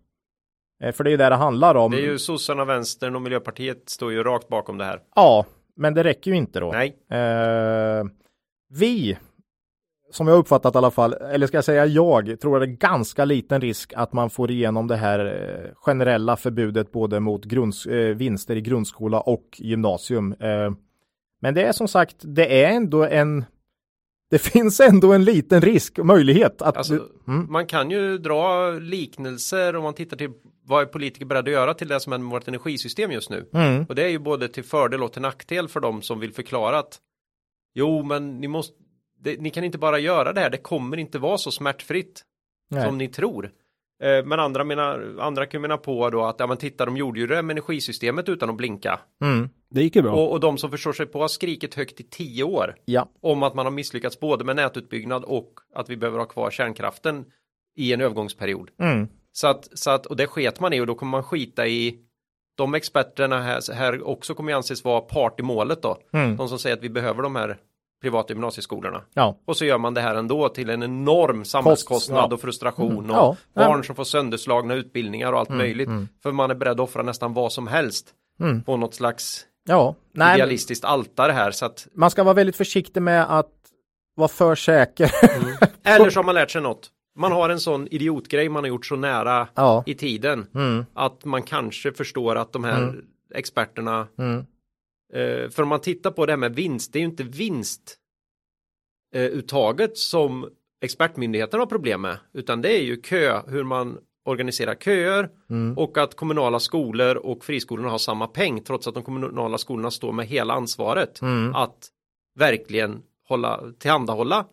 Eh, 0.84 0.92
för 0.92 1.04
det 1.04 1.10
är 1.10 1.12
ju 1.12 1.18
det 1.18 1.30
det 1.30 1.36
handlar 1.36 1.76
om. 1.76 1.92
Det 1.92 1.98
är 1.98 2.02
ju 2.12 2.18
sossarna, 2.18 2.66
vänstern 2.66 3.16
och 3.16 3.22
miljöpartiet 3.22 3.90
står 3.90 4.12
ju 4.12 4.24
rakt 4.24 4.48
bakom 4.48 4.78
det 4.78 4.86
här. 4.86 5.00
Ja, 5.16 5.46
men 5.76 5.94
det 5.94 6.04
räcker 6.04 6.32
ju 6.32 6.38
inte 6.38 6.60
då. 6.60 6.72
Nej, 6.72 6.96
Eh, 7.12 8.06
vi, 8.70 9.18
som 10.18 10.28
jag 10.28 10.38
uppfattat 10.38 10.76
i 10.76 10.78
alla 10.78 10.92
fall, 10.92 11.14
eller 11.14 11.48
ska 11.48 11.58
jag 11.58 11.66
säga 11.66 11.86
jag, 11.86 12.40
tror 12.40 12.56
att 12.56 12.62
det 12.62 12.74
är 12.74 12.90
ganska 12.90 13.26
liten 13.26 13.62
risk 13.62 13.94
att 13.96 14.14
man 14.14 14.30
får 14.30 14.52
igenom 14.52 14.88
det 14.88 14.96
här 14.96 15.20
eh, 15.26 15.74
generella 15.76 16.38
förbudet 16.38 16.92
både 16.92 17.20
mot 17.20 17.46
grunds, 17.46 17.86
eh, 17.86 18.16
vinster 18.16 18.56
i 18.56 18.62
grundskola 18.62 19.22
och 19.22 19.46
gymnasium. 19.58 20.34
Eh, 20.34 20.72
men 21.42 21.54
det 21.54 21.64
är 21.64 21.72
som 21.72 21.88
sagt, 21.88 22.16
det 22.20 22.64
är 22.64 22.72
ändå 22.72 23.06
en 23.06 23.46
det 24.30 24.40
finns 24.54 24.80
ändå 24.80 25.14
en 25.14 25.24
liten 25.24 25.62
risk, 25.62 25.98
möjlighet 25.98 26.62
att... 26.62 26.78
Alltså, 26.78 26.94
mm, 27.28 27.52
man 27.52 27.66
kan 27.66 27.92
ju 27.92 28.18
dra 28.18 28.72
liknelser 28.72 29.76
om 29.76 29.84
man 29.84 29.94
tittar 29.94 30.18
till 30.18 30.30
vad 30.66 30.82
är 30.82 30.86
politiker 30.86 31.26
beredda 31.26 31.50
att 31.50 31.54
göra 31.54 31.74
till 31.74 31.88
det 31.88 32.00
som 32.00 32.14
är 32.14 32.18
med 32.18 32.32
vårt 32.32 32.48
energisystem 32.48 33.12
just 33.12 33.30
nu. 33.30 33.50
mm, 33.54 33.86
Och 33.90 33.96
det 33.96 34.04
är 34.04 34.10
ju 34.10 34.20
både 34.20 34.48
till 34.48 34.64
fördel 34.64 35.04
och 35.04 35.14
till 35.14 35.22
nackdel 35.22 35.68
för 35.68 35.80
dem 35.80 36.02
som 36.02 36.20
vill 36.20 36.34
förklara 36.34 36.80
att 36.80 37.00
jo, 37.74 38.04
men 38.04 38.38
ni 38.38 38.48
måste, 38.48 38.74
det, 39.20 39.42
ni 39.42 39.50
kan 39.50 39.64
inte 39.64 39.78
bara 39.78 40.00
göra 40.00 40.34
det 40.34 40.42
här, 40.42 40.50
det 40.50 40.58
kommer 40.58 40.98
inte 40.98 41.20
vara 41.20 41.38
så 41.38 41.52
smärtfritt 41.52 42.24
nej. 42.70 42.86
som 42.86 42.98
ni 42.98 43.08
tror. 43.08 43.52
Eh, 44.04 44.26
men 44.26 44.40
andra, 44.40 44.64
menar, 44.64 45.16
andra 45.20 45.46
kan 45.46 45.62
mena 45.62 45.78
på 45.78 46.10
då 46.10 46.24
att 46.24 46.36
ja, 46.40 46.48
men 46.48 46.58
titta, 46.58 46.86
de 46.86 46.98
gjorde 46.98 47.20
ju 47.20 47.28
det 47.28 47.42
med 47.42 47.54
energisystemet 47.54 48.30
utan 48.30 48.50
att 48.50 48.56
blinka. 48.56 49.00
Mm, 49.22 49.50
Det 49.70 49.82
gick 49.84 49.96
ju 49.96 50.02
bra. 50.02 50.14
Och, 50.14 50.32
och 50.32 50.40
de 50.40 50.58
som 50.58 50.72
förstår 50.72 50.94
sig 50.94 51.06
på 51.06 51.20
har 51.22 51.28
skrikit 51.28 51.76
högt 51.76 52.00
i 52.00 52.04
tio 52.04 52.44
år 52.44 52.76
ja, 52.86 53.10
om 53.22 53.44
att 53.44 53.54
man 53.54 53.66
har 53.66 53.72
misslyckats 53.72 54.20
både 54.20 54.44
med 54.46 54.56
nätutbyggnad 54.56 55.24
och 55.24 55.54
att 55.76 55.90
vi 55.90 55.98
behöver 55.98 56.20
ha 56.20 56.26
kvar 56.26 56.52
kärnkraften 56.52 57.26
i 57.78 57.94
en 57.94 58.02
övergångsperiod. 58.02 58.70
mm, 58.80 59.08
Så 59.32 59.48
att, 59.48 59.70
så 59.80 59.92
att, 59.92 60.06
och 60.06 60.16
det 60.16 60.28
sket 60.28 60.60
man 60.60 60.74
i 60.74 60.82
och 60.82 60.88
då 60.88 60.96
kommer 60.96 61.12
man 61.12 61.24
skita 61.24 61.68
i 61.68 62.00
de 62.58 62.74
experterna 62.74 63.42
här, 63.42 63.74
här 63.74 64.08
också 64.08 64.34
kommer 64.34 64.52
ju 64.52 64.56
anses 64.58 64.84
vara 64.84 65.02
part 65.02 65.40
i 65.40 65.44
målet 65.44 65.82
då. 65.82 65.98
mm, 66.14 66.38
De 66.38 66.50
som 66.50 66.60
säger 66.60 66.76
att 66.76 66.84
vi 66.84 66.90
behöver 66.90 67.24
de 67.24 67.36
här 67.36 67.58
privata 68.02 68.34
gymnasieskolorna. 68.34 69.02
ja, 69.14 69.38
Och 69.46 69.58
så 69.58 69.66
gör 69.66 69.78
man 69.78 69.94
det 69.94 70.02
här 70.02 70.16
ändå 70.16 70.50
till 70.50 70.70
en 70.70 70.84
enorm 70.84 71.46
samhällskostnad 71.46 72.32
ja. 72.32 72.34
och 72.34 72.42
frustration 72.42 72.92
Mm, 72.92 73.10
och 73.12 73.16
ja. 73.16 73.36
barn 73.68 73.84
som 73.84 73.96
får 73.96 74.04
sönderslagna 74.04 74.74
utbildningar 74.74 75.34
och 75.34 75.40
allt 75.40 75.50
möjligt. 75.50 75.88
mm. 75.88 76.08
För 76.24 76.32
man 76.32 76.52
är 76.52 76.56
beredd 76.56 76.72
att 76.72 76.80
offra 76.80 77.04
nästan 77.04 77.34
vad 77.34 77.52
som 77.52 77.68
helst 77.68 78.14
Mm. 78.40 78.64
på 78.64 78.78
något 78.78 78.94
slags 78.96 79.46
ja. 79.68 79.96
Nej, 80.12 80.36
idealistiskt 80.36 80.86
altare 80.86 81.32
här. 81.32 81.52
Så 81.52 81.66
att, 81.66 81.88
man 81.94 82.10
ska 82.12 82.24
vara 82.24 82.34
väldigt 82.34 82.56
försiktig 82.56 83.02
med 83.02 83.40
att 83.40 83.52
vara 84.16 84.28
för 84.28 84.56
säker. 84.56 85.12
eller 85.84 86.10
så 86.10 86.20
har 86.20 86.24
man 86.24 86.36
lärt 86.36 86.52
sig 86.52 86.62
något. 86.62 86.90
Man 87.20 87.32
har 87.32 87.50
en 87.50 87.60
sån 87.60 87.88
idiotgrej 87.88 88.50
man 88.50 88.64
har 88.64 88.68
gjort 88.68 88.86
så 88.86 88.96
nära 88.96 89.48
i 89.86 89.96
tiden 89.96 90.48
Mm. 90.56 90.86
att 90.94 91.26
man 91.26 91.44
kanske 91.44 91.92
förstår 91.92 92.36
att 92.36 92.54
de 92.54 92.64
här 92.64 92.84
Mm. 92.84 93.06
experterna. 93.36 94.08
Eh, 95.14 95.50
för 95.50 95.64
om 95.64 95.70
man 95.70 95.82
tittar 95.82 96.12
på 96.12 96.26
det 96.26 96.32
här 96.32 96.38
med 96.38 96.56
vinst, 96.56 96.94
det 96.94 97.00
är 97.00 97.02
ju 97.02 97.06
inte 97.10 97.24
vinst 97.24 97.98
eh, 99.16 99.90
som 99.94 100.50
expertmyndigheten 100.82 101.60
har 101.60 101.68
problem 101.68 102.02
med, 102.02 102.18
utan 102.34 102.62
det 102.62 102.78
är 102.80 102.84
ju 102.84 103.02
kö, 103.02 103.42
hur 103.48 103.64
man 103.64 103.98
organiserar 104.26 104.76
köer 104.76 105.30
Mm. 105.50 105.78
och 105.78 105.98
att 105.98 106.16
kommunala 106.16 106.60
skolor 106.60 107.16
och 107.16 107.46
friskolorna 107.46 107.90
har 107.90 107.98
samma 107.98 108.28
peng 108.28 108.64
trots 108.64 108.88
att 108.88 108.94
de 108.94 109.04
kommunala 109.04 109.58
skolorna 109.58 109.92
står 109.92 110.12
med 110.12 110.28
hela 110.28 110.54
ansvaret 110.54 111.22
Mm. 111.22 111.56
att 111.56 111.90
verkligen 112.36 113.02
hålla, 113.28 113.64
tillhandahålla 113.80 114.46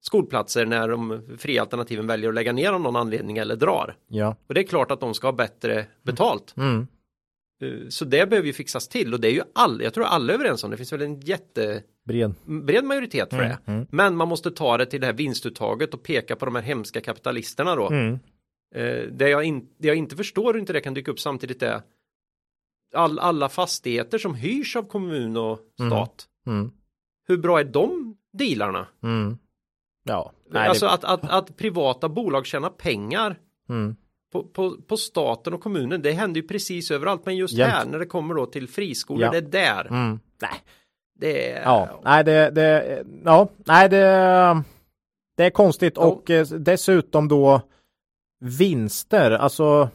skolplatser 0.00 0.66
när 0.66 0.88
de 0.88 1.22
fria 1.38 1.60
alternativen 1.60 2.06
väljer 2.06 2.28
att 2.28 2.34
lägga 2.34 2.52
ner 2.52 2.72
av 2.72 2.80
någon 2.80 2.96
anledning 2.96 3.38
eller 3.38 3.56
drar. 3.56 3.96
Ja. 4.08 4.36
Och 4.48 4.54
det 4.54 4.60
är 4.60 4.64
klart 4.64 4.90
att 4.90 5.00
de 5.00 5.14
ska 5.14 5.26
ha 5.26 5.32
bättre 5.32 5.86
betalt. 6.02 6.54
Mm. 6.56 6.86
Eh, 7.62 7.88
Så 7.88 8.04
det 8.04 8.26
behöver 8.30 8.46
ju 8.46 8.52
fixas 8.52 8.88
till 8.88 9.14
och 9.14 9.20
det 9.20 9.28
är 9.28 9.32
ju 9.32 9.42
alla, 9.54 9.82
jag 9.84 9.94
tror 9.94 10.04
alla 10.04 10.32
är 10.32 10.34
överens 10.34 10.64
om 10.64 10.70
det, 10.70 10.76
finns 10.76 10.92
väl 10.92 11.02
en 11.02 11.20
jättebred 11.20 11.82
Bred. 12.46 12.84
majoritet 12.84 13.30
för 13.30 13.36
Mm, 13.38 13.48
det. 13.64 13.72
mm. 13.72 13.86
Men 13.90 14.16
man 14.16 14.28
måste 14.28 14.50
ta 14.50 14.76
det 14.76 14.86
till 14.86 15.00
det 15.00 15.06
här 15.06 15.14
vinstuttaget 15.14 15.94
och 15.94 16.02
peka 16.02 16.36
på 16.36 16.44
de 16.44 16.54
här 16.54 16.62
hemska 16.62 17.00
kapitalisterna 17.00 17.74
då. 17.76 17.88
Mm. 17.90 18.18
Eh, 18.74 19.02
det, 19.12 19.28
jag 19.28 19.44
in, 19.44 19.68
det 19.78 19.88
jag 19.88 19.96
inte 19.96 20.16
förstår 20.16 20.52
hur 20.52 20.60
inte 20.60 20.72
det 20.72 20.80
kan 20.80 20.94
dyka 20.94 21.10
upp 21.10 21.20
samtidigt 21.20 21.62
är 21.62 21.82
all, 22.94 23.18
alla 23.18 23.48
fastigheter 23.48 24.18
som 24.18 24.34
hyrs 24.34 24.76
av 24.76 24.82
kommun 24.82 25.36
och 25.36 25.60
stat. 25.88 26.26
Mm. 26.46 26.70
Hur 27.28 27.36
bra 27.36 27.60
är 27.60 27.64
de 27.64 28.16
dealarna? 28.32 28.86
Mm. 29.02 29.38
Ja. 30.04 30.32
Nej, 30.50 30.68
alltså 30.68 30.86
det... 30.86 30.92
att, 30.92 31.04
att, 31.04 31.30
att 31.30 31.56
privata 31.56 32.08
bolag 32.08 32.46
tjänar 32.46 32.70
pengar 32.70 33.38
mm. 33.68 33.96
På, 34.32 34.42
på, 34.44 34.76
på 34.86 34.96
staten 34.96 35.54
och 35.54 35.60
kommunen, 35.60 36.02
det 36.02 36.12
händer 36.12 36.40
ju 36.40 36.46
precis 36.48 36.90
överallt. 36.90 37.26
Men 37.26 37.36
just 37.36 37.54
Jämt. 37.54 37.72
här 37.72 37.84
när 37.86 37.98
det 37.98 38.06
kommer 38.06 38.34
då 38.34 38.46
till 38.46 38.68
friskolor, 38.68 39.22
Ja. 39.22 39.30
det 39.30 39.36
är 39.38 39.42
där. 39.42 39.86
Mm. 39.86 40.20
Nej. 40.42 40.50
Det 41.20 41.50
är, 41.52 41.62
Ja, 41.62 42.00
nej 42.04 42.24
det, 42.24 42.50
det, 42.50 43.02
ja, 43.24 43.48
nej 43.66 43.88
det, 43.88 44.62
det 45.36 45.44
är 45.44 45.50
konstigt 45.50 45.92
Ja. 45.96 46.02
och 46.02 46.30
eh, 46.30 46.46
dessutom 46.46 47.28
då 47.28 47.60
vinster, 48.44 49.30
alltså 49.30 49.88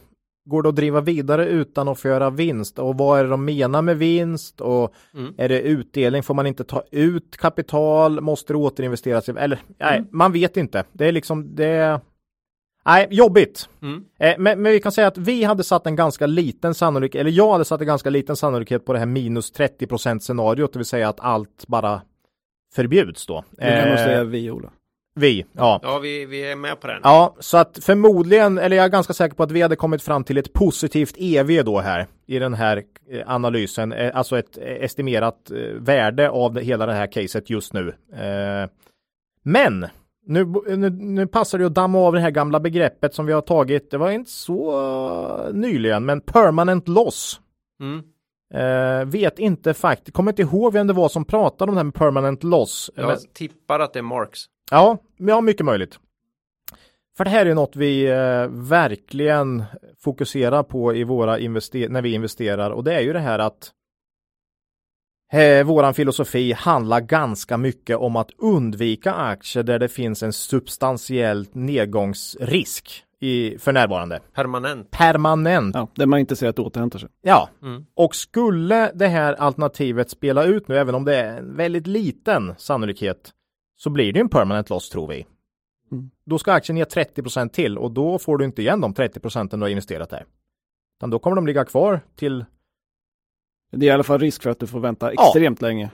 går 0.50 0.62
det 0.62 0.68
att 0.68 0.76
driva 0.76 1.00
vidare 1.00 1.46
utan 1.46 1.88
att 1.88 2.00
få 2.00 2.08
göra 2.08 2.30
vinst 2.30 2.78
och 2.78 2.98
vad 2.98 3.18
är 3.18 3.24
det 3.24 3.30
de 3.30 3.44
menar 3.44 3.82
med 3.82 3.98
vinst 3.98 4.60
och 4.60 4.94
Mm. 5.14 5.34
är 5.38 5.48
det 5.48 5.60
utdelning, 5.60 6.22
får 6.22 6.34
man 6.34 6.46
inte 6.46 6.64
ta 6.64 6.82
ut 6.90 7.36
kapital, 7.36 8.20
måste 8.20 8.52
det 8.52 8.56
återinvesteras 8.56 9.28
eller 9.28 9.58
nej, 9.78 9.96
Mm. 9.98 10.08
man 10.12 10.32
vet 10.32 10.56
inte. 10.56 10.84
Det 10.92 11.06
är 11.06 11.12
liksom 11.12 11.54
det, 11.54 12.00
nej, 12.88 13.06
jobbigt. 13.10 13.68
Mm. 13.82 14.04
Eh, 14.18 14.34
men, 14.38 14.62
men 14.62 14.72
vi 14.72 14.80
kan 14.80 14.92
säga 14.92 15.06
att 15.06 15.18
vi 15.18 15.44
hade 15.44 15.64
satt 15.64 15.86
en 15.86 15.96
ganska 15.96 16.26
liten 16.26 16.74
sannolikhet, 16.74 17.20
eller 17.20 17.30
jag 17.30 17.52
hade 17.52 17.64
satt 17.64 17.80
en 17.80 17.86
ganska 17.86 18.10
liten 18.10 18.36
sannolikhet 18.36 18.84
på 18.84 18.92
det 18.92 18.98
här 18.98 19.06
minus 19.06 19.52
30% 19.52 20.18
scenariot, 20.18 20.72
det 20.72 20.78
vill 20.78 20.86
säga 20.86 21.08
att 21.08 21.20
allt 21.20 21.64
bara 21.66 22.02
förbjuds 22.74 23.26
då. 23.26 23.44
Det 23.50 23.62
kan 23.80 23.88
nog 23.88 23.98
Eh, 23.98 24.04
säga 24.04 24.24
vi 24.24 24.50
Ola. 24.50 24.70
vi, 25.14 25.44
ja. 25.52 25.80
Ja, 25.82 25.98
vi, 25.98 26.26
vi 26.26 26.50
är 26.50 26.56
med 26.56 26.80
på 26.80 26.86
den. 26.86 27.00
Ja, 27.02 27.36
så 27.40 27.56
att 27.56 27.78
förmodligen, 27.82 28.58
eller 28.58 28.76
jag 28.76 28.84
är 28.84 28.88
ganska 28.88 29.12
säker 29.12 29.36
på 29.36 29.42
att 29.42 29.50
vi 29.52 29.62
hade 29.62 29.76
kommit 29.76 30.02
fram 30.02 30.24
till 30.24 30.38
ett 30.38 30.52
positivt 30.52 31.14
EV 31.18 31.64
då 31.64 31.78
här 31.80 32.06
i 32.26 32.38
den 32.38 32.54
här 32.54 32.82
eh, 33.10 33.22
analysen, 33.30 33.92
eh, 33.92 34.16
alltså 34.16 34.38
ett 34.38 34.58
eh, 34.58 34.84
estimerat 34.84 35.50
eh, 35.50 35.56
värde 35.74 36.30
av 36.30 36.58
hela 36.60 36.86
det 36.86 36.92
här 36.92 37.06
caset 37.12 37.50
just 37.50 37.72
nu. 37.72 37.88
Eh, 38.12 38.68
Men 39.42 39.86
nu, 40.28 40.44
nu, 40.76 40.90
nu 40.90 41.26
passar 41.26 41.58
det 41.58 41.66
att 41.66 41.74
damma 41.74 41.98
av 41.98 42.12
det 42.12 42.20
här 42.20 42.30
gamla 42.30 42.60
begreppet 42.60 43.14
som 43.14 43.26
vi 43.26 43.32
har 43.32 43.40
tagit, 43.40 43.90
det 43.90 43.98
var 43.98 44.10
inte 44.10 44.30
så 44.30 44.70
eh, 45.48 45.52
nyligen, 45.54 46.04
men 46.04 46.20
permanent 46.20 46.88
loss. 46.88 47.40
Mm. 47.80 48.02
Eh, 48.54 49.04
vet 49.06 49.38
inte 49.38 49.74
faktiskt, 49.74 50.16
kommer 50.16 50.32
inte 50.32 50.42
ihåg 50.42 50.72
vem 50.72 50.86
det 50.86 50.92
var 50.92 51.08
som 51.08 51.24
pratade 51.24 51.70
om 51.70 51.74
det 51.74 51.78
här 51.78 51.84
med 51.84 51.94
permanent 51.94 52.44
loss. 52.44 52.90
Men- 52.94 53.08
Jag 53.08 53.18
tippar 53.34 53.80
att 53.80 53.92
det 53.92 53.98
är 53.98 54.02
Marx. 54.02 54.40
Ja, 54.70 54.98
ja, 55.16 55.40
mycket 55.40 55.66
möjligt. 55.66 55.98
För 57.16 57.24
det 57.24 57.30
här 57.30 57.46
är 57.46 57.54
något 57.54 57.76
vi 57.76 58.04
eh, 58.06 58.46
verkligen 58.50 59.64
fokuserar 59.98 60.62
på 60.62 60.94
i 60.94 61.04
våra 61.04 61.38
invester- 61.38 61.88
när 61.88 62.02
vi 62.02 62.12
investerar 62.14 62.70
och 62.70 62.84
det 62.84 62.94
är 62.94 63.00
ju 63.00 63.12
det 63.12 63.18
här 63.20 63.38
att 63.38 63.70
eh, 65.32 65.64
våran 65.66 65.94
filosofi 65.94 66.52
handlar 66.52 67.00
ganska 67.00 67.56
mycket 67.56 67.96
om 67.96 68.16
att 68.16 68.30
undvika 68.38 69.12
aktier 69.12 69.62
där 69.62 69.78
det 69.78 69.88
finns 69.88 70.22
en 70.22 70.32
substantiell 70.32 71.46
nedgångsrisk 71.52 73.04
i, 73.20 73.58
för 73.58 73.72
närvarande. 73.72 74.20
Permanent. 74.34 74.90
Permanent. 74.90 75.74
Ja, 75.74 75.88
där 75.94 76.06
man 76.06 76.18
inte 76.18 76.36
ser 76.36 76.48
att 76.48 76.56
det 76.56 76.62
återhämtar 76.62 76.98
sig. 76.98 77.08
Ja, 77.22 77.48
Mm. 77.62 77.86
och 77.94 78.14
skulle 78.14 78.90
det 78.94 79.08
här 79.08 79.34
alternativet 79.34 80.10
spela 80.10 80.44
ut 80.44 80.68
nu, 80.68 80.76
även 80.78 80.94
om 80.94 81.04
det 81.04 81.16
är 81.16 81.38
en 81.38 81.56
väldigt 81.56 81.86
liten 81.86 82.54
sannolikhet, 82.58 83.30
så 83.76 83.90
blir 83.90 84.12
det 84.12 84.20
en 84.20 84.28
permanent 84.28 84.70
loss 84.70 84.90
tror 84.90 85.08
vi. 85.08 85.26
Mm. 85.92 86.10
Då 86.26 86.38
ska 86.38 86.52
aktien 86.52 86.76
ner 86.76 86.84
30% 86.84 87.48
till 87.48 87.78
och 87.78 87.90
då 87.90 88.18
får 88.18 88.38
du 88.38 88.44
inte 88.44 88.62
igen 88.62 88.80
de 88.80 88.94
30 88.94 89.20
procenten 89.20 89.60
du 89.60 89.64
har 89.64 89.70
investerat 89.70 90.10
där. 90.10 90.24
Utan 90.98 91.10
då 91.10 91.18
kommer 91.18 91.36
de 91.36 91.46
ligga 91.46 91.64
kvar 91.64 92.00
till 92.16 92.44
Det 93.70 93.86
är 93.86 93.88
i 93.88 93.90
alla 93.90 94.02
fall 94.02 94.18
risk 94.18 94.42
för 94.42 94.50
att 94.50 94.60
du 94.60 94.66
får 94.66 94.80
vänta 94.80 95.12
extremt 95.12 95.62
länge. 95.62 95.90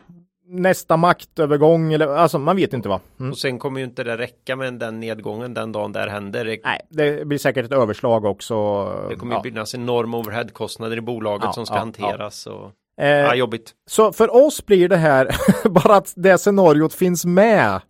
nästa 0.47 0.97
maktövergång 0.97 1.93
eller 1.93 2.09
alltså 2.09 2.39
man 2.39 2.57
vet 2.57 2.73
inte 2.73 2.89
vad. 2.89 3.01
Mm. 3.21 3.33
Och 3.33 3.39
sen 3.39 3.59
kommer 3.59 3.79
ju 3.81 3.85
inte 3.87 4.05
det 4.05 4.17
räcka 4.17 4.57
med 4.57 4.75
den 4.75 5.01
nedgången 5.01 5.55
den 5.55 5.73
dagen 5.73 5.93
där 5.93 6.09
händer. 6.09 6.45
Det, 6.45 6.59
Nej, 6.65 6.81
det 6.91 7.27
blir 7.27 7.39
säkert 7.39 7.65
ett 7.65 7.73
överslag 7.73 8.25
också. 8.25 8.85
det 9.11 9.17
kommer 9.17 9.33
ju 9.33 9.39
Ja. 9.39 9.43
finnas 9.43 9.75
enorma 9.75 10.19
overheadkostnader 10.19 10.97
i 10.97 11.01
bolaget 11.01 11.45
Ja, 11.45 11.53
som 11.53 11.67
ska 11.67 11.75
ja, 11.75 11.79
hanteras. 11.79 12.47
Och, 12.47 12.71
Eh, 13.01 13.09
ja, 13.09 13.35
jobbigt. 13.35 13.73
Så 13.87 14.13
för 14.13 14.47
oss 14.47 14.67
blir 14.67 14.89
det 14.89 14.97
här 14.97 15.29
bara 15.71 15.97
att 15.97 16.13
det 16.17 16.39
scenariot 16.39 16.95
finns 16.95 17.25
med 17.25 17.81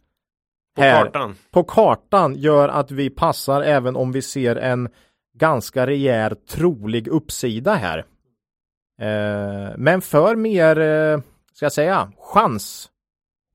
På 0.76 0.82
här. 0.82 1.04
kartan. 1.04 1.36
på 1.50 1.64
kartan 1.64 2.34
gör 2.36 2.68
att 2.68 2.90
vi 2.90 3.10
passar 3.10 3.62
även 3.62 3.96
om 3.96 4.12
vi 4.12 4.22
ser 4.22 4.56
en 4.56 4.88
ganska 5.38 5.86
rejäl 5.86 6.36
trolig 6.36 7.08
uppsida 7.08 7.74
här. 7.74 8.04
Eh, 9.00 9.72
men 9.76 10.00
för 10.00 10.36
mer, 10.36 10.78
eh, 10.80 11.20
ska 11.52 11.64
jag 11.64 11.72
säga, 11.72 12.12
chans. 12.18 12.88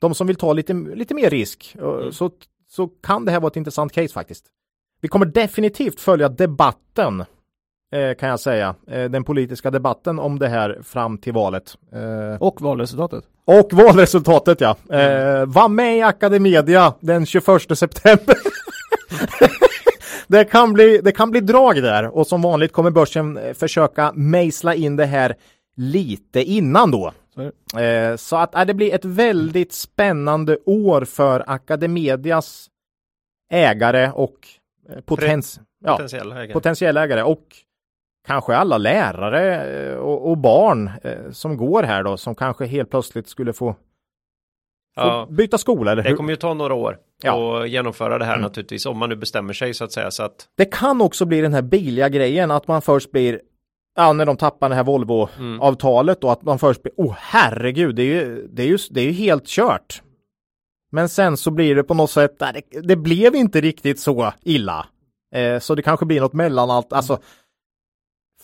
De 0.02 0.16
som 0.16 0.28
vill 0.28 0.36
ta 0.36 0.54
lite, 0.54 0.74
lite 0.74 1.14
mer 1.14 1.30
risk 1.30 1.76
eh, 1.80 1.84
Mm. 1.88 2.12
så, 2.12 2.32
så 2.70 2.88
kan 2.88 3.26
det 3.26 3.32
här 3.32 3.40
vara 3.40 3.48
ett 3.50 3.56
intressant 3.56 3.92
case 3.94 4.14
faktiskt. 4.14 4.46
Vi 5.02 5.08
kommer 5.08 5.26
definitivt 5.26 6.00
följa 6.00 6.30
debatten 6.30 7.26
kan 8.20 8.30
jag 8.30 8.40
säga. 8.40 8.76
Den 8.86 9.24
politiska 9.24 9.72
debatten 9.72 10.20
om 10.20 10.40
det 10.40 10.48
här 10.48 10.80
fram 10.84 11.18
till 11.18 11.34
valet. 11.34 11.78
Och 12.40 12.62
valresultatet. 12.62 13.24
och 13.46 13.74
valresultatet 13.74 14.62
ja. 14.62 14.70
Eh, 14.98 15.46
var 15.46 15.70
med 15.70 15.98
i 15.98 16.02
Academedia 16.02 16.94
den 17.00 17.26
21 17.26 17.78
september. 17.78 18.36
det, 20.30 20.46
kan 20.46 20.74
bli, 20.74 21.02
det 21.04 21.12
kan 21.12 21.32
bli 21.32 21.40
drag 21.40 21.76
där 21.76 22.18
och 22.18 22.28
som 22.28 22.42
vanligt 22.42 22.72
kommer 22.72 22.92
börsen 22.92 23.38
eh, 23.38 23.54
försöka 23.54 24.12
mejsla 24.16 24.76
in 24.76 24.96
det 24.96 25.06
här 25.06 25.36
lite 25.76 26.44
innan 26.44 26.92
då. 26.92 27.14
Så. 27.34 27.80
Eh, 27.80 28.16
så 28.16 28.36
att 28.36 28.56
eh, 28.56 28.66
det 28.66 28.74
blir 28.74 28.94
ett 28.94 29.06
väldigt 29.06 29.74
spännande 29.74 30.58
år 30.66 31.06
för 31.06 31.44
Academedias 31.48 32.68
ägare 33.52 34.12
och 34.14 34.36
eh, 34.90 35.02
potens 35.02 35.60
ja, 35.86 35.92
Potentiella 35.92 36.36
ägare. 36.36 36.54
potentiella 36.54 37.04
ägare 37.04 37.24
och 37.24 37.46
kanske 38.28 38.56
alla 38.56 38.78
lärare 38.78 39.98
och, 39.98 40.30
och 40.30 40.38
barn 40.38 40.92
som 41.32 41.58
går 41.58 41.84
här 41.84 42.04
då 42.04 42.18
som 42.18 42.36
kanske 42.36 42.66
helt 42.66 42.90
plötsligt 42.90 43.28
skulle 43.28 43.54
få 43.54 43.76
ja, 45.08 45.28
byta 45.32 45.58
skola 45.58 45.92
eller 45.92 46.04
det 46.04 46.10
hur? 46.10 46.16
kommer 46.16 46.30
ju 46.30 46.36
ta 46.36 46.54
några 46.54 46.74
år 46.74 46.98
Ja. 47.24 47.62
att 47.64 47.70
genomföra 47.70 48.18
det 48.18 48.26
här 48.26 48.34
Mm. 48.34 48.42
naturligtvis. 48.44 48.86
Om 48.86 48.98
man 48.98 49.10
nu 49.10 49.16
bestämmer 49.16 49.54
sig 49.54 49.74
så 49.74 49.84
att 49.84 49.92
säga. 49.92 50.12
Så 50.12 50.24
att, 50.24 50.48
Det 50.58 50.66
kan 50.66 51.02
också 51.02 51.26
bli 51.26 51.42
den 51.42 51.54
här 51.54 51.62
billiga 51.62 52.10
grejen 52.10 52.52
att 52.52 52.68
man 52.68 52.82
först 52.82 53.12
blir 53.12 53.42
Ja, 53.96 54.14
när 54.14 54.26
de 54.26 54.38
tappar 54.38 54.70
det 54.70 54.76
här 54.76 54.82
mm. 54.82 54.92
Volvo-avtalet 54.92 56.24
och 56.24 56.32
att 56.32 56.42
man 56.44 56.60
först 56.60 56.84
blir, 56.84 56.94
oh 56.98 57.16
herregud, 57.20 57.96
det 57.96 58.02
är 58.04 58.06
ju, 58.06 58.48
det 58.48 58.64
är 58.64 58.68
ju, 58.68 58.78
det 58.90 59.02
är 59.02 59.06
ju 59.06 59.12
helt 59.12 59.46
kört. 59.48 60.02
Men 60.92 61.10
sen 61.10 61.38
så 61.38 61.52
blir 61.52 61.76
det 61.76 61.84
på 61.84 61.94
något 61.94 62.12
sätt, 62.12 62.40
det, 62.40 62.82
det 62.82 62.96
blev 62.96 63.36
inte 63.36 63.62
riktigt 63.62 64.00
så 64.00 64.34
illa. 64.44 64.86
Eh, 65.36 65.60
så 65.60 65.76
det 65.76 65.82
kanske 65.82 66.06
blir 66.06 66.22
något 66.22 66.34
mellanallt, 66.34 66.94
alltså. 66.94 67.20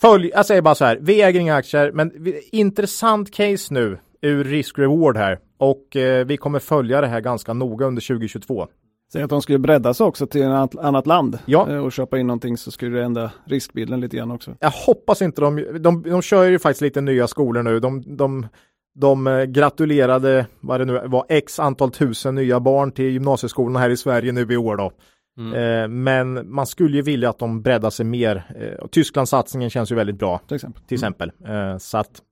Följ, 0.00 0.30
jag 0.34 0.46
säger 0.46 0.62
bara 0.62 0.74
så 0.74 0.84
här, 0.84 0.98
vi 1.00 1.22
äger 1.22 1.40
inga 1.40 1.54
aktier, 1.54 1.92
men 1.92 2.12
vi, 2.14 2.48
intressant 2.52 3.34
case 3.34 3.74
nu 3.74 3.98
ur 4.22 4.44
risk-reward 4.44 5.16
här. 5.16 5.38
Och 5.58 5.96
eh, 5.96 6.26
vi 6.26 6.36
kommer 6.36 6.58
följa 6.58 7.00
det 7.00 7.06
här 7.06 7.20
ganska 7.20 7.52
noga 7.52 7.86
under 7.86 8.02
2022. 8.08 8.66
Säg 9.12 9.22
att 9.22 9.30
de 9.30 9.42
skulle 9.42 9.58
bredda 9.58 9.94
sig 9.94 10.06
också 10.06 10.26
till 10.26 10.42
ett 10.42 10.76
annat- 10.78 11.06
land 11.06 11.38
Ja. 11.46 11.70
eh, 11.70 11.78
och 11.78 11.92
köpa 11.92 12.18
in 12.18 12.26
någonting 12.26 12.56
så 12.56 12.70
skulle 12.70 12.98
det 12.98 13.04
ändra 13.04 13.30
riskbilden 13.44 14.00
lite 14.00 14.16
grann 14.16 14.30
också. 14.30 14.54
Jag 14.60 14.70
hoppas 14.70 15.22
inte 15.22 15.40
de, 15.40 15.66
de, 15.80 16.02
de 16.02 16.22
kör 16.22 16.44
ju 16.44 16.58
faktiskt 16.58 16.80
lite 16.82 17.00
nya 17.00 17.26
skolor 17.28 17.62
nu. 17.62 17.80
De, 17.80 18.16
de, 18.16 18.46
de 18.94 19.26
eh, 19.26 19.44
gratulerade, 19.44 20.46
vad 20.60 20.80
det 20.80 20.84
nu 20.84 21.00
var, 21.06 21.26
x 21.28 21.60
antal 21.60 21.90
tusen 21.90 22.34
nya 22.34 22.60
barn 22.60 22.92
till 22.92 23.04
gymnasieskolorna 23.12 23.78
här 23.78 23.90
i 23.90 23.96
Sverige 23.96 24.32
nu 24.32 24.46
i 24.52 24.56
år 24.56 24.76
då. 24.76 24.92
mm. 25.38 25.54
Eh, 25.82 25.88
men 25.88 26.54
man 26.54 26.66
skulle 26.66 26.96
ju 26.96 27.02
vilja 27.02 27.30
att 27.30 27.38
de 27.38 27.62
breddar 27.62 27.90
sig 27.90 28.06
mer. 28.06 28.42
Eh, 28.60 28.86
Tysklandssatsningen 28.88 29.70
känns 29.70 29.92
ju 29.92 29.96
väldigt 29.96 30.18
bra 30.18 30.38
Till 30.48 30.54
exempel. 30.54 30.82
till 30.82 30.94
exempel. 30.94 31.32
Eh, 31.48 31.78
så 31.78 31.98
att 31.98 32.22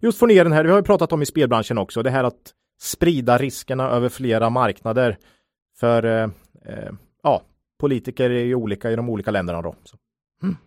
Just 0.00 0.18
få 0.18 0.26
ner 0.26 0.44
den 0.44 0.52
här, 0.52 0.64
vi 0.64 0.70
har 0.70 0.78
ju 0.78 0.82
pratat 0.84 1.12
om 1.12 1.22
i 1.22 1.26
spelbranschen 1.26 1.78
också, 1.78 2.02
det 2.02 2.10
här 2.10 2.24
att 2.24 2.52
sprida 2.80 3.38
riskerna 3.38 3.90
över 3.90 4.08
flera 4.08 4.50
marknader 4.50 5.18
för 5.80 6.04
eh, 6.04 6.22
eh, 6.66 6.92
ja, 7.22 7.42
politiker 7.80 8.30
är 8.30 8.54
olika 8.54 8.90
i 8.90 8.96
de 8.96 9.08
olika 9.10 9.30
länderna 9.30 9.62
då. 9.62 9.74
Så. 9.84 9.96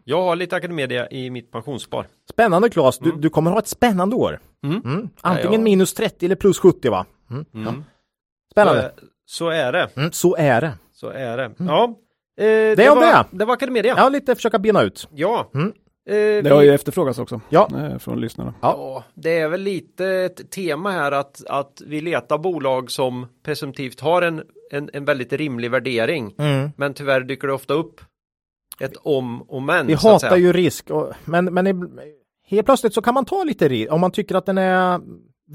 Jag 0.03 0.21
har 0.23 0.35
lite 0.35 0.55
Academedia 0.55 1.09
i 1.09 1.29
mitt 1.29 1.51
pensionsspar. 1.51 2.07
Spännande 2.29 2.69
Claes, 2.69 2.99
du, 2.99 3.11
du 3.11 3.29
kommer 3.29 3.51
ha 3.51 3.59
ett 3.59 3.67
spännande 3.67 4.15
år. 4.15 4.39
Mm. 4.63 4.81
Mm. 4.85 5.09
Antingen 5.21 5.51
Ja, 5.53 5.57
ja. 5.59 5.63
minus 5.63 5.93
30 5.93 6.25
eller 6.25 6.35
plus 6.35 6.59
70 6.59 6.89
va? 6.89 7.05
Mm. 7.29 7.45
Mm. 7.53 7.65
Ja. 7.65 7.71
Så, 7.73 8.51
Spännande. 8.51 8.81
är- 8.81 8.91
så 9.25 9.49
är 9.49 9.71
det. 9.71 9.89
Mm, 9.97 10.11
så 10.11 10.35
är 10.35 10.61
det. 10.61 10.73
Så 10.91 11.09
är 11.09 11.37
det. 11.37 11.51
Ja. 11.57 11.83
Eh, 12.39 12.43
det, 12.45 12.75
Det 12.75 12.89
var, 12.89 13.01
det. 13.01 13.25
det 13.31 13.45
var 13.45 13.53
Academedia. 13.53 13.93
Ja, 13.97 14.09
lite 14.09 14.35
försöka 14.35 14.59
bena 14.59 14.81
ut. 14.81 15.07
Ja. 15.13 15.49
Eh, 16.07 16.13
Det 16.13 16.41
vi- 16.41 16.49
har 16.49 16.61
ju 16.61 16.73
efterfrågats 16.73 17.19
också 17.19 17.41
Ja. 17.49 17.69
eh, 17.77 17.97
från 17.97 18.21
lyssnarna. 18.21 18.53
Ja, 18.61 19.03
det 19.13 19.39
är 19.39 19.47
väl 19.49 19.61
lite 19.61 20.07
ett 20.07 20.51
tema 20.51 20.91
här 20.91 21.11
att, 21.11 21.43
att 21.49 21.81
vi 21.85 22.01
letar 22.01 22.37
bolag 22.37 22.91
som 22.91 23.25
presumtivt 23.43 23.99
har 23.99 24.21
en, 24.21 24.43
en, 24.71 24.89
en 24.93 25.05
väldigt 25.05 25.33
rimlig 25.33 25.71
värdering. 25.71 26.33
Mm. 26.37 26.69
Men 26.77 26.93
tyvärr 26.93 27.21
dyker 27.21 27.47
det 27.47 27.53
ofta 27.53 27.73
upp 27.73 28.01
ett 28.79 28.95
om 28.95 29.41
och 29.41 29.61
men. 29.61 29.87
Vi 29.87 29.97
så 29.97 30.07
att 30.07 30.13
hatar 30.13 30.29
säga. 30.29 30.37
ju 30.41 30.53
risk, 30.53 30.89
och, 30.89 31.13
men, 31.25 31.45
men 31.45 31.67
i- 31.67 31.73
helt 32.47 32.65
plötsligt 32.65 32.93
så 32.93 33.01
kan 33.01 33.13
man 33.13 33.25
ta 33.25 33.43
lite 33.43 33.67
risk 33.67 33.91
om 33.91 34.01
man 34.01 34.11
tycker 34.11 34.35
att 34.35 34.45
den 34.45 34.57
är 34.57 34.99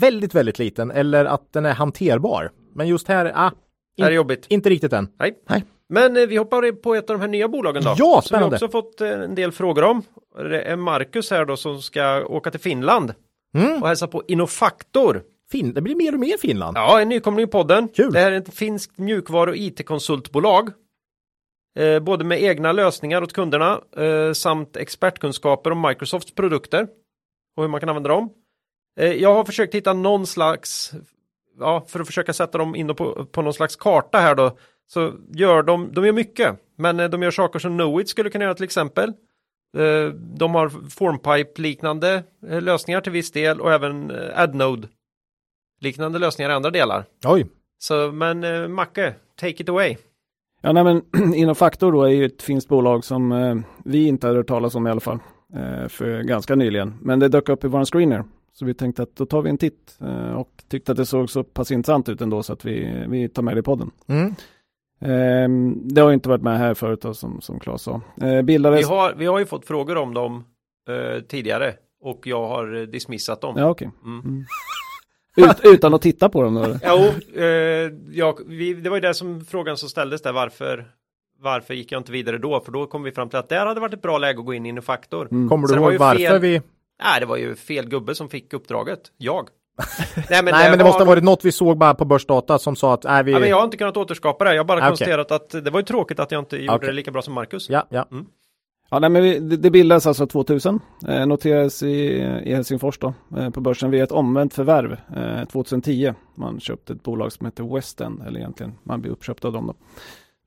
väldigt, 0.01 0.35
väldigt 0.35 0.59
liten 0.59 0.91
eller 0.91 1.25
att 1.25 1.53
den 1.53 1.67
är 1.67 1.73
hanterbar. 1.73 2.51
Men 2.75 2.89
just 2.89 3.09
här, 3.09 3.33
ah, 3.35 3.51
Det 3.97 4.03
här 4.03 4.11
är 4.11 4.15
jobbigt. 4.15 4.47
inte 4.49 4.71
riktigt 4.71 4.93
än. 4.93 5.09
Nej. 5.19 5.35
Nej. 5.49 5.65
Men 5.93 6.17
eh, 6.17 6.27
vi 6.27 6.37
hoppar 6.37 6.73
på 6.73 6.95
ett 6.95 7.11
av 7.11 7.17
de 7.17 7.21
här 7.21 7.29
nya 7.29 7.49
bolagen 7.49 7.83
då. 7.85 7.95
Ja, 7.99 8.13
Som 8.15 8.23
spännande. 8.23 8.49
vi 8.51 8.57
också 8.57 8.69
fått 8.69 9.01
eh, 9.01 9.11
en 9.11 9.35
del 9.35 9.53
frågor 9.53 9.85
om. 9.85 10.03
Det 10.37 10.63
är 10.63 10.77
Marcus 10.77 11.31
här 11.31 11.45
då 11.45 11.57
som 11.57 11.83
ska 11.83 12.25
åka 12.27 12.51
till 12.51 12.61
Finland 12.61 13.15
Mm. 13.55 13.83
och 13.83 13.89
hälsa 13.89 14.07
på 14.09 14.23
Innofaktor. 14.29 15.23
Fin, 15.51 15.75
det 15.75 15.81
blir 15.81 15.95
mer 15.95 16.13
och 16.15 16.21
mer 16.21 16.37
Finland. 16.39 16.77
Ja, 16.77 17.01
en 17.01 17.09
nykomling 17.09 17.45
i 17.45 17.47
podden. 17.47 17.89
Kul. 17.89 18.13
Det 18.13 18.19
här 18.21 18.33
är 18.33 18.37
ett 18.37 18.55
finskt 18.55 18.99
mjukvaru 18.99 19.51
och 19.51 19.57
IT-konsultbolag. 19.57 20.71
Eh, 21.79 22.01
både 22.01 22.25
med 22.25 22.43
egna 22.43 22.73
lösningar 22.73 23.23
åt 23.23 23.33
kunderna 23.33 23.81
eh, 23.97 24.33
samt 24.33 24.77
expertkunskaper 24.77 25.71
om 25.71 25.81
Microsofts 25.89 26.35
produkter 26.35 26.89
och 27.57 27.63
hur 27.63 27.69
man 27.69 27.81
kan 27.81 27.89
använda 27.89 28.09
dem. 28.09 28.31
Eh, 29.01 29.13
jag 29.13 29.35
har 29.35 29.45
försökt 29.45 29.75
hitta 29.75 29.93
någon 29.93 30.27
slags, 30.27 30.93
ja, 31.59 31.85
för 31.89 32.01
att 32.01 32.07
försöka 32.07 32.33
sätta 32.33 32.59
dem 32.59 32.75
in 32.77 32.95
på, 32.95 33.27
på 33.33 33.43
någon 33.43 33.55
slags 33.55 33.77
karta 33.77 34.19
här 34.19 34.35
då, 34.35 34.57
så 34.93 35.13
gör 35.35 35.63
de, 35.63 35.93
de 35.93 36.05
gör 36.05 36.13
mycket, 36.13 36.57
men 36.77 37.01
eh, 37.01 37.09
de 37.09 37.23
gör 37.23 37.31
saker 37.31 37.59
som 37.59 37.79
Knowit 37.79 38.09
skulle 38.09 38.31
kunna 38.31 38.45
göra 38.45 38.55
till 38.55 38.65
exempel. 38.65 39.13
Eh, 39.77 40.15
de 40.15 40.55
har 40.55 40.69
Formpipe-liknande 40.91 42.23
eh, 42.49 42.63
lösningar 42.63 43.01
till 43.01 43.13
viss 43.13 43.33
del 43.33 43.61
och 43.61 43.73
även 43.73 44.11
eh, 44.11 44.41
AdNode 44.41 44.89
liknande 45.81 46.19
lösningar 46.19 46.51
i 46.51 46.55
andra 46.55 46.71
delar. 46.71 47.05
Oj, 47.25 47.47
Så 47.79 48.13
men 48.13 48.73
Macke, 48.73 49.15
take 49.41 49.63
it 49.63 49.69
away. 49.69 49.97
Ja, 50.63 50.73
nej, 50.73 50.85
men 50.85 51.03
Innofaktor 51.35 51.93
då 51.93 52.03
är 52.03 52.09
ju 52.09 52.25
ett 52.25 52.43
finskt 52.43 52.69
bolag 52.69 53.05
som 53.05 53.33
eh, 53.33 53.57
vi 53.85 54.07
inte 54.07 54.27
hade 54.27 54.39
hört 54.39 54.47
talas 54.47 54.75
om 54.75 54.87
i 54.87 54.91
alla 54.91 55.01
fall 55.01 55.19
eh, 55.55 55.89
för 55.89 56.23
ganska 56.23 56.55
nyligen. 56.55 56.95
Men 57.01 57.19
det 57.19 57.29
dök 57.29 57.49
upp 57.49 57.65
i 57.65 57.69
våran 57.69 57.87
screener. 57.87 58.25
Så 58.53 58.65
vi 58.65 58.75
tänkte 58.75 59.03
att 59.03 59.17
då 59.17 59.27
tar 59.27 59.43
vi 59.43 59.51
en 59.51 59.59
titt 59.59 59.97
eh, 60.01 60.33
och 60.33 60.65
tyckte 60.69 60.93
att 60.93 60.99
det 60.99 61.07
såg 61.07 61.31
så 61.31 61.45
pass 61.45 61.71
intressant 61.71 62.09
ut 62.09 62.21
ändå 62.21 62.43
så 62.43 62.53
att 62.53 62.65
vi, 62.65 63.05
vi 63.09 63.29
tar 63.29 63.43
med 63.43 63.57
det 63.57 63.61
i 63.61 63.63
podden. 63.63 63.91
mm. 64.07 64.35
Eh, 65.03 65.49
det 65.85 66.01
har 66.01 66.09
ju 66.09 66.15
inte 66.15 66.29
varit 66.29 66.43
med 66.43 66.59
här 66.59 66.75
förut 66.75 67.01
då, 67.01 67.15
som, 67.15 67.41
som 67.41 67.61
Claes 67.61 67.83
sa. 67.83 68.01
Eh, 68.21 68.29
Vi 68.29 68.43
bildades... 68.43 68.89
har, 68.89 69.15
vi 69.15 69.27
har 69.27 69.39
ju 69.39 69.47
fått 69.47 69.67
frågor 69.67 69.97
om 69.97 70.15
dem 70.15 70.45
eh, 70.89 71.23
tidigare 71.23 71.75
och 72.03 72.27
jag 72.27 72.49
har 72.49 72.75
eh, 72.81 72.83
dismissat 72.83 73.41
dem. 73.41 73.55
Ja, 73.59 73.71
okej. 73.71 73.91
Mm. 74.05 74.45
Ut, 75.37 75.61
utan 75.65 75.95
att 75.95 76.03
titta 76.03 76.29
på 76.29 76.43
dem 76.43 76.55
då? 76.55 76.67
Jo, 76.85 77.41
eh, 77.43 77.47
jag, 78.11 78.39
vi, 78.47 78.75
det 78.75 78.91
var 78.91 78.97
ju 78.97 79.01
det 79.01 79.15
som 79.15 79.45
frågan 79.45 79.77
som 79.77 79.89
ställdes 79.89 80.23
där 80.23 80.33
varför 80.33 80.87
varför 81.39 81.75
gick 81.75 81.93
jag 81.93 82.01
inte 82.01 82.13
vidare 82.13 82.39
då? 82.39 82.61
För 82.61 82.73
då 82.73 82.87
kom 82.87 83.03
vi 83.03 83.13
fram 83.13 83.29
till 83.29 83.39
att 83.39 83.49
där 83.49 83.67
hade 83.67 83.81
varit 83.81 83.95
ett 83.95 84.03
bra 84.03 84.19
läge 84.19 84.39
att 84.39 84.45
gå 84.47 84.55
in 84.55 84.67
i 84.79 84.81
faktor. 84.81 85.29
Mm. 85.31 85.49
Kommer 85.49 85.69
du 85.69 85.75
det 85.75 85.81
var 85.81 85.87
ihåg 85.87 85.93
ju 85.93 85.99
varför 85.99 86.21
fel- 86.27 86.41
vi... 86.41 86.63
Nej, 87.05 87.21
det 87.21 87.27
var 87.27 87.37
ju 87.37 87.55
fel 87.55 87.89
gubbe 87.89 88.15
som 88.15 88.29
fick 88.29 88.53
uppdraget. 88.53 89.01
Jag. 89.17 89.49
Nej, 90.17 90.25
Nej, 90.31 90.43
men 90.43 90.79
det 90.79 90.85
var- 90.85 90.91
måste 90.91 91.03
ha 91.03 91.09
varit 91.09 91.25
något 91.25 91.45
vi 91.45 91.53
såg 91.53 91.79
bara 91.79 91.95
på 91.95 92.05
börsdata 92.05 92.59
som 92.59 92.77
sa 92.77 92.95
att, 92.95 93.05
nej, 93.05 93.25
vi... 93.25 93.33
Ja, 93.33 93.39
men 93.39 93.49
jag 93.49 93.57
har 93.57 93.65
inte 93.65 93.77
kunnat 93.77 93.97
återskapa 93.97 94.45
det. 94.45 94.55
Jag 94.55 94.61
har 94.63 94.65
bara 94.65 94.79
Ah, 94.79 94.81
okej. 94.81 94.89
konstaterat 94.91 95.31
att 95.33 95.65
det 95.65 95.71
var 95.71 95.81
ju 95.81 95.85
tråkigt 95.85 96.21
att 96.21 96.31
jag 96.33 96.39
inte 96.39 96.57
gjorde 96.57 96.77
Okej. 96.77 96.87
det 96.89 96.93
lika 96.95 97.11
bra 97.11 97.23
som 97.23 97.35
Marcus. 97.35 97.71
Ja, 97.71 97.87
ja. 97.91 98.07
Ja, 98.91 98.99
nej, 98.99 99.11
men 99.11 99.23
vi, 99.23 99.39
det, 99.39 99.57
det 99.57 99.71
bildades 99.71 100.07
alltså 100.07 100.27
2000, 100.27 100.81
eh, 101.09 101.27
noterades 101.27 101.83
i, 101.83 101.89
i 102.45 102.55
Helsingfors 102.55 102.99
då, 102.99 103.15
eh, 103.39 103.51
på 103.51 103.61
börsen 103.61 103.91
via 103.91 104.05
ett 104.05 104.13
omvänt 104.13 104.55
förvärv 104.55 104.97
eh, 105.17 105.45
2010. 105.49 106.15
Man 106.35 106.61
köpte 106.61 106.93
ett 106.93 107.03
bolag 107.03 107.33
som 107.33 107.47
heter 107.47 107.75
Western, 107.75 108.23
eller 108.27 108.41
egentligen 108.41 108.73
man 108.83 109.01
blev 109.01 109.13
uppköpt 109.13 109.45
av 109.45 109.53
dem 109.53 109.67
då. 109.67 109.75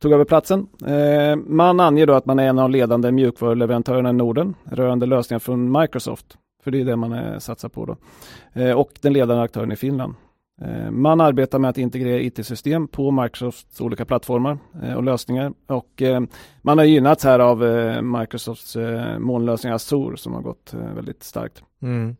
Tog 0.01 0.11
över 0.11 0.25
platsen. 0.25 0.67
Eh, 0.87 1.35
man 1.35 1.79
anger 1.79 2.05
då 2.07 2.13
att 2.13 2.25
man 2.25 2.39
är 2.39 2.47
en 2.47 2.59
av 2.59 2.69
de 2.69 2.77
ledande 2.77 3.11
mjukvaruleverantörerna 3.11 4.09
i 4.09 4.13
Norden 4.13 4.53
rörande 4.71 5.05
lösningar 5.05 5.39
från 5.39 5.79
Microsoft. 5.81 6.25
För 6.65 6.71
det 6.71 6.81
är 6.81 6.85
det 6.85 6.95
man 6.95 7.13
eh, 7.13 7.37
satsar 7.37 7.69
på 7.69 7.85
då. 7.85 7.95
Eh, 8.53 8.71
och 8.71 8.91
den 9.01 9.13
ledande 9.13 9.43
aktören 9.43 9.71
i 9.71 9.75
Finland. 9.75 10.13
Eh, 10.61 10.91
Man 10.91 11.21
arbetar 11.21 11.59
med 11.59 11.69
att 11.69 11.77
integrera 11.77 12.19
IT-system 12.19 12.87
på 12.87 13.11
Microsofts 13.11 13.81
olika 13.81 14.05
plattformar 14.05 14.57
och 14.95 15.03
lösningar. 15.03 15.53
Och 15.67 16.01
man 16.61 16.77
har 16.77 16.85
gynnats 16.85 17.23
här 17.23 17.39
av 17.39 17.59
Microsofts 18.03 18.77
molnlösning 19.19 19.73
Azure 19.73 20.17
som 20.17 20.33
har 20.33 20.41
gått 20.41 20.73
väldigt 20.95 21.23
starkt. 21.23 21.63
Mm. 21.81 22.15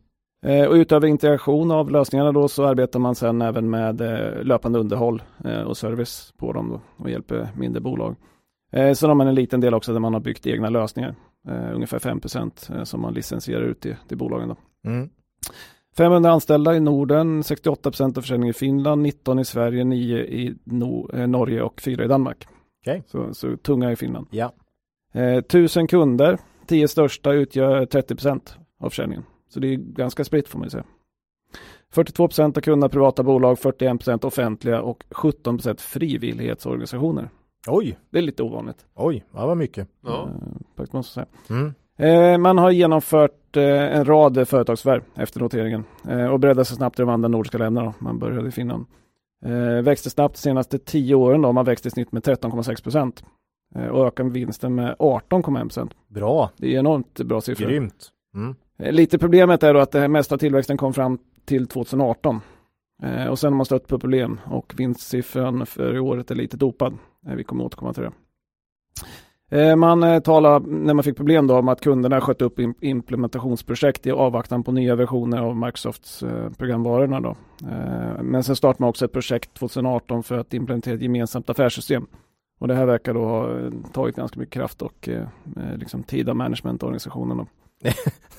Och 0.68 0.74
utöver 0.74 1.08
integration 1.08 1.70
av 1.70 1.90
lösningarna 1.90 2.32
då 2.32 2.48
så 2.48 2.64
arbetar 2.64 2.98
man 2.98 3.14
sedan 3.14 3.42
även 3.42 3.70
med 3.70 4.00
löpande 4.42 4.78
underhåll 4.78 5.22
och 5.66 5.76
service 5.76 6.32
på 6.36 6.52
dem 6.52 6.80
och 6.96 7.10
hjälper 7.10 7.48
mindre 7.56 7.80
bolag. 7.80 8.16
Sen 8.72 9.08
har 9.08 9.14
man 9.14 9.28
en 9.28 9.34
liten 9.34 9.60
del 9.60 9.74
också 9.74 9.92
där 9.92 10.00
man 10.00 10.12
har 10.14 10.20
byggt 10.20 10.46
egna 10.46 10.70
lösningar. 10.70 11.14
Eh, 11.48 11.74
ungefär 11.74 11.98
5 11.98 12.20
eh, 12.70 12.84
som 12.84 13.00
man 13.00 13.14
licensierar 13.14 13.62
ut 13.62 13.80
till, 13.80 13.96
till 14.08 14.16
bolagen. 14.16 14.48
Då. 14.48 14.56
Mm. 14.90 15.08
500 15.96 16.30
anställda 16.30 16.76
i 16.76 16.80
Norden, 16.80 17.42
68% 17.42 18.18
av 18.18 18.22
försäljning 18.22 18.48
i 18.48 18.52
Finland, 18.52 19.02
19 19.02 19.38
i 19.38 19.44
Sverige, 19.44 19.84
9 19.84 20.18
i 20.18 20.54
no- 20.64 21.20
eh, 21.20 21.26
Norge 21.26 21.62
och 21.62 21.80
4 21.80 22.04
i 22.04 22.08
Danmark. 22.08 22.46
Okej. 22.82 23.02
Så, 23.06 23.34
så 23.34 23.56
tunga 23.56 23.92
i 23.92 23.96
Finland. 23.96 24.26
Ja. 24.30 24.52
Eh, 25.12 25.36
1000 25.36 25.86
kunder, 25.86 26.38
10 26.66 26.88
största 26.88 27.32
utgör 27.32 27.86
30% 27.86 28.54
av 28.80 28.90
försäljningen. 28.90 29.24
Så 29.48 29.60
det 29.60 29.68
är 29.68 29.76
ganska 29.76 30.24
spritt 30.24 30.48
får 30.48 30.58
man 30.58 30.66
ju 30.66 30.70
säga. 30.70 30.84
42% 31.94 32.58
av 32.58 32.60
kunderna 32.60 32.88
privata 32.88 33.22
bolag, 33.22 33.58
41% 33.58 34.24
offentliga 34.24 34.82
och 34.82 35.04
17% 35.10 35.80
frivillighetsorganisationer. 35.80 37.30
Oj, 37.66 37.98
Det 38.10 38.18
är 38.18 38.22
lite 38.22 38.42
ovanligt. 38.42 38.86
oj, 38.94 39.24
det 39.32 39.38
var 39.38 39.54
mycket. 39.54 39.88
Ja. 40.06 40.28
Eh, 40.78 40.84
måste 40.92 40.96
jag 40.96 41.04
säga. 41.04 41.26
Mm. 41.50 41.74
Eh, 41.98 42.38
man 42.38 42.58
har 42.58 42.70
genomfört 42.70 43.56
eh, 43.56 43.96
en 43.96 44.04
rad 44.04 44.48
företagsförvärv 44.48 45.02
efter 45.14 45.40
noteringen 45.40 45.84
eh, 46.08 46.26
och 46.26 46.40
breddade 46.40 46.64
sig 46.64 46.76
snabbt 46.76 46.98
i 46.98 47.02
de 47.02 47.08
andra 47.08 47.28
nordiska 47.28 47.58
länderna. 47.58 47.94
Man 47.98 48.18
började 48.18 48.48
i 48.48 48.50
Finland. 48.50 48.86
Eh, 49.44 49.82
växte 49.82 50.10
snabbt 50.10 50.34
de 50.34 50.40
senaste 50.40 50.78
tio 50.78 51.14
åren. 51.14 51.42
Då. 51.42 51.52
Man 51.52 51.64
växte 51.64 51.88
i 51.88 51.90
snitt 51.90 52.12
med 52.12 52.22
13,6 52.22 52.82
procent 52.82 53.24
eh, 53.74 53.86
och 53.86 54.06
ökade 54.06 54.30
vinsten 54.30 54.74
med 54.74 54.96
18,1 54.98 55.60
procent. 55.60 55.94
Bra, 56.08 56.50
Det 56.56 56.74
är 56.74 56.78
enormt 56.78 57.20
bra 57.20 57.40
siffror. 57.40 57.66
grymt. 57.68 58.08
Mm. 58.34 58.54
Eh, 58.78 58.92
Lite 58.92 59.18
problemet 59.18 59.62
är 59.62 59.74
då 59.74 59.80
att 59.80 59.90
det 59.92 60.08
mesta 60.08 60.34
av 60.34 60.38
tillväxten 60.38 60.76
kom 60.76 60.92
fram 60.94 61.18
till 61.44 61.66
2018. 61.66 62.40
Eh, 63.02 63.26
och 63.26 63.38
sen 63.38 63.52
har 63.52 63.56
man 63.56 63.66
stött 63.66 63.86
på 63.86 63.98
problem 63.98 64.40
och 64.46 64.74
vinstsiffran 64.76 65.66
för 65.66 65.98
året 65.98 66.30
är 66.30 66.34
lite 66.34 66.56
dopad. 66.56 66.94
Vi 67.36 67.44
kommer 67.44 67.64
återkomma 67.64 67.92
till 67.92 68.02
det. 68.02 68.10
Eh, 69.50 69.76
man 69.76 70.02
eh, 70.02 70.20
talar, 70.20 70.60
när 70.60 70.94
man 70.94 71.02
fick 71.04 71.16
problem 71.16 71.46
då, 71.46 71.58
om 71.58 71.68
att 71.68 71.80
kunderna 71.80 72.20
sköt 72.20 72.42
upp 72.42 72.58
im- 72.58 72.74
implementationsprojekt 72.80 74.06
i 74.06 74.10
avvaktan 74.10 74.64
på 74.64 74.72
nya 74.72 74.94
versioner 74.96 75.38
av 75.38 75.56
Microsofts 75.56 76.22
eh, 76.22 76.50
programvarorna. 76.58 77.20
Då. 77.20 77.36
Men 78.22 78.42
sen 78.42 78.56
startade 78.56 78.82
man 78.82 78.88
också 78.90 79.04
ett 79.04 79.12
projekt 79.12 79.54
2018 79.54 80.22
för 80.22 80.38
att 80.38 80.54
implementera 80.54 80.94
ett 80.94 81.02
gemensamt 81.02 81.50
affärssystem. 81.50 82.06
Och 82.58 82.68
det 82.68 82.74
här 82.74 82.86
verkar 82.86 83.14
då 83.14 83.24
ha 83.24 83.48
tagit 83.92 84.16
ganska 84.16 84.40
mycket 84.40 84.52
kraft 84.54 84.82
och 84.82 85.08
liksom 85.76 86.02
tid 86.02 86.28
av 86.28 86.36
managementorganisationen. 86.36 87.46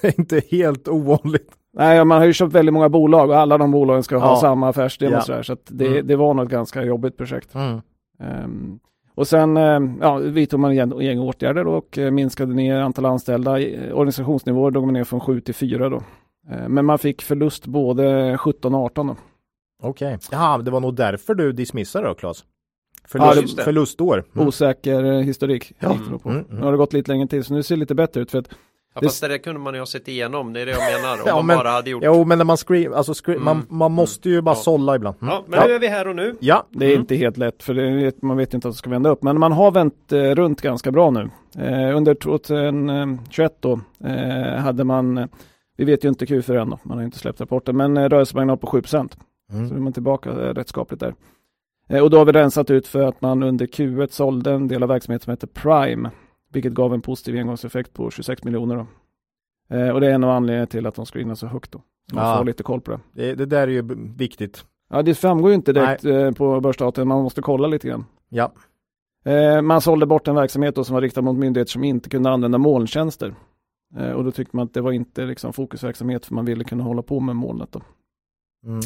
Det 0.02 0.08
är 0.08 0.20
inte 0.20 0.42
helt 0.52 0.88
ovanligt. 0.88 1.52
Nej, 1.74 2.06
man 2.06 2.18
har 2.18 2.26
ju 2.26 2.34
köpt 2.34 2.54
väldigt 2.54 2.74
många 2.74 2.90
bolag 2.90 3.30
och 3.30 3.38
alla 3.38 3.58
de 3.58 3.72
bolagen 3.72 4.04
ska 4.04 4.18
ha 4.18 4.30
Ja. 4.30 4.36
samma 4.36 4.70
affärssystem 4.70 5.12
Ja. 5.12 5.18
och 5.18 5.24
sådär. 5.24 5.44
Så 5.44 5.58
det, 5.68 5.88
Mm. 5.88 6.08
det 6.08 6.16
var 6.16 6.34
nog 6.34 6.46
ett 6.46 6.52
ganska 6.52 6.84
jobbigt 6.84 7.18
projekt. 7.18 7.56
Mm. 7.56 7.82
Ehm, 8.20 8.80
och 9.16 9.28
sen 9.28 9.58
um, 9.58 9.98
ja, 10.02 10.18
vidtog 10.18 10.60
man 10.60 10.76
gäng 10.76 11.20
åtgärder 11.20 11.68
och 11.68 11.98
eh, 11.98 12.12
minskade 12.12 12.54
ner 12.54 12.80
antal 12.80 13.06
anställda. 13.06 13.52
Organisationsnivåer 13.94 14.72
drog 14.72 14.86
man 14.86 14.94
ner 14.94 15.04
från 15.04 15.20
7 15.20 15.42
till 15.42 15.56
4 15.56 15.90
då. 15.90 16.02
Ehm, 16.52 16.74
men 16.74 16.86
man 16.86 17.00
fick 17.00 17.22
förlust 17.22 17.68
både 17.68 18.38
17 18.38 18.76
och 18.76 18.82
18 18.86 19.08
då. 19.08 19.16
Okej. 19.84 20.18
Ja, 20.32 20.58
det 20.58 20.72
var 20.72 20.80
nog 20.80 20.96
därför 20.96 21.36
du 21.36 21.52
dismissade 21.52 22.08
då, 22.08 22.14
Claes? 22.14 22.46
Ja, 23.14 23.32
Förlust, 23.34 23.58
det. 23.58 23.64
förlustår. 23.64 24.24
Mm. 24.36 24.48
Osäker 24.48 25.04
eh, 25.04 25.20
historik. 25.20 25.74
Ja. 25.80 25.98
på. 26.24 26.30
Mm, 26.30 26.46
mm. 26.46 26.58
Nu 26.60 26.62
har 26.66 26.72
det 26.72 26.78
gått 26.78 26.94
lite 26.94 27.12
längre 27.12 27.28
till 27.28 27.44
så 27.44 27.54
nu 27.54 27.64
ser 27.64 27.76
det 27.76 27.80
lite 27.80 27.96
bättre 27.96 28.22
ut. 28.22 28.32
För 28.32 28.40
att 28.40 28.50
Ja, 29.02 29.08
fast 29.08 29.22
det 29.22 29.28
där 29.28 29.38
kunde 29.38 29.60
man 29.60 29.74
ju 29.74 29.80
ha 29.80 29.86
sett 29.86 30.08
igenom, 30.08 30.54
det 30.54 30.62
är 30.62 30.66
det 30.66 30.72
jag 30.72 31.02
menar. 31.02 31.14
Om 31.14 31.22
Ja, 31.26 31.36
man 31.36 31.46
men- 31.46 31.58
bara 31.58 31.70
hade 31.70 31.90
gjort. 31.90 32.04
Jo, 32.06 32.26
men 32.26 32.38
när 32.38 32.46
man 32.46 32.58
scream, 32.58 32.94
alltså 32.94 33.14
scream, 33.14 33.42
Mm. 33.42 33.46
man, 33.58 33.66
man 33.78 33.92
måste 33.92 34.30
ju 34.30 34.42
bara 34.42 34.56
Ja. 34.56 34.62
sålla 34.62 34.96
ibland. 34.96 35.16
Mm. 35.22 35.34
Ja, 35.34 35.44
men 35.48 35.68
nu 35.70 35.76
är 35.76 35.80
vi 35.80 35.88
här 35.88 36.08
och 36.08 36.16
nu. 36.16 36.36
Ja, 36.40 36.64
Det 36.72 36.86
är 36.86 36.96
inte 36.96 37.16
helt 37.16 37.38
lätt 37.38 37.64
för 37.64 37.74
det, 37.74 38.22
man 38.22 38.38
vet 38.38 38.54
inte 38.54 38.68
att 38.68 38.74
det 38.74 38.78
ska 38.78 38.90
vända 38.90 39.10
upp. 39.10 39.24
Men 39.24 39.40
man 39.40 39.52
har 39.52 39.72
vänt 39.72 40.12
eh, 40.12 40.18
runt 40.22 40.62
ganska 40.62 40.92
bra 40.92 41.10
nu. 41.10 41.30
Eh, 41.58 41.98
under 41.98 42.14
2021 42.16 43.58
då 43.60 43.80
eh, 44.06 44.56
hade 44.62 44.84
man, 44.84 45.18
eh, 45.18 45.26
vi 45.78 45.86
vet 45.86 46.04
ju 46.06 46.10
inte 46.10 46.26
Q4 46.26 46.62
än 46.62 46.70
då, 46.70 46.80
man 46.84 46.98
har 46.98 47.06
inte 47.06 47.20
släppt 47.20 47.42
rapporten, 47.42 47.78
men 47.78 47.98
eh, 47.98 48.10
rörelsemarginal 48.10 48.58
på 48.58 48.68
7% 48.68 49.18
Så 49.52 49.58
Mm. 49.58 49.76
är 49.76 49.80
man 49.80 49.94
tillbaka 49.94 50.30
eh, 50.30 50.36
rätt 50.36 50.70
skapligt 50.70 51.00
där. 51.00 51.14
Eh, 51.90 52.04
och 52.04 52.10
då 52.10 52.18
har 52.18 52.26
vi 52.26 52.32
rensat 52.32 52.70
ut 52.70 52.88
för 52.88 53.02
att 53.04 53.22
man 53.22 53.44
under 53.44 53.66
Q1 53.66 54.08
sålde 54.12 54.52
en 54.52 54.68
del 54.68 54.84
av 54.84 54.90
verksamheten 54.90 55.24
som 55.24 55.32
heter 55.32 55.48
Prime, 55.48 56.10
vilket 56.58 56.74
gav 56.74 56.94
en 56.94 57.02
positiv 57.02 57.36
engångseffekt 57.36 57.94
på 57.94 58.12
26 58.12 58.44
miljoner. 58.44 58.76
Då. 58.76 58.88
Eh, 59.76 59.90
och 59.90 60.02
det 60.02 60.08
är 60.08 60.12
en 60.12 60.24
av 60.24 60.30
anledningarna 60.30 60.66
till 60.68 60.86
att 60.88 60.96
de 60.96 61.06
screenar 61.06 61.36
så 61.36 61.48
högt 61.48 61.72
då. 61.72 61.82
Så 62.10 62.16
man 62.16 62.30
Ja. 62.30 62.38
får 62.38 62.46
lite 62.46 62.64
koll 62.64 62.82
på 62.82 62.92
det. 62.92 63.00
det, 63.14 63.36
det 63.36 63.46
där 63.46 63.62
är 63.62 63.68
ju 63.72 63.84
viktigt. 64.18 64.66
Ja, 64.90 65.02
det 65.02 65.16
framgår 65.16 65.50
ju 65.50 65.56
inte 65.56 65.74
direkt 65.74 66.06
eh, 66.06 66.32
på 66.32 66.60
börsdatorn, 66.62 67.08
man 67.08 67.24
måste 67.24 67.42
kolla 67.42 67.68
lite 67.68 67.88
grann. 67.88 68.06
Ja. 68.30 68.52
Eh, 69.26 69.62
man 69.62 69.82
sålde 69.82 70.06
bort 70.06 70.28
en 70.28 70.36
verksamhet 70.36 70.76
då 70.76 70.84
som 70.84 70.94
var 70.94 71.02
riktad 71.02 71.22
mot 71.22 71.38
myndigheter 71.38 71.72
som 71.72 71.84
inte 71.84 72.10
kunde 72.10 72.30
använda 72.30 72.58
molntjänster. 72.58 73.36
Eh, 73.98 74.12
och 74.12 74.24
då 74.24 74.32
tyckte 74.32 74.56
man 74.56 74.66
att 74.66 74.74
det 74.74 74.82
var 74.82 74.92
inte 74.92 75.26
liksom, 75.26 75.54
fokusverksamhet 75.54 76.26
för 76.26 76.36
man 76.36 76.46
ville 76.46 76.64
kunna 76.64 76.84
hålla 76.84 77.02
på 77.02 77.20
med 77.20 77.36
molnet. 77.36 77.72
Då. 77.72 77.82
Mm. 78.66 78.80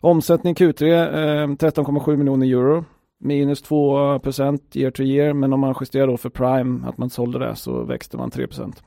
Omsättning 0.00 0.54
Q3 0.54 0.82
eh, 0.84 1.46
13,7 1.48 2.16
miljoner 2.16 2.46
euro. 2.46 2.84
Minus 3.24 3.62
2 3.62 4.18
procent 4.18 4.76
year 4.76 4.90
to 4.90 5.02
year. 5.02 5.32
Men 5.32 5.52
om 5.52 5.60
man 5.60 5.74
justerar 5.80 6.06
då 6.06 6.16
för 6.16 6.30
Prime, 6.30 6.88
att 6.88 6.98
man 6.98 7.10
sålde 7.10 7.38
det, 7.38 7.56
så 7.56 7.84
växte 7.84 8.16
man 8.16 8.30
3 8.30 8.46
procent. 8.46 8.82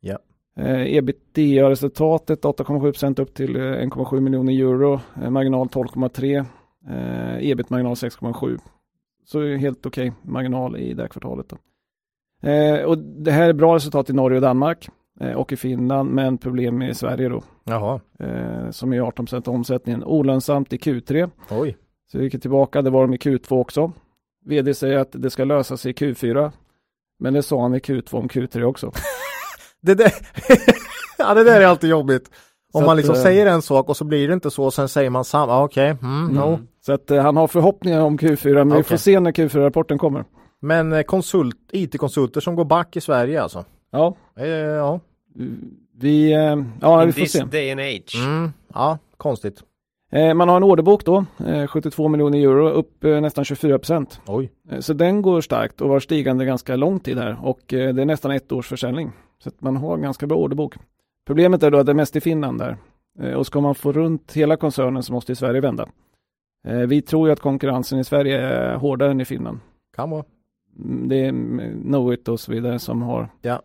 Ja. 0.00 0.18
Eh, 0.56 0.96
Ebitda-resultatet 0.96 2.44
8,7 2.44 2.80
procent 2.80 3.18
upp 3.18 3.34
till 3.34 3.56
eh, 3.56 3.60
1,7 3.60 4.20
miljoner 4.20 4.52
euro. 4.52 5.00
Eh, 5.22 5.30
marginal 5.30 5.66
12,3. 5.66 6.44
Eh, 6.88 7.50
ebit-marginal 7.50 7.94
6,7. 7.94 8.58
Så 9.24 9.56
helt 9.56 9.86
okej 9.86 10.12
marginal 10.22 10.76
i 10.76 10.94
det 10.94 11.02
här 11.02 11.08
kvartalet. 11.08 11.48
Då. 11.48 11.56
Eh, 12.48 12.84
och 12.84 12.98
det 12.98 13.30
här 13.30 13.48
är 13.48 13.52
bra 13.52 13.74
resultat 13.74 14.10
i 14.10 14.12
Norge 14.12 14.36
och 14.36 14.42
Danmark 14.42 14.88
eh, 15.20 15.32
och 15.32 15.52
i 15.52 15.56
Finland, 15.56 16.10
men 16.10 16.38
problem 16.38 16.82
i 16.82 16.94
Sverige 16.94 17.28
då, 17.28 17.42
Jaha, 17.64 18.00
eh, 18.18 18.70
som 18.70 18.92
är 18.92 19.00
18 19.00 19.26
procent 19.26 19.48
av 19.48 19.54
omsättningen. 19.54 20.04
Olönsamt 20.04 20.72
i 20.72 20.76
Q3, 20.76 21.30
oj. 21.50 21.76
Så 22.12 22.18
vi 22.18 22.24
gick 22.24 22.40
tillbaka, 22.42 22.82
det 22.82 22.90
var 22.90 23.02
de 23.02 23.14
i 23.14 23.16
Q2 23.16 23.60
också. 23.60 23.92
VD 24.46 24.74
säger 24.74 24.98
att 24.98 25.08
det 25.12 25.30
ska 25.30 25.44
lösa 25.44 25.76
sig 25.76 25.90
i 25.90 25.94
Q4, 25.94 26.52
men 27.18 27.34
det 27.34 27.42
sa 27.42 27.62
han 27.62 27.74
i 27.74 27.78
Q2 27.78 28.14
om 28.14 28.28
Q3 28.28 28.62
också. 28.62 28.92
Det 29.80 29.94
där, 29.94 30.12
ja, 31.18 31.34
det 31.34 31.44
där 31.44 31.60
är 31.60 31.66
alltid 31.66 31.90
jobbigt. 31.90 32.30
Om 32.72 32.80
Så 32.80 32.86
man 32.86 32.90
att, 32.90 32.96
liksom 32.96 33.14
eh, 33.14 33.22
säger 33.22 33.46
en 33.46 33.62
sak 33.62 33.88
och 33.88 33.96
så 33.96 34.04
blir 34.04 34.28
det 34.28 34.34
inte 34.34 34.50
så, 34.50 34.64
och 34.64 34.74
sen 34.74 34.88
säger 34.88 35.10
man 35.10 35.24
samma, 35.24 35.62
okej, 35.64 35.96
mm, 36.02 36.26
no. 36.34 36.48
Mm. 36.48 36.66
Så 36.80 36.92
att 36.92 37.10
eh, 37.10 37.22
han 37.22 37.36
har 37.36 37.46
förhoppningar 37.46 38.00
om 38.00 38.18
Q4, 38.18 38.54
men 38.54 38.66
vi 38.68 38.72
Okej. 38.74 38.82
får 38.84 38.96
se 38.96 39.20
när 39.20 39.32
Q4-rapporten 39.32 39.98
kommer. 39.98 40.24
Men 40.60 40.92
eh, 40.92 41.02
konsult, 41.02 41.56
IT-konsulter 41.72 42.40
som 42.40 42.56
går 42.56 42.64
back 42.64 42.96
i 42.96 43.00
Sverige 43.00 43.42
alltså? 43.42 43.64
Ja, 43.90 44.16
Eh, 44.38 44.46
ja. 44.48 45.00
vi, 46.00 46.32
eh, 46.32 46.38
ja, 46.80 46.96
vi 47.00 47.06
In 47.06 47.12
får 47.12 47.20
this 47.20 47.32
se. 47.32 47.44
day 47.44 47.70
and 47.70 47.80
age. 47.80 48.14
Mm, 48.26 48.52
ja, 48.74 48.98
konstigt. 49.16 49.62
Eh, 50.12 50.34
man 50.34 50.48
har 50.48 50.56
en 50.56 50.62
orderbok 50.62 51.04
då, 51.04 51.24
eh, 51.46 51.66
72 51.66 52.08
miljoner 52.08 52.38
euro, 52.38 52.68
upp 52.68 53.04
eh, 53.04 53.20
nästan 53.20 53.44
24 53.44 53.78
procent. 53.78 54.20
Eh, 54.70 54.80
Så 54.80 54.92
den 54.92 55.22
går 55.22 55.40
starkt 55.40 55.80
och 55.80 55.88
var 55.88 56.00
stigande 56.00 56.44
ganska 56.44 56.76
lång 56.76 57.00
tid 57.00 57.18
här 57.18 57.36
och 57.42 57.74
eh, 57.74 57.94
det 57.94 58.02
är 58.02 58.06
nästan 58.06 58.30
ett 58.30 58.52
års 58.52 58.68
försäljning. 58.68 59.12
Så 59.38 59.50
man 59.58 59.76
har 59.76 59.94
en 59.94 60.02
ganska 60.02 60.26
bra 60.26 60.36
orderbok. 60.38 60.74
Problemet 61.26 61.62
är 61.62 61.70
då 61.70 61.78
att 61.78 61.86
det 61.86 61.92
är 61.92 61.94
mest 61.94 62.16
i 62.16 62.20
Finland 62.20 62.58
där. 62.58 62.76
Eh, 63.20 63.32
Och 63.32 63.46
ska 63.46 63.60
man 63.60 63.74
få 63.74 63.92
runt 63.92 64.32
hela 64.32 64.56
koncernen 64.56 65.02
så 65.02 65.12
måste 65.12 65.32
i 65.32 65.36
Sverige 65.36 65.60
vända. 65.60 65.88
Eh, 66.68 66.78
Vi 66.78 67.02
tror 67.02 67.28
ju 67.28 67.32
att 67.32 67.40
konkurrensen 67.40 67.98
i 67.98 68.04
Sverige 68.04 68.38
är 68.40 68.76
hårdare 68.76 69.10
än 69.10 69.20
i 69.20 69.24
Finland. 69.24 69.58
Kan 69.96 70.10
vara. 70.10 70.24
Mm, 70.78 71.08
Det 71.08 71.16
är 71.24 71.28
mm, 71.28 71.82
Knowit 71.82 72.28
och 72.28 72.40
så 72.40 72.52
vidare 72.52 72.78
som 72.78 73.02
har 73.02 73.28
Ja. 73.42 73.62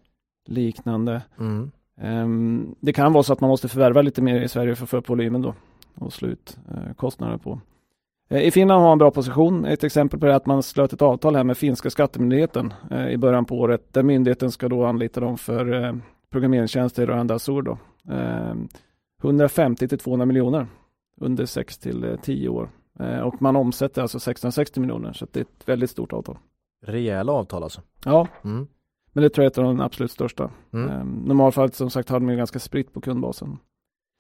liknande. 0.48 1.22
Mm. 1.40 1.72
Ehm, 2.02 2.76
Det 2.80 2.94
kan 2.94 3.14
vara 3.14 3.24
så 3.24 3.34
att 3.34 3.42
man 3.42 3.50
måste 3.50 3.68
förvärva 3.68 4.02
lite 4.02 4.22
mer 4.22 4.42
i 4.42 4.48
Sverige 4.48 4.76
för 4.76 4.84
att 4.84 4.90
få 4.90 4.98
upp 4.98 5.10
volymen 5.10 5.42
då 5.42 5.54
och 5.96 6.14
slå 6.14 6.28
ut 6.28 6.58
eh, 6.72 6.94
kostnader 6.94 7.38
på. 7.38 7.60
Eh, 8.30 8.42
I 8.42 8.52
Finland 8.52 8.80
har 8.82 8.88
man 8.88 8.92
en 8.92 8.98
bra 8.98 9.12
position. 9.12 9.66
Ett 9.66 9.84
exempel 9.84 10.20
på 10.20 10.26
det 10.26 10.32
är 10.32 10.36
att 10.36 10.46
man 10.46 10.64
slöt 10.64 10.94
ett 10.94 11.02
avtal 11.02 11.36
här 11.36 11.44
med 11.44 11.58
finska 11.58 11.90
skattemyndigheten 11.90 12.74
eh, 12.92 13.08
i 13.08 13.18
början 13.18 13.46
på 13.46 13.60
året 13.60 13.94
där 13.94 14.04
myndigheten 14.04 14.52
ska 14.52 14.70
då 14.70 14.86
anlita 14.86 15.20
dem 15.20 15.38
för 15.38 15.84
eh, 15.84 15.96
programmeringstjänster 16.32 17.08
rörande 17.08 17.34
Azure 17.36 17.62
då. 17.62 17.78
Ehm, 18.14 18.68
150 19.24 19.88
till 19.88 20.00
200 20.00 20.26
miljoner 20.26 20.68
under 21.18 21.46
6 21.46 21.78
till 21.78 22.04
eh, 22.04 22.16
10 22.16 22.50
år. 22.50 22.70
Och 23.24 23.42
man 23.42 23.56
omsätter 23.56 24.02
alltså 24.02 24.20
660 24.20 24.80
miljoner 24.80 25.14
så 25.14 25.28
det 25.32 25.40
är 25.40 25.42
ett 25.42 25.68
väldigt 25.70 25.90
stort 25.90 26.14
avtal. 26.14 26.38
Rejäla 26.86 27.32
avtal 27.32 27.64
alltså. 27.64 27.82
Ja, 28.06 28.28
Mm. 28.44 28.68
men 29.14 29.24
det 29.24 29.30
tror 29.30 29.44
jag 29.44 29.48
är 29.48 29.52
ett 29.52 29.58
av 29.58 29.64
de 29.64 29.80
absolut 29.82 30.12
största. 30.12 30.52
Mm. 30.74 31.08
normalfallet 31.26 31.76
som 31.76 31.90
sagt 31.90 32.10
har 32.10 32.20
de 32.20 32.30
ju 32.30 32.36
ganska 32.38 32.60
spritt 32.60 32.94
på 32.94 33.02
kundbasen. 33.02 33.58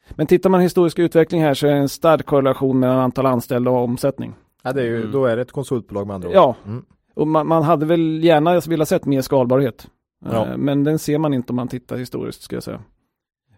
Men 0.10 0.28
tittar 0.28 0.49
man 0.49 0.62
historisk 0.62 0.99
utveckling 0.99 1.41
här 1.41 1.54
så 1.54 1.68
är 1.68 1.72
det 1.72 1.78
en 1.78 1.89
stark 1.89 2.26
korrelation 2.26 2.80
mellan 2.80 2.99
antal 2.99 3.26
anställda 3.26 3.72
och 3.72 3.84
omsättning. 3.84 4.34
Ja, 4.64 4.74
det 4.74 4.82
är 4.82 4.86
ju, 4.86 4.97
Mm. 4.99 5.12
då 5.12 5.26
är 5.26 5.36
det 5.36 5.41
ett 5.41 5.51
konsultbolag 5.51 6.08
med 6.08 6.14
andra 6.16 6.30
ord. 6.30 6.36
Ja, 6.36 6.56
Mm. 6.66 6.86
och 7.16 7.28
man, 7.28 7.47
man 7.47 7.64
hade 7.64 7.86
väl 7.86 8.24
gärna 8.24 8.60
velat 8.60 8.88
sett 8.89 9.06
mer 9.06 9.22
skalbarhet. 9.22 9.88
Ja. 10.26 10.45
Eh, 10.47 10.58
Men 10.58 10.84
den 10.84 10.99
ser 10.99 11.18
man 11.18 11.34
inte 11.34 11.51
om 11.51 11.56
man 11.56 11.68
tittar 11.68 11.97
historiskt 11.97 12.41
ska 12.41 12.56
jag 12.56 12.64
säga. 12.64 12.82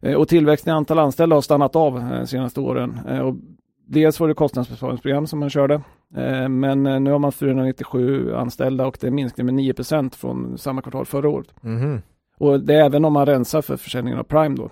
Eh, 0.02 0.14
Och 0.16 0.28
tillväxten 0.28 0.72
i 0.74 0.76
antal 0.78 1.00
anställda 1.00 1.36
har 1.36 1.42
stannat 1.42 1.76
av 1.76 1.98
eh, 1.98 2.10
de 2.20 2.28
senaste 2.28 2.60
åren. 2.60 3.00
Och 3.24 3.36
dels 3.88 4.20
var 4.20 4.28
det 4.28 4.34
kostnadsbesparingsprogram 4.34 5.28
som 5.28 5.40
man 5.40 5.50
körde. 5.50 5.82
Men 6.50 6.84
nu 7.04 7.12
har 7.12 7.20
man 7.20 7.32
497 7.32 8.34
anställda 8.36 8.88
och 8.88 8.98
det 9.02 9.08
är 9.08 9.10
en 9.10 9.16
minskning 9.16 9.46
med 9.46 9.56
9% 9.56 10.16
från 10.16 10.58
samma 10.58 10.82
kvartal 10.82 11.06
förra 11.06 11.30
året. 11.30 11.48
Mhm. 11.62 12.02
Och 12.38 12.60
det 12.60 12.74
är 12.76 12.86
även 12.86 13.06
om 13.06 13.14
man 13.14 13.26
rensar 13.26 13.62
för 13.62 13.78
försäljningen 13.78 14.20
av 14.20 14.24
Prime 14.24 14.56
då. 14.56 14.70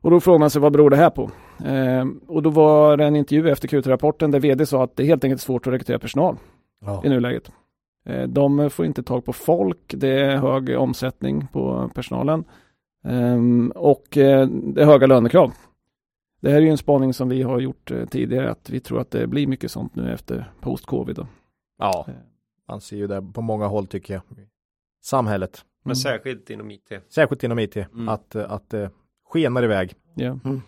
Och 0.00 0.10
då 0.10 0.20
frågar 0.20 0.38
man 0.38 0.50
sig 0.50 0.60
vad 0.62 0.72
beror 0.72 0.90
det 0.90 0.96
här 0.96 1.10
på? 1.10 1.30
Eh, 1.64 2.06
och 2.26 2.42
då 2.42 2.50
var 2.50 2.96
det 2.96 3.04
en 3.04 3.16
intervju 3.16 3.50
efter 3.50 3.68
Q3-rapporten 3.68 4.30
där 4.30 4.40
vd 4.40 4.66
sa 4.66 4.84
att 4.84 4.96
det 4.96 5.02
är 5.02 5.06
helt 5.06 5.24
enkelt 5.24 5.40
svårt 5.42 5.66
att 5.66 5.72
rekrytera 5.72 5.98
personal 5.98 6.36
Ja. 6.84 7.02
i 7.04 7.08
nuläget. 7.08 7.50
Eh, 8.06 8.22
de 8.28 8.70
får 8.70 8.86
inte 8.86 9.02
tag 9.02 9.24
på 9.24 9.32
folk, 9.32 9.94
det 9.96 10.08
är 10.20 10.36
hög 10.36 10.78
omsättning 10.78 11.46
på 11.52 11.90
personalen 11.94 12.44
Ehm, 13.04 13.72
och 13.74 14.16
eh, 14.16 14.46
det 14.48 14.82
är 14.82 14.86
höga 14.86 15.06
lönekrav. 15.06 15.52
Det 16.40 16.50
här 16.50 16.56
är 16.56 16.60
ju 16.60 16.68
en 16.68 16.78
spaning 16.78 17.14
som 17.14 17.28
vi 17.28 17.42
har 17.42 17.60
gjort 17.60 17.90
eh, 17.90 18.04
tidigare 18.06 18.50
att 18.50 18.70
vi 18.70 18.80
tror 18.80 19.00
att 19.00 19.10
det 19.10 19.26
blir 19.26 19.46
mycket 19.46 19.70
sånt 19.70 19.94
nu 19.94 20.12
efter 20.12 20.52
post-covid. 20.60 21.18
Ja, 21.78 22.04
Eh, 22.08 22.14
man 22.68 22.80
ser 22.80 22.96
ju 22.96 23.06
det 23.06 23.22
på 23.34 23.40
många 23.42 23.66
håll 23.66 23.86
tycker 23.86 24.14
jag. 24.14 24.22
Samhället, 25.02 25.64
Men 25.84 25.90
Mm. 25.90 25.94
särskilt 25.96 26.50
inom 26.50 26.70
IT. 26.70 26.92
särskilt 27.08 27.44
inom 27.44 27.58
IT, 27.58 27.76
Mm. 27.76 28.08
att, 28.08 28.34
eh, 28.34 28.52
att 28.52 28.70
det 28.70 28.90
skenar 29.32 29.62
iväg. 29.62 29.94
Ja. 30.14 30.38
Mm. 30.44 30.62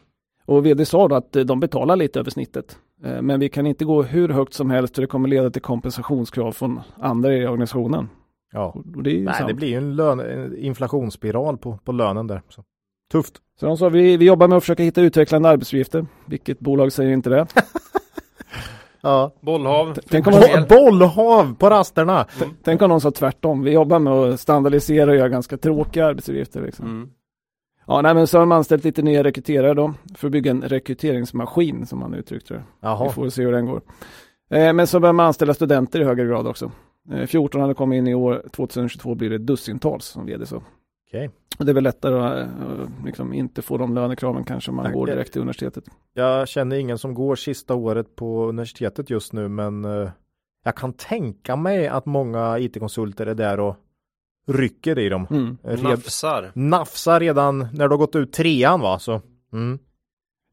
Och 0.47 0.67
vd 0.67 0.85
sa 0.85 1.09
då 1.09 1.15
att 1.15 1.37
eh, 1.37 1.45
de 1.45 1.61
betalar 1.61 1.97
lite 1.97 2.21
över 2.21 2.31
snittet. 2.31 2.79
Eh, 3.05 3.23
Men 3.23 3.41
vi 3.41 3.49
kan 3.49 3.67
inte 3.67 3.85
gå 3.85 4.03
hur 4.03 4.29
högt 4.29 4.55
som 4.55 4.71
helst 4.71 4.95
för 4.95 5.03
det 5.03 5.07
kommer 5.09 5.29
leda 5.29 5.51
till 5.51 5.63
kompensationskrav 5.63 6.53
från 6.53 6.81
andra 7.01 7.35
i 7.35 7.47
organisationen. 7.47 8.09
Ja. 8.53 8.75
Och 8.97 9.03
det 9.03 9.11
är 9.11 9.15
ju 9.15 9.25
Nej, 9.25 9.35
sant. 9.35 9.49
det 9.49 9.55
blir 9.55 9.69
ju 9.69 9.77
en, 9.77 9.97
lön, 9.97 10.21
en 10.21 10.59
inflationsspiral 10.59 11.59
på, 11.59 11.79
på 11.85 11.93
lönen 11.93 12.27
där. 12.27 12.43
Så. 12.49 12.65
Tufft. 13.13 13.35
Så 13.61 13.67
de 13.67 13.77
sa 13.77 13.89
vi, 13.89 14.17
vi 14.17 14.25
jobbar 14.25 14.49
med 14.49 14.57
att 14.57 14.63
försöka 14.63 14.83
hitta 14.83 15.01
utvecklande 15.01 15.49
arbetsuppgifter. 15.49 16.07
Vilket 16.27 16.61
bolag 16.61 16.93
säger 16.93 17.13
inte 17.13 17.31
det? 17.31 17.47
Ja. 19.05 19.33
Bollhav. 19.41 19.99
Tänk 20.11 20.27
om, 20.27 20.33
man, 20.33 20.67
bollhav 20.69 21.55
på 21.55 21.71
rasterna! 21.71 22.27
tänk 22.65 22.83
om 22.83 22.89
någon 22.89 23.01
sa 23.01 23.11
tvärtom. 23.11 23.63
Vi 23.63 23.71
jobbar 23.73 23.99
med 23.99 24.13
att 24.13 24.41
standardisera 24.41 25.11
och 25.11 25.17
göra 25.17 25.29
ganska 25.29 25.57
tråkiga 25.57 26.07
arbetsuppgifter. 26.07 26.63
Liksom. 26.63 26.87
Mm. 26.87 27.11
Ja, 27.87 28.03
nej, 28.03 28.15
men 28.15 28.27
så 28.27 28.39
har 28.39 28.43
de 28.43 28.53
anställt 28.53 28.85
lite 28.85 29.03
nya 29.03 29.25
rekryterare 29.25 29.75
då 29.75 29.95
för 30.15 30.29
att 30.29 30.33
bygga 30.33 30.51
en 30.51 30.63
rekryteringsmaskin 30.63 31.87
som 31.87 31.99
man 31.99 32.15
uttryckte 32.15 32.55
det. 32.55 32.61
Vi 32.61 32.65
Jaha. 32.81 33.11
får 33.11 33.29
se 33.29 33.43
hur 33.43 33.53
den 33.53 33.67
går. 33.67 33.83
Eh, 34.51 34.73
men 34.73 34.87
så 34.87 35.01
börjar 35.01 35.13
man 35.13 35.27
anställa 35.27 35.55
studenter 35.55 36.01
i 36.01 36.05
högre 36.05 36.27
grad 36.27 36.47
också. 36.47 36.71
Eh, 37.13 37.27
14 37.27 37.61
hade 37.61 37.75
kommit 37.75 37.97
in 37.97 38.07
i 38.07 38.15
år, 38.15 38.43
2022 38.53 39.15
blir 39.15 39.31
det 39.31 39.39
dussintals 39.39 40.05
som 40.05 40.27
vd 40.27 40.47
så. 40.47 40.63
Och 41.59 41.65
det 41.65 41.73
är 41.73 41.75
väl 41.75 41.85
lättare 41.85 42.15
att 42.15 42.49
eh, 42.49 43.05
liksom 43.05 43.33
inte 43.33 43.63
få 43.63 43.79
de 43.79 43.95
lönekraven 43.95 44.45
kanske 44.45 44.71
om 44.71 44.77
man 44.77 44.85
Nej, 44.85 44.95
går 44.95 45.07
direkt 45.07 45.33
till 45.33 45.41
universitetet. 45.41 45.85
Jag 46.15 46.49
känner 46.49 46.77
ingen 46.77 46.99
som 46.99 47.15
går 47.15 47.37
sista 47.37 47.75
året 47.75 48.17
på 48.17 48.45
universitetet 48.45 49.11
just 49.11 49.33
nu 49.33 49.49
men 49.49 49.85
eh, 49.85 50.11
jag 50.65 50.75
kan 50.75 50.93
tänka 50.93 51.57
mig 51.57 51.89
att 51.89 52.07
många 52.07 52.59
IT-konsulter 52.59 53.27
är 53.27 53.35
där 53.35 53.61
och 53.61 53.77
rycker 54.49 54.99
i 54.99 55.09
dem. 55.09 55.27
Mm. 55.31 55.59
Red, 55.63 55.83
Nafsar. 55.83 56.51
nafsar 56.55 57.21
redan 57.21 57.59
när 57.59 57.89
du 57.89 57.93
har 57.93 57.99
gått 57.99 58.17
ut 58.17 58.33
trean 58.33 58.81
va? 58.81 58.99
Så. 58.99 59.21
Mm. 59.53 59.79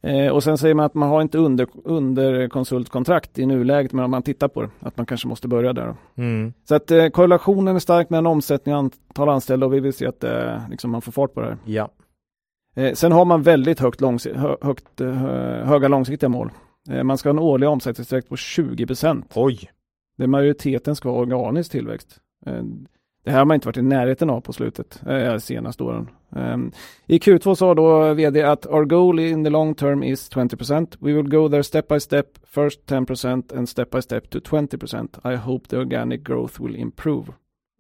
Eh, 0.04 0.32
och 0.34 0.44
sen 0.44 0.58
säger 0.58 0.76
man 0.76 0.86
att 0.86 0.94
man 0.94 1.10
har 1.10 1.22
inte 1.22 1.38
under, 1.38 1.68
underkonsultkontrakt 1.84 3.40
i 3.40 3.46
nuläget 3.46 3.94
men 3.94 4.06
om 4.06 4.12
man 4.12 4.24
tittar 4.24 4.48
på 4.48 4.62
det, 4.62 4.70
att 4.80 4.98
man 4.98 5.06
kanske 5.06 5.28
måste 5.28 5.48
börja 5.48 5.74
där. 5.74 5.88
Då. 5.88 6.22
Mm. 6.24 6.54
Så 6.64 6.76
att 6.76 6.92
eh, 6.92 7.08
korrelationen 7.08 7.76
är 7.76 7.80
stark 7.80 8.10
mellan 8.10 8.28
omsättning 8.28 8.76
och 8.76 8.80
antal 8.80 9.30
anställda 9.30 9.66
och 9.66 9.74
vi 9.74 9.80
vill 9.80 9.94
se 9.94 10.08
att 10.08 10.24
eh, 10.24 10.70
liksom 10.70 10.92
man 10.92 11.02
får 11.02 11.12
fart 11.12 11.34
på 11.34 11.42
det 11.42 11.48
här. 11.48 11.58
Ja. 11.66 11.90
Eh, 12.76 12.94
sen 12.94 13.12
har 13.12 13.26
man 13.26 13.42
väldigt 13.42 13.80
högt 13.80 14.02
långsi- 14.02 14.34
hö, 14.38 14.56
högt, 14.62 15.02
eh, 15.02 15.14
höga 15.64 15.88
långsiktiga 15.88 16.30
mål. 16.30 16.52
Eh, 16.90 17.04
man 17.04 17.18
ska 17.18 17.30
ha 17.30 17.34
en 17.34 17.40
årlig 17.40 17.70
omsättningstillväxt 17.70 18.30
på 18.30 18.36
20 18.36 18.88
procent. 18.88 19.32
Oj. 19.36 19.60
Det 20.18 20.28
majoriteten 20.28 20.96
ska 20.96 21.12
vara 21.12 21.20
organisk 21.22 21.72
tillväxt. 21.72 22.20
Det 23.24 23.32
här 23.32 23.38
har 23.38 23.46
man 23.46 23.56
inte 23.56 23.68
varit 23.68 23.78
i 23.78 23.82
närheten 23.82 24.30
av 24.30 24.42
på 24.42 24.54
slutet, 24.54 25.02
eh, 25.08 25.38
senaste 25.38 25.84
åren. 25.84 26.10
Um, 26.30 26.72
I 27.08 27.18
Q2 27.18 27.56
sa 27.56 27.74
då 27.74 28.14
vd 28.14 28.44
att 28.44 28.66
our 28.66 28.86
goal 28.86 29.20
in 29.20 29.44
the 29.44 29.50
long 29.50 29.76
term 29.76 30.04
is 30.04 30.30
20%. 30.30 30.98
We 31.00 31.14
will 31.14 31.30
go 31.30 31.50
there 31.50 31.64
step 31.64 31.88
by 31.88 32.00
step, 32.00 32.26
first 32.48 32.86
10% 32.86 33.54
and 33.58 33.70
step 33.70 33.90
by 33.92 34.02
step 34.02 34.30
to 34.30 34.40
20%. 34.40 35.34
I 35.34 35.36
hope 35.36 35.68
the 35.70 35.78
organic 35.78 36.22
growth 36.24 36.62
will 36.64 36.76
improve. 36.76 37.28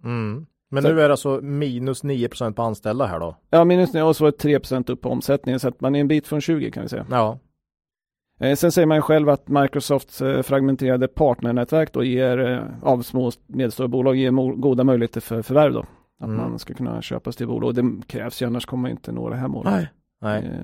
Mm. 0.04 0.46
Men 0.72 0.84
Så- 0.84 0.90
nu 0.90 1.02
är 1.02 1.08
det 1.08 1.14
alltså 1.14 1.40
minus 1.42 2.04
9% 2.04 2.56
på 2.56 2.62
anställda 2.62 3.06
här 3.06 3.20
då? 3.20 3.36
Ja, 3.50 3.64
minus 3.66 3.94
nu 3.94 4.02
och 4.02 4.16
så 4.16 4.24
var 4.24 4.32
det 4.32 4.38
3% 4.38 4.90
upp 4.90 5.02
på 5.02 5.10
omsättningen, 5.10 5.60
så 5.60 5.68
att 5.68 5.82
man 5.82 5.96
är 5.96 6.00
en 6.00 6.08
bit 6.08 6.28
från 6.28 6.42
20 6.42 6.72
kan 6.72 6.84
vi 6.84 6.90
säga. 6.90 7.06
Ja. 7.12 7.40
Eh, 8.40 8.56
sen 8.56 8.72
säger 8.72 8.86
man 8.86 9.02
själv 9.02 9.30
att 9.30 9.48
Microsofts 9.48 10.22
eh, 10.22 10.42
fragmenterade 10.42 11.08
partnernätverk 11.08 11.94
då 11.94 12.04
ger, 12.04 12.40
eh, 12.40 12.60
av 12.82 13.02
små 13.02 13.26
och 13.28 13.34
medelstora 13.48 13.88
bolag 13.88 14.16
ger 14.16 14.56
goda 14.56 14.84
möjligheter 14.84 15.22
för 15.22 15.42
förvärv 15.42 15.74
då. 15.74 15.86
Att 16.20 16.28
Mm. 16.28 16.38
man 16.38 16.60
ska 16.60 16.74
kunna 16.74 17.02
köpa 17.02 17.32
sig 17.32 17.38
till 17.38 17.48
bolag. 17.48 17.76
Det 17.76 18.08
krävs 18.08 18.42
ju, 18.42 18.46
annars 18.46 18.66
kommer 18.66 18.82
man 18.82 18.92
inte 18.92 19.12
nå 19.12 19.30
det 19.30 19.36
här 19.36 19.48
målet. 19.48 19.74
Nej. 19.74 19.90
Nej. 20.22 20.62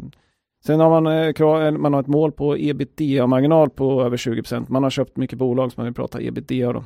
Sen 0.66 0.80
har 0.80 1.02
man, 1.02 1.82
man 1.82 1.94
har 1.94 2.02
ett 2.02 2.08
mål 2.08 2.32
på 2.32 2.56
ebitda-marginal 2.58 3.70
på 3.70 4.04
över 4.04 4.18
20%. 4.18 4.66
Man 4.70 4.84
har 4.84 4.90
köpt 4.90 5.18
mycket 5.18 5.38
bolag 5.40 5.72
som 5.72 5.82
man 5.82 5.86
vill 5.86 5.94
prata 5.94 6.22
ebitda 6.22 6.74
då. 6.74 6.84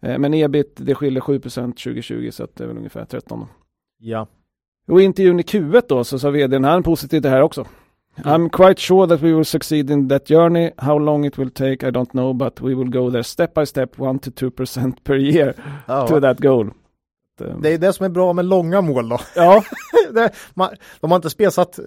Men 0.00 0.34
ebit, 0.34 0.76
det 0.76 0.94
skiljer 0.94 1.20
7% 1.20 1.72
2020 1.72 2.28
så 2.32 2.44
att 2.44 2.56
det 2.56 2.64
är 2.64 2.68
väl 2.68 2.76
ungefär 2.76 3.04
13 3.04 3.40
då. 3.40 3.46
Ja. 3.98 4.26
Och 4.88 5.00
i 5.00 5.04
intervjun 5.04 5.40
i 5.40 5.42
Q1 5.42 5.82
då 5.88 6.04
så 6.04 6.18
sa 6.18 6.30
vdn 6.30 6.64
här 6.64 6.80
positivt 6.80 7.22
det 7.22 7.28
här 7.28 7.42
också. 7.42 7.64
I'm 8.24 8.48
quite 8.50 8.80
sure 8.80 9.06
that 9.06 9.22
we 9.22 9.32
will 9.32 9.44
succeed 9.44 9.90
in 9.90 10.08
that 10.08 10.26
journey. 10.26 10.70
How 10.76 10.98
long 10.98 11.24
it 11.24 11.38
will 11.38 11.50
take 11.50 11.88
I 11.88 11.90
don't 11.90 12.10
know 12.10 12.32
but 12.32 12.60
we 12.60 12.74
will 12.74 12.90
go 12.90 13.10
there 13.10 13.22
step 13.22 13.54
by 13.54 13.66
step 13.66 13.96
1-2% 13.96 14.96
per 15.04 15.14
year 15.16 15.52
to 15.86 16.14
ja. 16.14 16.20
that 16.20 16.38
goal. 16.38 16.66
Eh, 17.40 17.56
Det 17.60 17.74
är 17.74 17.78
det 17.78 17.92
som 17.92 18.06
är 18.06 18.10
bra 18.10 18.32
med 18.32 18.44
långa 18.44 18.80
mål 18.80 19.08
då. 19.08 19.18
Ja, 19.36 19.62
det, 20.12 20.30
man, 20.54 20.68
de 21.00 21.10
har 21.10 21.16
inte 21.16 21.30
spesat 21.30 21.78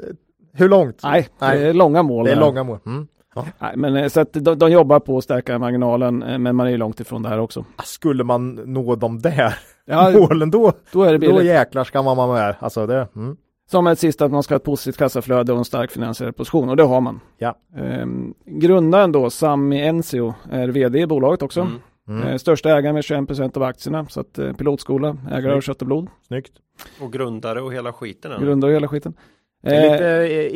hur 0.54 0.70
långt. 0.70 1.00
nej, 1.04 1.28
Nej. 1.40 1.60
det 1.60 1.68
är 1.68 1.74
långa 1.74 2.04
mål. 2.04 2.26
Det 2.26 2.32
är 2.32 2.36
långa 2.36 2.64
mål. 2.64 2.80
Mm. 2.86 3.08
Nej, 3.60 3.74
men 3.76 3.96
eh, 3.96 4.08
så 4.08 4.20
att 4.20 4.34
de, 4.34 4.58
de 4.60 4.72
jobbar 4.72 5.00
på 5.00 5.18
att 5.18 5.24
stärka 5.24 5.60
marginalen 5.60 6.24
eh, 6.24 6.38
men 6.38 6.56
man 6.56 6.68
är 6.68 6.72
ju 6.72 6.78
långt 6.78 7.00
ifrån 7.00 7.24
det 7.24 7.30
här 7.30 7.40
också. 7.40 7.66
Skulle 7.84 8.24
man 8.24 8.54
nå 8.66 8.96
de 8.96 9.20
där 9.20 9.58
Ja, 9.86 10.12
målen 10.16 10.52
då, 10.52 10.72
då 10.92 11.04
är 11.04 11.18
det 11.18 11.28
då 11.28 11.42
jäklar 11.42 11.84
ska 11.84 12.02
man 12.02 12.18
vara 12.18 12.34
med. 12.34 12.56
Alltså 12.60 12.88
det, 12.88 13.08
mm. 13.16 13.38
Som 13.72 13.88
ett 13.88 14.00
sista 14.00 14.26
att 14.26 14.32
man 14.32 14.44
ska 14.44 14.54
ha 14.54 14.58
ett 14.58 14.64
positivt 14.64 14.98
kassaflöde 14.98 15.52
och 15.52 15.58
en 15.58 15.66
stark 15.66 15.92
finansiell 15.92 16.34
position 16.34 16.70
och 16.70 16.78
det 16.78 16.84
har 16.84 17.02
man. 17.02 17.20
Ja. 17.38 17.56
Ehm, 17.76 18.34
grundaren 18.46 19.12
då, 19.12 19.30
Sami 19.30 19.82
Enzio, 19.82 20.34
är 20.52 20.68
vd 20.68 21.00
i 21.00 21.08
bolaget 21.08 21.42
också. 21.42 21.62
Mm. 21.62 21.74
Mm. 22.08 22.28
Eh, 22.28 22.38
största 22.38 22.78
ägaren 22.78 22.94
med 22.96 23.04
21% 23.04 23.58
av 23.58 23.64
aktierna, 23.64 24.06
så 24.06 24.20
att 24.20 24.40
eh, 24.40 24.54
pilotskola, 24.54 25.18
ägare 25.32 25.54
av 25.54 25.62
kött 25.62 25.82
och 25.82 25.88
blod, 25.88 26.08
Snyggt. 26.28 26.52
Och 27.02 27.14
grundare 27.14 27.62
och 27.62 27.74
hela 27.74 27.94
skiten. 27.94 28.32
eller? 28.32 28.46
grundare 28.46 28.72
och 28.72 28.76
hela 28.76 28.88
skiten. 28.88 29.14
Det 29.64 29.76
är 29.76 29.92
lite 29.92 30.06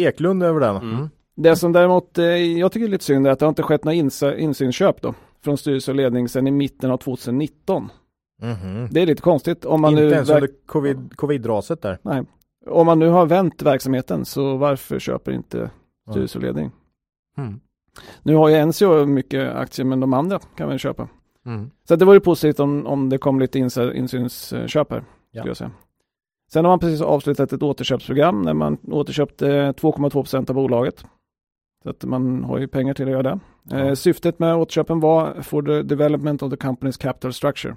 eh, 0.01 0.07
Eklund 0.07 0.43
över 0.43 0.59
den. 0.59 0.75
Mm. 0.75 0.95
Mm. 0.95 1.09
det 1.35 1.55
som 1.55 1.71
däremot 1.71 2.17
eh, 2.17 2.25
jag 2.25 2.71
tycker 2.71 2.85
är 2.85 2.91
lite 2.91 3.03
synd 3.03 3.27
är 3.27 3.31
att 3.31 3.39
det 3.39 3.45
har 3.45 3.49
inte 3.49 3.63
skett 3.63 3.83
några 3.83 3.95
insa- 3.95 4.37
insynsköp 4.37 5.01
då 5.01 5.13
från 5.43 5.57
styrelse 5.57 5.91
och 5.91 5.95
ledning 5.95 6.29
sedan 6.29 6.47
i 6.47 6.51
mitten 6.51 6.91
av 6.91 6.97
2019. 6.97 7.89
Mhm. 8.41 8.87
Det 8.91 9.01
är 9.01 9.05
lite 9.05 9.21
konstigt 9.21 9.65
om 9.65 9.81
man 9.81 9.91
Inte 9.91 10.03
nu 10.03 10.11
ens 10.11 10.29
under 10.29 10.49
covid, 10.65 11.11
covid-raset 11.15 11.81
där. 11.81 11.97
Om 12.65 12.85
man 12.85 12.99
nu 12.99 13.09
har 13.09 13.25
vänt 13.25 13.61
verksamheten 13.61 14.25
så 14.25 14.57
varför 14.57 14.99
köper 14.99 15.31
inte 15.31 15.71
styrelse 16.09 16.37
och 16.37 16.43
ledning? 16.43 16.71
Mm. 17.37 17.59
Nu 18.23 18.35
har 18.35 18.49
ju 18.49 18.65
NCO 18.65 19.05
mycket 19.05 19.55
aktier 19.55 19.85
men 19.85 19.99
de 19.99 20.13
andra 20.13 20.39
kan 20.39 20.67
man 20.67 20.77
köpa. 20.77 21.07
Mm. 21.45 21.71
Så 21.87 21.95
det 21.95 22.05
vore 22.05 22.19
positivt 22.19 22.59
om, 22.59 22.85
om 22.85 23.09
det 23.09 23.17
kom 23.17 23.39
lite 23.39 23.59
insynsköp 23.59 24.91
här. 24.91 25.03
Ja. 25.31 25.41
Skulle 25.41 25.49
jag 25.49 25.57
säga. 25.57 25.71
Sen 26.51 26.65
har 26.65 26.71
man 26.71 26.79
precis 26.79 27.01
avslutat 27.01 27.53
ett 27.53 27.63
återköpsprogram 27.63 28.41
när 28.41 28.53
man 28.53 28.77
återköpte 28.87 29.71
2,2% 29.71 30.49
av 30.49 30.55
bolaget. 30.55 31.05
Så 31.83 31.89
att 31.89 32.03
man 32.03 32.43
har 32.43 32.59
ju 32.59 32.67
pengar 32.67 32.93
till 32.93 33.05
att 33.05 33.11
göra 33.11 33.23
det. 33.23 33.39
Ja. 33.63 33.77
Eh, 33.77 33.93
syftet 33.93 34.39
med 34.39 34.55
återköpen 34.55 34.99
var 34.99 35.41
for 35.41 35.61
the 35.61 35.81
development 35.81 36.43
of 36.43 36.49
the 36.49 36.55
company's 36.55 37.01
capital 37.01 37.33
structure. 37.33 37.75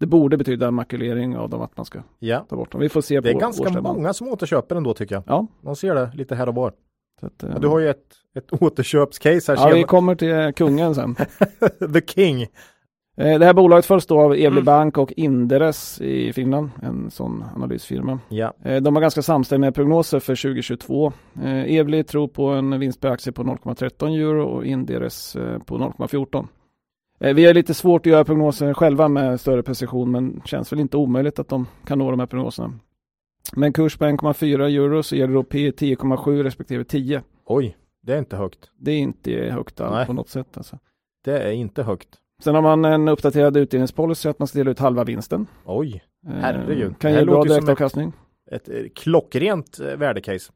Det 0.00 0.06
borde 0.06 0.36
betyda 0.36 0.70
makulering 0.70 1.36
av 1.36 1.50
dem 1.50 1.62
att 1.62 1.76
man 1.76 1.86
ska 1.86 1.98
Ja. 2.18 2.46
ta 2.48 2.56
bort 2.56 2.72
dem. 2.72 2.80
Vi 2.80 2.88
får 2.88 3.00
se 3.00 3.20
Det 3.20 3.28
är 3.28 3.32
på 3.32 3.38
ganska 3.38 3.62
årsstämman. 3.62 3.96
många 3.96 4.12
som 4.12 4.28
återköper 4.28 4.76
ändå 4.76 4.94
tycker 4.94 5.14
jag. 5.14 5.24
Ja. 5.26 5.46
Man 5.60 5.76
ser 5.76 5.94
det 5.94 6.10
lite 6.14 6.34
här 6.34 6.48
och 6.48 6.54
var. 6.54 6.72
Att, 7.22 7.42
eh, 7.42 7.50
Ja, 7.52 7.58
du 7.58 7.68
har 7.68 7.78
ju 7.78 7.88
ett, 7.88 8.04
ett 8.34 8.62
återköpscase 8.62 9.54
här. 9.56 9.68
ja, 9.68 9.74
vi 9.74 9.82
kommer 9.84 10.14
till 10.14 10.30
eh, 10.30 10.50
kungen 10.50 10.94
sen. 10.94 11.14
The 11.92 12.00
King. 12.06 12.42
Eh, 13.18 13.38
Det 13.38 13.44
här 13.46 13.54
bolaget 13.54 13.86
följs 13.86 14.06
då 14.06 14.20
av 14.20 14.32
Evli 14.32 14.46
Mm. 14.46 14.64
Bank 14.64 14.98
och 14.98 15.12
Inderes 15.12 16.00
i 16.00 16.32
Finland, 16.32 16.70
en 16.82 17.10
sån 17.10 17.44
analysfirma. 17.54 18.18
Ja. 18.28 18.52
De 18.82 18.94
har 18.94 19.00
ganska 19.02 19.22
samstämmiga 19.22 19.72
prognoser 19.72 20.20
för 20.20 20.34
2022. 20.36 21.12
Eh, 21.44 21.74
Evli 21.76 22.04
tror 22.04 22.28
på 22.28 22.46
en 22.46 22.78
vinst 22.80 23.00
per 23.00 23.08
aktie 23.10 23.32
på 23.32 23.42
0,13 23.44 24.08
euro 24.20 24.44
och 24.44 24.64
Inderes 24.66 25.36
på 25.66 25.78
0,14. 25.78 26.46
Eh, 27.20 27.34
Vi 27.34 27.46
har 27.46 27.54
lite 27.54 27.74
svårt 27.74 28.00
att 28.06 28.12
göra 28.12 28.24
prognoser 28.24 28.74
själva 28.74 29.08
med 29.08 29.40
större 29.40 29.62
precision 29.62 30.10
men 30.10 30.42
känns 30.44 30.72
väl 30.72 30.80
inte 30.80 30.96
omöjligt 30.96 31.38
att 31.38 31.48
de 31.48 31.66
kan 31.86 31.98
nå 31.98 32.10
de 32.10 32.20
här 32.20 32.26
prognoserna. 32.26 32.72
Men 33.56 33.72
kurs 33.72 33.96
på 33.96 34.04
1,4 34.04 34.62
euro 34.66 35.02
så 35.02 35.16
ger 35.16 35.26
det 35.26 35.32
då 35.34 35.42
P 35.42 35.70
10,7 35.70 36.42
respektive 36.42 36.84
10. 36.84 37.22
Oj, 37.46 37.76
det 38.02 38.14
är 38.14 38.18
inte 38.18 38.36
högt. 38.36 38.58
Det 38.78 38.90
är 38.92 38.98
inte 38.98 39.30
högt 39.32 39.80
alls 39.80 40.06
på 40.06 40.12
något 40.12 40.28
sätt. 40.28 40.56
Alltså. 40.56 40.78
Det 41.24 41.38
är 41.42 41.52
inte 41.52 41.82
högt. 41.82 42.08
Sen 42.42 42.54
har 42.54 42.62
man 42.62 42.84
en 42.84 43.08
uppdaterad 43.08 43.56
utdelningspolicy 43.56 44.28
att 44.28 44.38
man 44.38 44.48
ska 44.48 44.58
dela 44.58 44.70
ut 44.70 44.78
halva 44.78 45.04
vinsten. 45.04 45.46
Oj, 45.64 46.02
Eh, 46.28 46.32
Herregud. 46.40 46.98
Kan 46.98 47.12
Det 47.12 47.18
ge 47.18 47.24
bra 47.24 47.42
ett- 47.42 47.48
direktavkastning. 47.48 48.12
ett 48.50 48.68
eh, 48.68 48.74
klockrent 48.94 49.80
eh, 49.80 49.96
värdecase. 49.96 50.52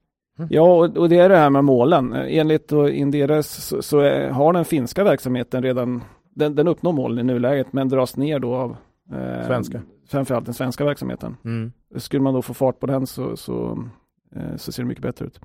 Ja, 0.48 0.62
och, 0.96 1.08
det 1.08 1.16
är 1.18 1.28
det 1.28 1.36
här 1.36 1.50
med 1.50 1.64
målen. 1.64 2.12
Enligt 2.12 2.72
Inderes 2.72 3.64
så, 3.66 3.82
så 3.82 3.98
är, 3.98 4.28
har 4.30 4.52
den 4.52 4.64
finska 4.64 5.04
verksamheten 5.04 5.62
redan, 5.62 6.02
den, 6.34 6.54
den 6.54 6.68
uppnår 6.68 6.92
målen 6.92 7.18
i 7.18 7.22
nuläget 7.32 7.72
men 7.72 7.88
dras 7.88 8.16
ner 8.16 8.38
då 8.38 8.54
av 8.54 8.76
eh, 9.12 9.46
Svenska. 9.46 9.82
Framförallt 10.08 10.44
den 10.44 10.54
svenska 10.54 10.84
verksamheten. 10.84 11.36
Mm. 11.44 11.72
Skulle 11.96 12.22
man 12.22 12.34
då 12.34 12.42
få 12.42 12.54
fart 12.54 12.80
på 12.80 12.86
den 12.86 13.06
så, 13.06 13.36
så, 13.36 13.84
eh, 14.36 14.56
så 14.56 14.72
ser 14.72 14.82
det 14.82 14.86
mycket 14.88 15.02
bättre 15.02 15.26
ut. 15.26 15.40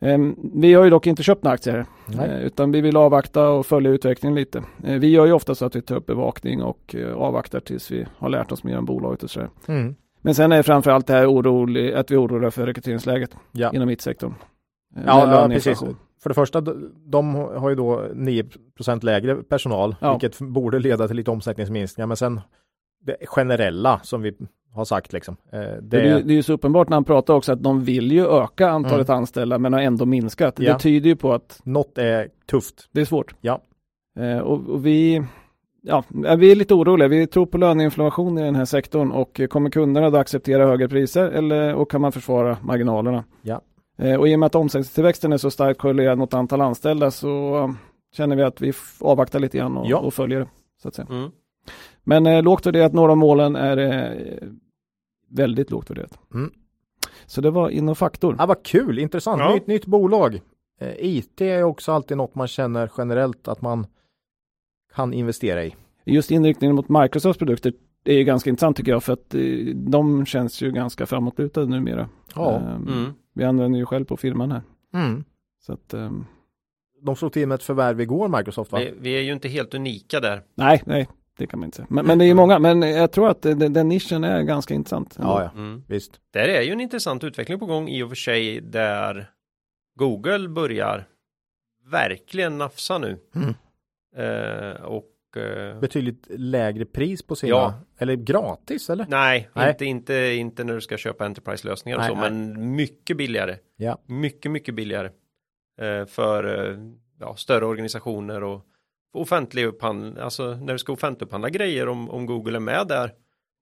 Ehm, 0.00 0.36
vi 0.54 0.74
har 0.74 0.84
ju 0.84 0.90
dock 0.90 1.06
inte 1.06 1.22
köpt 1.22 1.44
några 1.44 1.54
aktier 1.54 1.86
eh, 2.18 2.40
utan 2.40 2.72
vi 2.72 2.80
vill 2.80 2.96
avvakta 2.96 3.48
och 3.48 3.66
följa 3.66 3.90
utvecklingen 3.90 4.34
lite. 4.34 4.62
Eh, 4.84 4.98
vi 4.98 5.08
gör 5.08 5.26
ju 5.26 5.32
ofta 5.32 5.54
så 5.54 5.64
att 5.64 5.76
vi 5.76 5.82
tar 5.82 5.96
upp 5.96 6.06
bevakning 6.06 6.62
och 6.62 6.94
eh, 6.94 7.14
avvaktar 7.14 7.60
tills 7.60 7.90
vi 7.90 8.06
har 8.16 8.28
lärt 8.28 8.52
oss 8.52 8.64
mer 8.64 8.78
om 8.78 8.84
bolaget 8.84 9.22
och 9.22 9.30
sådär. 9.30 9.50
Mm. 9.66 9.94
Men 10.22 10.34
sen 10.34 10.52
är 10.52 10.62
framförallt 10.62 11.06
det 11.06 11.12
här 11.12 11.30
orolig, 11.32 11.92
att 11.92 12.10
vi 12.10 12.14
är 12.14 12.22
oroliga 12.22 12.50
för 12.50 12.66
rekryteringsläget 12.66 13.36
Ja. 13.52 13.72
inom 13.74 13.88
mittsektorn. 13.88 14.34
Ja, 15.06 15.40
ja, 15.42 15.48
precis. 15.48 15.80
För 16.22 16.28
det 16.30 16.34
första, 16.34 16.60
de- 16.60 17.34
har 17.34 17.68
ju 17.68 17.74
då 17.74 18.02
9% 18.14 19.04
lägre 19.04 19.36
personal, 19.36 19.96
Ja. 20.00 20.12
vilket 20.12 20.38
borde 20.40 20.78
leda 20.78 21.06
till 21.08 21.16
lite 21.16 21.30
omsättningsminskningar. 21.30 22.06
Men 22.06 22.16
sen 22.16 22.40
det 23.06 23.16
generella 23.26 24.00
som 24.02 24.22
vi 24.22 24.32
har 24.72 24.84
sagt 24.84 25.12
liksom. 25.12 25.36
eh, 25.52 25.58
Det, 25.60 25.80
Det, 25.82 26.00
är, 26.00 26.22
det 26.22 26.32
är 26.32 26.36
ju 26.36 26.42
så 26.42 26.52
uppenbart 26.52 26.88
när 26.88 26.96
han 26.96 27.04
pratar 27.04 27.34
också 27.34 27.52
att 27.52 27.62
de 27.62 27.84
vill 27.84 28.12
ju 28.12 28.26
öka 28.26 28.68
antalet 28.68 29.10
anställda 29.10 29.58
men 29.58 29.72
har 29.72 29.80
ändå 29.80 30.06
minskat. 30.06 30.54
Ja. 30.58 30.72
Det 30.72 30.78
tyder 30.78 31.08
ju 31.10 31.16
på 31.16 31.32
att 31.32 31.60
något 31.64 31.98
är 31.98 32.28
tufft. 32.50 32.88
det 32.92 33.00
är 33.00 33.04
svårt. 33.04 33.34
Ja. 33.40 33.60
Eh, 34.18 34.38
och, 34.38 34.68
och 34.68 34.86
vi, 34.86 35.22
ja, 35.82 36.04
vi 36.38 36.52
är 36.52 36.56
lite 36.56 36.74
oroliga. 36.74 37.08
Vi 37.08 37.26
tror 37.26 37.46
på 37.46 37.58
löneinflation 37.58 38.38
i 38.38 38.42
den 38.42 38.54
här 38.54 38.64
sektorn 38.64 39.10
och 39.10 39.40
kommer 39.50 39.70
kunderna 39.70 40.10
då 40.10 40.18
acceptera 40.18 40.66
högre 40.66 40.88
priser 40.88 41.28
eller 41.28 41.74
och 41.74 41.90
kan 41.90 42.00
man 42.00 42.12
försvara 42.12 42.56
marginalerna? 42.62 43.24
Ja. 43.42 43.60
Eh, 43.96 44.14
och 44.20 44.28
i 44.28 44.34
och 44.34 44.38
med 44.38 44.46
att 44.46 44.54
omsättningstillväxten 44.54 45.32
är 45.32 45.36
så 45.36 45.50
starkt 45.50 45.80
korrelerad 45.80 46.18
mot 46.18 46.34
antal 46.34 46.60
anställda 46.60 47.10
så 47.10 47.56
eh, 47.56 47.70
känner 48.16 48.36
vi 48.36 48.42
att 48.42 48.60
vi 48.60 48.72
avvaktar 49.00 49.40
lite 49.40 49.58
grann 49.58 49.76
och, 49.76 49.86
Ja. 49.86 49.98
och 49.98 50.14
följer 50.14 50.40
det. 50.40 50.48
Så 50.82 50.88
att 50.88 50.94
säga. 50.94 51.08
Mm. 51.10 51.30
Men 52.04 52.26
eh, 52.26 52.42
lågt 52.42 52.66
värderat, 52.66 52.92
några 52.92 53.12
av 53.12 53.18
målen 53.18 53.56
är 53.56 53.76
eh, 53.76 54.48
väldigt 55.30 55.70
lågt 55.70 55.90
värderat. 55.90 56.18
Mm. 56.34 56.50
Så 57.26 57.40
det 57.40 57.50
var 57.50 57.70
Innofaktor. 57.70 58.36
Ja, 58.38 58.46
vad 58.46 58.62
kul, 58.64 58.98
intressant. 58.98 59.40
Ja. 59.40 59.54
Nytt, 59.54 59.66
nytt 59.66 59.86
bolag. 59.86 60.40
Eh, 60.80 60.94
IT 60.98 61.40
är 61.40 61.62
också 61.62 61.92
alltid 61.92 62.16
något 62.16 62.34
man 62.34 62.48
känner 62.48 62.90
generellt 62.98 63.48
att 63.48 63.62
man 63.62 63.86
kan 64.94 65.12
investera 65.12 65.64
i. 65.64 65.74
Just 66.04 66.30
inriktningen 66.30 66.76
mot 66.76 66.88
Microsofts 66.88 67.38
produkter 67.38 67.72
är 68.12 68.18
ju 68.18 68.24
ganska 68.24 68.50
intressant 68.50 68.76
tycker 68.76 68.92
jag 68.92 69.04
för 69.04 69.12
att 69.12 69.34
eh, 69.34 69.40
de 69.74 70.26
känns 70.26 70.62
ju 70.62 70.70
ganska 70.72 71.06
framåtlutade 71.06 71.66
numera. 71.66 72.08
Ja. 72.34 72.56
Ehm, 72.56 72.88
Mm. 72.88 73.12
Vi 73.34 73.44
använder 73.44 73.78
ju 73.78 73.86
själv 73.86 74.04
på 74.04 74.16
firman 74.16 74.52
här. 74.52 74.62
Mm. 74.94 75.24
Så 75.66 75.72
att, 75.72 75.94
ehm, 75.94 76.24
de 77.02 77.16
slog 77.16 77.32
till 77.32 77.48
med 77.48 77.54
ett 77.54 77.62
förvärv 77.62 78.00
igår, 78.00 78.28
Microsoft 78.38 78.72
va? 78.72 78.78
Vi, 78.78 78.94
vi 79.00 79.10
är 79.18 79.20
ju 79.22 79.32
inte 79.32 79.48
helt 79.48 79.74
unika 79.74 80.20
där. 80.20 80.42
Nej, 80.54 80.82
nej, 80.86 81.08
det 81.38 81.46
kan 81.46 81.60
man 81.60 81.64
inte 81.66 81.76
säga. 81.76 81.86
Men, 81.90 82.06
men 82.06 82.18
det 82.18 82.24
är 82.24 82.26
ju 82.26 82.34
många, 82.34 82.58
men 82.58 82.82
jag 82.82 83.12
tror 83.12 83.28
att 83.28 83.42
den, 83.42 83.72
den 83.72 83.88
nischen 83.88 84.24
är 84.24 84.42
ganska 84.42 84.74
intressant. 84.74 85.16
Ja, 85.18 85.42
ja, 85.42 85.50
Mm. 85.60 85.82
visst. 85.88 86.20
Där 86.32 86.48
är 86.48 86.62
ju 86.62 86.72
en 86.72 86.80
intressant 86.80 87.24
utveckling 87.24 87.58
på 87.58 87.66
gång 87.66 87.88
i 87.88 88.02
och 88.02 88.08
för 88.08 88.16
sig 88.16 88.60
där 88.60 89.30
Google 89.98 90.48
börjar 90.48 91.08
verkligen 91.90 92.58
nafsa 92.58 92.98
nu. 92.98 93.18
Mm. 93.34 93.54
Eh, 94.16 94.82
och 94.82 95.04
eh, 95.36 95.80
Betydligt 95.80 96.26
lägre 96.30 96.84
pris 96.84 97.22
på 97.22 97.36
sina, 97.36 97.50
Ja. 97.50 97.74
eller 97.98 98.14
gratis 98.14 98.90
eller? 98.90 99.06
nej, 99.08 99.48
Nej. 99.54 99.70
Inte, 99.70 99.84
inte, 99.84 100.14
inte 100.14 100.64
när 100.64 100.74
du 100.74 100.80
ska 100.80 100.96
köpa 100.96 101.24
Enterprise-lösningar 101.26 101.96
och 101.96 102.02
Nej, 102.02 102.10
så, 102.10 102.20
nej. 102.20 102.30
men 102.30 102.76
mycket 102.76 103.16
billigare. 103.16 103.56
Ja. 103.76 103.98
Mycket, 104.06 104.50
mycket 104.52 104.74
billigare. 104.74 105.10
Eh, 105.80 106.06
för 106.06 106.70
eh, 106.70 106.78
ja, 107.20 107.36
större 107.36 107.66
organisationer 107.66 108.42
och 108.42 108.62
offentlig 109.14 109.64
upphandling, 109.64 110.16
alltså 110.18 110.54
när 110.54 110.72
du 110.72 110.78
ska 110.78 110.92
offentligupphandla 110.92 111.48
grejer 111.50 111.88
om, 111.88 112.10
om 112.10 112.26
Google 112.26 112.56
är 112.58 112.60
med 112.60 112.86
där. 112.88 113.12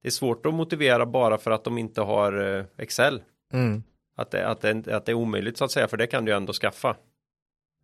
Det 0.03 0.09
är 0.09 0.13
svårt 0.13 0.47
att 0.47 0.55
motivera 0.55 1.07
bara 1.07 1.39
för 1.39 1.51
att 1.51 1.65
de 1.65 1.79
inte 1.79 2.01
har 2.01 2.57
eh, 2.59 2.65
Excel. 2.79 3.23
Mm. 3.53 3.83
Att 4.17 4.31
det, 4.31 4.49
att, 4.49 4.61
det, 4.61 4.89
att 4.97 5.07
det 5.07 5.13
är 5.13 5.15
omöjligt 5.15 5.57
så 5.57 5.65
att 5.65 5.71
säga, 5.71 5.89
för 5.89 5.97
det 5.97 6.07
kan 6.07 6.25
du 6.25 6.33
ändå 6.33 6.53
skaffa. 6.53 6.97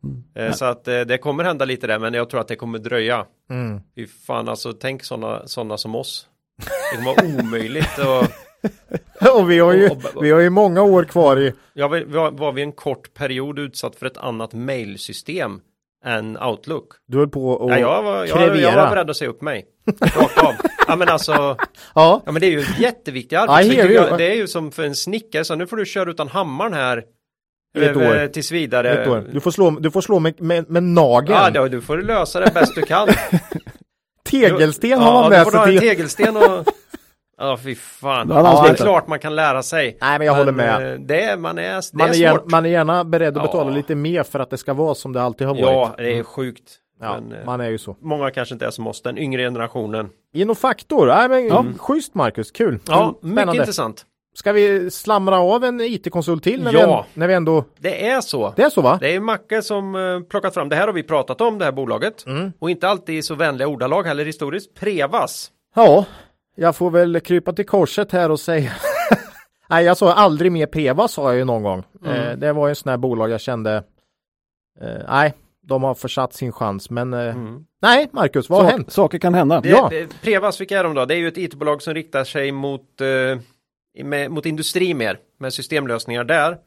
Mm. 0.04 0.22
Eh, 0.34 0.52
Så 0.52 0.64
att 0.64 0.88
eh, 0.88 1.00
det 1.00 1.18
kommer 1.18 1.44
hända 1.44 1.64
lite 1.64 1.86
där, 1.86 1.98
men 1.98 2.14
jag 2.14 2.30
tror 2.30 2.40
att 2.40 2.48
det 2.48 2.56
kommer 2.56 2.78
dröja. 2.78 3.26
Mm. 3.50 3.80
Fy 3.96 4.06
fan, 4.06 4.48
alltså 4.48 4.72
tänk 4.72 5.04
sådana 5.04 5.46
såna 5.46 5.78
som 5.78 5.94
oss. 5.94 6.26
Det 6.58 6.96
kommer 6.96 7.14
vara 7.16 7.40
omöjligt 7.46 7.98
och 7.98 8.26
Och 9.34 9.50
vi 9.50 9.58
har 9.58 9.72
ju, 9.72 9.90
vi 10.20 10.30
har 10.30 10.40
ju 10.40 10.50
många 10.50 10.82
år 10.82 11.04
kvar 11.04 11.36
i, 11.40 11.52
jag 11.74 11.88
var, 11.88 12.00
var, 12.00 12.30
var 12.30 12.52
vi 12.52 12.62
en 12.62 12.72
kort 12.72 13.14
period 13.14 13.58
utsatt 13.58 13.96
för 13.96 14.06
ett 14.06 14.16
annat 14.16 14.52
mailsystem 14.54 15.60
än 16.04 16.42
Outlook. 16.42 16.86
du 17.06 17.18
höll 17.18 17.28
på 17.28 17.50
och 17.50 17.70
Ja, 17.70 17.78
jag, 17.78 18.02
var, 18.02 18.24
jag, 18.26 18.56
jag 18.56 18.76
var 18.76 18.90
beredd 18.90 19.10
att 19.10 19.16
säga 19.16 19.30
upp 19.30 19.42
mig. 19.42 19.66
Rakt 20.00 20.38
av. 20.38 20.54
Ja 20.88 20.96
men 20.96 21.08
alltså, 21.08 21.32
Ja, 21.94 22.22
ja 22.26 22.32
men 22.32 22.40
det 22.40 22.46
är 22.46 22.50
ju 22.50 22.64
arbete. 23.38 23.92
you. 23.92 24.16
det 24.16 24.30
är 24.30 24.34
ju 24.34 24.46
som 24.46 24.72
för 24.72 24.82
en 24.82 24.94
snickare, 24.94 25.44
så 25.44 25.54
nu 25.54 25.66
får 25.66 25.76
du 25.76 25.86
köra 25.86 26.10
utan 26.10 26.28
hammaren 26.28 26.72
här. 26.74 27.04
Ett 27.78 27.96
år. 27.96 28.26
Tills 28.28 28.52
vidare. 28.52 28.90
ett 29.02 29.08
år. 29.08 29.24
Du 29.32 29.40
får 29.40 29.50
slå, 29.50 29.70
du 29.70 29.90
får 29.90 30.00
slå 30.00 30.18
med, 30.18 30.40
med, 30.40 30.70
med 30.70 30.82
nageln. 30.82 31.38
Ja, 31.42 31.50
då, 31.50 31.68
du 31.68 31.80
får 31.80 31.98
lösa 31.98 32.40
det 32.40 32.54
bäst 32.54 32.74
du 32.74 32.82
kan. 32.82 33.08
Tegelsten 34.24 34.90
ja, 34.90 34.96
har 34.98 35.12
man 35.12 35.30
du 35.30 35.36
med 35.36 35.44
får 35.44 35.52
ha 35.58 35.64
sig 35.64 35.74
en 35.74 35.80
tegelsten 35.80 36.36
och... 36.36 36.42
Ja, 37.42 37.56
fy 37.64 37.74
fan. 37.74 38.28
Ja, 38.30 38.62
det 38.66 38.70
är 38.70 38.74
klart 38.74 39.06
man 39.08 39.18
kan 39.18 39.36
lära 39.36 39.62
sig. 39.62 39.98
Nej, 40.00 40.18
men 40.18 40.26
jag 40.26 40.34
håller 40.34 40.52
med. 40.52 40.92
eh, 40.92 40.98
Det 41.00 41.22
är, 41.22 41.36
man 41.36 41.58
är, 41.58 41.74
det 41.74 41.82
Man 41.92 42.08
är 42.08 42.12
är, 42.12 42.16
gärna, 42.16 42.40
man 42.44 42.64
är 42.66 42.70
gärna 42.70 43.04
beredd 43.04 43.36
att 43.36 43.42
betala 43.42 43.70
Ja. 43.70 43.76
lite 43.76 43.94
mer 43.94 44.22
för 44.22 44.40
att 44.40 44.50
det 44.50 44.58
ska 44.58 44.74
vara 44.74 44.94
som 44.94 45.12
det 45.12 45.22
alltid 45.22 45.46
har 45.46 45.54
varit. 45.54 45.64
Ja, 45.66 45.94
det 45.96 46.18
är 46.18 46.22
sjukt. 46.22 46.62
Ja, 47.00 47.20
Men, 47.20 47.38
eh, 47.38 47.46
man 47.46 47.60
är 47.60 47.68
ju 47.68 47.78
så. 47.78 47.96
Många 48.00 48.30
kanske 48.30 48.54
inte 48.54 48.66
är 48.66 48.70
som 48.70 48.86
oss, 48.86 49.02
den 49.02 49.18
yngre 49.18 49.42
generationen. 49.42 50.08
Innofaktor, 50.34 51.06
nej 51.06 51.28
men 51.28 51.46
Ja. 51.48 51.64
schysst 51.78 52.14
Marcus, 52.14 52.50
kul. 52.50 52.78
Ja, 52.86 53.18
mycket 53.22 53.54
intressant. 53.54 54.04
Ska 54.34 54.52
vi 54.52 54.90
slamra 54.90 55.38
av 55.40 55.64
en 55.64 55.80
IT-konsult 55.80 56.42
till 56.44 56.62
när, 56.62 56.72
vi 56.72 56.78
Ja. 56.78 56.82
ändå, 56.82 57.06
när 57.14 57.28
vi 57.28 57.34
ändå... 57.34 57.64
Det 57.78 58.06
är 58.08 58.20
så. 58.20 58.52
Det 58.56 58.62
är 58.62 58.70
så 58.70 58.80
va? 58.82 58.98
Det 59.00 59.14
är 59.14 59.20
Macke 59.20 59.62
som 59.62 59.94
eh, 59.94 60.20
plockat 60.20 60.54
fram, 60.54 60.68
det 60.68 60.76
här 60.76 60.86
har 60.86 60.92
vi 60.94 61.02
pratat 61.02 61.40
om, 61.40 61.58
det 61.58 61.64
här 61.64 61.72
bolaget. 61.72 62.26
Mm. 62.26 62.52
Och 62.58 62.70
inte 62.70 62.88
alltid 62.88 63.14
i 63.18 63.22
så 63.22 63.34
vänliga 63.34 63.68
ordalag 63.68 64.02
heller 64.02 64.24
historiskt. 64.24 64.74
Prevas. 64.74 65.50
Ja, 65.74 66.04
jag 66.56 66.76
får 66.76 66.90
väl 66.90 67.20
krypa 67.20 67.52
till 67.52 67.66
korset 67.66 68.12
här 68.12 68.30
och 68.30 68.40
säga 68.40 68.72
Nej, 69.70 69.84
jag 69.84 69.96
sa 69.96 70.12
aldrig 70.12 70.52
mer 70.52 70.66
Preva 70.66 71.08
sa 71.08 71.28
jag 71.30 71.36
ju 71.36 71.44
någon 71.44 71.62
gång. 71.62 71.82
Mm. 72.04 72.16
Eh, 72.16 72.36
det 72.36 72.52
var 72.52 72.66
ju 72.66 72.70
en 72.70 72.76
sån 72.76 72.90
här 72.90 72.96
bolag 72.96 73.30
jag 73.30 73.40
kände 73.40 73.76
eh, 74.80 74.88
Nej, 75.08 75.34
de 75.62 75.82
har 75.82 75.94
försatt 75.94 76.34
sin 76.34 76.52
chans 76.52 76.90
men 76.90 77.14
eh, 77.14 77.20
Mm. 77.20 77.64
Nej, 77.82 78.08
Marcus, 78.12 78.48
vad 78.48 78.58
har 78.58 78.64
Sak- 78.70 78.72
hänt? 78.72 78.92
Saker 78.92 79.18
kan 79.18 79.34
hända. 79.34 79.60
Det, 79.60 79.68
Ja. 79.68 79.90
Prevas, 80.22 80.60
vilka 80.60 80.78
är 80.78 80.84
de 80.84 80.94
då? 80.94 81.04
Det 81.04 81.14
är 81.14 81.18
ju 81.18 81.28
ett 81.28 81.38
IT-bolag 81.38 81.82
som 81.82 81.94
riktar 81.94 82.24
sig 82.24 82.52
mot, 82.52 83.00
eh, 83.00 83.06
med, 83.94 84.30
mot 84.30 84.46
industri 84.46 84.94
mer, 84.94 85.18
med 85.38 85.52
systemlösningar 85.54 86.24
där. 86.24 86.58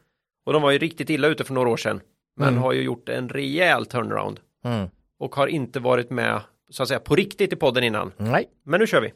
Och 0.45 0.53
de 0.53 0.61
var 0.61 0.71
ju 0.71 0.77
riktigt 0.77 1.09
illa 1.09 1.27
ute 1.27 1.43
för 1.43 1.53
några 1.53 1.69
år 1.69 1.77
sedan. 1.77 2.01
Men 2.37 2.47
Mm. 2.47 2.61
har 2.61 2.73
ju 2.73 2.81
gjort 2.81 3.09
en 3.09 3.29
rejäl 3.29 3.85
turnaround. 3.85 4.39
Mm. 4.65 4.87
Och 5.19 5.35
har 5.35 5.47
inte 5.47 5.79
varit 5.79 6.09
med, 6.09 6.41
så 6.69 6.83
att 6.83 6.87
säga, 6.89 6.99
på 6.99 7.15
riktigt 7.15 7.53
i 7.53 7.55
podden 7.55 7.83
innan. 7.83 8.11
Nej. 8.17 8.49
Men 8.63 8.79
nu 8.79 8.87
kör 8.87 9.01
vi. 9.01 9.13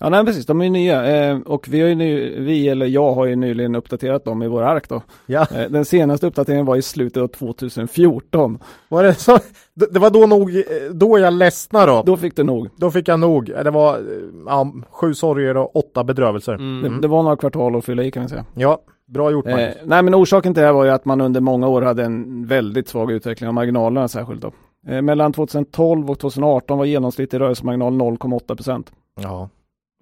Ja, 0.00 0.08
nej, 0.08 0.24
precis. 0.24 0.46
De 0.46 0.60
är 0.60 0.64
ju 0.64 0.70
nya 0.70 1.30
eh, 1.30 1.38
och 1.40 1.68
vi 1.68 1.80
har 1.80 1.88
ju 1.88 1.94
ny, 1.94 2.30
vi 2.40 2.68
eller 2.68 2.86
jag 2.86 3.12
har 3.12 3.26
ju 3.26 3.36
nyligen 3.36 3.74
uppdaterat 3.74 4.24
dem 4.24 4.42
i 4.42 4.48
vår 4.48 4.62
ark 4.62 4.88
då. 4.88 5.02
Ja, 5.26 5.46
Eh, 5.54 5.70
den 5.70 5.84
senaste 5.84 6.26
uppdateringen 6.26 6.66
var 6.66 6.76
i 6.76 6.82
slutet 6.82 7.22
av 7.22 7.28
2014. 7.28 8.58
var 8.88 9.02
det 9.02 9.14
så? 9.14 9.38
Det 9.74 9.98
var 9.98 10.10
då 10.10 10.26
nog, 10.26 10.56
eh, 10.56 10.62
då 10.92 11.18
jag 11.18 11.32
ledsnade 11.32 11.86
då. 11.92 12.02
Då 12.06 12.16
fick 12.16 12.36
det 12.36 12.44
nog. 12.44 12.68
Då 12.76 12.90
fick 12.90 13.08
jag 13.08 13.20
nog. 13.20 13.46
Det 13.64 13.70
var 13.70 13.94
eh, 13.94 14.02
ja, 14.46 14.72
sju 14.90 15.14
sorger 15.14 15.56
och 15.56 15.76
åtta 15.76 16.04
bedrövelser. 16.04 16.54
Mm. 16.54 16.82
Det, 16.82 17.00
det 17.00 17.08
var 17.08 17.22
några 17.22 17.36
kvartal 17.36 17.76
att 17.76 17.84
fylla 17.84 18.02
i 18.02 18.10
kan 18.10 18.22
vi 18.22 18.28
säga. 18.28 18.44
Ja, 18.54 18.78
bra 19.08 19.30
gjort 19.30 19.46
Eh, 19.46 19.52
Marcus. 19.52 19.76
nej 19.84 20.02
men 20.02 20.14
orsaken 20.14 20.54
till 20.54 20.60
det 20.60 20.66
här 20.66 20.74
var 20.74 20.84
ju 20.84 20.90
att 20.90 21.04
man 21.04 21.20
under 21.20 21.40
många 21.40 21.68
år 21.68 21.82
hade 21.82 22.04
en 22.04 22.46
väldigt 22.46 22.88
svag 22.88 23.12
utveckling 23.12 23.48
av 23.48 23.54
marginalerna 23.54 24.08
särskilt 24.08 24.42
då. 24.42 24.52
Eh, 24.88 25.02
mellan 25.02 25.32
2012 25.32 26.10
och 26.10 26.18
2018 26.18 26.78
var 26.78 26.84
genomsnittlig 26.84 27.40
rörelsemarginal 27.40 27.92
0,8 27.92 28.56
procent. 28.56 28.92
Ja. 29.22 29.48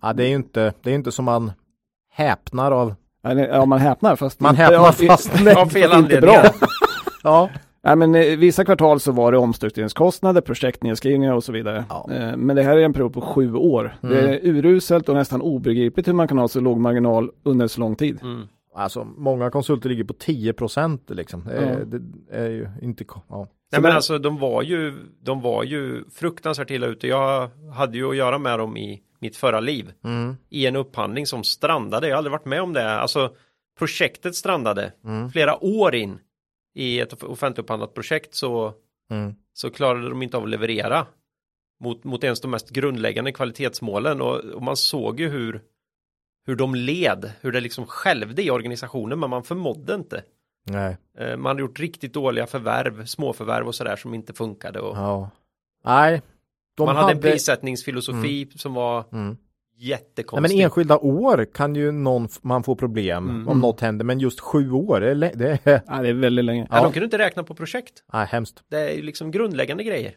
Ja, 0.03 0.13
det 0.13 0.25
är 0.25 0.29
ju 0.29 0.35
inte, 0.35 0.73
det 0.83 0.91
är 0.91 0.95
inte 0.95 1.13
som 1.13 1.25
man 1.25 1.53
häpnar 2.11 2.73
av. 2.73 2.95
Ja, 3.23 3.65
man 3.67 3.79
häpnar 3.79 4.17
fast 4.17 4.41
Man 4.41 4.51
inte- 4.51 4.63
häpnar 4.63 4.79
ja, 4.79 4.93
fast 5.09 5.45
nej. 5.45 5.55
Av 5.55 5.67
fel 5.67 5.93
inte 5.99 6.21
bra. 6.21 6.43
Ja, 7.23 7.51
Nej, 7.83 7.97
men 7.97 8.15
eh, 8.15 8.37
vissa 8.39 8.65
kvartal 8.65 9.01
så 9.01 9.13
var 9.13 9.33
det 9.33 9.39
omstruktureringskostnader, 9.39 10.41
projektnedskrivningar 10.41 11.33
och 11.35 11.45
så 11.45 11.53
vidare. 11.53 11.85
Ja. 11.89 12.09
Eh, 12.13 12.37
men 12.37 12.57
det 12.57 12.63
här 12.63 12.77
är 12.77 12.83
en 12.85 12.93
period 12.93 13.13
på 13.15 13.21
sju 13.21 13.55
år. 13.55 13.97
Det 14.01 14.21
är 14.21 14.41
uruselt 14.47 15.09
och 15.09 15.15
nästan 15.15 15.41
obegripligt 15.43 16.09
hur 16.09 16.13
man 16.13 16.29
kan 16.29 16.39
ha 16.39 16.49
så 16.49 16.61
låg 16.61 16.79
marginal 16.81 17.31
under 17.43 17.67
så 17.69 17.81
lång 17.81 17.97
tid. 17.97 18.19
Mm. 18.23 18.43
alltså 18.75 19.05
många 19.17 19.51
konsulter 19.51 19.89
ligger 19.89 20.05
på 20.05 20.13
10 20.13 20.53
procent 20.53 21.03
liksom. 21.11 21.45
Det 21.45 21.53
är, 21.53 21.79
Ja. 21.79 21.85
det 21.85 22.37
är 22.39 22.49
ju 22.51 22.69
inte, 22.83 23.05
ja. 23.29 23.47
Nej 23.73 23.81
men 23.81 23.93
alltså 23.93 24.19
de 24.19 24.39
var 24.39 24.63
ju, 24.63 24.95
de 25.23 25.41
var 25.41 25.65
ju 25.65 26.05
fruktansvärt 26.15 26.71
illa 26.71 26.87
ute. 26.87 27.07
Jag 27.09 27.51
hade 27.75 27.97
ju 27.97 28.11
att 28.11 28.17
göra 28.17 28.39
med 28.39 28.59
dem 28.59 28.77
i 28.77 29.03
mitt 29.21 29.37
förra 29.37 29.61
liv. 29.61 29.93
Mm. 30.05 30.37
I 30.49 30.67
en 30.67 30.77
upphandling 30.77 31.27
som 31.27 31.45
strandade. 31.45 32.07
Jag 32.09 32.15
har 32.15 32.19
aldrig 32.19 32.33
varit 32.33 32.45
med 32.45 32.63
om 32.63 32.73
det. 32.73 32.91
Alltså 32.91 33.35
projektet 33.79 34.35
strandade. 34.37 34.93
Mm. 35.05 35.31
Flera 35.31 35.65
år 35.65 35.95
in 35.95 36.19
i 36.75 37.01
ett 37.01 37.23
offentligupphandlat 37.23 37.95
projekt 37.95 38.35
så, 38.35 38.75
Mm. 39.11 39.35
så 39.53 39.71
klarade 39.71 40.09
de 40.09 40.23
inte 40.23 40.37
av 40.37 40.43
att 40.43 40.51
leverera. 40.51 41.07
Mot, 41.81 42.05
mot 42.05 42.25
ens 42.25 42.41
de 42.41 42.51
mest 42.51 42.71
grundläggande 42.71 43.33
kvalitetsmålen. 43.33 44.21
Och, 44.21 44.37
och 44.37 44.63
man 44.63 44.77
såg 44.77 45.21
ju 45.21 45.29
hur, 45.29 45.63
hur 46.47 46.57
de 46.57 46.75
led. 46.75 47.33
Hur 47.41 47.53
det 47.53 47.61
liksom 47.61 47.87
skälvde 47.87 48.43
i 48.43 48.51
organisationen. 48.51 49.21
Men 49.21 49.31
man 49.31 49.43
förmådde 49.45 49.95
inte. 49.95 50.23
Nej, 50.67 50.97
Eh, 51.19 51.37
Man 51.37 51.47
hade 51.51 51.61
gjort 51.61 51.81
riktigt 51.81 52.13
dåliga 52.15 52.47
förvärv, 52.47 53.05
småförvärv 53.07 53.67
och 53.67 53.75
sådär 53.75 53.97
som 53.97 54.15
inte 54.15 54.33
funkade. 54.33 54.81
Och 54.81 54.97
ja. 54.97 55.31
Nej. 55.85 56.23
De 56.79 56.87
man 56.87 56.97
hade 56.97 57.13
en 57.13 57.21
prissättningsfilosofi 57.21 58.49
som 58.57 58.75
var 58.75 59.05
Mm. 59.13 59.27
Nej, 59.29 59.37
jättekonstig. 59.89 60.57
men 60.57 60.65
enskilda 60.65 60.99
år 60.99 61.47
kan 61.55 61.75
ju 61.75 61.93
någon, 61.93 62.29
man 62.43 62.63
få 62.63 62.75
problem 62.77 63.29
Mm. 63.29 63.49
om 63.49 63.61
något 63.61 63.81
händer, 63.81 64.05
men 64.05 64.19
just 64.21 64.41
sju 64.41 64.71
år, 64.73 65.01
det 65.01 65.11
är, 65.11 65.33
det 65.35 65.59
är 65.65 65.81
Ja, 65.87 66.03
det 66.03 66.09
är 66.09 66.13
väldigt 66.15 66.45
länge. 66.45 66.67
ja. 66.71 66.77
Ja. 66.77 66.83
De 66.83 66.93
kunde 66.93 67.05
inte 67.05 67.19
räkna 67.19 67.43
på 67.43 67.55
projekt. 67.55 67.93
nej, 68.13 68.27
hemskt. 68.27 68.63
Det 68.71 68.77
är 68.91 68.95
ju 68.97 69.03
liksom 69.03 69.31
grundläggande 69.31 69.85
grejer. 69.85 70.13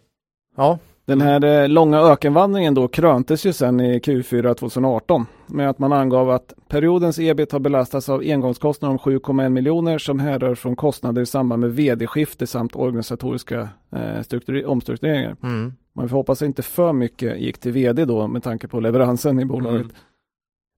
Ja, 0.58 0.80
Den 1.06 1.22
här 1.22 1.44
eh, 1.64 1.70
långa 1.70 2.00
ökenvandringen 2.00 2.74
då 2.74 2.88
kröntes 2.88 3.46
ju 3.46 3.54
sen 3.54 3.80
i 3.80 4.00
Q4 4.00 4.54
2018 4.54 5.26
med 5.48 5.70
att 5.70 5.80
man 5.80 5.94
angav 5.94 6.30
att 6.30 6.54
periodens 6.68 7.20
ebit 7.20 7.52
har 7.52 7.60
belastats 7.60 8.10
av 8.10 8.20
engångskostnader 8.20 8.92
om 8.92 8.98
7,1 9.00 9.50
miljoner 9.50 9.98
som 9.98 10.20
härrör 10.20 10.56
från 10.56 10.76
kostnader 10.76 11.22
i 11.22 11.26
samband 11.26 11.60
med 11.60 11.72
vd-skifte 11.76 12.48
samt 12.48 12.76
organisatoriska 12.76 13.70
eh, 13.96 14.22
struktur- 14.22 14.66
omstruktureringar. 14.66 15.36
mm. 15.44 15.74
Man 15.94 16.10
får 16.10 16.18
hoppas 16.18 16.42
att 16.42 16.46
inte 16.46 16.62
för 16.62 16.94
mycket 16.94 17.40
gick 17.40 17.58
till 17.58 17.72
vd 17.72 18.06
då 18.06 18.28
med 18.28 18.44
tanke 18.44 18.68
på 18.68 18.80
leveransen 18.80 19.40
i 19.40 19.46
bolaget. 19.46 19.82
Mm. 19.82 19.96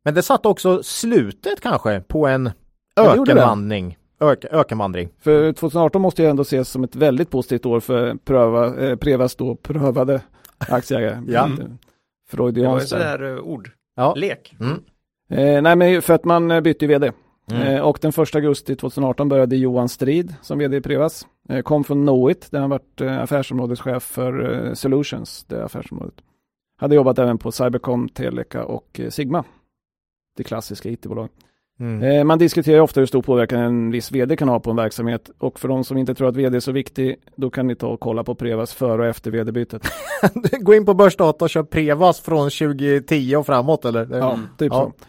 Men 0.06 0.14
det 0.14 0.22
satt 0.22 0.46
också 0.46 0.84
slutet 0.84 1.62
kanske 1.62 2.02
på 2.02 2.28
en 2.28 2.52
ökenvandring. 2.96 3.98
Ök, 4.20 4.46
ökenvandring. 4.52 5.10
För 5.20 5.54
2018 5.54 6.02
måste 6.02 6.22
ju 6.24 6.30
ändå 6.30 6.42
ses 6.42 6.70
som 6.70 6.84
ett 6.84 6.96
väldigt 6.96 7.30
positivt 7.30 7.66
år 7.66 7.80
för 7.80 8.16
pröva, 8.16 8.76
eh, 8.78 8.96
Prevas 8.96 9.36
då 9.36 9.56
prövade 9.56 10.22
aktieägare. 10.58 11.22
Ja. 11.28 11.46
Lite 11.46 11.62
Det 11.64 11.68
var 11.68 11.70
ju 11.70 11.78
Freudianskt 12.30 12.90
där. 12.90 13.18
sådär 13.18 13.24
uh, 13.24 13.40
ordlek. 13.40 14.56
Ja. 14.60 14.66
Mm. 14.66 14.84
Eh, 15.30 15.62
nej 15.62 15.76
men 15.76 16.02
för 16.02 16.14
att 16.14 16.26
man 16.26 16.52
eh, 16.52 16.62
bytte 16.62 16.86
ju 16.86 16.90
vd. 16.90 17.12
Mm. 17.52 17.62
Eh, 17.68 17.82
och 17.82 17.98
den 18.02 18.12
1 18.18 18.36
augusti 18.36 18.76
2018 18.76 19.30
började 19.30 19.56
Johan 19.56 19.90
Strid 19.90 20.36
som 20.42 20.60
vd 20.60 20.78
i 20.78 20.82
Prevas. 20.82 21.28
Eh, 21.50 21.62
kom 21.62 21.84
från 21.84 22.02
Knowit 22.04 22.52
där 22.52 22.60
han 22.60 22.70
varit 22.70 23.02
eh, 23.02 23.20
affärsområdeschef 23.22 24.04
för 24.04 24.72
Solutions, 24.74 25.46
det 25.48 25.66
affärsområdet. 25.66 26.16
Hade 26.78 26.96
jobbat 26.96 27.20
även 27.20 27.38
på 27.38 27.52
Cybercom, 27.52 28.10
Teleca 28.10 28.66
och 28.66 29.00
Sigma. 29.10 29.44
Det 30.38 30.44
klassiska 30.44 30.90
IT-bolag. 30.90 31.30
Mm. 31.80 32.28
Man 32.28 32.40
diskuterar 32.40 32.80
ofta 32.82 33.00
hur 33.00 33.08
stor 33.08 33.22
påverkan 33.22 33.60
en 33.60 33.92
viss 33.92 34.12
vd 34.12 34.36
kan 34.36 34.50
ha 34.50 34.60
på 34.60 34.70
en 34.70 34.76
verksamhet 34.76 35.30
och 35.38 35.60
för 35.60 35.68
de 35.68 35.84
som 35.84 35.98
inte 35.98 36.16
tror 36.16 36.28
att 36.28 36.36
vd 36.36 36.56
är 36.58 36.60
så 36.60 36.72
viktig, 36.72 37.16
då 37.36 37.50
kan 37.50 37.68
ni 37.68 37.76
ta 37.76 37.88
och 37.88 38.00
kolla 38.00 38.24
på 38.24 38.36
Prevas 38.36 38.74
före 38.74 39.02
och 39.02 39.08
efter 39.08 39.32
vd-bytet. 39.32 39.88
Gå 40.62 40.74
in 40.74 40.86
på 40.86 40.94
Börsdata 40.94 41.46
och 41.46 41.50
köp 41.50 41.70
Prevas 41.70 42.20
från 42.20 42.50
2010 42.50 43.36
och 43.36 43.46
framåt 43.46 43.86
eller? 43.86 44.18
Ja, 44.18 44.40
typ 44.58 44.72
Ja. 44.74 44.92
så. 45.00 45.06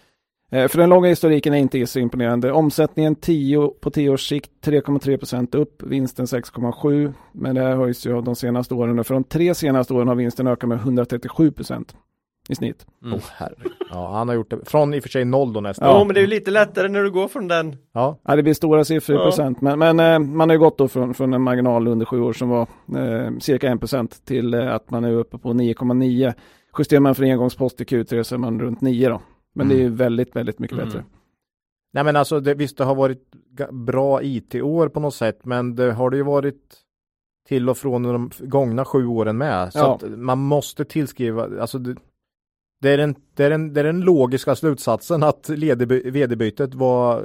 Eh, 0.54 0.68
För 0.68 0.78
den 0.78 0.88
långa 0.90 1.08
historiken 1.08 1.54
är 1.54 1.58
inte 1.58 1.86
så 1.86 1.98
imponerande. 1.98 2.52
Omsättningen 2.52 3.14
10 3.14 3.68
på 3.80 3.90
10 3.90 4.10
års 4.10 4.28
sikt 4.28 4.50
3,3 4.64 5.16
procent 5.16 5.54
upp, 5.54 5.82
vinsten 5.82 6.26
6,7. 6.26 7.12
Men 7.32 7.54
det 7.54 7.60
här 7.60 7.76
höjs 7.76 8.06
ju 8.06 8.16
av 8.16 8.24
de 8.24 8.36
senaste 8.36 8.74
åren. 8.74 8.98
och 8.98 9.06
För 9.06 9.14
de 9.14 9.24
tre 9.24 9.54
senaste 9.54 9.94
åren 9.94 10.08
har 10.08 10.14
vinsten 10.14 10.46
ökat 10.46 10.68
med 10.68 10.78
137 10.78 11.50
procent 11.52 11.96
i 12.48 12.54
snitt. 12.54 12.86
Mm. 13.04 13.14
Åh, 13.14 13.20
herregud. 13.36 13.72
Ja, 13.90 14.12
han 14.12 14.28
har 14.28 14.34
gjort 14.34 14.50
det. 14.50 14.58
Från 14.66 14.94
i 14.94 14.98
och 14.98 15.02
för 15.02 15.08
sig 15.10 15.24
noll 15.24 15.52
då 15.52 15.60
nästan. 15.60 15.88
Ja, 15.88 16.04
men 16.04 16.14
det 16.14 16.20
är 16.20 16.22
ju 16.22 16.26
lite 16.26 16.50
lättare 16.50 16.88
när 16.88 17.02
du 17.02 17.10
går 17.10 17.28
från 17.28 17.48
den. 17.48 17.76
Ja. 17.92 18.18
Ja, 18.24 18.36
det 18.36 18.42
blir 18.42 18.54
stora 18.54 18.84
siffror 18.84 19.16
i 19.16 19.18
Ja. 19.18 19.24
procent. 19.24 19.60
Men, 19.60 19.78
men 19.78 20.00
eh, 20.00 20.18
man 20.18 20.48
har 20.48 20.54
ju 20.54 20.60
gått 20.60 20.78
då 20.78 20.88
från, 20.88 21.14
från 21.14 21.34
en 21.34 21.42
marginal 21.42 21.88
under 21.88 22.06
sju 22.06 22.20
år 22.20 22.32
som 22.32 22.48
var 22.48 22.62
eh, 22.96 23.30
cirka 23.40 23.72
1 23.72 23.80
procent 23.80 24.24
till 24.24 24.54
eh, 24.54 24.74
att 24.74 24.90
man 24.90 25.04
är 25.04 25.12
uppe 25.12 25.38
på 25.38 25.48
9,9. 25.52 26.32
Justerar 26.78 27.00
man 27.00 27.14
för 27.14 27.24
engångspost 27.24 27.80
i 27.80 27.84
Q3 27.84 28.22
så 28.22 28.34
är 28.34 28.38
man 28.38 28.60
runt 28.60 28.80
9 28.80 29.08
då. 29.08 29.20
Men 29.54 29.68
det 29.68 29.74
är 29.74 29.78
ju 29.78 29.88
väldigt, 29.88 30.36
väldigt 30.36 30.58
mycket 30.58 30.76
Mm. 30.78 30.88
bättre. 30.88 31.04
Nej 31.92 32.04
men 32.04 32.16
alltså 32.16 32.40
det, 32.40 32.54
visst 32.54 32.76
det 32.76 32.84
har 32.84 32.94
varit 32.94 33.30
bra 33.70 34.22
IT-år 34.22 34.88
på 34.88 35.00
något 35.00 35.14
sätt 35.14 35.44
men 35.44 35.74
det 35.74 35.92
har 35.92 36.10
det 36.10 36.16
ju 36.16 36.22
varit 36.22 36.74
till 37.48 37.68
och 37.68 37.76
från 37.78 38.02
de 38.02 38.30
gångna 38.40 38.84
sju 38.84 39.06
åren 39.06 39.38
med. 39.38 39.72
Så 39.72 39.78
Ja. 39.78 39.94
att 39.94 40.18
man 40.18 40.38
måste 40.38 40.84
tillskriva, 40.84 41.60
alltså 41.60 41.78
det, 41.78 41.96
det, 42.80 42.90
är 42.90 42.98
den, 42.98 43.14
det, 43.34 43.44
är 43.44 43.50
den, 43.50 43.72
det 43.72 43.80
är 43.80 43.84
den 43.84 44.00
logiska 44.00 44.54
slutsatsen 44.56 45.22
att 45.22 45.50
vd-bytet 45.50 46.74
var 46.74 47.16
eh, 47.18 47.22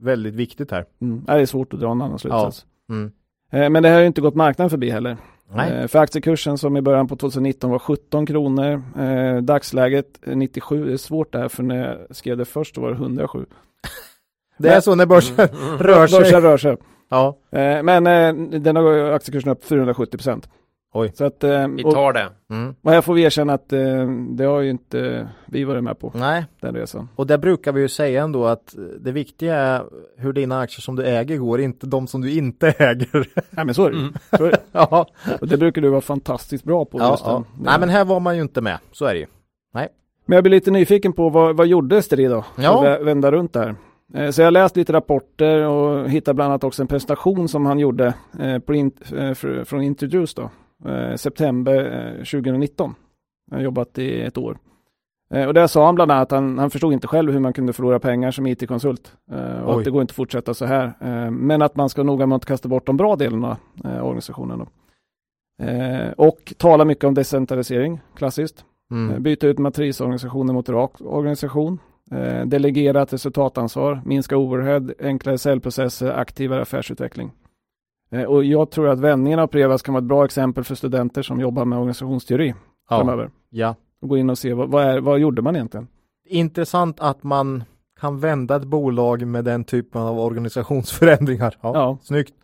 väldigt 0.00 0.34
viktigt 0.34 0.70
här. 0.70 0.84
Mm. 1.00 1.24
Ja, 1.26 1.34
Det 1.34 1.40
är 1.40 1.46
svårt 1.46 1.72
att 1.74 1.80
dra 1.80 1.90
en 1.92 2.02
annan 2.02 2.18
slutsats. 2.18 2.66
Mm. 2.90 3.12
Eh, 3.52 3.70
Men 3.70 3.82
det 3.82 3.88
här 3.88 3.94
har 3.96 4.00
ju 4.00 4.06
inte 4.06 4.20
gått 4.20 4.34
marknaden 4.34 4.70
förbi 4.70 4.90
heller. 4.90 5.16
Nej. 5.54 5.72
Eh, 5.72 5.86
För 5.86 5.98
aktiekursen 5.98 6.58
som 6.58 6.76
i 6.76 6.80
början 6.82 7.08
på 7.08 7.16
2019 7.16 7.70
var 7.70 7.78
17 7.78 8.26
kronor. 8.26 8.82
Eh, 8.98 9.36
dagsläget 9.42 10.06
eh, 10.26 10.36
97. 10.36 10.84
Det 10.86 10.92
är 10.92 10.96
svårt 10.96 11.32
det 11.32 11.38
här 11.38 11.48
för 11.48 11.62
när 11.62 11.88
jag 11.88 12.16
skrev 12.16 12.36
det 12.36 12.44
först 12.44 12.74
då 12.74 12.80
var 12.80 12.88
det 12.90 12.94
107. 12.96 13.46
Det 14.58 14.68
är 14.68 14.80
så 14.80 14.94
när 14.94 15.06
börsen 15.06 15.36
rör 15.78 16.06
sig. 16.06 16.20
Börsen 16.20 16.42
rör 16.42 16.56
sig. 16.56 16.76
Ja. 17.08 17.38
Eh, 17.52 17.82
Men 17.82 18.06
eh, 18.06 18.60
den 18.60 18.76
har 18.76 19.10
aktiekursen 19.10 19.50
upp 19.52 19.64
470 19.64 20.16
procent. 20.18 20.48
Oj. 20.94 21.12
Så 21.14 21.24
att, 21.24 21.44
eh, 21.44 21.68
Vi 21.68 21.84
och, 21.84 21.94
tar 21.94 22.12
det. 22.12 22.28
Mm. 22.50 22.74
och 22.82 22.90
här 22.90 23.00
får 23.00 23.14
vi 23.14 23.22
erkänna 23.22 23.52
att 23.52 23.72
eh, 23.72 24.06
det 24.30 24.44
har 24.44 24.60
ju 24.60 24.70
inte 24.70 25.28
vi 25.46 25.64
varit 25.64 25.84
med 25.84 25.98
på 25.98 26.12
Nej, 26.14 26.44
den 26.60 26.74
resan. 26.74 27.08
och 27.16 27.26
där 27.26 27.38
brukar 27.38 27.72
vi 27.72 27.80
ju 27.80 27.88
säga 27.88 28.22
ändå 28.22 28.46
att 28.46 28.74
det 29.00 29.12
viktiga 29.12 29.56
är 29.56 29.82
hur 30.16 30.32
dina 30.32 30.60
aktier 30.60 30.80
som 30.80 30.96
du 30.96 31.04
äger 31.04 31.36
går, 31.36 31.60
inte 31.60 31.86
de 31.86 32.06
som 32.06 32.20
du 32.20 32.30
inte 32.32 32.68
äger. 32.78 33.28
Nej 33.50 33.64
men 33.64 33.74
så 33.74 33.86
är 33.86 33.90
det, 33.90 33.96
Mm. 33.98 34.12
så 34.38 34.44
är 34.44 34.50
det. 34.50 34.60
ja. 34.72 35.06
Och 35.40 35.48
det 35.48 35.56
brukar 35.56 35.82
du 35.82 35.88
vara 35.88 36.00
fantastiskt 36.00 36.64
bra 36.64 36.84
på. 36.84 36.98
Ja, 36.98 37.10
just 37.10 37.24
ja. 37.26 37.44
Nej 37.60 37.80
men 37.80 37.88
här 37.88 38.04
var 38.04 38.20
man 38.20 38.36
ju 38.36 38.42
inte 38.42 38.60
med, 38.60 38.78
så 38.92 39.04
är 39.04 39.14
det 39.14 39.20
ju. 39.20 39.26
Men 40.26 40.34
jag 40.36 40.44
blir 40.44 40.50
lite 40.50 40.70
nyfiken 40.70 41.12
på 41.12 41.28
vad, 41.28 41.56
vad 41.56 41.66
gjorde 41.66 41.96
Esteri 41.98 42.24
då? 42.26 42.44
Ja. 42.58 42.78
att 42.78 43.00
vä- 43.00 43.04
vända 43.04 43.30
runt 43.32 43.52
där. 43.52 43.74
Eh, 44.14 44.30
Så 44.30 44.42
jag 44.42 44.52
läst 44.52 44.76
lite 44.76 44.92
rapporter 44.92 45.58
och 45.66 46.10
hittat 46.10 46.36
bland 46.36 46.50
annat 46.50 46.64
också 46.64 46.82
en 46.82 46.88
presentation 46.88 47.48
som 47.48 47.66
han 47.66 47.78
gjorde 47.78 48.14
eh, 48.40 48.58
på 48.58 48.74
in, 48.74 48.90
eh, 49.18 49.32
från 49.64 49.82
Introduce 49.82 50.34
då. 50.34 50.50
Eh, 50.84 51.14
september 51.16 52.08
eh, 52.08 52.24
2019. 52.24 52.94
Han 53.50 53.58
har 53.58 53.64
jobbat 53.64 53.98
i 53.98 54.22
ett 54.22 54.38
år. 54.38 54.58
Eh, 55.34 55.46
och 55.46 55.54
där 55.54 55.66
sa 55.66 55.86
han 55.86 55.94
bland 55.94 56.10
annat 56.10 56.22
att 56.22 56.30
han, 56.30 56.58
han 56.58 56.70
förstod 56.70 56.92
inte 56.92 57.06
själv 57.06 57.32
hur 57.32 57.40
man 57.40 57.52
kunde 57.52 57.72
förlora 57.72 57.98
pengar 57.98 58.30
som 58.30 58.46
IT-konsult. 58.46 59.12
Eh, 59.32 59.60
och 59.62 59.74
Oj. 59.74 59.78
att 59.78 59.84
det 59.84 59.90
går 59.90 60.00
inte 60.00 60.12
att 60.12 60.16
fortsätta 60.16 60.54
så 60.54 60.64
här. 60.64 60.84
Eh, 61.00 61.30
men 61.30 61.62
att 61.62 61.76
man 61.76 61.88
ska 61.88 62.02
noga 62.02 62.26
med 62.26 62.36
att 62.36 62.44
kasta 62.46 62.68
bort 62.68 62.86
de 62.86 62.96
bra 62.96 63.16
delarna 63.16 63.56
eh, 63.84 63.98
av 64.00 64.06
organisationen. 64.06 64.66
Eh, 65.62 66.10
och 66.16 66.52
tala 66.56 66.84
mycket 66.84 67.04
om 67.04 67.14
decentralisering, 67.14 68.00
klassiskt. 68.14 68.58
Eh, 68.58 68.64
Mm. 68.90 69.22
Byta 69.22 69.46
ut 69.46 69.58
matrisorganisationen 69.58 70.54
mot 70.54 70.68
rak 70.68 71.00
organisation. 71.00 71.78
Eh, 72.10 72.46
delegerat 72.46 73.12
resultatansvar, 73.12 74.00
minska 74.04 74.36
overhead, 74.36 74.92
enklare 75.00 75.38
säljprocesser, 75.38 76.10
aktivare 76.12 76.62
affärsutveckling. 76.62 77.30
Eh, 78.10 78.22
och 78.22 78.44
jag 78.44 78.70
tror 78.70 78.88
att 78.88 79.00
vändningen 79.00 79.38
av 79.38 79.46
Prevas 79.46 79.82
kan 79.82 79.94
vara 79.94 80.02
ett 80.02 80.08
bra 80.08 80.24
exempel 80.24 80.64
för 80.64 80.74
studenter 80.74 81.22
som 81.22 81.40
jobbar 81.40 81.64
med 81.64 81.78
organisationsteori 81.78 82.54
Ja. 82.90 82.96
framöver. 82.98 83.30
ja. 83.50 83.74
Och 84.02 84.08
gå 84.08 84.16
in 84.16 84.30
och 84.30 84.38
se 84.38 84.54
vad, 84.54 84.68
vad, 84.70 84.84
är, 84.84 85.00
vad 85.00 85.18
gjorde 85.18 85.42
man 85.42 85.56
egentligen? 85.56 85.88
Intressant 86.28 87.00
att 87.00 87.22
man 87.22 87.64
kan 88.00 88.20
vända 88.20 88.56
ett 88.56 88.64
bolag 88.64 89.26
med 89.26 89.44
den 89.44 89.64
typen 89.64 90.00
av 90.02 90.20
organisationsförändringar. 90.20 91.54
Ja, 91.60 91.72
Ja. 91.74 91.98
Snyggt. 92.02 92.34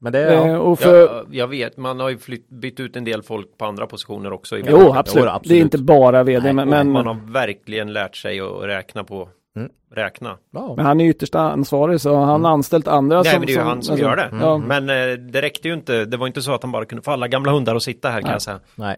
Men 0.00 0.12
det 0.12 0.18
är, 0.18 0.32
ja. 0.34 0.46
Eh, 0.48 0.56
och 0.56 0.78
för, 0.78 0.96
Jag, 0.96 1.24
jag 1.30 1.48
vet, 1.48 1.76
man 1.76 2.00
har 2.00 2.08
ju 2.10 2.18
flytt, 2.18 2.48
bytt 2.48 2.80
ut 2.80 2.96
en 2.96 3.04
del 3.04 3.22
folk 3.22 3.58
på 3.58 3.64
andra 3.64 3.86
positioner 3.86 4.32
också. 4.32 4.58
i 4.58 4.62
jo, 4.66 4.76
bolaget. 4.76 4.96
absolut. 4.96 5.24
Jo, 5.24 5.30
absolut. 5.30 5.48
Det 5.48 5.60
är 5.60 5.62
inte 5.62 5.78
bara 5.78 6.22
vd, 6.22 6.42
Nej, 6.44 6.52
men, 6.52 6.68
men, 6.68 6.90
man 6.90 7.06
har 7.06 7.32
verkligen 7.32 7.92
lärt 7.92 8.16
sig 8.16 8.40
att 8.40 8.62
räkna 8.62 9.04
på 9.04 9.28
Mm. 9.56 9.70
räkna. 9.94 10.38
ja. 10.50 10.74
men 10.76 10.86
han 10.86 11.00
är 11.00 11.04
ytterst 11.08 11.34
ansvarig 11.34 12.00
så 12.00 12.16
han 12.16 12.44
har 12.44 12.52
anställt 12.52 12.88
andra 12.88 13.22
Nej 13.22 13.32
som... 13.32 13.40
men 13.40 13.46
det 13.46 13.52
är 13.52 13.56
ju 13.56 13.60
han 13.62 13.82
som 13.82 13.92
alltså, 13.92 14.06
gör 14.08 14.16
det. 14.16 14.22
Mm. 14.22 14.40
Ja, 14.40 14.58
Men 14.58 14.90
eh, 14.90 15.16
det 15.18 15.42
räckte 15.42 15.68
ju 15.68 15.74
inte, 15.74 16.04
det 16.04 16.16
var 16.16 16.26
inte 16.26 16.42
så 16.42 16.52
att 16.54 16.62
han 16.62 16.72
bara 16.72 16.84
kunde 16.84 17.02
få 17.02 17.10
alla 17.10 17.28
gamla 17.28 17.52
hundar 17.52 17.74
att 17.74 17.82
sitta 17.82 18.08
här 18.08 18.20
kan 18.20 18.26
Nej. 18.28 18.34
jag 18.34 18.42
säga. 18.42 18.60
Nej. 18.74 18.96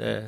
Eh, 0.00 0.24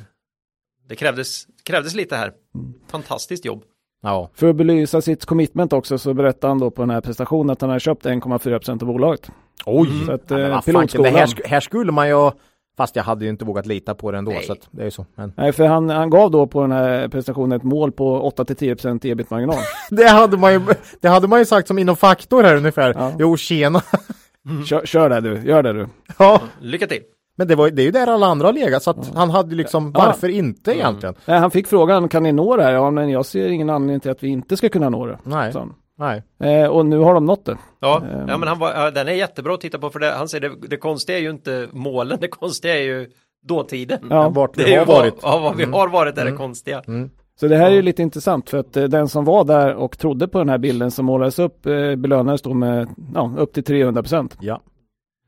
det 0.89 0.95
krävdes, 0.95 1.45
krävdes 1.63 1.95
lite 1.95 2.15
här. 2.15 2.27
Mm. 2.55 2.73
Fantastiskt 2.91 3.45
jobb. 3.45 3.63
Ja. 4.01 4.29
För 4.33 4.47
att 4.49 4.55
belysa 4.55 5.01
sitt 5.01 5.25
commitment 5.25 5.73
också 5.73 5.97
så 5.97 6.13
berättade 6.13 6.51
han 6.51 6.59
då 6.59 6.71
på 6.71 6.81
den 6.81 6.89
här 6.89 7.01
prestationen 7.01 7.49
att 7.49 7.61
han 7.61 7.69
har 7.69 7.79
köpt 7.79 8.05
1,4 8.05 8.37
procent 8.57 8.81
av 8.81 8.87
bolaget. 8.87 9.31
Oj! 9.65 9.87
Så 10.05 10.11
att 10.11 10.21
Ja, 10.29 10.37
men 10.37 10.45
eh, 10.51 10.51
fanken, 10.61 10.73
pilotskolan. 10.73 11.13
här, 11.13 11.25
sk- 11.25 11.47
här 11.47 11.59
skulle 11.59 11.91
man 11.91 12.07
ju, 12.07 12.31
fast 12.77 12.95
jag 12.95 13.03
hade 13.03 13.25
ju 13.25 13.29
inte 13.31 13.45
vågat 13.45 13.65
lita 13.65 13.95
på 13.95 14.11
det 14.11 14.17
ändå, 14.17 14.31
Nej. 14.31 14.43
så 14.43 14.53
att 14.53 14.67
det 14.71 14.81
är 14.81 14.85
ju 14.85 14.91
så. 14.91 15.05
Men 15.15 15.33
Nej, 15.37 15.51
för 15.51 15.65
han, 15.65 15.89
han 15.89 16.09
gav 16.09 16.31
då 16.31 16.47
på 16.47 16.61
den 16.61 16.71
här 16.71 17.07
prestationen 17.07 17.51
ett 17.57 17.63
mål 17.63 17.91
på 17.91 18.31
8-10% 18.37 19.05
ebit-marginal. 19.05 19.57
det 19.89 20.07
hade 20.07 20.37
man 20.37 20.53
ju, 20.53 20.61
det 21.01 21.07
hade 21.07 21.27
man 21.27 21.39
ju 21.39 21.45
sagt 21.45 21.67
som 21.67 21.79
inom 21.79 21.95
faktor 21.95 22.43
här 22.43 22.55
ungefär. 22.55 22.93
Ja. 22.97 23.11
Jo, 23.19 23.37
tjena. 23.37 23.81
Kör, 24.65 24.85
kör 24.85 25.09
det 25.09 25.21
du, 25.21 25.41
gör 25.49 25.63
det 25.63 25.73
du. 25.73 25.87
ja, 26.19 26.41
Lycka 26.61 26.87
till! 26.87 27.01
men 27.37 27.47
det, 27.47 27.55
var, 27.55 27.69
det 27.69 27.81
är 27.81 27.85
ju 27.85 27.91
där 27.91 28.07
alla 28.07 28.27
andra 28.27 28.47
har 28.47 28.53
legat, 28.53 28.83
så 28.83 28.89
att 28.89 29.11
han 29.15 29.29
hade 29.29 29.55
liksom, 29.55 29.91
Ja. 29.95 30.05
varför 30.05 30.29
inte 30.29 30.71
egentligen? 30.77 31.15
Nej, 31.25 31.39
han 31.39 31.51
fick 31.51 31.67
frågan, 31.67 32.09
kan 32.09 32.23
ni 32.23 32.31
nå 32.31 32.57
det 32.57 32.63
här? 32.63 32.73
Ja, 32.73 32.91
men 32.91 33.09
jag 33.09 33.25
ser 33.25 33.47
ingen 33.47 33.69
anledning 33.69 33.99
till 33.99 34.11
att 34.11 34.23
vi 34.23 34.27
inte 34.27 34.57
ska 34.57 34.69
kunna 34.69 34.89
nå 34.89 35.05
det. 35.05 35.19
Nej, 35.23 35.51
han. 35.53 35.73
Nej. 35.97 36.23
Eh, 36.39 36.67
och 36.69 36.85
nu 36.85 36.97
har 36.99 37.13
de 37.13 37.25
nått 37.25 37.45
det. 37.45 37.57
Ja, 37.79 38.01
Ehm. 38.11 38.27
ja 38.27 38.37
men 38.37 38.47
han 38.47 38.59
var, 38.59 38.71
ja, 38.73 38.91
den 38.91 39.07
är 39.07 39.11
jättebra 39.11 39.53
att 39.53 39.61
titta 39.61 39.79
på 39.79 39.89
för 39.89 39.99
det, 39.99 40.11
han 40.11 40.27
säger 40.29 40.49
det, 40.49 40.67
det 40.67 40.77
konstiga 40.77 41.17
är 41.17 41.21
ju 41.21 41.29
inte 41.29 41.67
målen, 41.71 42.17
det 42.21 42.27
konstiga 42.27 42.75
är 42.75 42.83
ju 42.83 43.09
dåtiden. 43.47 43.99
Ja. 44.09 44.29
Vart 44.29 44.53
Det 44.53 44.63
vi 44.63 44.75
har 44.75 44.85
vad- 44.85 44.97
varit. 44.97 45.15
Ja, 45.21 45.39
vad 45.39 45.55
vi 45.55 45.63
Mm. 45.63 45.73
har 45.73 45.87
varit 45.87 46.17
är 46.17 46.21
det 46.23 46.29
Mm. 46.29 46.37
konstiga. 46.37 46.81
Mm. 46.87 47.09
Så 47.39 47.47
det 47.47 47.57
här 47.57 47.65
är 47.65 47.71
ju 47.75 47.81
lite 47.81 48.01
intressant 48.01 48.49
för 48.49 48.57
att 48.57 48.77
eh, 48.77 48.83
den 48.83 49.07
som 49.07 49.25
var 49.25 49.43
där 49.43 49.73
och 49.75 49.97
trodde 49.97 50.27
på 50.27 50.37
den 50.37 50.49
här 50.49 50.57
bilden 50.57 50.91
som 50.91 51.05
målades 51.05 51.39
upp 51.39 51.65
eh, 51.65 51.95
belönades 51.95 52.41
då 52.41 52.53
med 52.53 52.87
ja, 53.13 53.33
upp 53.37 53.53
till 53.53 53.63
300%. 53.63 54.37
Ja. 54.39 54.61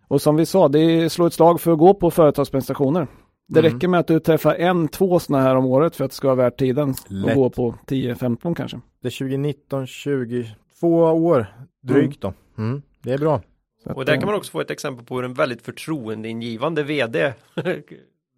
Och 0.07 0.21
som 0.21 0.35
vi 0.35 0.45
sa, 0.45 0.67
det 0.67 0.79
är 0.79 1.09
slå 1.09 1.25
ett 1.25 1.33
slag 1.33 1.61
för 1.61 1.71
att 1.71 1.77
gå 1.79 1.93
på 1.93 2.11
företagspresentationer. 2.11 3.07
Det 3.49 3.59
Mm. 3.59 3.73
räcker 3.73 3.87
med 3.87 3.99
att 3.99 4.07
du 4.07 4.19
träffar 4.19 4.55
en, 4.55 4.87
två 4.87 5.19
sådana 5.19 5.43
här 5.43 5.55
om 5.55 5.65
året 5.65 5.95
för 5.95 6.05
att 6.05 6.11
det 6.11 6.15
ska 6.17 6.27
vara 6.27 6.35
värt 6.35 6.59
tiden 6.59 6.93
Lätt. 7.07 7.29
att 7.29 7.35
gå 7.35 7.49
på 7.49 7.75
10-15 7.87 8.55
kanske. 8.55 8.79
Det 9.01 9.07
är 9.07 9.11
2019, 9.11 9.87
20, 9.87 10.55
två 10.79 10.95
år 11.03 11.45
drygt 11.83 12.21
då. 12.21 12.33
Mm. 12.57 12.81
Det 13.03 13.11
är 13.11 13.17
bra. 13.17 13.41
Och 13.85 14.05
där 14.05 14.13
eh, 14.13 14.19
kan 14.19 14.25
man 14.27 14.35
också 14.35 14.51
få 14.51 14.61
ett 14.61 14.71
exempel 14.71 15.05
på 15.05 15.15
hur 15.15 15.25
en 15.25 15.33
väldigt 15.33 15.61
förtroendeingivande 15.61 16.83
vd 16.83 17.33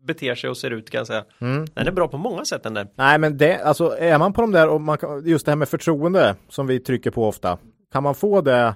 beter 0.03 0.35
sig 0.35 0.49
och 0.49 0.57
ser 0.57 0.71
ut 0.71 0.89
kan 0.89 0.97
jag 0.97 1.07
säga. 1.07 1.25
Mm. 1.39 1.65
Den 1.73 1.87
är 1.87 1.91
bra 1.91 2.07
på 2.07 2.17
många 2.17 2.45
sätt 2.45 2.63
den 2.63 2.73
där. 2.73 2.87
Nej 2.95 3.19
men 3.19 3.37
det, 3.37 3.57
alltså 3.63 3.97
är 3.97 4.17
man 4.19 4.33
på 4.33 4.41
de 4.41 4.51
där 4.51 4.69
och 4.69 4.81
man 4.81 4.97
kan, 4.97 5.25
just 5.25 5.45
det 5.45 5.51
här 5.51 5.55
med 5.57 5.69
förtroende 5.69 6.35
som 6.49 6.67
vi 6.67 6.79
trycker 6.79 7.11
på 7.11 7.27
ofta. 7.27 7.57
Kan 7.91 8.03
man 8.03 8.15
få 8.15 8.41
det 8.41 8.75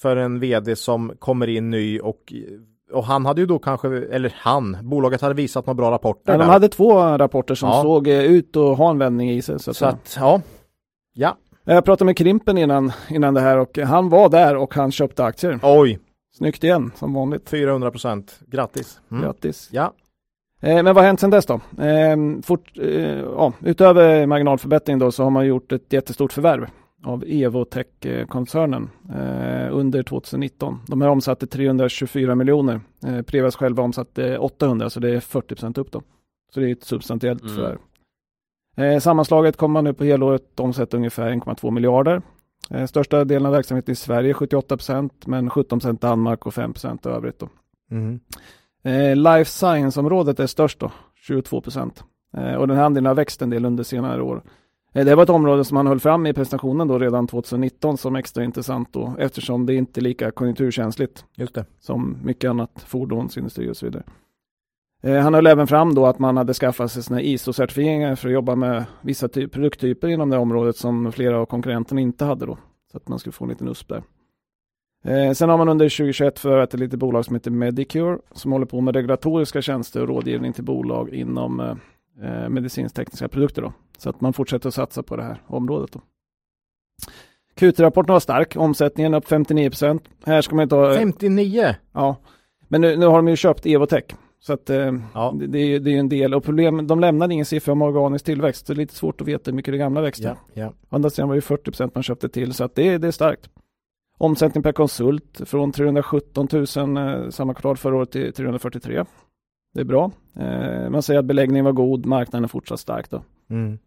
för 0.00 0.16
en 0.16 0.40
vd 0.40 0.76
som 0.76 1.12
kommer 1.18 1.46
in 1.46 1.70
ny 1.70 2.00
och, 2.00 2.32
och 2.92 3.04
han 3.04 3.26
hade 3.26 3.40
ju 3.40 3.46
då 3.46 3.58
kanske, 3.58 3.88
eller 3.88 4.34
han, 4.36 4.76
bolaget 4.82 5.20
hade 5.20 5.34
visat 5.34 5.66
några 5.66 5.74
bra 5.74 5.90
rapporter. 5.90 6.32
Ja, 6.32 6.38
de 6.38 6.44
hade 6.48 6.68
två 6.68 6.94
rapporter 7.18 7.54
som 7.54 7.68
Ja. 7.68 7.82
såg 7.82 8.08
eh, 8.08 8.24
ut 8.24 8.56
att 8.56 8.78
ha 8.78 8.90
en 8.90 8.98
vändning 8.98 9.30
i 9.30 9.42
sig. 9.42 9.58
Så 9.60 9.70
att, 9.70 9.76
Så 9.76 9.86
att, 9.86 10.16
ja. 10.20 10.40
Ja, 11.14 11.36
Jag 11.64 11.84
pratade 11.84 12.06
med 12.06 12.16
Krimpen 12.16 12.58
innan, 12.58 12.92
innan 13.10 13.34
det 13.34 13.40
här 13.40 13.58
och 13.58 13.78
han 13.78 14.08
var 14.08 14.28
där 14.28 14.56
och 14.56 14.74
han 14.74 14.92
köpte 14.92 15.24
aktier. 15.24 15.58
oj, 15.62 15.98
Snyggt 16.36 16.64
igen, 16.64 16.92
som 16.96 17.14
vanligt. 17.14 17.48
400 17.50 17.90
procent. 17.90 18.40
Grattis. 18.46 19.00
Mm. 19.10 19.22
Grattis. 19.24 19.68
Ja, 19.72 19.92
Eh, 20.62 20.74
men 20.74 20.84
vad 20.84 20.96
har 20.96 21.02
hänt 21.02 21.20
sedan 21.20 21.30
dess 21.30 21.46
då? 21.46 21.54
Eh, 21.84 22.16
fort, 22.42 22.72
eh, 22.82 23.18
ja, 23.18 23.52
utöver 23.60 24.26
marginalförbättring 24.26 24.98
då 24.98 25.12
så 25.12 25.22
har 25.22 25.30
man 25.30 25.46
gjort 25.46 25.72
ett 25.72 25.92
jättestort 25.92 26.32
förvärv 26.32 26.66
av 27.04 27.24
Evotech-koncernen 27.26 28.90
eh, 29.14 29.76
under 29.76 30.02
2019. 30.02 30.80
De 30.86 31.00
här 31.00 31.08
omsatte 31.08 31.46
324 31.46 32.34
miljoner. 32.34 32.80
Eh, 33.06 33.22
Prevas 33.22 33.56
själva 33.56 33.82
omsatte 33.82 34.38
800 34.38 34.90
så 34.90 35.00
det 35.00 35.10
är 35.10 35.20
40% 35.20 35.78
upp 35.78 35.92
då. 35.92 36.02
Så 36.54 36.60
det 36.60 36.68
är 36.68 36.72
ett 36.72 36.84
substantiellt 36.84 37.42
Mm. 37.42 37.54
förvärv. 37.54 37.78
Eh, 38.76 39.00
sammanslaget 39.00 39.56
kommer 39.56 39.72
man 39.72 39.84
nu 39.84 39.92
på 39.92 40.04
helåret 40.04 40.60
omsätta 40.60 40.96
ungefär 40.96 41.30
1,2 41.30 41.70
miljarder. 41.70 42.22
Eh, 42.70 42.86
största 42.86 43.24
delen 43.24 43.46
av 43.46 43.52
verksamheten 43.52 43.92
i 43.92 43.96
Sverige 43.96 44.34
78% 44.34 45.26
men 45.26 45.50
17% 45.50 46.00
Danmark 46.00 46.46
och 46.46 46.54
5 46.54 46.74
övrigt. 47.04 47.38
Då. 47.38 47.48
Mm. 47.90 48.20
Eh, 48.82 49.16
life 49.16 49.50
science-området 49.50 50.40
är 50.40 50.46
störst 50.46 50.80
då, 50.80 50.92
22 51.14 51.62
eh, 52.36 52.54
och 52.54 52.68
den 52.68 52.76
här 52.76 52.84
andelen 52.84 53.06
har 53.06 53.14
växt 53.14 53.42
en 53.42 53.50
del 53.50 53.64
under 53.64 53.84
senare 53.84 54.22
år. 54.22 54.42
Eh, 54.92 55.04
det 55.04 55.14
var 55.14 55.22
ett 55.22 55.30
område 55.30 55.64
som 55.64 55.74
man 55.74 55.86
höll 55.86 56.00
fram 56.00 56.26
i 56.26 56.32
presentationen 56.32 56.88
då 56.88 56.98
redan 56.98 57.26
2019 57.26 57.98
som 57.98 58.16
extra 58.16 58.44
intressant 58.44 58.92
då 58.92 59.14
eftersom 59.18 59.66
det 59.66 59.74
inte 59.74 60.00
är 60.00 60.02
lika 60.02 60.30
konjunkturkänsligt 60.30 61.24
som 61.80 62.16
mycket 62.24 62.50
annat, 62.50 62.84
fordonsindustri 62.86 63.70
och 63.70 63.76
så 63.76 63.86
vidare. 63.86 64.02
Eh, 65.02 65.16
han 65.16 65.34
höll 65.34 65.46
även 65.46 65.66
fram 65.66 65.94
då 65.94 66.06
att 66.06 66.18
man 66.18 66.36
hade 66.36 66.54
skaffat 66.54 66.92
sig 66.92 67.02
sina 67.02 67.20
ISO-certifieringar 67.20 68.14
för 68.14 68.28
att 68.28 68.34
jobba 68.34 68.54
med 68.54 68.84
vissa 69.00 69.28
typ, 69.28 69.52
produkttyper 69.52 70.08
inom 70.08 70.30
det 70.30 70.38
området 70.38 70.76
som 70.76 71.12
flera 71.12 71.38
av 71.38 71.46
konkurrenterna 71.46 72.00
inte 72.00 72.24
hade 72.24 72.46
då. 72.46 72.58
Så 72.92 72.96
att 72.96 73.08
man 73.08 73.18
skulle 73.18 73.32
få 73.32 73.44
en 73.44 73.50
liten 73.50 73.68
USP 73.68 73.88
där. 73.88 74.02
Eh, 75.04 75.32
sen 75.32 75.48
har 75.48 75.58
man 75.58 75.68
under 75.68 75.88
2021 75.88 76.38
förvärvat 76.38 76.74
ett 76.74 76.80
litet 76.80 76.98
bolag 76.98 77.24
som 77.24 77.34
heter 77.34 77.50
Medicure 77.50 78.18
som 78.32 78.52
håller 78.52 78.66
på 78.66 78.80
med 78.80 78.96
regulatoriska 78.96 79.62
tjänster 79.62 80.02
och 80.02 80.08
rådgivning 80.08 80.52
till 80.52 80.64
bolag 80.64 81.14
inom 81.14 81.60
eh, 81.60 81.74
eh 82.22 82.48
medicinskt-tekniska 82.48 83.28
produkter. 83.28 83.62
Då. 83.62 83.72
Så 83.98 84.10
att 84.10 84.20
man 84.20 84.32
fortsätter 84.32 84.68
att 84.68 84.74
satsa 84.74 85.02
på 85.02 85.16
det 85.16 85.22
här 85.22 85.42
området. 85.46 85.92
Då. 85.92 86.00
Q3-rapporten 87.56 88.12
var 88.12 88.20
stark, 88.20 88.56
omsättningen 88.56 89.14
upp 89.14 89.28
59 89.28 89.70
Här 90.24 90.42
ska 90.42 90.54
man 90.54 90.62
inte 90.62 90.74
ha... 90.74 90.94
59? 90.94 91.74
Ja, 91.92 92.16
men 92.68 92.80
nu, 92.80 92.96
nu 92.96 93.06
har 93.06 93.16
de 93.16 93.28
ju 93.28 93.36
köpt 93.36 93.66
Evotech 93.66 94.04
så 94.40 94.52
att 94.52 94.70
eh, 94.70 94.94
ja. 95.14 95.34
det, 95.38 95.46
det, 95.46 95.58
är, 95.58 95.80
det 95.80 95.90
är 95.90 95.98
en 95.98 96.08
del 96.08 96.34
och 96.34 96.44
problem, 96.44 96.86
de 96.86 97.00
lämnade 97.00 97.34
ingen 97.34 97.46
siffra 97.46 97.72
om 97.72 97.82
organisk 97.82 98.24
tillväxt. 98.24 98.66
Så 98.66 98.72
det 98.72 98.76
är 98.76 98.80
lite 98.80 98.94
svårt 98.94 99.20
att 99.20 99.28
veta 99.28 99.50
hur 99.50 99.56
mycket 99.56 99.74
det 99.74 99.78
gamla 99.78 100.00
växte. 100.00 100.22
Ja, 100.22 100.62
ja. 100.62 100.72
Andra 100.88 101.10
sidan 101.10 101.28
var 101.28 101.34
det 101.34 101.40
40% 101.40 101.90
man 101.94 102.02
köpte 102.02 102.28
till 102.28 102.54
så 102.54 102.64
att 102.64 102.74
det, 102.74 102.98
det 102.98 103.08
är 103.08 103.12
starkt. 103.12 103.50
Omsättning 104.18 104.62
per 104.62 104.72
konsult 104.72 105.40
från 105.44 105.72
317 105.72 106.48
000 106.52 106.62
eh, 106.96 107.30
samma 107.30 107.54
kvartal 107.54 107.76
förra 107.76 107.96
året 107.96 108.10
till 108.10 108.32
343. 108.32 109.04
Det 109.74 109.80
är 109.80 109.84
bra. 109.84 110.10
Eh, 110.36 110.90
man 110.90 111.02
säger 111.02 111.20
att 111.20 111.26
beläggningen 111.26 111.64
var 111.64 111.72
god, 111.72 112.06
marknaden 112.06 112.44
är 112.44 112.48
fortsatt 112.48 112.80
stark 112.80 113.10
då. 113.10 113.22
Mm. 113.50 113.78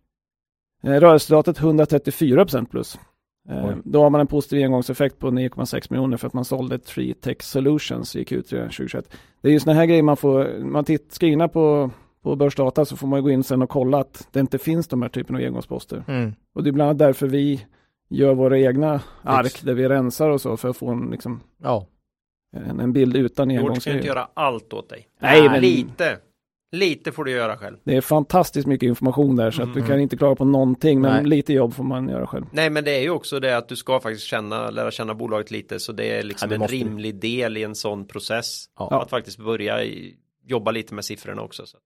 Eh, 0.84 1.00
rörelseresultatet 1.00 1.60
134% 1.60 2.66
plus. 2.66 3.00
Eh, 3.50 3.76
då 3.84 4.04
har 4.04 4.10
man 4.10 4.22
en 4.22 4.28
positiv 4.28 4.64
engångseffekt 4.64 5.20
på 5.20 5.28
9,6 5.28 5.88
miljoner 5.90 6.18
för 6.18 6.28
att 6.28 6.34
man 6.34 6.46
sålde 6.46 6.80
Tree 6.80 7.14
Tech 7.14 7.42
Solutions 7.42 8.16
i 8.16 8.24
Q3 8.24 8.50
2021. 8.50 9.14
Det 9.42 9.48
är 9.48 9.52
ju 9.52 9.60
sådana 9.60 9.80
här 9.80 9.86
grejer 9.86 10.04
man 10.04 10.18
får, 10.18 10.60
man 10.60 10.86
titt, 10.86 11.20
på, 11.54 11.92
på 12.24 12.36
börsdata 12.36 12.86
så 12.86 12.96
får 12.96 13.08
man 13.08 13.24
gå 13.24 13.30
in 13.30 13.44
sen 13.44 13.62
och 13.62 13.70
kolla 13.70 14.00
att 14.00 14.28
det 14.32 14.40
inte 14.40 14.58
finns 14.58 14.88
de 14.88 15.02
här 15.02 15.10
typen 15.10 15.36
av 15.36 15.42
engångsposter. 15.42 16.04
Mm. 16.08 16.34
Och 16.54 16.64
det 16.64 16.70
är 16.70 16.72
bland 16.72 16.90
annat 16.90 17.00
därför 17.00 17.28
vi 17.28 17.66
gör 18.10 18.34
våra 18.34 18.60
egna 18.60 19.02
ark 19.22 19.62
där 19.64 19.74
vi 19.74 19.90
rensar 19.90 20.30
och 20.30 20.42
så 20.42 20.58
för 20.58 20.70
att 20.70 20.78
få 20.78 20.90
en, 20.90 21.10
liksom, 21.12 21.40
ja. 21.58 21.88
En, 22.54 22.80
en 22.80 22.94
bild 22.94 23.16
utan 23.16 23.50
engångsgrejer. 23.52 23.80
ska 23.80 23.92
inte 23.92 24.08
göra 24.08 24.28
allt 24.34 24.74
åt 24.74 24.90
dig. 24.90 25.08
Nej, 25.22 25.50
men... 25.50 25.62
Lite. 25.62 26.18
Lite 26.72 27.12
får 27.12 27.24
du 27.24 27.32
göra 27.32 27.58
själv. 27.58 27.78
Det 27.84 27.98
är 27.98 28.02
fantastiskt 28.02 28.68
mycket 28.68 28.88
information 28.88 29.36
där 29.36 29.52
så 29.52 29.62
att 29.62 29.68
Mm. 29.70 29.82
du 29.82 29.88
kan 29.88 30.00
inte 30.00 30.18
klara 30.18 30.36
på 30.36 30.46
någonting 30.46 31.02
men 31.02 31.12
Nej. 31.14 31.26
lite 31.26 31.54
jobb 31.54 31.74
får 31.74 31.84
man 31.84 32.10
göra 32.10 32.28
själv. 32.28 32.46
Nej 32.52 32.70
men 32.70 32.84
det 32.84 32.92
är 32.92 33.02
ju 33.02 33.10
också 33.10 33.40
det 33.40 33.58
att 33.58 33.68
du 33.70 33.76
ska 33.76 34.00
faktiskt 34.00 34.26
känna, 34.26 34.70
lära 34.70 34.92
känna 34.92 35.14
bolaget 35.16 35.52
lite 35.52 35.80
så 35.80 35.92
det 35.92 36.06
är 36.20 36.24
liksom 36.24 36.46
Ja, 36.46 36.50
det 36.50 36.56
en 36.56 36.60
måste 36.60 36.76
rimlig 36.76 37.16
del 37.16 37.58
i 37.58 37.64
en 37.64 37.76
sån 37.76 38.08
process. 38.08 38.66
Ja. 38.80 39.02
Att 39.02 39.10
faktiskt 39.10 39.38
börja 39.40 39.78
jobba 40.46 40.72
lite 40.72 40.94
med 40.94 41.06
siffrorna 41.06 41.42
också. 41.42 41.66
Så. 41.66 41.78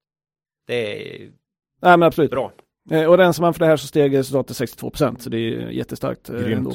Det 0.68 0.76
är 1.14 1.20
Nej 1.82 1.98
men 1.98 2.04
absolut. 2.04 2.32
bra. 2.32 2.52
Eh, 2.92 3.04
Och 3.06 3.18
rensar 3.18 3.42
man 3.44 3.54
för 3.54 3.60
det 3.60 3.66
här 3.66 3.78
så 3.78 3.88
steg 3.88 4.18
resultatet 4.18 4.58
62% 4.58 5.18
så 5.20 5.30
det 5.30 5.38
är 5.38 5.70
jättestarkt. 5.70 6.30
eh, 6.30 6.36
Grymt. 6.36 6.58
ändå. 6.58 6.72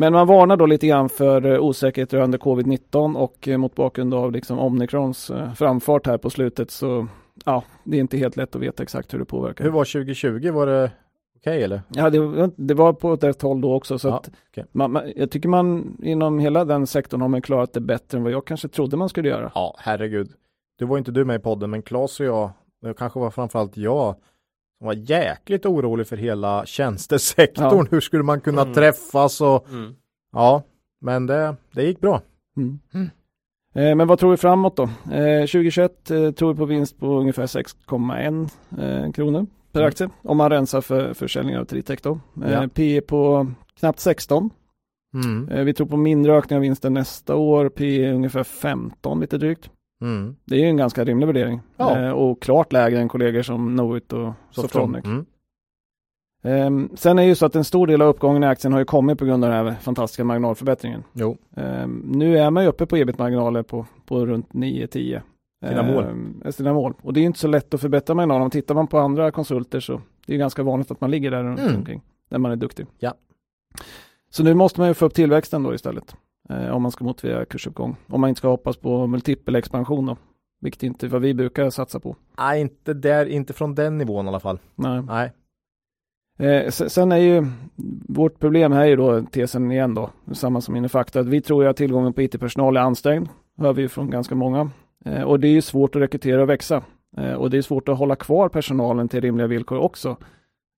Men 0.00 0.12
man 0.12 0.26
varnar 0.26 0.56
då 0.56 0.66
lite 0.66 0.86
grann 0.86 1.08
för 1.08 1.46
eh, 1.46 1.60
osäkerhet 1.60 2.12
rörande 2.14 2.38
covid-19 2.38 3.16
och 3.16 3.48
eh, 3.48 3.58
mot 3.58 3.74
bakgrund 3.74 4.14
av 4.14 4.32
liksom 4.32 4.58
Omicrons 4.58 5.30
eh, 5.30 5.52
framfart 5.54 6.06
här 6.06 6.18
på 6.18 6.30
slutet 6.30 6.70
så 6.70 7.06
ja, 7.44 7.62
det 7.84 7.96
är 7.96 8.00
inte 8.00 8.16
helt 8.16 8.36
lätt 8.36 8.56
att 8.56 8.62
veta 8.62 8.82
exakt 8.82 9.14
hur 9.14 9.18
det 9.18 9.24
påverkar. 9.24 9.64
Hur 9.64 9.70
var 9.70 9.84
2020? 9.84 10.50
Var 10.50 10.66
det 10.66 10.90
okej 11.36 11.62
eller? 11.62 11.82
Ja, 11.88 12.10
det, 12.10 12.18
var- 12.18 12.50
det 12.56 12.74
var 12.74 12.92
på 12.92 13.12
ett 13.12 13.24
rätt 13.24 13.42
håll 13.42 13.60
då 13.60 13.74
också 13.74 13.98
så 13.98 14.08
Ja, 14.08 14.16
att 14.16 14.30
okej. 14.50 14.64
man, 14.72 14.92
man, 14.92 15.12
jag 15.16 15.30
tycker 15.30 15.48
man 15.48 15.96
inom 16.02 16.38
hela 16.38 16.64
den 16.64 16.86
sektorn 16.86 17.20
har 17.20 17.28
man 17.28 17.42
klarat 17.42 17.72
det 17.72 17.80
bättre 17.80 18.18
än 18.18 18.24
vad 18.24 18.32
jag 18.32 18.44
kanske 18.46 18.68
trodde 18.68 18.96
man 18.96 19.08
skulle 19.08 19.28
göra. 19.28 19.52
Ja, 19.54 19.74
herregud. 19.78 20.30
Du 20.78 20.84
var 20.86 20.98
inte 20.98 21.10
du 21.10 21.24
med 21.24 21.36
i 21.36 21.42
podden, 21.42 21.70
men 21.70 21.82
Claes 21.82 22.20
och 22.20 22.26
jag, 22.26 22.50
det 22.82 22.94
kanske 22.94 23.18
var 23.20 23.30
framförallt 23.30 23.76
jag, 23.76 24.14
som 24.78 24.86
var 24.86 24.94
jäkligt 24.94 25.66
orolig 25.66 26.06
för 26.06 26.16
hela 26.16 26.66
tjänstesektorn. 26.66 27.76
Ja. 27.78 27.86
Hur 27.90 28.00
skulle 28.00 28.22
man 28.22 28.40
kunna 28.40 28.62
Mm. 28.62 28.74
träffas 28.74 29.40
och 29.40 29.68
Mm. 29.70 29.94
ja, 30.32 30.62
men 31.00 31.26
det, 31.26 31.56
det 31.72 31.82
gick 31.82 32.00
bra. 32.00 32.20
Mm. 32.56 32.78
Mm. 32.94 33.10
Eh, 33.74 33.94
men 33.96 34.06
vad 34.08 34.18
tror 34.18 34.30
vi 34.30 34.36
framåt 34.36 34.76
då? 34.76 34.82
Eh, 35.12 35.46
2021 35.46 36.10
eh, 36.10 36.30
tror 36.30 36.52
vi 36.52 36.58
på 36.58 36.64
vinst 36.64 36.98
på 36.98 37.06
ungefär 37.06 37.46
6,1 37.46 38.48
eh, 38.78 39.12
kronor 39.12 39.46
per 39.72 39.80
Mm. 39.80 39.88
aktie 39.88 40.08
om 40.22 40.36
man 40.36 40.50
rensar 40.50 40.80
för 40.80 41.14
försäljning 41.14 41.58
av 41.58 41.64
Tritec 41.64 42.00
då. 42.02 42.20
Eh, 42.44 42.52
Ja. 42.52 42.68
P 42.74 43.00
på 43.00 43.46
knappt 43.78 44.00
16. 44.00 44.50
Mm. 45.14 45.48
Eh, 45.48 45.64
vi 45.64 45.74
tror 45.74 45.86
på 45.86 45.96
mindre 45.96 46.32
ökning 46.36 46.56
av 46.56 46.60
vinsten 46.60 46.94
nästa 46.94 47.34
år. 47.34 47.68
P 47.68 48.04
är 48.04 48.12
ungefär 48.12 48.44
15 48.44 49.20
lite 49.20 49.38
drygt. 49.38 49.70
Mm. 50.00 50.36
Det 50.44 50.54
är 50.54 50.58
ju 50.60 50.66
en 50.66 50.76
ganska 50.76 51.04
rimlig 51.04 51.26
värdering 51.26 51.60
Ja. 51.76 51.98
eh, 51.98 52.10
och 52.10 52.42
klart 52.42 52.72
lägre 52.72 53.00
än 53.00 53.08
kollegor 53.08 53.42
som 53.42 53.68
Knowit 53.76 54.12
och 54.12 54.32
Softronic. 54.50 55.04
Mm. 55.04 55.26
Ehm, 56.42 56.88
sen 56.94 57.18
är 57.18 57.22
det 57.22 57.28
ju 57.28 57.34
så 57.34 57.46
att 57.46 57.56
en 57.56 57.64
stor 57.64 57.86
del 57.86 58.02
av 58.02 58.08
uppgången 58.08 58.42
i 58.42 58.46
aktien 58.46 58.72
har 58.72 58.78
ju 58.80 58.84
kommit 58.84 59.18
på 59.18 59.24
grund 59.24 59.44
av 59.44 59.50
den 59.50 59.66
här 59.66 59.74
fantastiska 59.74 60.24
marginalförbättringen. 60.24 61.02
Ehm, 61.56 62.02
nu 62.06 62.38
är 62.38 62.50
man 62.50 62.62
ju 62.62 62.68
uppe 62.68 62.86
på 62.86 62.96
ebit-marginaler 62.96 63.62
på, 63.62 63.86
på 64.06 64.26
runt 64.26 64.52
9-10. 64.52 65.20
Sina 65.68 65.82
mål. 65.82 66.04
Ehm, 66.04 66.42
sina 66.52 66.72
mål. 66.74 66.94
Och 67.02 67.12
det 67.12 67.20
är 67.20 67.22
ju 67.22 67.26
inte 67.26 67.38
så 67.38 67.48
lätt 67.48 67.74
att 67.74 67.80
förbättra 67.80 68.14
marginalen. 68.14 68.42
Om 68.42 68.50
tittar 68.50 68.74
man 68.74 68.86
på 68.86 68.98
andra 68.98 69.30
konsulter 69.30 69.80
så 69.80 70.00
det 70.26 70.34
är 70.34 70.38
ganska 70.38 70.62
vanligt 70.62 70.90
att 70.90 71.00
man 71.00 71.10
ligger 71.10 71.30
där 71.30 71.42
runt 71.44 71.60
Mm. 71.60 71.76
omkring. 71.76 72.02
När 72.30 72.38
man 72.38 72.52
är 72.52 72.56
duktig. 72.56 72.86
Ja. 72.98 73.14
Så 74.30 74.42
nu 74.44 74.54
måste 74.54 74.80
man 74.80 74.88
ju 74.88 74.94
få 74.94 75.06
upp 75.06 75.14
tillväxten 75.14 75.62
då 75.62 75.74
istället. 75.74 76.16
Eh, 76.48 76.68
om 76.70 76.82
man 76.82 76.90
ska 76.90 77.04
motivera 77.04 77.44
kursuppgång. 77.44 77.96
Om 78.06 78.20
man 78.20 78.28
inte 78.28 78.38
ska 78.38 78.48
hoppas 78.48 78.76
på 78.76 79.06
multipel 79.06 79.54
expansion 79.56 80.06
då. 80.06 80.16
Vilket 80.60 80.82
inte 80.82 81.06
är 81.06 81.08
vad 81.08 81.22
vi 81.22 81.34
brukar 81.34 81.70
satsa 81.70 82.00
på. 82.00 82.16
nej 82.38 82.60
inte 82.60 82.94
där, 82.94 83.26
inte 83.26 83.52
från 83.52 83.74
den 83.74 83.98
nivån 83.98 84.24
i 84.26 84.28
alla 84.28 84.40
fall. 84.40 84.58
Nej. 84.74 85.02
Nej. 85.02 85.32
Eh, 86.38 86.70
se- 86.70 86.90
sen 86.90 87.12
är 87.12 87.16
ju 87.16 87.46
vårt 88.08 88.38
problem 88.38 88.72
här 88.72 88.82
är 88.82 88.86
ju 88.86 88.96
då 88.96 89.22
tesen 89.22 89.72
igen 89.72 89.94
då, 89.94 90.10
samma 90.32 90.60
som 90.60 90.76
Inifacta, 90.76 91.20
att 91.20 91.26
vi 91.26 91.40
tror 91.40 91.62
ju 91.64 91.68
att 91.70 91.76
tillgången 91.76 92.12
på 92.12 92.22
IT-personal 92.22 92.76
är 92.76 92.80
ansträngd, 92.80 93.28
hör 93.58 93.72
vi 93.72 93.82
ju 93.82 93.88
från 93.88 94.10
ganska 94.10 94.34
många. 94.34 94.70
Eh, 95.04 95.22
och 95.22 95.40
det 95.40 95.48
är 95.48 95.52
ju 95.52 95.60
svårt 95.62 95.96
att 95.96 96.02
rekrytera 96.02 96.42
och 96.42 96.48
växa. 96.48 96.82
Eh, 97.16 97.32
och 97.32 97.50
det 97.50 97.58
är 97.58 97.62
svårt 97.62 97.88
att 97.88 97.98
hålla 97.98 98.16
kvar 98.16 98.48
personalen 98.48 99.08
till 99.08 99.20
rimliga 99.20 99.46
villkor 99.46 99.78
också. 99.78 100.16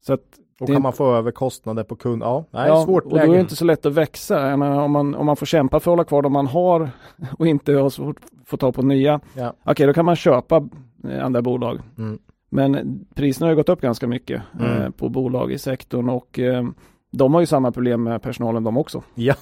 Så 0.06 0.12
att, 0.12 0.20
Och 0.60 0.66
Det- 0.66 0.72
kan 0.72 0.82
man 0.82 0.92
få 0.92 1.14
över 1.14 1.30
kostnader 1.30 1.84
på 1.84 1.96
kund? 1.96 2.22
Ja, 2.22 2.44
nej, 2.50 2.68
ja, 2.68 2.84
svårt 2.84 3.04
och 3.04 3.10
då 3.10 3.16
är 3.16 3.20
läge. 3.20 3.32
det 3.34 3.40
inte 3.40 3.56
så 3.56 3.64
lätt 3.64 3.86
att 3.86 3.92
växa. 3.94 4.56
Menar, 4.56 4.82
om, 4.82 4.90
man, 4.92 5.14
om 5.14 5.26
man 5.26 5.36
får 5.36 5.46
kämpa 5.46 5.80
för 5.80 5.90
att 5.90 5.92
hålla 5.92 6.04
kvar 6.04 6.22
de 6.22 6.32
man 6.32 6.46
har 6.46 6.90
och 7.38 7.46
inte 7.46 7.72
har 7.72 7.90
svårt 7.90 8.16
att 8.16 8.48
få 8.48 8.56
tag 8.56 8.74
på 8.74 8.82
nya, 8.82 9.20
Ja. 9.34 9.52
okej 9.64 9.86
då 9.86 9.92
kan 9.92 10.04
man 10.04 10.16
köpa 10.16 10.68
eh, 11.08 11.24
andra 11.24 11.42
bolag. 11.42 11.78
Mm. 11.98 12.18
Men 12.50 13.00
priserna 13.14 13.46
har 13.46 13.50
ju 13.52 13.56
gått 13.56 13.68
upp 13.68 13.80
ganska 13.80 14.06
mycket 14.06 14.42
eh, 14.60 14.76
Mm. 14.80 14.92
på 14.92 15.08
bolag 15.08 15.52
i 15.52 15.58
sektorn 15.58 16.08
och 16.08 16.38
eh, 16.38 16.64
de 17.12 17.34
har 17.34 17.40
ju 17.40 17.46
samma 17.46 17.72
problem 17.72 18.02
med 18.02 18.22
personalen 18.22 18.64
de 18.64 18.76
också. 18.76 19.02
Ja, 19.14 19.34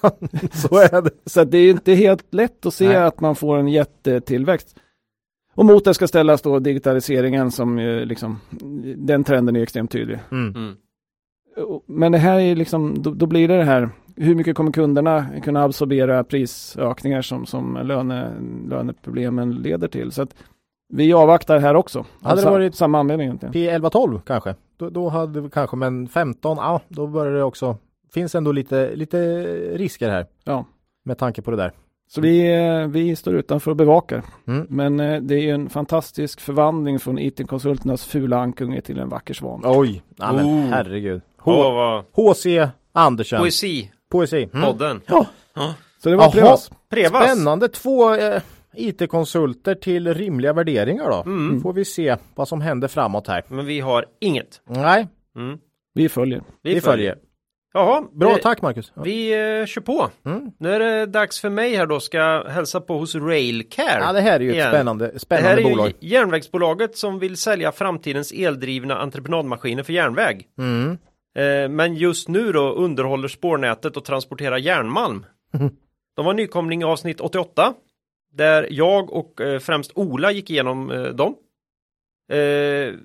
så 0.53 0.77
är 0.79 1.03
det. 1.03 1.11
Så 1.31 1.45
det 1.45 1.59
är 1.59 1.71
inte 1.71 1.93
helt 1.95 2.35
lätt 2.35 2.67
att 2.67 2.75
se 2.75 2.87
Nej. 2.89 2.97
att 2.97 3.21
man 3.21 3.35
får 3.35 3.57
en 3.59 3.69
jättetillväxt. 3.69 4.77
Och 5.55 5.65
mot 5.67 5.85
det 5.85 5.95
ska 5.95 6.09
ställas 6.09 6.43
då 6.43 6.59
digitaliseringen 6.59 7.51
som 7.51 7.79
ju 7.79 8.05
liksom, 8.05 8.41
den 8.97 9.25
trenden 9.25 9.57
är 9.57 9.63
extremt 9.63 9.91
tydlig. 9.91 10.19
Mm. 10.33 10.77
Mm. 11.59 11.81
Men 11.87 12.13
det 12.13 12.19
här 12.19 12.41
är 12.41 12.57
liksom, 12.57 13.03
då, 13.03 13.11
då 13.11 13.27
blir 13.27 13.49
det 13.49 13.57
det 13.57 13.65
här, 13.65 13.89
hur 14.17 14.35
mycket 14.35 14.57
kommer 14.57 14.73
kunderna 14.73 15.27
kunna 15.43 15.63
absorbera 15.65 16.25
prisökningar 16.25 17.23
som, 17.23 17.47
som 17.47 17.79
löne, 17.85 18.33
löneproblemen 18.69 19.55
leder 19.55 19.89
till? 19.89 20.13
Så 20.13 20.23
att 20.23 20.35
vi 20.93 21.13
avvaktar 21.13 21.59
här 21.59 21.75
också. 21.75 22.05
Hade 22.23 22.37
det 22.41 22.43
Av 22.43 22.45
sa- 22.45 22.51
varit- 22.51 22.75
samma 22.75 22.99
anledning 23.01 23.27
egentligen. 23.27 23.55
P11-12 23.83 24.21
kanske? 24.27 24.55
Då, 24.77 24.91
då 24.91 25.09
hade 25.09 25.41
vi 25.41 25.51
kanske, 25.51 25.77
men 25.77 26.09
15, 26.09 26.57
ja, 26.61 26.81
då 26.89 27.07
börjar 27.07 27.33
det 27.35 27.43
också, 27.43 27.77
finns 28.15 28.35
ändå 28.35 28.53
lite, 28.53 28.97
lite 28.97 29.19
risker 29.77 30.11
här. 30.11 30.27
Ja. 30.45 30.65
Med 31.05 31.19
tanke 31.19 31.43
på 31.43 31.51
det 31.51 31.57
där. 31.57 31.73
Så 32.11 32.21
vi, 32.21 32.57
eh, 32.57 32.87
vi 32.87 33.17
står 33.17 33.35
utanför 33.35 33.71
och 33.71 33.77
bevakar. 33.77 34.23
Mm. 34.47 34.67
Men 34.71 35.01
eh, 35.01 35.21
det 35.23 35.35
är 35.35 35.41
ju 35.43 35.51
en 35.51 35.69
fantastisk 35.69 36.41
förvandling 36.41 36.99
från 36.99 37.19
IT-konsulternas 37.19 38.05
fula 38.05 38.39
ankunge 38.39 38.81
till 38.81 38.99
en 38.99 39.09
vacker 39.09 39.35
svan. 39.35 39.63
Oj, 39.65 40.03
ja, 40.17 40.33
men 40.33 40.45
Oh. 40.47 40.61
herregud. 40.71 41.21
Åh, 41.45 41.55
H- 41.55 41.73
vad 41.75 42.05
H.C. 42.27 42.69
Andersen. 42.93 43.39
poesi, 43.39 43.91
Poesi. 44.11 44.49
Mm. 44.55 44.65
podden. 44.67 45.01
Ja. 45.07 45.27
Så 46.03 46.09
det 46.11 46.17
var 46.17 46.25
Jaha. 46.25 46.33
Prevas. 46.33 46.71
Prevas. 46.91 47.25
Spännande. 47.25 47.69
Två 47.69 48.15
eh, 48.15 48.43
IT-konsulter 48.75 49.75
till 49.75 50.15
rimliga 50.15 50.53
värderingar 50.53 51.11
då. 51.11 51.23
Mm. 51.31 51.61
Får 51.61 51.73
vi 51.73 51.85
se 51.85 52.17
vad 52.35 52.49
som 52.49 52.61
händer 52.61 52.89
framåt 52.89 53.27
här. 53.29 53.45
Men 53.49 53.67
vi 53.67 53.81
har 53.81 54.05
inget. 54.21 54.61
Nej, 54.69 55.09
Mm. 55.37 55.59
Vi 55.95 56.09
följer. 56.09 56.43
vi, 56.63 56.81
följer. 56.81 57.17
Jaha, 57.75 58.03
Bra, 58.13 58.31
eh, 58.31 58.37
tack 58.37 58.63
Marcus. 58.63 58.93
Ja. 58.95 59.03
Vi 59.03 59.33
eh, 59.61 59.67
kör 59.67 59.81
på. 59.81 60.09
Mm. 60.27 60.51
Nu 60.59 60.73
är 60.75 60.81
det 60.81 61.07
dags 61.07 61.41
för 61.41 61.51
mig 61.51 61.77
här 61.77 61.87
då, 61.87 62.01
ska 62.01 62.45
hälsa 62.49 62.81
på 62.81 62.99
hos 62.99 63.15
Railcare. 63.15 64.01
ja, 64.01 64.13
det 64.13 64.21
här 64.21 64.33
är 64.35 64.41
ju 64.41 64.49
ett 64.51 64.55
igen. 64.55 64.71
spännande, 64.71 65.05
Det 65.07 65.13
här 65.13 65.19
spännande 65.19 65.63
är 65.63 65.65
ju 65.69 65.71
bolag. 65.71 65.93
järnvägsbolaget 66.01 66.97
som 66.97 67.19
vill 67.19 67.37
sälja 67.37 67.73
framtidens 67.73 68.33
eldrivna 68.33 68.97
entreprenadmaskiner 68.99 69.83
för 69.83 69.93
järnväg. 69.93 70.47
Eh, 71.39 71.69
men 71.69 71.95
just 71.95 72.29
nu 72.29 72.53
då 72.53 72.73
underhåller 72.73 73.29
spårnätet 73.29 73.97
och 73.97 74.05
transporterar 74.05 74.57
järnmalm. 74.57 75.27
De 76.17 76.25
var 76.25 76.35
nykomling 76.35 76.81
i 76.83 76.85
avsnitt 76.85 77.21
88 77.21 77.75
där 78.33 78.69
jag 78.71 79.13
och 79.13 79.41
eh, 79.41 79.59
främst 79.59 79.93
Ola 79.95 80.33
gick 80.33 80.51
igenom 80.51 80.91
eh, 80.91 81.03
dem. 81.03 81.37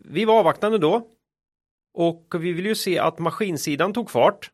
Vi 0.06 0.26
var 0.26 0.40
avvaktande 0.40 0.78
då 0.78 1.08
och 1.94 2.36
vi 2.40 2.54
vill 2.54 2.66
ju 2.66 2.76
se 2.76 3.00
att 3.00 3.20
maskinsidan 3.20 3.94
tog 3.94 4.10
fart 4.12 4.50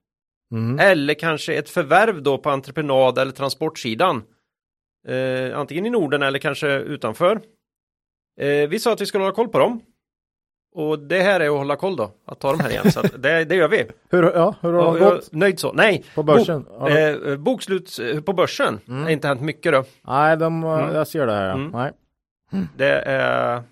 Mm. 0.51 0.79
eller 0.79 1.13
kanske 1.13 1.53
ett 1.53 1.69
förvärv 1.69 2.23
då 2.23 2.37
på 2.37 2.49
entreprenad 2.49 3.17
eller 3.17 3.31
transportsidan. 3.31 4.23
Eh, 5.07 5.59
antingen 5.59 5.85
i 5.85 5.89
Norden 5.89 6.23
eller 6.23 6.39
kanske 6.39 6.67
utanför. 6.79 7.41
Eh, 8.39 8.69
vi 8.69 8.79
sa 8.79 8.93
att 8.93 9.01
vi 9.01 9.05
skulle 9.05 9.23
hålla 9.23 9.35
koll 9.35 9.47
på 9.47 9.59
dem. 9.59 9.81
Och 10.75 10.99
det 10.99 11.19
här 11.21 11.39
är 11.39 11.45
att 11.49 11.57
hålla 11.57 11.75
koll 11.75 11.95
då, 11.95 12.11
att 12.25 12.39
ta 12.39 12.51
de 12.51 12.59
här 12.59 12.69
igen. 12.69 12.91
Så 12.91 13.01
det, 13.01 13.45
det 13.45 13.55
gör 13.55 13.67
vi. 13.67 13.85
Hur, 14.09 14.23
ja, 14.23 14.55
hur 14.61 14.73
har 14.73 14.93
det 14.93 14.99
gått 14.99 15.31
nöjd 15.33 15.59
så. 15.59 15.73
Nej, 15.73 16.03
på 16.15 16.23
börsen? 16.23 16.63
Bo, 16.63 16.89
Ja, 16.89 16.89
eh, 16.97 17.35
bokslut 17.37 17.99
eh, 17.99 18.21
på 18.21 18.33
börsen 18.33 18.79
Mm. 18.87 19.03
har 19.03 19.09
inte 19.09 19.27
hänt 19.27 19.41
mycket 19.41 19.71
då. 19.71 19.83
Nej, 20.07 20.37
de, 20.37 20.63
Mm. 20.63 20.95
jag 20.95 21.07
ser 21.07 21.25
det 21.27 21.33
här. 21.33 21.47
Ja. 21.47 21.53
Mm. 21.53 21.71
Nej. 21.71 21.91
Det 22.77 22.91
är, 23.01 23.63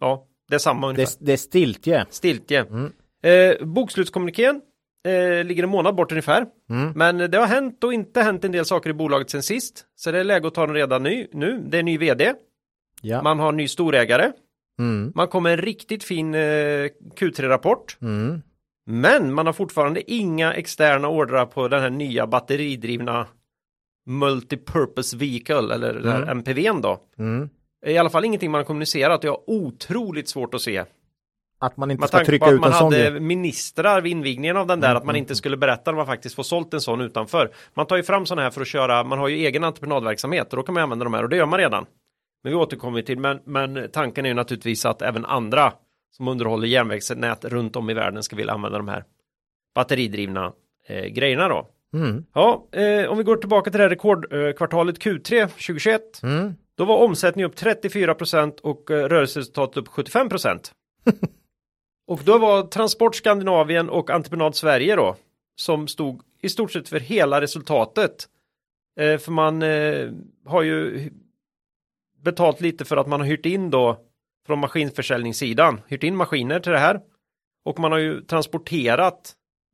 ja, 0.00 0.24
det 0.48 0.54
är 0.54 0.58
samma 0.58 0.88
ungefär. 0.88 1.12
Det, 1.18 1.26
det 1.26 1.32
är 1.32 1.36
stiltje. 1.36 2.06
Stiltje. 2.10 2.60
Mm. 2.60 2.92
Eh, 3.22 3.66
bokslutskommunikén 3.66 4.60
eh, 5.08 5.44
ligger 5.44 5.62
en 5.62 5.68
månad 5.68 5.94
bort 5.94 6.12
ungefär. 6.12 6.46
Mm. 6.70 6.92
Men 6.96 7.30
det 7.30 7.38
har 7.38 7.46
hänt 7.46 7.84
och 7.84 7.94
inte 7.94 8.22
hänt 8.22 8.44
en 8.44 8.52
del 8.52 8.64
saker 8.64 8.90
i 8.90 8.92
bolaget 8.92 9.30
sen 9.30 9.42
sist. 9.42 9.84
Så 9.96 10.10
det 10.10 10.18
är 10.20 10.24
läge 10.24 10.46
att 10.48 10.54
ta 10.54 10.66
den 10.66 10.74
redan 10.74 11.02
ny, 11.02 11.26
nu. 11.32 11.62
Det 11.66 11.78
är 11.78 11.82
ny 11.82 11.98
vd. 11.98 12.32
Ja. 13.02 13.22
Man 13.22 13.38
har 13.38 13.52
ny 13.52 13.68
storägare. 13.68 14.32
Mm. 14.78 15.12
Man 15.14 15.28
kommer 15.28 15.50
en 15.50 15.56
riktigt 15.56 16.04
fin 16.04 16.34
eh, 16.34 16.38
Q3-rapport. 17.18 17.96
Mm. 18.02 18.42
Men 18.86 19.34
man 19.34 19.46
har 19.46 19.52
fortfarande 19.52 20.12
inga 20.12 20.52
externa 20.54 21.08
ordrar 21.08 21.46
på 21.46 21.68
den 21.68 21.80
här 21.82 21.90
nya 21.90 22.26
batteridrivna 22.26 23.26
Multipurpose 24.06 25.16
Vehicle 25.16 25.74
eller 25.74 25.94
den 25.94 26.12
här 26.12 26.22
Mm. 26.22 26.28
MPVn 26.38 26.80
då. 26.80 26.98
Mm. 27.18 27.48
I 27.86 27.98
alla 27.98 28.10
fall 28.10 28.24
ingenting 28.24 28.50
man 28.50 28.58
har 28.58 28.64
kommunicerat 28.64 29.18
och 29.18 29.24
jag 29.24 29.32
har 29.32 29.50
otroligt 29.50 30.28
svårt 30.28 30.54
att 30.54 30.60
se. 30.60 30.84
Att 31.58 31.76
man 31.76 31.90
inte 31.90 32.00
Med 32.00 32.08
ska 32.08 32.24
trycka 32.24 32.50
ut 32.50 32.60
man 32.60 32.72
en 32.72 32.78
sån 32.78 32.92
hade 32.92 33.10
grej. 33.10 33.20
ministrar 33.20 34.00
vid 34.00 34.12
invigningen 34.12 34.56
av 34.56 34.66
den 34.66 34.80
där 34.80 34.88
Mm, 34.88 34.96
att 34.96 35.04
man 35.04 35.14
mm, 35.14 35.22
inte 35.22 35.34
skulle 35.34 35.56
berätta 35.56 35.90
när 35.90 35.96
man 35.96 36.06
faktiskt 36.06 36.34
får 36.34 36.42
sålt 36.42 36.74
en 36.74 36.80
sån 36.80 37.00
utanför. 37.00 37.50
Man 37.74 37.86
tar 37.86 37.96
ju 37.96 38.02
fram 38.02 38.26
sådana 38.26 38.42
här 38.42 38.50
för 38.50 38.60
att 38.60 38.66
köra, 38.68 39.04
man 39.04 39.18
har 39.18 39.28
ju 39.28 39.36
egen 39.36 39.64
entreprenadverksamhet 39.64 40.50
och 40.52 40.56
då 40.56 40.62
kan 40.62 40.74
man 40.74 40.82
använda 40.82 41.04
de 41.04 41.14
här 41.14 41.22
och 41.22 41.28
det 41.28 41.36
gör 41.36 41.46
man 41.46 41.58
redan. 41.58 41.86
Men 42.44 42.52
vi 42.52 42.56
återkommer 42.56 43.02
till, 43.02 43.18
men, 43.18 43.40
men 43.44 43.90
tanken 43.92 44.24
är 44.24 44.28
ju 44.28 44.34
naturligtvis 44.34 44.84
att 44.84 45.02
även 45.02 45.24
andra 45.24 45.72
som 46.10 46.28
underhåller 46.28 46.66
järnvägsnät 46.66 47.44
runt 47.44 47.76
om 47.76 47.90
i 47.90 47.94
världen 47.94 48.22
ska 48.22 48.36
vilja 48.36 48.52
använda 48.52 48.78
de 48.78 48.88
här 48.88 49.04
batteridrivna 49.74 50.52
eh, 50.88 51.04
grejerna 51.04 51.48
då. 51.48 51.68
Mm. 51.94 52.24
Ja, 52.34 52.68
eh, 52.72 53.10
om 53.10 53.18
vi 53.18 53.24
går 53.24 53.36
tillbaka 53.36 53.70
till 53.70 53.78
det 53.78 53.84
här 53.84 53.90
rekordkvartalet 53.90 54.98
Q3 54.98 55.46
2021. 55.46 56.22
Mm. 56.22 56.54
Då 56.76 56.84
var 56.84 56.96
omsättningen 56.96 57.50
upp 57.50 57.56
34% 57.56 58.60
och 58.60 58.90
eh, 58.90 59.08
rörelseresultatet 59.08 59.76
upp 59.76 59.88
75%. 59.88 60.70
och 62.06 62.20
då 62.24 62.38
var 62.38 62.62
Transport 62.62 63.16
Skandinavien 63.16 63.90
och 63.90 64.10
Entreprenad 64.10 64.56
Sverige 64.56 64.96
då 64.96 65.16
som 65.56 65.88
stod 65.88 66.22
i 66.42 66.48
stort 66.48 66.72
sett 66.72 66.88
för 66.88 67.00
hela 67.00 67.40
resultatet. 67.40 68.28
Eh, 69.00 69.18
för 69.18 69.32
man 69.32 69.62
eh, 69.62 70.10
har 70.46 70.62
ju 70.62 71.10
betalt 72.24 72.60
lite 72.60 72.84
för 72.84 72.96
att 72.96 73.06
man 73.06 73.20
har 73.20 73.26
hyrt 73.26 73.46
in 73.46 73.70
då 73.70 74.00
från 74.46 74.58
maskinförsäljningssidan, 74.58 75.80
hyrt 75.86 76.02
in 76.02 76.16
maskiner 76.16 76.60
till 76.60 76.72
det 76.72 76.78
här. 76.78 77.00
Och 77.64 77.78
man 77.78 77.92
har 77.92 77.98
ju 77.98 78.20
transporterat, 78.20 79.32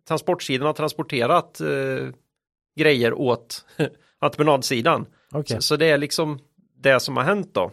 transportsidan 0.09 0.67
har 0.67 0.73
transporterat 0.73 1.61
eh, 1.61 2.09
grejer 2.79 3.13
åt 3.13 3.65
entreprenadsidan. 4.19 5.07
Okej. 5.33 5.57
Så, 5.57 5.63
så 5.63 5.77
det 5.77 5.87
är 5.87 5.99
liksom 5.99 6.39
det 6.77 7.01
som 7.01 7.17
har 7.17 7.25
hänt 7.25 7.55
då. 7.55 7.73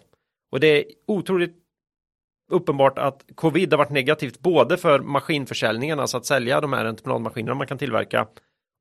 Och 0.52 0.60
det 0.60 0.68
är 0.68 0.86
otroligt 1.08 1.56
uppenbart 2.52 2.98
att 2.98 3.26
covid 3.36 3.74
har 3.74 3.78
varit 3.78 3.92
negativt 3.92 4.40
både 4.40 4.78
för 4.78 5.00
maskinförsäljningen, 5.00 6.00
alltså 6.00 6.18
att 6.18 6.26
sälja 6.26 6.62
de 6.62 6.74
här 6.74 6.86
entreprenadmaskinerna 6.86 7.56
man 7.56 7.68
kan 7.68 7.78
tillverka 7.78 8.28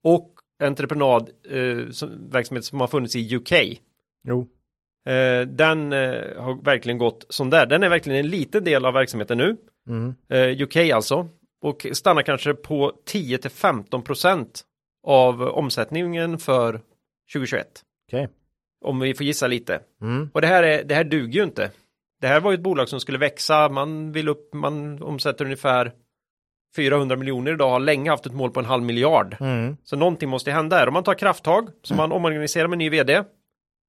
och 0.05 0.33
entreprenad 0.63 1.31
eh, 1.51 1.91
som, 1.91 2.63
som 2.63 2.81
har 2.81 2.87
funnits 2.87 3.17
i 3.17 3.37
UK. 3.37 3.53
Jo. 4.29 4.49
Eh, 5.07 5.47
den 5.47 5.93
eh, 5.93 6.43
har 6.43 6.65
verkligen 6.65 6.99
gått 6.99 7.27
som 7.29 7.51
där. 7.51 7.67
Den 7.67 7.83
är 7.83 7.89
verkligen 7.89 8.25
en 8.25 8.31
liten 8.31 8.65
del 8.65 8.85
av 8.85 8.95
verksamheten 8.95 9.39
nu. 9.39 9.57
Mm. 9.89 10.15
Eh, 10.29 10.63
UK 10.63 10.77
alltså. 10.77 11.29
Och 11.63 11.87
stannar 11.93 12.23
kanske 12.23 12.55
på 12.55 12.93
10 13.07 13.39
till 13.39 13.51
15 13.51 14.03
procent 14.03 14.65
av 15.07 15.43
omsättningen 15.43 16.39
för 16.39 16.81
2021. 17.33 17.67
Okej. 18.09 18.29
Om 18.85 19.01
vi 19.01 19.15
får 19.15 19.27
gissa 19.27 19.47
lite. 19.47 19.81
Mm. 20.03 20.31
Och 20.35 20.41
det 20.41 20.47
här, 20.47 20.63
är, 20.63 20.85
det 20.85 20.95
här 20.95 21.05
duger 21.05 21.39
ju 21.39 21.45
inte. 21.45 21.71
Det 22.21 22.27
här 22.27 22.41
var 22.41 22.51
ju 22.51 22.55
ett 22.55 22.61
bolag 22.61 22.89
som 22.89 23.01
skulle 23.01 23.19
växa, 23.19 23.69
man 23.69 24.13
vill 24.13 24.29
upp, 24.29 24.55
man 24.55 25.03
omsätter 25.03 25.45
ungefär 25.45 25.93
400 26.77 27.17
miljoner 27.17 27.53
idag, 27.53 27.71
har 27.71 27.81
länge 27.81 28.11
haft 28.11 28.27
ett 28.27 28.35
mål 28.35 28.51
på 28.51 28.61
en 28.61 28.67
halv 28.67 28.83
miljard. 28.83 29.37
Mm. 29.41 29.77
Så 29.85 29.97
någonting 29.97 30.29
måste 30.29 30.51
hända 30.51 30.77
här. 30.77 30.87
Om 30.87 30.95
man 30.95 31.05
tar 31.05 31.15
krafttag, 31.15 31.69
så 31.83 31.95
man 31.95 32.13
omorganiserar 32.13 32.69
med 32.69 32.79
ny 32.79 32.91
vd. 32.91 33.23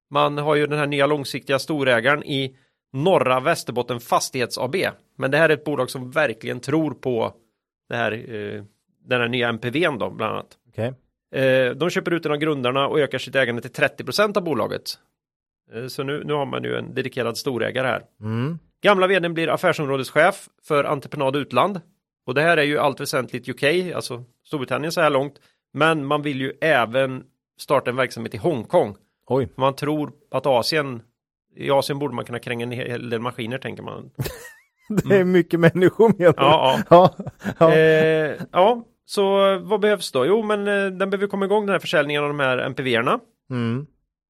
Man 0.10 0.38
har 0.38 0.56
ju 0.56 0.68
den 0.68 0.80
här 0.80 0.88
nya 0.88 1.08
långsiktiga 1.08 1.60
storägaren 1.60 2.24
i 2.24 2.56
Norra 2.94 3.40
Västerbotten 3.40 4.00
Fastighets 4.00 4.58
AB. 4.58 4.76
Men 5.18 5.32
det 5.32 5.38
här 5.38 5.50
är 5.50 5.54
ett 5.54 5.64
bolag 5.64 5.90
som 5.90 6.12
verkligen 6.12 6.60
tror 6.60 6.92
på 6.92 7.34
det 7.90 7.96
här, 7.96 8.12
eh, 8.12 8.64
den 9.06 9.22
här 9.22 9.28
nya 9.28 9.50
MPVn 9.50 9.98
då, 9.98 10.10
bland 10.10 10.34
annat. 10.34 10.58
Okej. 10.70 10.94
Eh, 11.32 11.72
de 11.72 11.90
köper 11.90 12.14
ut 12.14 12.26
en 12.26 12.32
av 12.32 12.38
grundarna 12.38 12.88
och 12.88 13.00
ökar 13.00 13.18
sitt 13.18 13.36
ägande 13.36 13.62
till 13.62 13.72
30% 13.72 14.38
av 14.38 14.44
bolaget. 14.44 15.00
Eh, 15.74 15.88
så 15.88 16.04
nu, 16.04 16.24
nu 16.26 16.34
har 16.34 16.46
man 16.46 16.64
ju 16.64 16.76
en 16.76 16.94
dedikerad 16.94 17.38
storägare 17.38 17.88
här. 17.88 18.04
Mm. 18.22 18.60
Gamla 18.82 19.08
vdn 19.08 19.34
blir 19.34 19.50
affärsområdeschef 19.50 20.50
för 20.64 20.84
entreprenad 20.84 21.36
utland. 21.36 21.82
Och 22.26 22.34
det 22.34 22.42
här 22.42 22.58
är 22.58 22.64
ju 22.64 22.78
allt 22.80 23.00
väsentligt 23.00 23.50
UK, 23.50 23.94
alltså 23.96 24.24
Storbritannien 24.44 24.92
så 24.92 25.02
här 25.02 25.10
långt. 25.10 25.42
Men 25.74 26.06
man 26.06 26.22
vill 26.22 26.42
ju 26.42 26.54
även 26.62 27.24
starta 27.60 27.90
en 27.90 27.96
verksamhet 27.96 28.34
i 28.34 28.38
Hongkong. 28.38 28.96
Oj. 29.28 29.50
Man 29.58 29.76
tror 29.76 30.12
att 30.32 30.46
Asien, 30.46 31.02
i 31.56 31.72
Asien 31.72 32.00
borde 32.00 32.16
man 32.16 32.26
kunna 32.26 32.40
kränga 32.40 32.64
en 32.64 32.72
hel 32.72 33.10
del 33.10 33.22
maskiner 33.22 33.58
tänker 33.58 33.84
man. 33.84 34.10
Det 34.90 35.16
är 35.16 35.24
mycket 35.24 35.60
människor 35.60 36.10
med. 36.10 36.28
Mm. 36.28 36.34
Ja, 36.38 36.80
ja. 36.90 37.16
ja. 37.60 37.74
Eh, 37.74 38.36
ja, 38.52 38.86
så 39.06 39.58
vad 39.60 39.80
behövs 39.80 40.12
då? 40.12 40.26
Jo, 40.26 40.44
men 40.44 40.68
eh, 40.68 40.86
den 40.86 41.10
behöver 41.10 41.28
komma 41.28 41.46
igång 41.46 41.66
den 41.66 41.74
här 41.74 41.80
försäljningen 41.80 42.24
av 42.24 42.30
de 42.30 42.40
här 42.40 42.58
MPV-erna. 42.58 43.20
Mm. 43.50 43.86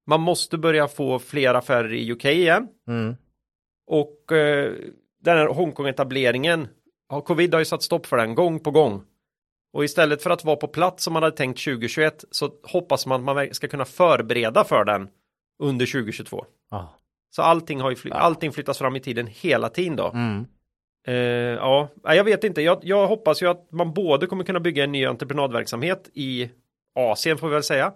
Man 0.07 0.21
måste 0.21 0.57
börja 0.57 0.87
få 0.87 1.19
fler 1.19 1.53
affärer 1.53 1.93
i 1.93 2.11
UK 2.11 2.25
igen. 2.25 2.67
Mm. 2.87 3.15
Och 3.87 4.31
eh, 4.31 4.73
den 5.23 5.37
här 5.37 5.47
Hongkong-etableringen, 5.47 6.67
ja, 7.09 7.21
covid 7.21 7.53
har 7.53 7.59
ju 7.59 7.65
satt 7.65 7.83
stopp 7.83 8.05
för 8.05 8.17
den 8.17 8.35
gång 8.35 8.59
på 8.59 8.71
gång. 8.71 9.03
Och 9.77 9.83
istället 9.83 10.23
för 10.23 10.29
att 10.29 10.43
vara 10.43 10.55
på 10.55 10.67
plats 10.67 11.03
som 11.03 11.13
man 11.13 11.23
hade 11.23 11.35
tänkt 11.35 11.63
2021 11.63 12.25
så 12.31 12.51
hoppas 12.63 13.05
man 13.05 13.29
att 13.29 13.35
man 13.35 13.53
ska 13.53 13.67
kunna 13.67 13.85
förbereda 13.85 14.63
för 14.63 14.85
den 14.85 15.09
under 15.59 15.85
2022. 15.85 16.45
Ja. 16.71 16.93
Så 17.29 17.41
allting, 17.41 17.81
har 17.81 17.89
ju 17.89 17.95
fly- 17.95 18.11
allting 18.11 18.51
flyttas 18.51 18.77
fram 18.77 18.95
i 18.95 18.99
tiden 18.99 19.27
hela 19.27 19.69
tiden 19.69 19.95
då. 19.95 20.11
Mm. 20.13 20.45
Eh, 21.07 21.15
ja, 21.55 21.89
jag 22.03 22.23
vet 22.23 22.43
inte. 22.43 22.61
Jag, 22.61 22.79
jag 22.81 23.07
hoppas 23.07 23.41
ju 23.41 23.47
att 23.47 23.71
man 23.71 23.93
både 23.93 24.27
kommer 24.27 24.43
kunna 24.43 24.59
bygga 24.59 24.83
en 24.83 24.91
ny 24.91 25.05
entreprenadverksamhet 25.05 26.09
i 26.13 26.49
Asien 26.95 27.37
får 27.37 27.47
vi 27.47 27.53
väl 27.53 27.63
säga. 27.63 27.93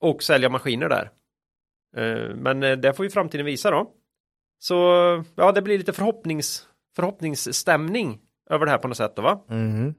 Och 0.00 0.22
sälja 0.22 0.48
maskiner 0.48 0.88
där. 0.88 1.10
Eh, 1.96 2.34
men 2.34 2.62
eh, 2.62 2.76
det 2.76 2.94
får 2.94 3.04
ju 3.04 3.10
framtiden 3.10 3.46
visa 3.46 3.70
då. 3.70 3.90
Så 4.58 4.74
ja, 5.34 5.52
det 5.52 5.62
blir 5.62 5.78
lite 5.78 5.92
förhoppnings, 5.92 6.68
förhoppningsstämning 6.96 8.20
över 8.50 8.66
det 8.66 8.70
här 8.70 8.78
på 8.78 8.88
något 8.88 8.96
sätt 8.96 9.16
då 9.16 9.22
va. 9.22 9.44
Mm. 9.50 9.94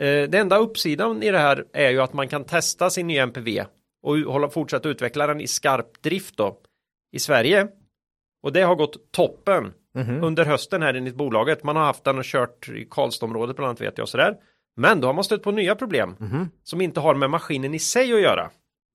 Eh, 0.00 0.28
det 0.30 0.38
enda 0.38 0.56
uppsidan 0.58 1.22
i 1.22 1.30
det 1.30 1.38
här 1.38 1.64
är 1.72 1.90
ju 1.90 2.00
att 2.00 2.12
man 2.12 2.28
kan 2.28 2.44
testa 2.44 2.90
sin 2.90 3.06
nya 3.06 3.22
MPV 3.22 3.64
och 4.02 4.16
hålla, 4.18 4.48
fortsätta 4.50 4.88
utveckla 4.88 5.26
den 5.26 5.40
i 5.40 5.46
skarp 5.46 6.02
drift 6.02 6.36
då 6.36 6.58
i 7.12 7.18
Sverige. 7.18 7.68
Och 8.42 8.52
det 8.52 8.62
har 8.62 8.74
gått 8.74 9.12
toppen 9.12 9.72
Mhm. 9.94 10.24
under 10.24 10.44
hösten 10.44 10.82
här 10.82 10.94
enligt 10.94 11.14
bolaget. 11.14 11.62
Man 11.64 11.76
har 11.76 11.84
haft 11.84 12.04
den 12.04 12.18
och 12.18 12.24
kört 12.24 12.68
i 12.68 12.86
Karlstadområdet 12.90 13.56
bland 13.56 13.68
annat 13.68 13.80
vet 13.80 13.98
jag 13.98 14.08
sådär. 14.08 14.36
Men 14.76 15.00
då 15.00 15.08
har 15.08 15.14
man 15.14 15.24
stött 15.24 15.42
på 15.42 15.50
nya 15.50 15.74
problem 15.74 16.16
Mhm. 16.18 16.48
som 16.62 16.80
inte 16.80 17.00
har 17.00 17.14
med 17.14 17.30
maskinen 17.30 17.74
i 17.74 17.78
sig 17.78 18.12
att 18.12 18.20
göra. 18.20 18.50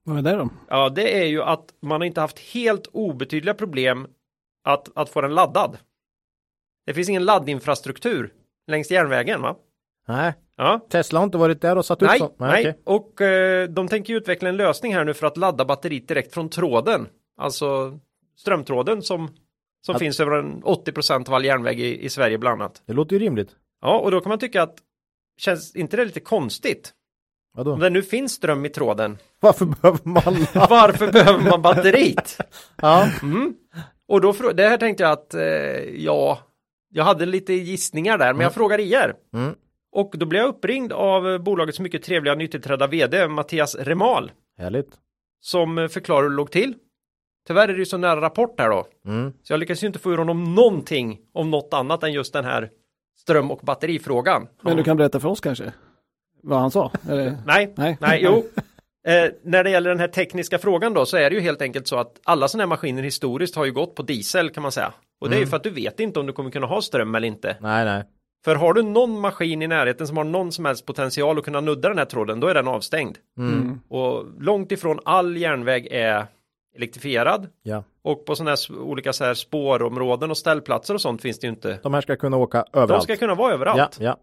Vad 0.05 0.17
är 0.17 0.21
det 0.21 0.31
då? 0.37 0.49
Ja, 0.69 0.89
det 0.89 1.21
är 1.21 1.25
ju 1.25 1.41
att 1.43 1.73
man 1.81 2.01
har 2.01 2.05
inte 2.05 2.21
haft 2.21 2.39
helt 2.39 2.87
obetydliga 2.87 3.53
problem 3.53 4.07
att, 4.63 4.97
att 4.97 5.09
få 5.09 5.21
den 5.21 5.35
laddad. 5.35 5.77
Det 6.85 6.93
finns 6.93 7.09
ingen 7.09 7.25
laddinfrastruktur 7.25 8.33
längs 8.67 8.91
järnvägen 8.91 9.41
va? 9.41 9.55
Nej. 10.07 10.33
Ja. 10.57 10.85
Tesla 10.89 11.19
har 11.19 11.23
inte 11.25 11.37
varit 11.37 11.61
där 11.61 11.77
och 11.77 11.85
satt 11.85 12.01
upp 12.01 12.07
Nej, 12.09 12.19
så. 12.19 12.31
nej. 12.37 12.59
okej. 12.61 12.81
och 12.83 13.21
eh, 13.21 13.67
de 13.69 13.87
tänker 13.87 14.13
utveckla 14.13 14.49
en 14.49 14.57
lösning 14.57 14.93
här 14.95 15.05
nu 15.05 15.13
för 15.13 15.27
att 15.27 15.37
ladda 15.37 15.65
batteriet 15.65 16.07
direkt 16.07 16.33
från 16.33 16.49
tråden. 16.49 17.07
Alltså 17.37 17.99
strömtråden 18.37 19.01
som, 19.01 19.29
som 19.85 19.95
Att- 19.95 19.99
finns 20.01 20.19
över 20.19 20.31
en 20.37 20.63
80% 20.63 21.27
av 21.27 21.33
all 21.33 21.45
järnväg 21.45 21.79
i, 21.79 22.05
i 22.05 22.09
Sverige 22.09 22.37
bland 22.37 22.61
annat. 22.61 22.81
Det 22.85 22.93
låter 22.93 23.13
ju 23.13 23.19
rimligt. 23.19 23.49
Ja, 23.81 23.99
och 23.99 24.11
då 24.11 24.21
kan 24.21 24.29
man 24.29 24.39
tycka 24.39 24.61
att 24.63 24.75
känns 25.37 25.75
inte 25.75 25.97
det 25.97 26.05
lite 26.05 26.19
konstigt? 26.19 26.93
Vadå? 27.53 27.73
Om 27.73 27.79
det 27.79 27.89
nu 27.89 28.01
finns 28.03 28.31
ström 28.31 28.65
i 28.65 28.69
tråden, 28.69 29.17
Varför 29.39 29.65
behöver 29.65 29.99
man 30.03 30.23
varför 30.69 31.11
behöver 31.11 31.49
man 31.49 31.61
batteriet? 31.61 32.37
Ja, 32.81 33.07
Mm. 33.23 33.53
Och 34.09 34.21
då, 34.21 34.31
det 34.53 34.63
här 34.69 34.77
tänkte 34.77 35.03
jag 35.03 35.11
att, 35.11 35.33
eh, 35.33 35.41
ja, 36.03 36.39
jag 36.89 37.03
hade 37.03 37.25
lite 37.25 37.53
gissningar 37.53 38.17
där, 38.17 38.33
men 38.33 38.41
jag 38.41 38.53
frågar 38.53 38.79
er. 38.79 39.13
Mm. 39.33 39.55
Och 39.97 40.13
då 40.17 40.25
blev 40.25 40.41
jag 40.41 40.49
uppringd 40.49 40.93
av 40.93 41.39
bolagets 41.43 41.79
mycket 41.79 42.03
trevliga 42.03 42.35
nytillträdda 42.35 42.87
vd 42.87 43.27
Mattias 43.27 43.75
Remal 43.75 44.31
härligt. 44.57 44.89
som 45.41 45.89
förklarar 45.91 46.23
hur 46.23 46.29
det 46.29 46.35
låg 46.35 46.51
till. 46.51 46.73
Tyvärr 47.47 47.67
är 47.69 47.73
det 47.73 47.79
ju 47.79 47.85
så 47.85 47.97
nära 47.97 48.21
rapport 48.21 48.59
här 48.59 48.69
då, 48.69 48.87
Mm. 49.05 49.33
så 49.43 49.53
jag 49.53 49.59
lyckas 49.59 49.83
ju 49.83 49.87
inte 49.87 49.99
få 49.99 50.11
ur 50.11 50.17
honom 50.17 50.55
någonting 50.55 51.19
om 51.33 51.51
något 51.51 51.73
annat 51.73 52.03
än 52.03 52.13
just 52.13 52.33
den 52.33 52.45
här 52.45 52.69
ström 53.17 53.51
och 53.51 53.59
batterifrågan. 53.63 54.47
Men 54.61 54.77
du 54.77 54.83
kan 54.83 54.97
berätta 54.97 55.19
för 55.19 55.29
oss 55.29 55.39
kanske? 55.41 55.73
Vad 56.43 56.59
han 56.59 56.71
sa? 56.71 56.91
Eller? 57.09 57.37
Nej, 57.45 57.73
Nej. 57.77 57.97
nej, 58.01 58.19
jo. 58.23 58.43
Eh, 59.07 59.29
när 59.43 59.63
det 59.63 59.69
gäller 59.69 59.89
den 59.89 59.99
här 59.99 60.07
tekniska 60.07 60.57
frågan 60.59 60.93
då 60.93 61.05
så 61.05 61.17
är 61.17 61.29
det 61.29 61.35
ju 61.35 61.41
helt 61.41 61.61
enkelt 61.61 61.87
så 61.87 61.95
att 61.95 62.19
alla 62.23 62.47
sådana 62.47 62.63
här 62.63 62.67
maskiner 62.69 63.03
historiskt 63.03 63.55
har 63.55 63.65
ju 63.65 63.71
gått 63.71 63.95
på 63.95 64.03
diesel 64.03 64.49
kan 64.49 64.63
man 64.63 64.71
säga. 64.71 64.93
Och 65.21 65.29
det 65.29 65.35
är 65.35 65.37
ju 65.37 65.41
Mm. 65.43 65.49
för 65.49 65.57
att 65.57 65.63
du 65.63 65.69
vet 65.69 65.99
inte 65.99 66.19
om 66.19 66.25
du 66.25 66.33
kommer 66.33 66.51
kunna 66.51 66.67
ha 66.67 66.81
ström 66.81 67.15
eller 67.15 67.27
inte. 67.27 67.57
Nej, 67.61 67.85
nej. 67.85 68.03
För 68.45 68.55
har 68.55 68.73
du 68.73 68.83
någon 68.83 69.19
maskin 69.19 69.61
i 69.61 69.67
närheten 69.67 70.07
som 70.07 70.17
har 70.17 70.23
någon 70.23 70.51
som 70.51 70.65
helst 70.65 70.85
potential 70.85 71.37
att 71.37 71.43
kunna 71.45 71.61
nudda 71.61 71.89
den 71.89 71.97
här 71.97 72.05
tråden, 72.05 72.39
då 72.39 72.47
är 72.47 72.53
den 72.53 72.67
avstängd. 72.67 73.17
Mm. 73.37 73.53
Mm. 73.53 73.79
Och 73.87 74.25
långt 74.39 74.71
ifrån 74.71 74.99
all 75.05 75.37
järnväg 75.37 75.87
är 75.91 76.25
elektrifierad. 76.75 77.47
Ja. 77.63 77.83
Och 78.01 78.25
på 78.25 78.35
sådana 78.35 78.51
här 78.51 78.79
olika 78.79 79.13
så 79.13 79.23
här 79.23 79.33
spårområden 79.33 80.31
och 80.31 80.37
ställplatser 80.37 80.93
och 80.93 81.01
sånt 81.01 81.21
finns 81.21 81.39
det 81.39 81.47
ju 81.47 81.53
inte. 81.53 81.79
De 81.83 81.93
här 81.93 82.01
ska 82.01 82.15
kunna 82.15 82.37
åka 82.37 82.65
De 82.71 82.79
överallt. 82.79 83.03
ska 83.03 83.15
kunna 83.15 83.35
vara 83.35 83.53
överallt. 83.53 83.97
Ja, 83.99 84.05
ja. 84.05 84.17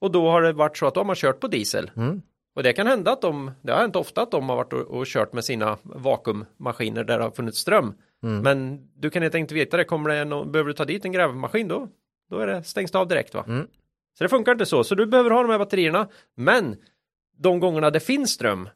Och 0.00 0.10
då 0.10 0.30
har 0.30 0.42
det 0.42 0.52
varit 0.52 0.76
så 0.76 0.86
att 0.86 0.94
de 0.94 1.08
har 1.08 1.16
kört 1.16 1.40
på 1.40 1.48
diesel. 1.48 1.90
Mm. 1.96 2.22
Och 2.56 2.62
det 2.62 2.72
kan 2.72 2.86
hända 2.86 3.12
att 3.12 3.22
de, 3.22 3.50
det 3.62 3.72
har 3.72 3.80
hänt 3.80 3.96
ofta 3.96 4.22
att 4.22 4.30
de 4.30 4.48
har 4.48 4.56
varit 4.56 4.72
och, 4.72 4.80
och 4.80 5.06
kört 5.06 5.32
med 5.32 5.44
sina 5.44 5.76
vakuummaskiner 5.82 7.04
där 7.04 7.18
det 7.18 7.24
har 7.24 7.30
funnits 7.30 7.58
ström. 7.58 7.94
Mm. 8.22 8.42
Men 8.42 8.88
du 8.96 9.10
kan 9.10 9.22
helt 9.22 9.34
enkelt 9.34 9.50
inte 9.50 9.54
veta 9.54 9.76
det, 9.76 9.84
kommer 9.84 10.10
det 10.10 10.24
någon, 10.24 10.52
behöver 10.52 10.68
du 10.68 10.74
ta 10.74 10.84
dit 10.84 11.04
en 11.04 11.12
grävmaskin 11.12 11.68
då, 11.68 11.88
då 12.30 12.38
är 12.38 12.46
det 12.46 12.62
stängs 12.64 12.90
det 12.90 12.98
av 12.98 13.08
direkt 13.08 13.34
va. 13.34 13.44
Mm. 13.48 13.66
Så 14.18 14.24
det 14.24 14.28
funkar 14.28 14.52
inte 14.52 14.66
så, 14.66 14.84
så 14.84 14.94
du 14.94 15.06
behöver 15.06 15.30
ha 15.30 15.42
de 15.42 15.50
här 15.50 15.58
batterierna. 15.58 16.08
Men 16.34 16.76
de 17.36 17.60
gångerna 17.60 17.90
det 17.90 18.00
finns 18.00 18.30
ström, 18.30 18.68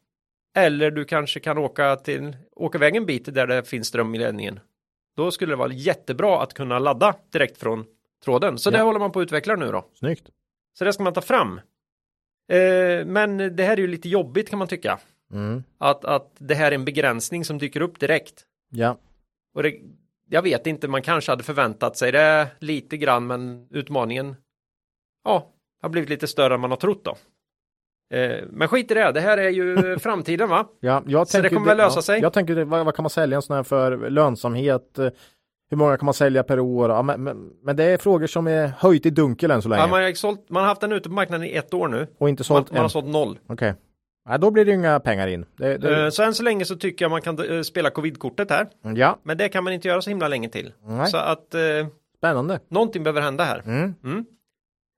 eller 0.56 0.90
du 0.90 1.04
kanske 1.04 1.40
kan 1.40 1.58
åka 1.58 1.96
till, 1.96 2.36
åka 2.56 2.78
iväg 2.78 2.96
en 2.96 3.06
bit 3.06 3.34
där 3.34 3.46
det 3.46 3.62
finns 3.68 3.86
ström 3.88 4.14
i 4.14 4.18
ledningen. 4.18 4.60
Då 5.16 5.30
skulle 5.30 5.52
det 5.52 5.56
vara 5.56 5.72
jättebra 5.72 6.42
att 6.42 6.54
kunna 6.54 6.78
ladda 6.78 7.14
direkt 7.32 7.56
från 7.58 7.84
tråden. 8.24 8.58
Så 8.58 8.70
det 8.70 8.78
Ja. 8.78 8.84
håller 8.84 8.98
man 9.00 9.12
på 9.12 9.20
att 9.20 9.24
utveckla 9.24 9.56
nu 9.56 9.66
då. 9.72 9.88
Snyggt. 9.94 10.30
Så 10.78 10.84
det 10.84 10.92
ska 10.92 11.02
man 11.02 11.12
ta 11.14 11.20
fram. 11.20 11.60
Eh, 12.48 13.06
men 13.06 13.56
det 13.56 13.62
här 13.64 13.72
är 13.72 13.76
ju 13.80 13.86
lite 13.86 14.08
jobbigt 14.08 14.50
kan 14.50 14.58
man 14.58 14.68
tycka. 14.68 14.98
Mm. 15.32 15.62
Att, 15.78 16.04
att 16.04 16.32
det 16.38 16.54
här 16.54 16.70
är 16.72 16.74
en 16.74 16.84
begränsning 16.84 17.44
som 17.44 17.58
dyker 17.58 17.80
upp 17.80 18.00
direkt. 18.00 18.44
Ja. 18.70 18.98
Och 19.54 19.62
det, 19.62 19.80
jag 20.30 20.42
vet 20.42 20.66
inte, 20.66 20.88
man 20.88 21.02
kanske 21.02 21.32
hade 21.32 21.44
förväntat 21.44 21.96
sig 21.96 22.12
det 22.12 22.48
lite 22.58 22.96
grann, 22.96 23.26
men 23.26 23.66
utmaningen 23.70 24.36
ja, 25.24 25.52
har 25.82 25.88
blivit 25.88 26.10
lite 26.10 26.26
större 26.26 26.54
än 26.54 26.60
man 26.60 26.70
har 26.70 26.78
trott 26.78 27.04
då. 27.04 27.16
Eh, 28.16 28.44
men 28.50 28.68
skit 28.68 28.90
i 28.90 28.94
det, 28.94 29.12
det 29.12 29.20
här 29.20 29.38
är 29.38 29.48
ju 29.50 29.98
framtiden 30.02 30.48
va? 30.48 30.66
Ja, 30.80 31.02
jag 31.06 31.28
Så 31.28 31.40
det 31.40 31.48
kommer 31.48 31.66
väl 31.66 31.76
lösa 31.76 31.98
ja, 31.98 32.02
sig? 32.02 32.20
Jag 32.20 32.32
tänker, 32.32 32.64
vad, 32.64 32.84
vad 32.84 32.94
kan 32.94 33.02
man 33.02 33.10
sälja 33.10 33.36
en 33.36 33.42
sån 33.42 33.56
här 33.56 33.62
för 33.62 34.10
lönsamhet? 34.10 34.98
Eh, 34.98 35.08
Hur 35.70 35.76
många 35.76 35.96
kan 35.96 36.04
man 36.04 36.14
sälja 36.14 36.42
per 36.42 36.60
år? 36.60 36.90
Ja, 36.90 37.02
men, 37.02 37.22
men, 37.24 37.52
men 37.62 37.76
det 37.76 37.84
är 37.84 37.98
frågor 37.98 38.26
som 38.26 38.46
är 38.46 38.66
höjt 38.78 39.06
i 39.06 39.10
dunkel 39.10 39.50
än 39.50 39.62
så 39.62 39.68
länge. 39.68 39.82
Ja, 39.82 39.86
man, 39.86 40.02
har 40.02 40.12
sålt, 40.12 40.50
man 40.50 40.62
har 40.62 40.68
haft 40.68 40.80
den 40.80 40.92
ute 40.92 41.08
på 41.08 41.14
marknaden 41.14 41.46
i 41.46 41.52
ett 41.52 41.74
år 41.74 41.88
nu. 41.88 42.06
och 42.18 42.28
inte 42.28 42.40
Man, 42.40 42.44
sålt 42.44 42.72
man 42.72 42.82
har 42.82 42.88
sålt 42.88 43.06
noll. 43.06 43.38
Okej. 43.46 43.74
Nej, 44.28 44.38
då 44.38 44.50
blir 44.50 44.64
det 44.64 44.72
inga 44.72 45.00
pengar 45.00 45.26
in. 45.28 45.44
Det, 45.56 45.78
det, 45.78 46.04
Eh, 46.04 46.10
så 46.10 46.22
än 46.22 46.34
så 46.34 46.42
länge 46.42 46.64
så 46.64 46.76
tycker 46.76 47.04
jag 47.04 47.10
man 47.10 47.22
kan 47.22 47.56
eh, 47.56 47.62
spela 47.62 47.90
covid-kortet 47.90 48.50
här. 48.50 48.66
ja, 48.96 49.18
Men 49.22 49.36
det 49.38 49.48
kan 49.48 49.64
man 49.64 49.72
inte 49.72 49.88
göra 49.88 50.02
så 50.02 50.10
himla 50.10 50.28
länge 50.28 50.48
till. 50.48 50.72
Nej. 50.86 51.06
Så 51.06 51.16
att 51.16 51.54
eh, 51.54 51.60
spännande. 52.18 52.60
någonting 52.68 53.02
behöver 53.02 53.20
hända 53.20 53.44
här. 53.44 53.62
Mm. 53.66 53.94
Mm. 54.04 54.24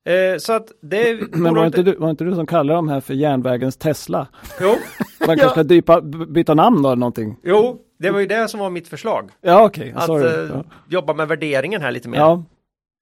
Eh, 0.08 0.38
så 0.38 0.52
att 0.52 0.68
det 0.82 1.20
Men 1.32 1.54
var 1.54 1.66
inte, 1.66 1.82
du, 1.82 1.94
var 1.96 2.10
inte 2.10 2.24
du 2.24 2.34
som 2.34 2.46
kallade 2.46 2.76
de 2.78 2.88
här 2.88 3.00
för 3.00 3.14
järnvägens 3.14 3.76
Tesla? 3.76 4.26
Jo, 4.60 4.68
Man 5.26 5.36
kanske 5.38 5.48
ska 5.50 5.62
dypa, 5.62 6.00
byta 6.28 6.54
namn 6.54 6.82
då 6.82 6.88
eller 6.88 7.00
någonting? 7.00 7.36
jo, 7.42 7.78
det 7.98 8.10
var 8.10 8.20
ju 8.20 8.26
det 8.26 8.48
som 8.48 8.60
var 8.60 8.70
mitt 8.70 8.88
förslag. 8.88 9.30
Ja 9.40 9.64
okej, 9.64 9.92
Att 9.96 10.04
sorry. 10.06 10.26
eh, 10.44 10.50
Ja. 10.54 10.64
jobba 10.88 11.14
med 11.14 11.28
värderingen 11.28 11.82
här 11.82 11.90
lite 11.92 12.08
mer. 12.08 12.18
ja, 12.18 12.44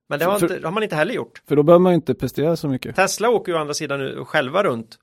Men 0.08 0.18
det 0.18 0.24
har, 0.24 0.38
för- 0.38 0.52
inte, 0.54 0.66
har 0.66 0.72
man 0.72 0.82
inte 0.82 0.96
heller 0.96 1.14
gjort. 1.14 1.42
för 1.48 1.56
då 1.56 1.62
behöver 1.62 1.82
man 1.82 1.92
ju 1.92 1.94
inte 1.96 2.14
prestera 2.14 2.56
så 2.56 2.68
mycket. 2.68 2.96
Tesla 2.96 3.28
åker 3.30 3.52
ju 3.52 3.58
å 3.58 3.60
andra 3.60 3.74
sidan 3.74 3.98
nu 4.00 4.24
själva 4.24 4.62
runt 4.62 4.96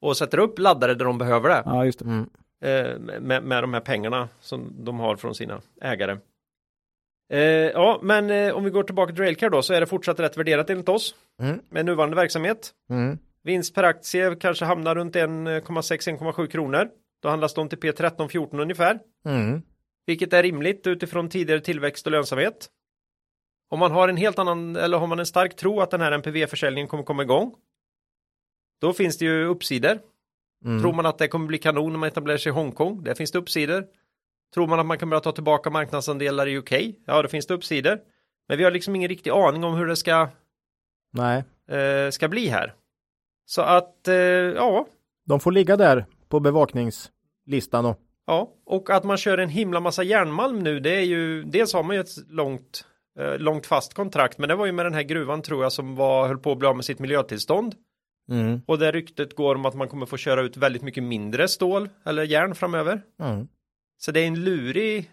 och 0.00 0.16
sätter 0.16 0.38
upp 0.38 0.58
laddare 0.58 0.94
där 0.94 1.04
de 1.04 1.18
behöver 1.18 1.48
det. 1.48 1.62
Ja, 1.64 1.84
just 1.84 1.98
det. 1.98 2.04
Mm. 2.04 2.30
Eh, 2.64 2.98
med, 3.20 3.42
med 3.42 3.62
de 3.62 3.74
här 3.74 3.80
pengarna 3.80 4.28
som 4.40 4.84
de 4.84 5.00
har 5.00 5.16
från 5.16 5.34
sina 5.34 5.60
ägare. 5.82 6.18
Eh, 7.32 7.40
ja, 7.70 7.98
men 8.02 8.30
eh, 8.30 8.54
om 8.54 8.64
vi 8.64 8.70
går 8.70 8.82
tillbaka 8.82 9.12
till 9.14 9.22
Railcare 9.24 9.50
då 9.50 9.62
så 9.62 9.74
är 9.74 9.80
det 9.80 9.86
fortsatt 9.86 10.20
rätt 10.20 10.36
värderat 10.36 10.70
enligt 10.70 10.88
oss 10.88 11.14
Mm. 11.42 11.60
med 11.70 11.84
nuvarande 11.84 12.16
verksamhet. 12.16 12.70
Mm. 12.90 13.18
Vinst 13.42 13.74
per 13.74 13.82
aktie 13.82 14.34
kanske 14.40 14.64
hamnar 14.64 14.94
runt 14.94 15.14
1,6-1,7 15.16 16.46
kronor. 16.46 16.88
Då 17.22 17.28
handlas 17.28 17.54
de 17.54 17.68
till 17.68 17.78
P13-14 17.78 18.60
ungefär. 18.62 18.98
Mm. 19.24 19.62
Vilket 20.06 20.32
är 20.32 20.42
rimligt 20.42 20.86
utifrån 20.86 21.28
tidigare 21.28 21.60
tillväxt 21.60 22.06
och 22.06 22.12
lönsamhet. 22.12 22.68
Om 23.70 23.78
man 23.78 23.92
har 23.92 24.08
en 24.08 24.16
helt 24.16 24.38
annan, 24.38 24.76
eller 24.76 24.98
har 24.98 25.06
man 25.06 25.18
en 25.18 25.26
stark 25.26 25.56
tro 25.56 25.80
att 25.80 25.90
den 25.90 26.00
här 26.00 26.12
NPV-försäljningen 26.12 26.88
kommer 26.88 27.04
komma 27.04 27.22
igång. 27.22 27.54
Då 28.80 28.92
finns 28.92 29.18
det 29.18 29.24
ju 29.24 29.44
uppsidor. 29.44 29.98
Mm. 30.64 30.82
Tror 30.82 30.92
man 30.92 31.06
att 31.06 31.18
det 31.18 31.28
kommer 31.28 31.46
bli 31.46 31.58
kanon 31.58 31.92
när 31.92 31.98
man 31.98 32.08
etablerar 32.08 32.38
sig 32.38 32.50
i 32.50 32.52
Hongkong? 32.52 33.04
Där 33.04 33.14
finns 33.14 33.30
det 33.30 33.38
uppsidor. 33.38 33.86
Tror 34.54 34.66
man 34.66 34.80
att 34.80 34.86
man 34.86 34.98
kan 34.98 35.10
börja 35.10 35.20
ta 35.20 35.32
tillbaka 35.32 35.70
marknadsandelar 35.70 36.46
i 36.46 36.58
UK? 36.58 36.72
Ja, 37.06 37.22
då 37.22 37.28
finns 37.28 37.46
det 37.46 37.54
uppsidor. 37.54 37.98
Men 38.48 38.58
vi 38.58 38.64
har 38.64 38.70
liksom 38.70 38.96
ingen 38.96 39.08
riktig 39.08 39.30
aning 39.30 39.64
om 39.64 39.74
hur 39.74 39.86
det 39.86 39.96
ska, 39.96 40.28
Nej, 41.12 41.44
eh, 41.70 42.10
ska 42.10 42.28
bli 42.28 42.48
här. 42.48 42.74
Så 43.46 43.62
att, 43.62 44.08
eh, 44.08 44.14
ja, 44.14 44.86
de 45.26 45.40
får 45.40 45.52
ligga 45.52 45.76
där 45.76 46.06
på 46.28 46.40
bevakningslistan 46.40 47.86
och 47.86 48.00
Ja, 48.30 48.50
och 48.66 48.90
att 48.90 49.04
man 49.04 49.16
kör 49.16 49.38
en 49.38 49.48
himla 49.48 49.80
massa 49.80 50.02
järnmalm 50.02 50.58
nu, 50.58 50.80
det 50.80 50.94
är 50.96 51.04
ju, 51.04 51.42
dels 51.42 51.72
har 51.72 51.82
man 51.82 51.96
ju 51.96 52.00
ett 52.00 52.16
långt, 52.28 52.84
eh, 53.18 53.38
långt 53.38 53.66
fast 53.66 53.94
kontrakt, 53.94 54.38
men 54.38 54.48
det 54.48 54.54
var 54.54 54.66
ju 54.66 54.72
med 54.72 54.86
den 54.86 54.94
här 54.94 55.02
gruvan 55.02 55.42
tror 55.42 55.62
jag 55.62 55.72
som 55.72 55.96
var, 55.96 56.26
höll 56.28 56.38
på 56.38 56.52
att 56.52 56.58
bli 56.58 56.68
av 56.68 56.76
med 56.76 56.84
sitt 56.84 56.98
miljötillstånd. 56.98 57.74
Mm. 58.30 58.60
Och 58.66 58.78
det 58.78 58.92
ryktet 58.92 59.36
går 59.36 59.54
om 59.54 59.64
att 59.66 59.74
man 59.74 59.88
kommer 59.88 60.06
få 60.06 60.16
köra 60.16 60.42
ut 60.42 60.56
väldigt 60.56 60.82
mycket 60.82 61.02
mindre 61.02 61.48
stål 61.48 61.88
eller 62.04 62.22
järn 62.22 62.54
framöver. 62.54 63.02
Mm. 63.20 63.48
Så 63.98 64.12
det 64.12 64.20
är 64.20 64.26
en 64.26 64.44
lurig, 64.44 65.10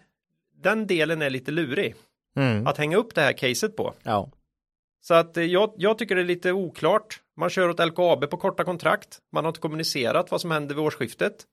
den 0.62 0.86
delen 0.86 1.22
är 1.22 1.30
lite 1.30 1.50
lurig 1.50 1.94
Mm. 2.36 2.66
att 2.66 2.78
hänga 2.78 2.96
upp 2.96 3.14
det 3.14 3.20
här 3.20 3.32
caset 3.32 3.76
på. 3.76 3.94
Ja. 4.02 4.30
Så 5.00 5.14
att 5.14 5.36
eh, 5.36 5.44
jag, 5.44 5.72
jag 5.76 5.98
tycker 5.98 6.14
det 6.14 6.20
är 6.20 6.24
lite 6.24 6.52
oklart. 6.52 7.20
Man 7.36 7.50
kör 7.50 7.68
åt 7.68 7.86
LKAB 7.86 8.30
på 8.30 8.36
korta 8.36 8.64
kontrakt. 8.64 9.18
Man 9.32 9.44
har 9.44 9.48
inte 9.48 9.60
kommunicerat 9.60 10.30
vad 10.30 10.40
som 10.40 10.50
händer 10.50 10.74
vid 10.74 10.84
årsskiftet. 10.84 11.44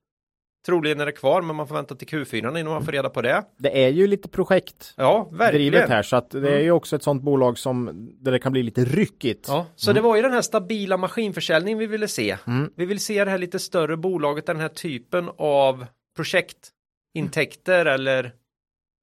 Troligen 0.65 0.99
är 0.99 1.05
det 1.05 1.11
kvar, 1.11 1.41
men 1.41 1.55
man 1.55 1.67
får 1.67 1.75
vänta 1.75 1.95
till 1.95 2.07
Q4 2.07 2.35
innan 2.59 2.65
man 2.73 2.85
får 2.85 2.91
reda 2.91 3.09
på 3.09 3.21
det. 3.21 3.43
Det 3.57 3.83
är 3.85 3.89
ju 3.89 4.07
lite 4.07 4.27
projekt 4.29 4.93
Ja, 4.97 5.29
verkligen. 5.31 5.71
drivet 5.71 5.89
här 5.89 6.03
så 6.03 6.15
att 6.15 6.29
det 6.29 6.37
är 6.39 6.45
Mm. 6.53 6.63
ju 6.63 6.71
också 6.71 6.95
ett 6.95 7.03
sånt 7.03 7.23
bolag 7.23 7.57
som 7.57 8.07
där 8.21 8.31
det 8.31 8.39
kan 8.39 8.51
bli 8.51 8.63
lite 8.63 8.85
ryckigt. 8.85 9.45
Ja, 9.47 9.65
så 9.75 9.93
det 9.93 10.01
var 10.01 10.15
ju 10.15 10.21
den 10.21 10.31
här 10.31 10.41
stabila 10.41 10.97
maskinförsäljning 10.97 11.77
vi 11.77 11.85
ville 11.87 12.07
se. 12.07 12.37
Mm. 12.47 12.71
Vi 12.75 12.85
vill 12.85 12.99
se 12.99 13.25
det 13.25 13.31
här 13.31 13.37
lite 13.37 13.59
större 13.59 13.97
bolaget, 13.97 14.45
den 14.45 14.59
här 14.59 14.69
typen 14.69 15.29
av 15.37 15.85
projektintäkter 16.15 17.85
eller 17.85 18.31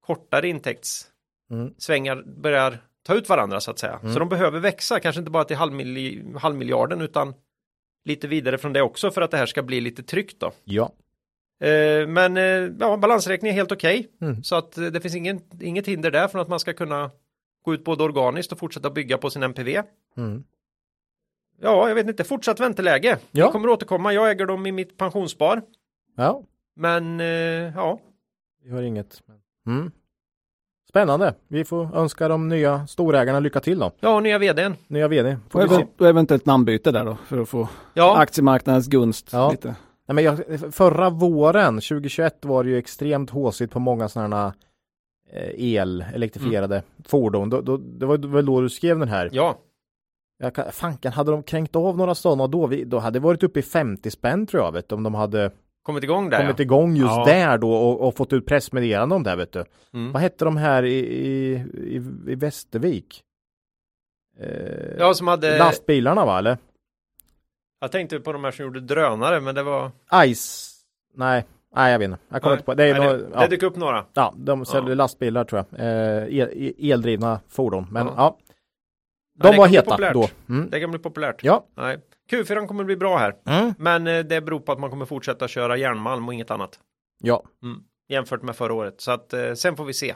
kortare 0.06 0.48
intäktssvängar 0.48 2.12
Mm. 2.16 2.43
börjar 2.43 2.78
ta 3.06 3.14
ut 3.14 3.28
varandra 3.28 3.60
så 3.60 3.70
att 3.70 3.78
säga. 3.78 3.98
Mm. 4.02 4.12
Så 4.12 4.18
de 4.18 4.28
behöver 4.28 4.59
växa, 4.60 5.01
kanske 5.01 5.18
inte 5.18 5.30
bara 5.30 5.44
till 5.44 5.56
halvmilj- 5.56 6.39
halvmiljarden 6.39 7.01
utan 7.01 7.34
lite 8.05 8.28
vidare 8.28 8.59
från 8.59 8.72
det 8.72 8.82
också 8.82 9.10
för 9.10 9.22
att 9.22 9.30
det 9.30 9.36
här 9.36 9.47
ska 9.47 9.62
bli 9.62 9.80
lite 9.80 10.02
tryggt 10.02 10.40
då. 10.40 10.52
Ja. 10.64 10.93
Eh, 11.62 12.06
men 12.09 12.36
eh, 12.36 12.43
ja, 12.80 12.97
balansräkningen 12.97 13.55
är 13.55 13.56
helt 13.56 13.72
okej. 13.72 14.09
Mm. 14.20 14.43
Så 14.43 14.56
att 14.56 14.78
eh, 14.78 14.84
det 14.84 15.01
finns 15.01 15.14
ingen, 15.16 15.40
inget 15.60 15.86
hinder 15.89 16.10
där 16.10 16.28
från 16.28 16.40
att 16.40 16.48
man 16.48 16.60
ska 16.60 16.72
kunna 16.72 17.10
gå 17.64 17.74
ut 17.74 17.84
både 17.84 18.05
organiskt 18.05 18.52
och 18.52 18.59
fortsätta 18.59 18.90
bygga 18.90 19.18
på 19.18 19.30
sin 19.30 19.43
MPV. 19.43 19.82
Mm. 20.16 20.44
Ja, 21.60 21.89
jag 21.89 21.94
vet 21.94 22.09
inte, 22.09 22.24
fortsatt 22.24 22.60
vänteläge. 22.60 23.09
Ja. 23.09 23.18
Jag 23.30 23.52
kommer 23.52 23.68
återkomma, 23.68 24.12
jag 24.12 24.30
äger 24.30 24.47
dem 24.47 24.66
i 24.66 24.72
mitt 24.72 24.97
pensionsspar. 24.97 25.62
Ja. 26.16 26.43
Men 26.76 27.18
ja, 27.74 27.98
Vi 28.64 28.70
har 28.70 28.82
inget. 28.82 29.22
Mm. 29.66 29.90
Spännande. 30.89 31.34
Vi 31.48 31.64
får 31.64 31.97
önska 31.97 32.28
de 32.28 32.48
nya 32.48 32.86
storägarna 32.86 33.40
lycka 33.40 33.60
till 33.60 33.78
då. 33.78 33.90
Ja, 34.01 34.20
nya 34.20 34.39
vdn. 34.39 34.74
Nya 34.86 35.09
vd. 35.09 35.36
Får 35.51 35.59
Och, 35.59 35.64
vi 35.64 35.68
se. 35.68 35.74
event- 35.74 36.01
och 36.01 36.06
eventuellt 36.09 36.47
namnbyte 36.47 36.90
där 36.93 37.05
då 37.05 37.16
för 37.26 37.39
att 37.39 37.48
få 37.48 37.68
Ja, 37.94 38.18
aktiemarknadens 38.18 38.86
gunst 38.86 39.28
Ja. 39.32 39.51
lite. 39.51 39.74
Nej, 40.12 40.24
men 40.24 40.24
jag, 40.24 40.74
förra 40.74 41.10
våren, 41.10 41.74
2021, 41.74 42.44
var 42.44 42.64
det 42.64 42.70
ju 42.70 42.78
extremt 42.78 43.30
håsigt 43.30 43.72
på 43.72 43.78
många 43.78 44.09
sådana 44.09 44.55
eh, 45.32 45.74
el, 45.74 46.05
elektrifierade 46.14 46.82
fordon. 47.05 47.51
Då, 47.51 47.60
då, 47.60 47.76
det 47.76 48.06
var 48.06 48.18
väl 48.18 48.47
då 48.47 48.60
du 48.60 48.70
skrev 48.70 48.98
den 48.98 49.09
här. 49.09 49.30
ja. 49.32 49.59
Jag 50.39 50.55
kan, 50.55 50.72
fanken, 50.72 51.12
hade 51.12 51.30
de 51.30 51.43
kränkt 51.43 51.76
av 51.76 51.97
några 51.98 52.14
sådana 52.14 52.47
då? 52.47 52.66
Vi, 52.66 52.84
då 52.84 52.98
hade 52.98 53.18
det 53.18 53.22
varit 53.22 53.43
uppe 53.43 53.59
i 53.59 53.62
50 53.62 54.10
spänn 54.10 54.47
tror 54.47 54.62
jag, 54.62 54.72
vet 54.72 54.89
du, 54.89 54.94
om 54.94 55.02
de 55.02 55.14
hade 55.14 55.51
Kommit 55.82 56.05
igång 56.05 56.30
där 56.30 56.39
kommit 56.40 56.59
ja. 56.59 56.62
igång 56.62 56.97
just 56.97 57.16
Ja. 57.16 57.24
där 57.24 57.59
då 57.59 57.72
och, 57.74 58.09
och 58.09 58.16
fått 58.16 58.32
ut 58.32 58.47
pressmeddelande 58.47 59.14
om 59.14 59.22
det, 59.22 59.36
vet 59.36 59.52
du. 59.52 59.64
Mm. 59.94 60.12
Vad 60.12 60.22
hette 60.22 60.44
de 60.44 60.56
här 60.56 60.82
i, 60.82 60.98
i, 60.98 61.52
i, 61.76 62.02
i 62.26 62.34
Västervik? 62.34 63.22
Eh, 64.40 64.97
Ja, 64.98 65.14
som 65.14 65.28
hade... 65.28 65.59
Lastbilarna 65.59 66.24
va, 66.24 66.39
eller? 66.39 66.59
Jag 67.82 67.92
tänkte 67.92 68.20
på 68.20 68.32
de 68.32 68.44
här 68.44 68.50
som 68.50 68.64
gjorde 68.64 68.80
drönare, 68.80 69.40
men 69.40 69.54
det 69.54 69.62
var... 69.62 69.90
Ice? 70.34 70.74
Nej, 71.14 71.44
nej 71.76 71.92
jag 71.92 71.98
vet 71.98 72.06
inte. 72.06 72.18
Jag 72.28 72.42
kommer 72.42 72.50
Nej, 72.56 72.59
inte 72.59 72.64
på. 72.64 72.74
Det 72.74 72.84
är 72.84 72.98
nej, 72.98 73.09
nog, 73.09 73.18
det, 73.18 73.28
ja. 73.34 73.40
det 73.40 73.46
dök 73.46 73.62
upp 73.62 73.76
några. 73.76 74.04
Ja, 74.12 74.34
de 74.36 74.64
säljer 74.64 74.88
Ja. 74.88 74.94
lastbilar 74.94 75.44
tror 75.44 75.64
jag. 75.70 75.80
Eh, 75.80 76.38
el, 76.38 76.74
eldrivna 76.92 77.40
fordon. 77.48 77.86
Men 77.90 78.06
Ja. 78.06 78.12
ja, 78.16 78.38
Ja, 79.38 79.42
de 79.42 79.50
det 79.52 79.59
var 79.59 79.68
heta 79.68 80.12
då. 80.12 80.28
Mm. 80.48 80.70
Det 80.70 80.80
kan 80.80 80.90
bli 80.90 81.00
populärt. 81.00 81.44
Ja. 81.44 81.66
Nej. 81.76 81.98
Q4 82.30 82.66
kommer 82.66 82.84
bli 82.84 82.96
bra 82.96 83.16
här. 83.18 83.34
Mm. 83.46 83.74
Men 83.78 84.06
eh, 84.06 84.18
det 84.24 84.40
beror 84.40 84.60
på 84.60 84.72
att 84.72 84.78
man 84.80 84.90
kommer 84.90 85.06
fortsätta 85.06 85.48
köra 85.48 85.76
järnmalm 85.76 86.28
och 86.28 86.34
inget 86.34 86.50
annat. 86.50 86.78
Ja, 87.20 87.42
Mm. 87.62 87.82
Jämfört 88.09 88.42
med 88.42 88.56
förra 88.56 88.74
året. 88.74 89.00
Så 89.00 89.10
att 89.12 89.32
eh, 89.32 89.52
sen 89.54 89.76
får 89.76 89.84
vi 89.84 89.92
se. 89.94 90.14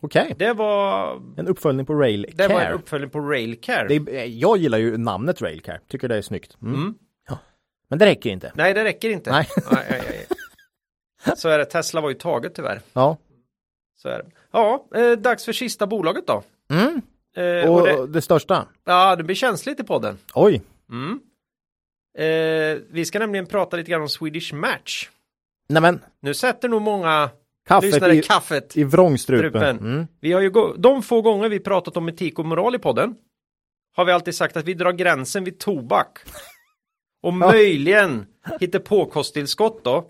Okej. 0.00 0.34
Det 0.38 0.52
var, 0.52 1.22
En 1.36 1.46
uppföljning 1.48 1.86
på 1.86 1.94
Rail 1.94 2.26
det 2.34 2.48
var 2.48 2.60
en 2.60 2.72
uppföljning 2.72 3.10
på 3.10 3.20
Railcare. 3.20 3.88
Det 3.98 4.26
jag 4.26 4.58
gillar 4.58 4.78
ju 4.78 4.96
namnet 4.96 5.42
Rail 5.42 5.60
Care. 5.60 5.80
Tycker 5.88 6.08
det 6.08 6.16
är 6.16 6.22
snyggt. 6.22 6.56
Mm. 6.62 6.74
Mm. 6.74 6.94
Men 7.88 7.98
det 7.98 8.06
räcker 8.06 8.30
inte. 8.30 8.52
Nej, 8.54 8.74
det 8.74 8.84
räcker 8.84 9.10
inte. 9.10 9.30
Nej. 9.32 9.48
nej, 9.72 9.84
nej, 9.90 10.02
nej. 11.26 11.36
Så 11.36 11.48
är 11.48 11.58
det. 11.58 11.64
Tesla 11.64 12.00
var 12.00 12.08
ju 12.08 12.14
taget 12.14 12.54
tyvärr. 12.54 12.80
Ja. 12.92 13.16
Så 13.96 14.08
är 14.08 14.18
det. 14.18 14.30
Ja, 14.50 14.86
eh, 14.94 15.12
dags 15.12 15.44
för 15.44 15.52
sista 15.52 15.86
bolaget 15.86 16.26
då. 16.26 16.42
Mm. 16.70 17.02
Eh, 17.36 17.70
Och 17.70 17.80
och 17.80 17.86
det, 17.86 18.06
det... 18.06 18.22
största? 18.22 18.66
ja, 18.84 19.16
det 19.16 19.24
blir 19.24 19.36
känsligt 19.36 19.80
i 19.80 19.84
podden. 19.84 20.18
Oj. 20.34 20.62
Mm. 20.90 21.20
Eh, 22.18 22.78
vi 22.90 23.04
ska 23.04 23.18
nämligen 23.18 23.46
prata 23.46 23.76
lite 23.76 23.90
grann 23.90 24.02
om 24.02 24.08
Swedish 24.08 24.54
Match. 24.54 25.08
Nej 25.68 25.82
men, 25.82 26.00
Nu 26.20 26.34
sätter 26.34 26.68
nog 26.68 26.82
många 26.82 27.30
kaffet 27.66 27.92
lyssnare 27.92 28.14
i, 28.14 28.22
kaffet. 28.22 28.76
i 28.76 28.84
vrångstrupen. 28.84 29.50
strupen. 29.50 29.78
Mm. 29.78 30.06
Vi 30.20 30.32
har 30.32 30.40
ju 30.40 30.50
de 30.76 31.02
få 31.02 31.22
gånger 31.22 31.48
vi 31.48 31.60
pratat 31.60 31.96
om 31.96 32.08
etik 32.08 32.38
och 32.38 32.46
moral 32.46 32.74
i 32.74 32.78
podden 32.78 33.14
har 33.96 34.04
vi 34.04 34.12
alltid 34.12 34.34
sagt 34.34 34.56
att 34.56 34.64
vi 34.64 34.74
drar 34.74 34.92
gränsen 34.92 35.44
vid 35.44 35.58
tobak. 35.58 36.18
Och 37.22 37.34
möjligen 37.34 38.26
hittar 38.60 38.78
på 38.78 39.06
kosttillskott 39.06 39.84
då. 39.84 40.04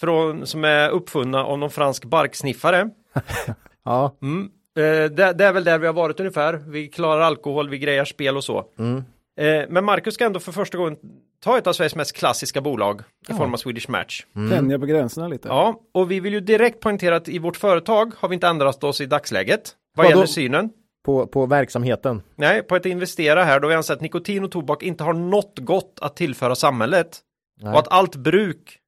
Från, 0.00 0.46
som 0.46 0.64
är 0.64 0.90
uppfunna 0.90 1.44
av 1.44 1.58
någon 1.58 1.70
fransk 1.70 2.04
barksniffare. 2.04 2.90
Ja. 3.86 4.16
Mm. 4.22 4.50
Eh, 4.78 5.10
det, 5.10 5.32
det 5.32 5.44
är 5.44 5.52
väl 5.52 5.64
där 5.64 5.78
vi 5.78 5.86
har 5.86 5.94
varit 5.94 6.20
ungefär. 6.20 6.52
Vi 6.52 6.88
klarar 6.88 7.20
alkohol, 7.20 7.68
vi 7.68 7.78
grejar 7.78 8.04
spel 8.04 8.36
och 8.36 8.44
så. 8.44 8.64
Mm. 8.78 8.96
Eh, 9.38 9.68
men 9.68 9.84
Marcus 9.84 10.14
ska 10.14 10.24
ändå 10.24 10.40
för 10.40 10.52
första 10.52 10.78
gången 10.78 10.96
ta 11.44 11.58
ett 11.58 11.66
av 11.66 11.72
Sveriges 11.72 11.94
mest 11.94 12.16
klassiska 12.16 12.60
bolag 12.60 13.00
i 13.00 13.04
Ja. 13.28 13.36
form 13.36 13.52
av 13.54 13.58
Swedish 13.58 13.88
Match. 13.90 14.24
Mm. 14.36 14.50
Tänja 14.50 14.78
på 14.78 14.86
gränserna 14.86 15.28
lite. 15.28 15.48
Ja, 15.48 15.80
och 15.94 16.10
vi 16.10 16.20
vill 16.20 16.32
ju 16.32 16.40
direkt 16.40 16.80
poängtera 16.80 17.16
att 17.16 17.28
i 17.28 17.38
vårt 17.38 17.56
företag 17.56 18.12
har 18.18 18.28
vi 18.28 18.34
inte 18.34 18.46
ändrat 18.46 18.84
oss 18.84 19.00
i 19.00 19.06
dagsläget. 19.06 19.72
Vad 19.96 20.06
Vadå? 20.06 20.16
gäller 20.16 20.26
synen. 20.26 20.70
På, 21.04 21.26
på 21.26 21.46
verksamheten. 21.46 22.22
Nej, 22.36 22.62
på 22.62 22.74
att 22.74 22.86
investera 22.86 23.44
här 23.44 23.60
då 23.60 23.68
vi 23.68 23.74
anser 23.74 23.94
att 23.94 24.00
nikotin 24.00 24.44
och 24.44 24.50
tobak 24.50 24.82
inte 24.82 25.04
har 25.04 25.12
något 25.12 25.58
gott 25.58 25.98
att 26.02 26.16
tillföra 26.16 26.54
samhället. 26.54 27.20
Nej. 27.60 27.72
Och 27.72 27.78
att 27.78 27.88
allt 27.92 28.16
bruk 28.16 28.78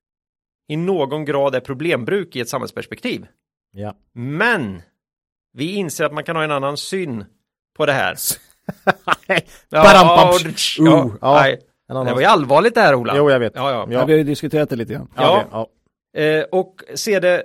i 0.69 0.77
någon 0.77 1.25
grad 1.25 1.55
är 1.55 1.61
problembruk 1.61 2.37
i 2.37 2.41
ett 2.41 2.49
samhällsperspektiv. 2.49 3.27
Ja. 3.73 3.95
Men 4.15 4.83
vi 5.53 5.75
inser 5.75 6.05
att 6.05 6.13
man 6.13 6.25
kan 6.25 6.37
ha 6.37 6.45
en 6.45 6.51
annan 6.51 6.77
syn 6.77 7.25
på 7.77 7.87
det 7.87 7.93
här. 7.93 8.17
Barampam. 9.71 10.29
och- 10.29 10.41
Uh, 10.81 11.17
ja, 11.21 11.49
ja. 11.49 11.57
Det 11.89 11.95
var 11.95 12.21
ju 12.21 12.25
allvarligt 12.27 12.75
det 12.75 12.81
här 12.81 12.95
Ola. 12.95 13.17
Jo, 13.17 13.31
jag 13.31 13.41
vet. 13.41 13.53
Ja, 13.57 13.71
ja. 13.71 13.87
Ja, 13.91 14.05
vi 14.05 14.13
har 14.13 14.19
ju 14.19 14.25
diskuterat 14.25 14.71
det 14.71 14.77
lite 14.77 14.93
grann. 14.93 15.09
Ja. 15.17 15.45
Ja. 15.51 15.67
Eh, 16.23 16.45
och 16.53 16.75
se 16.95 17.21
det, 17.21 17.43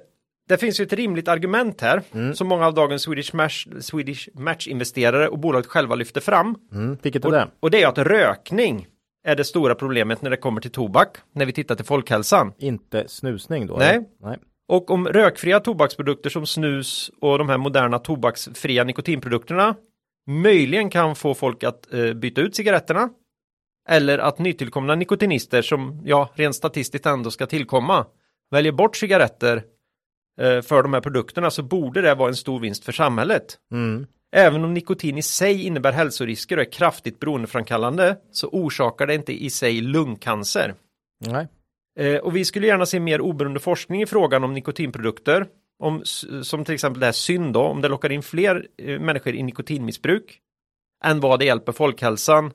det 0.49 0.57
finns 0.57 0.79
ju 0.79 0.83
ett 0.83 0.93
rimligt 0.93 1.27
argument 1.27 1.81
här 1.81 2.01
Mm. 2.13 2.33
som 2.35 2.47
många 2.47 2.67
av 2.67 2.73
dagens 2.73 3.01
Swedish 3.01 3.33
Match, 3.35 3.67
Swedish 3.79 4.29
Match-investerare 4.33 5.27
och 5.27 5.39
bolaget 5.39 5.67
själva 5.67 5.95
lyfter 5.95 6.21
fram. 6.21 6.55
Mm. 6.73 6.97
Vilket 7.01 7.23
är 7.25 7.27
Och, 7.27 7.33
det? 7.33 7.47
och 7.59 7.71
det 7.71 7.83
är 7.83 7.87
att 7.87 7.97
rökning 7.97 8.87
är 9.27 9.35
det 9.35 9.43
stora 9.43 9.75
problemet 9.75 10.21
när 10.21 10.29
det 10.29 10.37
kommer 10.37 10.61
till 10.61 10.71
tobak, 10.71 11.17
när 11.35 11.45
vi 11.45 11.51
tittar 11.53 11.75
till 11.75 11.85
folkhälsan. 11.85 12.53
Inte 12.57 13.03
snusning 13.07 13.67
då? 13.67 13.75
Nej. 13.77 14.09
Nej. 14.21 14.37
Och 14.69 14.91
om 14.91 15.07
rökfria 15.07 15.59
tobaksprodukter 15.59 16.29
som 16.29 16.45
snus 16.45 17.11
och 17.21 17.37
de 17.37 17.49
här 17.49 17.57
moderna 17.57 17.99
tobaksfria 17.99 18.83
nikotinprodukterna 18.83 19.75
möjligen 20.29 20.89
kan 20.89 21.15
få 21.15 21.33
folk 21.33 21.63
att 21.63 21.93
eh, 21.93 22.13
byta 22.13 22.41
ut 22.41 22.55
cigaretterna 22.55 23.09
eller 23.91 24.17
att 24.17 24.39
nytillkomna 24.39 24.95
nikotinister 24.95 25.61
som, 25.61 26.01
ja, 26.05 26.29
rent 26.33 26.55
statistiskt 26.55 27.05
ändå 27.05 27.31
ska 27.31 27.45
tillkomma 27.45 28.05
väljer 28.51 28.71
bort 28.71 28.95
cigaretter 28.95 29.63
eh, 30.41 30.61
för 30.61 30.83
de 30.83 30.93
här 30.93 31.01
produkterna 31.01 31.51
så 31.51 31.63
borde 31.63 32.01
det 32.01 32.15
vara 32.15 32.29
en 32.29 32.35
stor 32.35 32.59
vinst 32.59 32.85
för 32.85 32.91
samhället. 32.91 33.57
Mm. 33.71 34.07
Även 34.35 34.63
om 34.63 34.73
nikotin 34.73 35.17
i 35.17 35.21
sig 35.21 35.65
innebär 35.65 35.91
hälsorisker 35.91 36.57
och 36.57 36.63
är 36.63 36.71
kraftigt 36.71 37.19
beroendeframkallande 37.19 38.17
så 38.31 38.47
orsakar 38.47 39.07
det 39.07 39.15
inte 39.15 39.43
i 39.43 39.49
sig 39.49 39.81
lungcancer. 39.81 40.75
Nej. 41.25 41.47
Eh, 41.99 42.19
och 42.19 42.35
vi 42.35 42.45
skulle 42.45 42.67
gärna 42.67 42.85
se 42.85 42.99
mer 42.99 43.21
oberoende 43.21 43.59
forskning 43.59 44.01
i 44.01 44.05
frågan 44.05 44.43
om 44.43 44.53
nikotinprodukter. 44.53 45.47
Om, 45.79 46.01
som 46.43 46.65
till 46.65 46.73
exempel 46.73 46.99
det 46.99 47.05
här 47.05 47.13
synd 47.13 47.53
då, 47.53 47.61
om 47.61 47.81
det 47.81 47.87
lockar 47.87 48.11
in 48.11 48.23
fler 48.23 48.67
eh, 48.77 48.99
människor 48.99 49.35
i 49.35 49.43
nikotinmissbruk 49.43 50.39
än 51.03 51.19
vad 51.19 51.39
det 51.39 51.45
hjälper 51.45 51.71
folkhälsan 51.71 52.51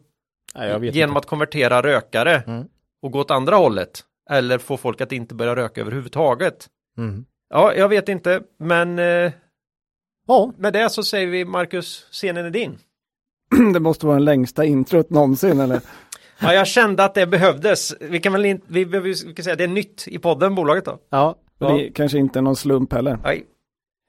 Nej, 0.56 0.68
jag 0.68 0.78
vet 0.78 0.94
genom 0.94 1.10
inte. 1.10 1.18
att 1.18 1.26
konvertera 1.26 1.82
rökare 1.82 2.42
Mm. 2.46 2.64
och 3.02 3.10
gå 3.12 3.20
åt 3.20 3.30
andra 3.30 3.56
hållet. 3.56 4.04
Eller 4.30 4.58
få 4.58 4.76
folk 4.76 5.00
att 5.00 5.12
inte 5.12 5.34
börja 5.34 5.56
röka 5.56 5.80
överhuvudtaget. 5.80 6.66
Mm. 6.98 7.24
Ja, 7.50 7.74
jag 7.74 7.88
vet 7.88 8.08
inte, 8.08 8.40
men 8.58 8.98
eh, 8.98 9.32
Ja, 10.28 10.52
med 10.58 10.72
det 10.72 10.90
så 10.90 11.02
säger 11.02 11.26
vi 11.26 11.44
Marcus, 11.44 12.06
scenen 12.10 12.46
är 12.46 12.50
din. 12.50 12.78
det 13.74 13.80
måste 13.80 14.06
vara 14.06 14.16
den 14.16 14.24
längsta 14.24 14.64
introt 14.64 15.10
någonsin 15.10 15.60
eller? 15.60 15.80
Ja, 16.38 16.52
jag 16.54 16.66
kände 16.66 17.04
att 17.04 17.14
det 17.14 17.26
behövdes. 17.26 17.94
Vi 18.00 18.20
kan 18.20 18.32
väl 18.32 18.44
inte, 18.44 18.66
vi 18.68 18.86
behöver 18.86 19.08
ju- 19.08 19.26
vi 19.28 19.34
kan 19.34 19.44
säga 19.44 19.56
det 19.56 19.64
är 19.64 19.68
nytt 19.68 20.04
i 20.08 20.18
podden, 20.18 20.54
bolaget 20.54 20.84
då. 20.84 20.98
ja. 21.10 21.38
Och 21.58 21.72
Det 21.72 21.86
är 21.86 21.92
kanske 21.92 22.18
inte 22.18 22.38
är 22.38 22.42
någon 22.42 22.56
slump 22.56 22.92
heller. 22.92 23.18
Nej. 23.24 23.46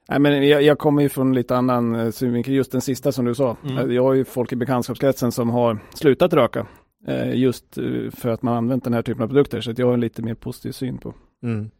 Nej, 0.08 0.18
men 0.18 0.48
jag, 0.48 0.62
jag 0.62 0.78
kommer 0.78 1.02
ju 1.02 1.08
från 1.08 1.34
lite 1.34 1.56
annan 1.56 1.94
eh, 1.94 2.10
synvinkel, 2.10 2.54
just 2.54 2.72
den 2.72 2.80
sista 2.80 3.12
som 3.12 3.24
du 3.24 3.34
sa. 3.34 3.56
Mm. 3.64 3.78
Eh, 3.78 3.94
Jag 3.94 4.02
har 4.02 4.14
ju 4.14 4.24
folk 4.24 4.52
i 4.52 4.56
bekantskapskretsen 4.56 5.32
som 5.32 5.50
har 5.50 5.78
slutat 5.94 6.32
röka. 6.32 6.66
eh, 7.06 7.34
Just 7.34 7.78
eh, 7.78 7.84
för 8.16 8.28
att 8.28 8.42
man 8.42 8.54
använt 8.56 8.84
den 8.84 8.92
här 8.94 9.02
typen 9.02 9.22
av 9.22 9.26
produkter. 9.28 9.60
Så 9.60 9.72
jag 9.76 9.86
har 9.86 9.94
en 9.94 10.00
lite 10.00 10.22
mer 10.22 10.34
positiv 10.34 10.72
syn 10.72 10.98
på, 10.98 11.14
Mm. 11.42 11.70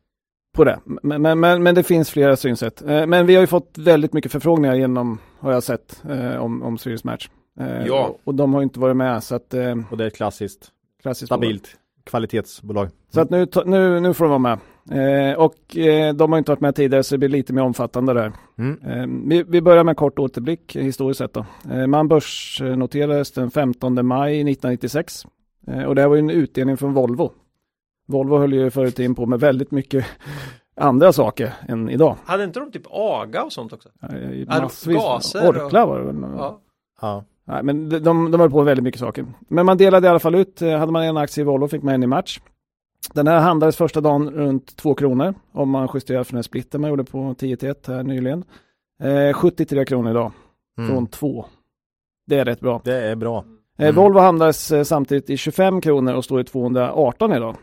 på 0.57 0.65
det. 0.65 0.79
Men, 0.85 1.23
men, 1.23 1.41
men, 1.41 1.63
men 1.63 1.75
det 1.75 1.83
finns 1.83 2.11
flera 2.11 2.37
synsätt. 2.37 2.83
Eh, 2.83 3.07
Men 3.07 3.27
vi 3.27 3.35
har 3.35 3.41
ju 3.41 3.47
fått 3.47 3.79
väldigt 3.79 4.13
mycket 4.13 4.33
förfrågningar 4.33 4.75
genom, 4.75 5.19
har 5.39 5.53
jag 5.53 5.63
sett, 5.63 6.03
eh, 6.11 6.37
om, 6.37 6.63
om 6.63 6.79
Swedish 6.79 7.05
Match. 7.05 7.29
Ja. 7.87 8.07
och- 8.07 8.21
Och 8.25 8.35
de 8.35 8.53
har 8.55 8.61
ju 8.61 8.65
inte 8.65 8.81
varit 8.81 8.97
med, 8.97 9.23
så 9.23 9.35
att 9.35 9.55
Och 9.91 9.97
det 9.97 10.05
är 10.05 10.07
ett 10.09 10.17
klassiskt, 10.17 10.69
klassiskt 11.03 11.31
bolag. 11.31 11.41
stabilt 11.45 11.77
kvalitetsbolag. 12.05 12.89
Så 13.11 13.21
att 13.21 13.31
nu, 13.31 13.47
nu, 13.67 14.01
nu 14.01 14.15
får 14.15 14.25
de 14.25 14.29
vara 14.31 14.39
med. 14.39 14.59
Eh, 14.91 15.39
och 15.39 15.77
eh, 15.77 16.15
de 16.15 16.33
har 16.33 16.39
inte 16.39 16.51
varit 16.51 16.61
med 16.61 16.75
tidigare 16.75 17.03
så 17.03 17.15
det 17.15 17.19
blir 17.19 17.29
lite 17.29 17.53
mer 17.53 17.63
omfattande 17.63 18.13
där. 18.15 18.33
Mm. 18.59 18.79
Eh, 18.87 19.29
vi, 19.29 19.43
vi 19.49 19.61
börjar 19.63 19.85
med 19.85 19.93
en 19.93 19.97
kort 19.97 20.19
återblick 20.19 20.77
historiskt 20.77 21.19
sett 21.19 21.33
då. 21.35 21.47
Eh, 21.71 21.87
man 21.87 22.09
börsnoterades 22.09 23.33
den 23.33 23.51
15 23.51 24.07
maj 24.07 24.33
1996. 24.33 25.27
Eh, 25.67 25.83
och 25.83 25.95
det 25.95 26.01
här 26.01 26.09
var 26.09 26.17
ju 26.17 26.21
en 26.21 26.31
utdelning 26.31 26.77
från 26.77 26.93
Volvo. 26.95 27.33
Volvo 28.09 28.39
höll 28.39 28.53
ju 28.53 28.71
förut 28.71 28.99
in 28.99 29.15
på 29.15 29.27
med 29.27 29.41
väldigt 29.41 29.71
mycket 29.71 30.07
andra 30.81 31.13
saker 31.13 31.53
än 31.69 31.91
idag. 31.91 32.17
Hade 32.25 32.45
inte 32.45 32.61
de 32.61 32.71
typ 32.73 32.87
AGA 32.91 33.43
och 33.43 33.53
sånt 33.53 33.73
också? 33.73 33.89
Eh, 34.03 34.61
massvis. 34.63 34.97
gaser 34.97 35.49
och- 35.49 35.65
Orkla 35.65 35.87
var 35.87 35.99
det 35.99 36.05
väl? 36.07 36.17
Ja. 36.37 36.61
Ja. 37.01 37.25
Nej, 37.45 37.63
men 37.63 37.89
de, 37.89 37.99
de, 37.99 38.31
de 38.31 38.41
höll 38.41 38.51
på 38.51 38.57
med 38.57 38.65
väldigt 38.67 38.85
mycket 38.85 39.01
saker. 39.01 39.27
Men 39.49 39.67
man 39.67 39.77
delade 39.77 40.07
i 40.07 40.11
alla 40.11 40.19
fall 40.19 40.35
ut, 40.35 40.63
eh, 40.63 40.79
hade 40.79 40.93
man 40.93 41.05
en 41.05 41.17
aktie 41.17 41.43
i 41.43 41.45
Volvo 41.45 41.69
fick 41.69 41.83
man 41.83 41.95
en 41.95 42.03
i 42.03 42.07
match. 42.07 42.41
Den 43.15 43.27
här 43.27 43.41
handlades 43.41 43.77
första 43.77 44.01
dagen 44.01 44.31
runt 44.31 44.77
2 44.77 44.95
kronor 44.95 45.35
om 45.53 45.71
man 45.71 45.89
justerar 45.95 46.25
för 46.25 46.33
den 46.35 46.43
splitten 46.43 46.81
man 46.81 46.91
gjorde 46.91 47.05
på 47.05 47.35
10 47.39 47.57
till 47.57 47.69
1 47.71 47.87
här 47.87 48.03
nyligen. 48.03 48.45
Eh, 49.03 49.33
73 49.33 49.85
kronor 49.85 50.11
idag 50.11 50.33
Mm. 50.79 50.91
från 50.91 51.07
2. 51.07 51.45
Det 52.27 52.39
är 52.39 52.45
rätt 52.45 52.61
bra. 52.61 52.81
Det 52.85 52.95
är 53.05 53.17
bra. 53.17 53.45
Eh, 53.79 53.85
Mm. 53.85 53.95
Volvo 53.95 54.19
handlades 54.19 54.73
eh, 54.73 54.83
samtidigt 54.83 55.31
i 55.31 55.37
25 55.37 55.81
kronor 55.81 56.15
och 56.15 56.25
står 56.25 56.41
i 56.41 56.45
218 56.45 57.33
idag. 57.33 57.57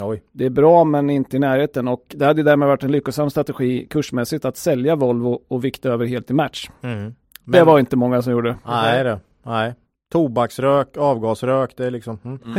Oj. 0.00 0.22
Det 0.32 0.46
är 0.46 0.50
bra 0.50 0.84
men 0.84 1.10
inte 1.10 1.36
i 1.36 1.40
närheten 1.40 1.88
och 1.88 2.04
det 2.08 2.24
hade 2.24 2.42
därmed 2.42 2.68
varit 2.68 2.82
en 2.82 2.92
lyckosam 2.92 3.30
strategi 3.30 3.86
kursmässigt 3.90 4.44
att 4.44 4.56
sälja 4.56 4.96
Volvo 4.96 5.40
och 5.48 5.64
vikta 5.64 5.88
över 5.88 6.06
helt 6.06 6.30
i 6.30 6.34
match. 6.34 6.70
Mm. 6.82 7.14
det 7.44 7.62
var 7.64 7.78
inte 7.78 7.96
många 7.96 8.22
som 8.22 8.32
gjorde. 8.32 8.56
Nej, 8.66 9.04
det. 9.04 9.20
Nej. 9.42 9.74
Tobaksrök, 10.12 10.96
avgasrök, 10.96 11.76
det 11.76 11.86
är 11.86 11.90
liksom 11.90 12.18
mm. 12.24 12.38
Mm. 12.46 12.58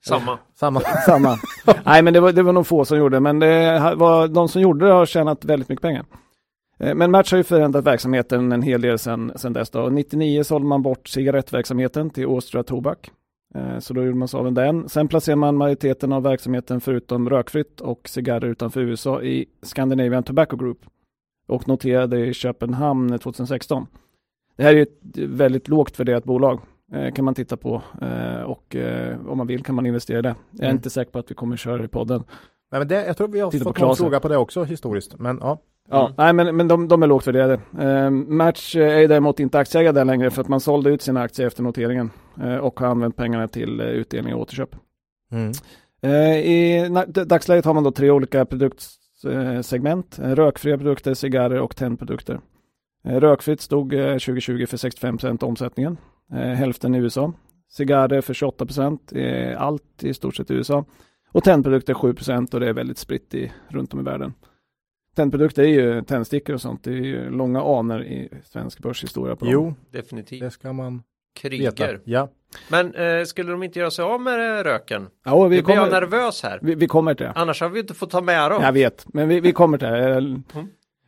Samma. 0.06 0.38
samma. 0.54 0.80
Samma. 0.80 1.36
Nej 1.84 2.02
men 2.02 2.12
det 2.12 2.20
var, 2.20 2.32
det 2.32 2.42
var 2.42 2.52
nog 2.52 2.66
få 2.66 2.84
som 2.84 2.98
gjorde 2.98 3.20
men 3.20 3.38
det 3.38 3.80
var, 3.96 4.28
de 4.28 4.48
som 4.48 4.62
gjorde 4.62 4.86
det 4.86 4.92
har 4.92 5.06
tjänat 5.06 5.44
väldigt 5.44 5.68
mycket 5.68 5.82
pengar. 5.82 6.04
Eh, 6.78 6.94
Men 6.94 7.10
Match 7.10 7.30
har 7.30 7.38
ju 7.38 7.44
förändrat 7.44 7.84
verksamheten 7.84 8.52
en 8.52 8.62
hel 8.62 8.80
del 8.80 8.98
sedan, 8.98 9.32
dess. 9.42 9.70
Då. 9.70 9.88
99 9.88 10.44
sålde 10.44 10.66
man 10.66 10.82
bort 10.82 11.08
cigarettverksamheten 11.08 12.10
till 12.10 12.24
Austria 12.24 12.62
Tobak. 12.62 13.10
Eh, 13.54 13.78
Så 13.78 13.94
då 13.94 14.04
gjorde 14.04 14.18
man 14.18 14.28
sig 14.28 14.38
av 14.38 14.44
med 14.44 14.54
den. 14.54 14.88
Sen 14.88 15.08
placerade 15.08 15.36
man 15.40 15.56
majoriteten 15.56 16.12
av 16.12 16.22
verksamheten 16.22 16.80
förutom 16.80 17.30
rökfritt 17.30 17.80
och 17.80 18.08
cigarrer 18.08 18.46
utanför 18.46 18.80
USA 18.80 19.22
i 19.22 19.46
Scandinavian 19.62 20.22
Tobacco 20.22 20.56
Group 20.56 20.78
och 21.48 21.68
noterade 21.68 22.26
i 22.26 22.34
Köpenhamn 22.34 23.18
2016. 23.18 23.86
Det 24.56 24.62
här 24.62 24.74
är 24.74 24.82
ett 24.82 24.98
väldigt 25.14 25.68
lågt 25.68 26.00
värderat 26.00 26.24
bolag 26.24 26.60
kan 27.14 27.24
man 27.24 27.34
titta 27.34 27.56
på 27.56 27.82
eh, 28.02 28.40
och 28.42 28.76
eh, 28.76 29.16
om 29.28 29.38
man 29.38 29.46
vill 29.46 29.62
kan 29.64 29.74
man 29.74 29.86
investera 29.86 30.18
i 30.18 30.22
det. 30.22 30.34
Jag 30.50 30.60
är 30.60 30.64
Mm. 30.64 30.76
inte 30.76 30.90
säker 30.90 31.10
på 31.12 31.18
att 31.18 31.30
vi 31.30 31.34
kommer 31.34 31.56
köra 31.56 31.84
i 31.84 31.88
podden. 31.88 32.24
Nej, 32.72 32.78
men 32.80 32.88
det, 32.88 33.06
jag 33.06 33.16
tror 33.16 33.28
vi 33.28 33.40
har 33.40 33.50
Titta 33.50 33.64
fått 33.64 33.76
Klasen. 33.76 34.04
fråga 34.04 34.20
på 34.20 34.28
det 34.28 34.36
också 34.36 34.64
historiskt. 34.64 35.18
Men 35.18 35.38
ja. 35.40 35.58
Ja, 35.90 36.00
Mm. 36.06 36.14
nej 36.18 36.32
men, 36.32 36.56
men 36.56 36.68
de, 36.68 36.88
de 36.88 37.02
är 37.02 37.06
lågt 37.06 37.26
värderade. 37.26 37.60
Eh, 37.80 38.10
Match 38.10 38.76
eh, 38.76 38.98
är 39.02 39.08
däremot 39.08 39.40
inte 39.40 39.58
aktieägare 39.58 39.92
där 39.92 40.04
längre 40.04 40.30
för 40.30 40.40
att 40.42 40.48
man 40.48 40.60
sålde 40.60 40.90
ut 40.90 41.02
sina 41.02 41.20
aktier 41.22 41.46
efter 41.46 41.62
noteringen 41.62 42.10
eh, 42.42 42.56
och 42.56 42.80
har 42.80 42.86
använt 42.86 43.16
pengarna 43.16 43.48
till 43.48 43.80
eh, 43.80 43.86
utdelning 43.86 44.34
och 44.34 44.40
återköp. 44.40 44.76
Mm. 45.32 45.52
Eh, 46.02 46.38
I 46.38 46.84
na- 46.88 47.24
dagsläget 47.24 47.64
har 47.64 47.74
man 47.74 47.84
då 47.84 47.90
tre 47.92 48.10
olika 48.10 48.44
produktsegment. 48.44 50.18
Eh, 50.18 50.34
rökfria 50.34 50.78
produkter, 50.78 51.14
cigarrer 51.14 51.60
och 51.60 51.76
tändprodukter. 51.76 52.40
Eh, 53.04 53.20
rökfritt 53.20 53.60
stod 53.60 53.94
eh, 53.94 54.00
2020 54.12 54.66
för 54.66 54.76
65% 54.76 55.42
av 55.42 55.48
omsättningen. 55.48 55.96
Eh, 56.32 56.38
hälften 56.38 56.94
i 56.94 56.98
USA. 56.98 57.32
Cigarrer 57.68 58.20
för 58.20 58.34
28%. 58.34 59.12
Eh, 59.12 59.62
allt 59.62 60.04
i 60.04 60.14
stort 60.14 60.36
sett 60.36 60.50
i 60.50 60.54
USA. 60.54 60.84
Och 61.32 61.44
tändprodukter 61.44 61.94
7% 61.94 62.54
och 62.54 62.60
det 62.60 62.68
är 62.68 62.72
väldigt 62.72 62.98
spritt 62.98 63.34
i, 63.34 63.52
runt 63.68 63.94
om 63.94 64.00
i 64.00 64.02
världen. 64.02 64.34
Tändprodukter 65.16 65.62
är 65.62 65.66
ju 65.66 66.02
tändstickor 66.02 66.54
och 66.54 66.60
sånt. 66.60 66.84
Det 66.84 66.90
är 66.90 66.94
ju 66.94 67.30
långa 67.30 67.62
anor 67.62 68.02
i 68.02 68.28
svensk 68.44 68.78
börshistoria 68.78 69.36
på 69.36 69.44
dem. 69.44 69.52
Jo, 69.54 69.74
Definitivt. 69.92 70.40
det 70.40 70.50
ska 70.50 70.72
man 70.72 71.02
Kryger. 71.40 71.70
veta. 71.70 72.02
Ja. 72.04 72.28
Men 72.70 72.94
eh, 72.94 73.24
skulle 73.24 73.50
de 73.50 73.62
inte 73.62 73.78
göra 73.78 73.90
sig 73.90 74.02
av 74.04 74.20
med 74.20 74.58
eh, 74.58 74.64
röken? 74.64 75.08
Ja, 75.24 75.44
vi, 75.48 75.56
Vi 75.56 75.62
blir 75.62 75.74
jag 75.74 75.84
kommer, 75.84 76.00
nervös 76.00 76.42
här. 76.42 76.58
vi, 76.62 76.74
vi 76.74 76.86
kommer 76.86 77.14
till 77.14 77.26
det. 77.26 77.32
Annars 77.34 77.60
har 77.60 77.68
vi 77.68 77.80
inte 77.80 77.94
fått 77.94 78.10
ta 78.10 78.20
med 78.20 78.50
dem. 78.50 78.62
Jag 78.62 78.72
vet, 78.72 79.06
men 79.14 79.28
vi, 79.28 79.40
vi 79.40 79.52
kommer 79.52 79.78
till 79.78 79.88
det. 79.88 80.14
Mm. 80.16 80.42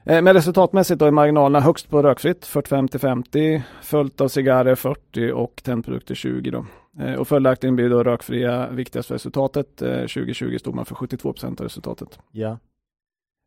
Eh, 0.05 0.23
Men 0.23 0.35
resultatmässigt 0.35 0.99
då 1.01 1.07
är 1.07 1.11
marginalerna 1.11 1.61
högst 1.61 1.91
på 1.91 2.03
rökfritt 2.03 2.47
45 2.47 2.89
till 2.89 3.01
50, 3.01 3.63
följt 3.83 4.21
av 4.21 4.29
cigarrer 4.29 4.75
40 4.75 5.33
och 5.33 5.61
tändprodukter 5.65 6.15
20 6.15 6.51
då. 6.51 6.65
Eh, 7.01 7.15
Och 7.15 7.29
följaktligen 7.29 7.77
blir 7.77 7.89
då 7.91 8.03
rökfria 8.03 8.69
viktigast 8.71 9.09
för 9.09 9.15
resultatet. 9.15 9.83
Eh, 9.83 9.89
2020 10.01 10.57
stod 10.59 10.75
man 10.75 10.85
för 10.85 10.95
72 10.95 11.33
procent 11.33 11.61
av 11.61 11.65
resultatet. 11.65 12.19
ja. 12.31 12.59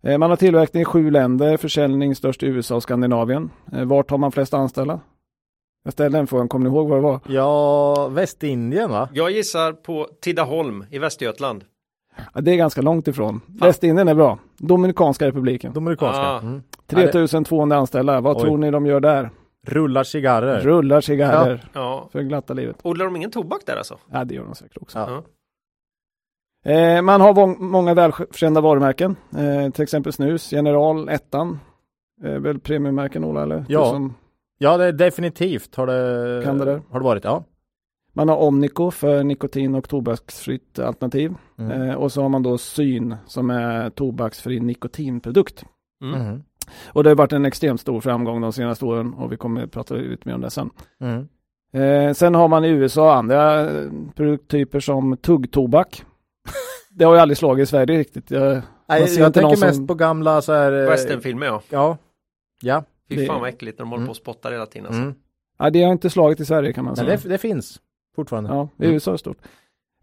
Eh, 0.04 0.18
Man 0.18 0.30
har 0.30 0.38
tillverkning 0.38 0.82
i 0.82 0.86
sju 0.86 1.12
länder, 1.12 1.58
försäljning 1.58 2.16
störst 2.16 2.44
i 2.44 2.46
USA 2.48 2.76
och 2.76 2.84
Skandinavien. 2.84 3.50
Eh, 3.74 3.86
Vart 3.86 4.10
har 4.12 4.18
man 4.18 4.32
flest 4.32 4.54
anställda? 4.54 5.00
Jag 5.84 5.94
ställde 5.94 6.20
en 6.20 6.28
fråga, 6.28 6.48
kommer 6.48 6.70
ni 6.70 6.76
ihåg 6.76 6.88
vad 6.90 6.98
det 6.98 7.02
var? 7.02 7.20
Ja, 7.28 8.08
Västindien 8.08 8.90
va? 8.92 9.10
Jag 9.14 9.32
gissar 9.32 9.74
på 9.74 10.08
Tidaholm 10.22 10.86
i 10.92 11.00
Västergötland. 11.00 11.64
Ja, 12.34 12.42
det 12.42 12.52
är 12.52 12.56
ganska 12.56 12.82
långt 12.82 13.08
ifrån. 13.08 13.42
Västindien 13.48 14.08
är 14.08 14.14
bra. 14.16 14.40
Dominikanska 14.58 15.28
republiken. 15.28 15.74
Dominikanska. 15.74 16.22
Ah. 16.24 16.40
Mm. 16.40 16.64
3200 16.88 17.78
anställda. 17.78 18.22
Vad 18.22 18.36
Oj. 18.38 18.42
tror 18.42 18.58
ni 18.58 18.72
de 18.72 18.86
gör 18.86 19.00
där? 19.00 19.30
Rullar 19.68 20.04
cigarrer. 20.04 20.60
Rullar 20.60 21.02
cigarrer 21.02 21.66
Ja. 21.74 22.10
för 22.12 22.22
glatta 22.22 22.54
livet. 22.54 22.76
Odlar 22.84 23.06
de 23.06 23.16
ingen 23.16 23.32
tobak 23.32 23.62
där 23.66 23.76
alltså? 23.78 23.98
Ja, 24.12 24.24
det 24.24 24.36
gör 24.36 24.44
de 24.44 24.56
säkert 24.56 24.78
också. 24.82 25.00
Ja. 25.00 25.24
Eh, 26.72 27.02
man 27.02 27.22
har 27.22 27.48
många 27.60 27.94
välkända 27.94 28.62
varumärken. 28.62 29.16
Eh, 29.38 29.72
till 29.72 29.84
exempel 29.84 30.14
snus, 30.14 30.52
General, 30.52 31.10
Ettan. 31.10 31.60
Eh, 32.24 32.32
väl 32.40 32.60
premiummärken 32.60 33.24
Ola 33.24 33.44
eller? 33.44 33.66
Ja. 33.68 33.86
Som, 33.86 34.14
Ja, 34.58 34.78
det 34.78 34.86
är 34.86 34.92
definitivt 34.92 35.76
har 35.76 35.88
det, 35.88 36.44
Kan 36.44 36.58
det 36.58 36.66
där? 36.66 36.82
har 36.90 37.00
det 37.00 37.04
varit. 37.06 37.24
Ja. 37.24 37.44
Man 38.16 38.30
har 38.30 38.38
Omnico 38.38 38.92
för 38.92 39.24
nikotin 39.24 39.76
och 39.76 39.90
tobaksfritt 39.90 40.80
alternativ. 40.80 41.34
Mm. 41.60 41.82
Eh, 41.82 41.96
och 41.96 42.12
så 42.12 42.22
har 42.22 42.30
man 42.30 42.44
då 42.44 42.58
Syn 42.58 43.16
som 43.26 43.50
är 43.50 43.90
tobaksfri 43.90 44.60
nikotinprodukt. 44.60 45.66
Mm. 46.04 46.22
Mm. 46.22 46.44
Och 46.88 47.04
det 47.04 47.10
har 47.10 47.16
varit 47.16 47.34
en 47.34 47.46
extremt 47.46 47.82
stor 47.82 48.02
framgång 48.02 48.42
de 48.42 48.54
senaste 48.54 48.86
åren 48.86 49.14
och 49.14 49.32
vi 49.32 49.38
kommer 49.38 49.64
att 49.64 49.72
prata 49.72 49.96
lite 49.96 50.28
mer 50.28 50.36
om 50.36 50.42
det 50.42 50.50
sen. 50.50 50.70
Mm. 51.02 51.28
Eh, 51.74 52.14
sen 52.14 52.36
har 52.36 52.48
man 52.48 52.66
i 52.66 52.68
USA 52.70 53.16
andra 53.16 53.70
eh, 53.72 53.90
produkttyper 54.16 54.80
som 54.80 55.18
tuggtobak. 55.18 56.04
det 56.90 57.06
har 57.06 57.14
ju 57.14 57.20
aldrig 57.20 57.38
slagit 57.38 57.64
i 57.64 57.66
Sverige 57.66 58.00
riktigt. 58.00 58.32
Jag, 58.32 58.62
Nej, 58.90 59.02
jag 59.02 59.10
inte 59.10 59.22
någon 59.24 59.32
tänker 59.52 59.66
mest 59.68 59.76
som- 59.76 59.88
på 59.88 59.94
gamla 59.96 60.42
så 60.42 60.54
här. 60.54 60.72
eh, 60.84 60.90
Westernfilmer 60.90 61.46
ja. 61.46 61.62
Ja. 61.70 61.98
Ja. 62.62 62.84
Fy 63.10 63.16
Det- 63.16 63.26
fan 63.26 63.40
vad 63.40 63.50
äckligt 63.50 63.80
när 63.80 63.86
de 63.86 63.90
håller 63.90 64.00
Mm. 64.02 64.08
på 64.08 64.12
och 64.12 64.18
spottar 64.18 64.52
hela 64.52 64.66
tiden 64.66 64.86
alltså. 64.88 65.02
Mm. 65.02 65.16
ja, 65.60 65.70
det 65.70 65.84
har 65.84 65.92
inte 65.92 66.10
slagit 66.10 66.40
i 66.40 66.46
Sverige 66.46 66.74
kan 66.74 66.86
man 66.86 66.96
säga. 66.96 67.18
det, 67.24 67.30
det 67.30 67.38
finns 67.38 67.80
fortfarande. 68.16 68.50
Ja, 68.50 68.70
i. 68.86 68.88
USA 68.88 69.12
är 69.12 69.14
det 69.14 69.18
stort. 69.20 69.38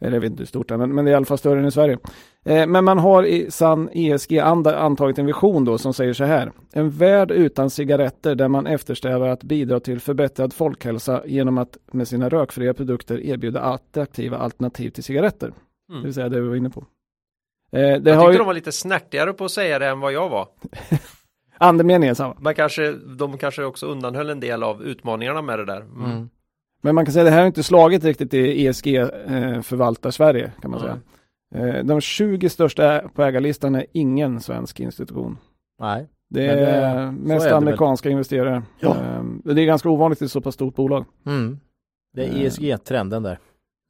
Eller 0.00 0.12
jag 0.12 0.20
vet 0.20 0.30
inte 0.30 0.40
hur 0.40 0.46
stort 0.46 0.68
det 0.68 0.74
är, 0.74 0.78
men, 0.78 0.94
men 0.94 1.04
det 1.04 1.10
är 1.10 1.12
i 1.12 1.14
alla 1.16 1.24
fall 1.24 1.38
större 1.38 1.58
än 1.60 1.66
i 1.66 1.70
Sverige. 1.70 1.98
Eh, 2.44 2.66
men 2.66 2.84
man 2.84 2.98
har 2.98 3.24
i 3.24 3.50
sann 3.50 3.88
ESG-anda 3.92 4.78
antagit 4.78 5.18
en 5.18 5.26
vision 5.26 5.64
då 5.64 5.78
som 5.78 5.94
säger 5.94 6.12
så 6.12 6.24
här. 6.24 6.52
En 6.72 6.90
värld 6.90 7.30
utan 7.30 7.70
cigaretter 7.70 8.34
där 8.34 8.48
man 8.48 8.66
eftersträvar 8.66 9.28
att 9.28 9.42
bidra 9.44 9.80
till 9.80 10.00
förbättrad 10.00 10.52
folkhälsa 10.52 11.22
genom 11.26 11.58
att 11.58 11.78
med 11.92 12.08
sina 12.08 12.28
rökfria 12.28 12.74
produkter 12.74 13.20
erbjuda 13.20 13.60
attraktiva 13.60 14.36
alternativ 14.38 14.90
till 14.90 15.04
cigaretter. 15.04 15.46
Det 15.88 15.92
Mm. 15.92 16.04
vill 16.04 16.14
säga 16.14 16.28
det 16.28 16.40
vi 16.40 16.48
var 16.48 16.56
inne 16.56 16.70
på. 16.70 16.80
Eh, 16.80 17.80
det 17.80 18.10
Jag 18.10 18.16
har 18.16 18.22
tyckte 18.22 18.32
ju, 18.32 18.38
de 18.38 18.46
var 18.46 18.54
lite 18.54 18.72
snärtigare 18.72 19.32
på 19.32 19.44
att 19.44 19.50
säga 19.50 19.78
det 19.78 19.86
än 19.88 20.00
vad 20.00 20.12
jag 20.12 20.28
var. 20.28 20.48
andemeningen 21.58 22.10
är 22.10 22.14
samma. 22.14 22.36
Men 22.40 22.54
kanske, 22.54 22.92
de 22.92 23.38
kanske 23.38 23.64
också 23.64 23.86
undanhöll 23.86 24.30
en 24.30 24.40
del 24.40 24.62
av 24.62 24.82
utmaningarna 24.82 25.42
med 25.42 25.58
det 25.58 25.64
där. 25.64 25.80
Mm. 25.80 26.04
Mm. 26.04 26.28
Men 26.82 26.94
man 26.94 27.04
kan 27.04 27.12
säga 27.12 27.22
att 27.22 27.26
det 27.26 27.30
här 27.34 27.40
har 27.40 27.46
inte 27.46 27.62
slagit 27.62 28.04
riktigt 28.04 28.34
i 28.34 28.66
ESG 28.66 28.96
eh, 28.96 29.60
förvaltar 29.62 30.10
Sverige 30.10 30.52
kan 30.62 30.70
man 30.70 30.80
Nej. 30.80 30.90
säga. 31.54 31.76
Eh, 31.78 31.84
de 31.84 32.00
20 32.00 32.48
största 32.48 33.02
på 33.14 33.22
ägarlistan 33.22 33.74
är 33.74 33.86
ingen 33.92 34.40
svensk 34.40 34.80
institution. 34.80 35.38
Nej. 35.80 36.08
Det 36.30 36.46
Men 36.46 36.56
det- 36.56 36.66
är 36.66 37.10
mest 37.10 37.28
är 37.46 37.48
det 37.48 37.54
väl. 37.54 37.62
amerikanska 37.62 38.10
investerare. 38.10 38.62
Ja. 38.80 38.96
Ehm, 38.96 39.42
Det 39.44 39.62
är 39.62 39.66
ganska 39.66 39.88
ovanligt 39.90 40.22
i 40.22 40.24
ett 40.24 40.30
så 40.30 40.40
pass 40.40 40.54
stort 40.54 40.74
bolag. 40.74 41.04
Mm. 41.26 41.58
Det 42.14 42.24
är 42.24 42.28
Eh. 42.28 42.40
ESG-trenden 42.42 43.22
där. 43.22 43.38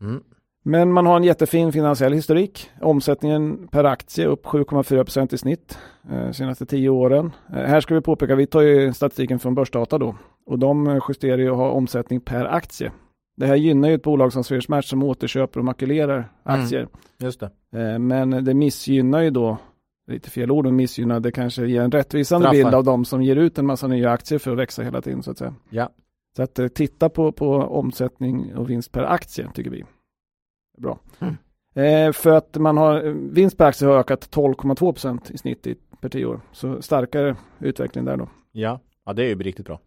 Mm. 0.03 0.23
Men 0.65 0.93
man 0.93 1.07
har 1.07 1.17
en 1.17 1.25
jättefin 1.25 1.73
finansiell 1.73 2.13
historik. 2.13 2.71
Omsättningen 2.81 3.69
per 3.69 3.85
aktie 3.85 4.27
upp 4.27 4.47
7,4% 4.47 5.33
i 5.35 5.39
snitt 5.39 5.79
eh, 6.11 6.31
senaste 6.31 6.67
tio 6.67 6.89
åren. 6.89 7.31
Eh, 7.49 7.55
här 7.63 7.81
ska 7.81 7.95
vi 7.95 8.01
påpeka, 8.01 8.35
vi 8.35 8.47
tar 8.47 8.61
ju 8.61 8.93
statistiken 8.93 9.39
från 9.39 9.55
Börsdata 9.55 9.99
då 9.99 10.15
och 10.47 10.59
de 10.59 11.01
justerar 11.09 11.39
ju 11.39 11.51
och 11.51 11.57
har 11.57 11.71
omsättning 11.71 12.21
per 12.21 12.45
aktie. 12.45 12.93
Det 13.37 13.47
här 13.47 13.57
gynnar 13.57 13.89
ju 13.89 13.95
ett 13.95 14.03
bolag 14.03 14.33
som 14.33 14.45
Swedish 14.45 14.71
Match 14.71 14.87
som 14.87 15.03
återköper 15.03 15.61
och 15.61 15.65
makulerar 15.65 16.33
aktier. 16.43 16.89
Just 17.19 17.41
det. 17.41 17.51
Eh, 17.81 17.99
men 17.99 18.45
det 18.45 18.55
missgynnar 18.55 19.21
ju 19.21 19.31
då, 19.31 19.59
lite 20.07 20.31
fel 20.31 20.51
ord, 20.51 20.65
men 20.65 20.77
missgynnar, 20.77 21.21
det 21.21 21.33
kanske 21.33 21.67
ger 21.67 21.83
en 21.83 21.91
rättvisande 21.91 22.47
Straffar. 22.47 22.65
bild 22.65 22.75
av 22.75 22.85
de 22.85 23.05
som 23.05 23.23
ger 23.23 23.37
ut 23.37 23.59
en 23.59 23.67
massa 23.67 23.87
nya 23.87 24.11
aktier 24.11 24.39
för 24.39 24.51
att 24.51 24.59
växa 24.59 24.83
hela 24.83 25.03
tiden 25.03 25.23
så 25.23 25.31
att 25.31 25.39
säga. 25.39 25.55
Ja. 25.71 25.91
Så 26.37 26.43
att 26.43 26.59
eh, 26.59 26.69
titta 26.69 27.09
på, 27.09 27.33
på 27.33 27.55
omsättning 27.55 28.57
och 28.57 28.71
vinst 28.71 28.93
per 28.93 29.03
aktie 29.03 29.51
tycker 29.55 29.71
vi. 29.71 29.85
Bra. 30.79 30.99
Mm. 31.19 31.37
Eh, 31.75 32.13
för 32.13 32.31
att 32.31 32.57
man 32.57 32.77
har, 32.77 33.01
vinst 33.33 33.59
per 33.59 33.65
aktie 33.65 33.89
har 33.89 33.99
ökat 33.99 34.31
12,2 34.37 34.75
procent 34.93 35.31
i 35.31 35.39
snitt 35.39 35.67
i, 35.67 35.77
per 36.01 36.09
tio 36.09 36.27
år. 36.27 36.41
Så 36.53 36.83
starkare 36.83 37.37
utveckling 37.59 38.05
där 38.05 38.17
då. 38.17 38.29
Ja. 38.53 38.81
Ja, 39.05 39.13
det 39.13 39.23
är 39.25 39.29
ju 39.29 39.35
riktigt 39.35 39.67
bra. 39.67 39.81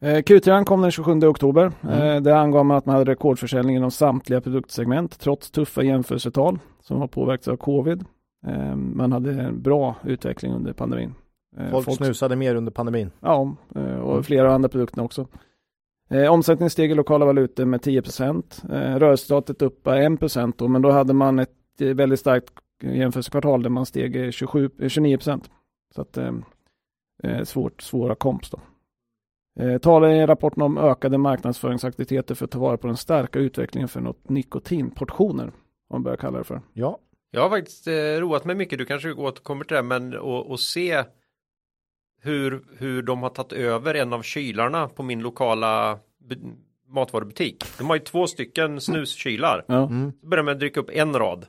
Eh, 0.00 0.16
Q3 0.22 0.64
kom 0.64 0.82
den 0.82 0.90
27 0.90 1.12
oktober. 1.12 1.72
Mm. 1.82 2.22
Där 2.22 2.34
angav 2.34 2.66
man 2.66 2.76
att 2.76 2.86
man 2.86 2.96
hade 2.96 3.10
rekordförsäljning 3.12 3.76
inom 3.76 3.90
samtliga 3.90 4.40
produktsegment 4.40 5.18
trots 5.20 5.50
tuffa 5.50 5.82
jämförelsetal 5.82 6.58
som 6.80 7.00
har 7.00 7.08
påverkats 7.08 7.48
av 7.48 7.56
covid. 7.56 8.04
Eh, 8.46 8.76
man 8.76 9.12
hade 9.12 9.30
en 9.42 9.62
bra 9.62 9.96
utveckling 10.04 10.52
under 10.52 10.72
pandemin. 10.72 11.14
Eh, 11.56 11.70
Folk, 11.70 11.96
snusade 11.96 12.36
mer 12.36 12.54
under 12.54 12.72
pandemin. 12.72 13.10
Ja, 13.20 13.56
och 14.02 14.12
Mm. 14.12 14.22
flera 14.22 14.54
andra 14.54 14.68
produkter 14.68 15.02
också. 15.02 15.26
Omsättningen 16.30 16.70
steg 16.70 16.90
i 16.90 16.94
lokala 16.94 17.24
valutor 17.26 17.64
med 17.64 17.82
10 17.82 18.02
procent. 18.02 18.62
Rörelseresultatet 18.68 19.62
upp 19.62 19.82
bara 19.82 20.02
1 20.02 20.18
procent 20.20 20.60
men 20.60 20.82
då 20.82 20.90
hade 20.90 21.14
man 21.14 21.38
ett 21.38 21.50
väldigt 21.78 22.20
starkt 22.20 22.52
jämförelsekvartal 22.82 23.62
där 23.62 23.70
man 23.70 23.86
steg 23.86 24.24
eh, 24.24 24.30
27, 24.30 24.70
eh, 24.80 24.88
29 24.88 25.16
procent. 25.16 25.50
Så 25.94 26.00
att 26.02 26.18
svårt, 27.44 27.82
svåra 27.82 28.14
komps 28.14 28.50
då. 28.50 28.58
Eh, 29.60 29.78
talar 29.78 30.08
i 30.08 30.26
rapporten 30.26 30.62
om 30.62 30.78
ökade 30.78 31.18
marknadsföringsaktiviteter 31.18 32.34
för 32.34 32.44
att 32.44 32.50
ta 32.50 32.58
vara 32.58 32.76
på 32.76 32.86
den 32.86 32.96
starka 32.96 33.38
utvecklingen 33.38 33.88
för 33.88 34.00
något 34.00 34.28
nikotinportioner, 34.28 35.44
om 35.44 35.52
man 35.92 36.02
börjar 36.02 36.16
kalla 36.16 36.38
det 36.38 36.44
för. 36.44 36.60
Ja. 36.72 36.98
Jag 37.30 37.42
har 37.42 37.50
faktiskt 37.50 37.86
eh, 37.86 37.92
roat 37.92 38.44
mig 38.44 38.56
mycket, 38.56 38.78
du 38.78 38.84
kanske 38.84 39.12
återkommer 39.12 39.64
till 39.64 39.76
det, 39.76 39.82
men 39.82 40.14
att 40.52 40.60
se 40.60 41.04
hur, 42.22 42.64
hur 42.78 43.02
de 43.02 43.22
har 43.22 43.30
tagit 43.30 43.52
över 43.52 43.94
en 43.94 44.12
av 44.12 44.22
kylarna 44.22 44.88
på 44.88 45.02
min 45.02 45.20
lokala 45.20 45.98
matvarubutik. 46.88 47.64
De 47.78 47.86
har 47.86 47.96
ju 47.96 48.02
två 48.02 48.26
stycken 48.26 48.80
snuskylar. 48.80 49.64
Ja. 49.68 49.86
Mm. 49.86 50.12
Så 50.20 50.26
började 50.26 50.44
med 50.44 50.52
att 50.52 50.60
dyka 50.60 50.80
upp 50.80 50.90
en 50.92 51.14
rad. 51.14 51.46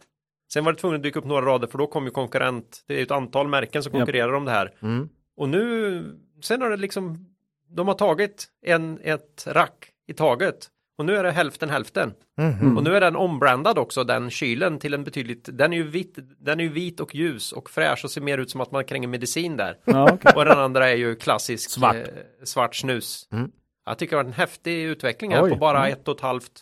Sen 0.53 0.65
var 0.65 0.71
det 0.71 0.79
tvungen 0.79 0.95
att 0.95 1.03
dyka 1.03 1.19
upp 1.19 1.25
några 1.25 1.45
rader 1.45 1.67
för 1.67 1.77
då 1.77 1.87
kom 1.87 2.05
ju 2.05 2.11
konkurrent. 2.11 2.83
Det 2.87 2.99
är 2.99 3.03
ett 3.03 3.11
antal 3.11 3.47
märken 3.47 3.83
som 3.83 3.91
konkurrerar 3.91 4.33
om 4.33 4.45
det 4.45 4.51
här. 4.51 4.73
Mm. 4.81 5.09
Och 5.37 5.49
nu, 5.49 6.19
sen 6.41 6.61
har 6.61 6.69
det 6.69 6.77
liksom, 6.77 7.25
de 7.69 7.87
har 7.87 7.95
tagit 7.95 8.47
en, 8.65 8.99
ett 9.03 9.47
rack 9.47 9.89
i 10.07 10.13
taget. 10.13 10.67
Och 10.97 11.05
nu 11.05 11.15
är 11.15 11.23
det 11.23 11.31
hälften 11.31 11.69
hälften. 11.69 12.13
Mhm. 12.37 12.77
Och 12.77 12.83
nu 12.83 12.95
är 12.95 13.01
den 13.01 13.15
ombrandad 13.15 13.77
också, 13.77 14.03
den 14.03 14.29
kylen 14.29 14.79
till 14.79 14.93
en 14.93 15.03
betydligt, 15.03 15.49
den 15.53 15.73
är 15.73 15.77
ju 15.77 15.83
vit, 15.83 16.17
den 16.39 16.59
är 16.59 16.63
ju 16.63 16.69
vit 16.69 16.99
och 16.99 17.15
ljus 17.15 17.51
och 17.51 17.69
fräsch 17.69 18.05
och 18.05 18.11
ser 18.11 18.21
mer 18.21 18.37
ut 18.37 18.51
som 18.51 18.61
att 18.61 18.71
man 18.71 18.85
kränger 18.85 19.07
medicin 19.07 19.57
där. 19.57 19.77
Ja, 19.85 20.09
okej. 20.13 20.31
Och 20.35 20.45
den 20.45 20.59
andra 20.59 20.89
är 20.89 20.95
ju 20.95 21.15
klassisk 21.15 21.69
Svart. 21.69 21.95
Eh, 21.95 22.03
svart 22.43 22.75
snus. 22.75 23.27
Mm. 23.31 23.51
Jag 23.85 23.97
tycker 23.97 24.11
det 24.15 24.17
har 24.19 24.23
varit 24.23 24.33
en 24.33 24.39
häftig 24.39 24.83
utveckling 24.83 25.31
här 25.33 25.43
Oj. 25.43 25.49
på 25.49 25.55
bara 25.55 25.79
Mm. 25.79 25.91
ett 25.91 26.07
och 26.07 26.15
ett 26.15 26.21
halvt, 26.21 26.61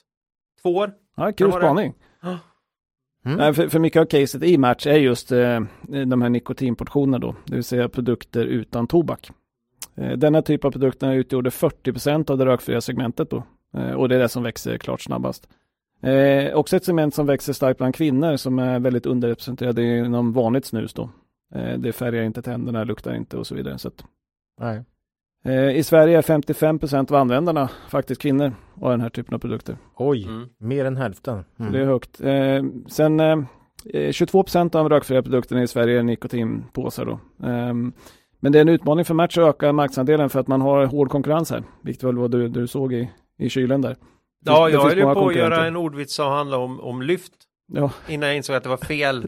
två 0.61 0.75
år. 0.75 0.91
Ja, 1.17 1.31
kul 1.31 1.51
spaning. 1.51 1.93
Mm. 2.23 2.37
Nej, 3.37 3.53
för, 3.53 3.67
för 3.67 3.79
mycket 3.79 4.01
av 4.01 4.05
caset 4.05 4.43
i 4.43 4.57
Match 4.57 4.87
är 4.87 4.97
just 4.97 5.31
eh, 5.31 5.59
de 6.07 6.21
här 6.21 6.29
nikotinportionerna 6.29 7.19
då, 7.19 7.35
det 7.45 7.55
vill 7.55 7.63
säga 7.63 7.89
produkter 7.89 8.45
utan 8.45 8.87
tobak. 8.87 9.31
Eh, 9.97 10.11
denna 10.17 10.41
typ 10.41 10.65
av 10.65 10.71
produkter 10.71 11.11
utgjorde 11.13 11.49
40% 11.49 12.29
av 12.29 12.37
det 12.37 12.45
rökfria 12.45 12.81
segmentet 12.81 13.29
då, 13.29 13.43
eh, 13.77 13.91
och 13.91 14.09
det 14.09 14.15
är 14.15 14.19
det 14.19 14.29
som 14.29 14.43
växer 14.43 14.77
klart 14.77 15.01
snabbast. 15.01 15.47
Eh, 16.03 16.53
också 16.53 16.75
ett 16.75 16.83
segment 16.85 17.13
som 17.15 17.25
växer 17.25 17.53
starkt 17.53 17.77
bland 17.77 17.95
kvinnor 17.95 18.35
som 18.35 18.59
är 18.59 18.79
väldigt 18.79 19.05
underrepresenterade 19.05 19.83
inom 19.97 20.33
vanligt 20.33 20.65
snus 20.65 20.93
då. 20.93 21.09
Eh, 21.55 21.77
det 21.79 21.91
färgar 21.93 22.23
inte 22.23 22.41
tänderna, 22.41 22.83
luktar 22.83 23.13
inte 23.15 23.37
och 23.37 23.47
så 23.47 23.55
vidare. 23.55 23.77
Så 23.77 23.87
att, 23.87 24.03
Nej. 24.61 24.83
eh, 25.45 25.77
I 25.77 25.83
Sverige 25.83 26.17
är 26.17 26.21
55% 26.21 27.11
av 27.11 27.17
användarna 27.17 27.69
faktiskt 27.89 28.21
kvinnor 28.21 28.53
av 28.81 28.91
den 28.91 29.01
här 29.01 29.09
typen 29.09 29.33
av 29.35 29.39
produkter. 29.39 29.77
Oj, 29.95 30.23
Mm. 30.23 30.49
mer 30.59 30.85
än 30.85 30.97
hälften. 30.97 31.45
Mm. 31.59 31.71
Det 31.71 31.79
är 31.81 31.85
högt. 31.85 32.21
Eh, 32.21 32.63
sen 32.87 33.19
eh, 33.19 33.43
22% 34.11 34.75
av 34.75 34.89
rökfria 34.89 35.23
produkterna 35.23 35.63
i 35.63 35.67
Sverige 35.67 35.99
är 35.99 36.03
nikotinpåsar 36.03 37.05
då. 37.05 37.19
Ehm, 37.47 37.93
men 38.45 38.51
det 38.51 38.59
är 38.59 38.61
en 38.61 38.69
utmaning 38.69 39.05
för 39.05 39.13
Match 39.13 39.37
att 39.37 39.43
öka 39.43 39.73
marknadsandelen 39.73 40.29
för 40.29 40.39
att 40.39 40.47
man 40.47 40.61
har 40.61 40.85
hård 40.85 41.09
konkurrens 41.09 41.51
här. 41.51 41.63
Vilket 41.81 42.03
väl 42.03 42.17
vad 42.17 42.31
du, 42.31 42.47
du 42.47 42.67
såg 42.67 42.93
i, 42.93 43.11
i 43.39 43.49
kylen 43.49 43.81
där. 43.81 43.97
Ja, 44.45 44.65
det 44.65 44.71
jag 44.71 44.81
höll 44.83 44.97
ju 44.97 45.03
på 45.03 45.27
att 45.27 45.35
göra 45.35 45.65
en 45.65 45.75
ordvits 45.75 46.15
som 46.15 46.31
handlar 46.31 46.57
om, 46.57 46.79
om 46.79 47.01
lyft. 47.01 47.33
Ja. 47.73 47.91
Innan 48.07 48.29
jag 48.29 48.37
insåg 48.37 48.55
att 48.55 48.63
det 48.63 48.69
var 48.69 48.77
fel. 48.77 49.21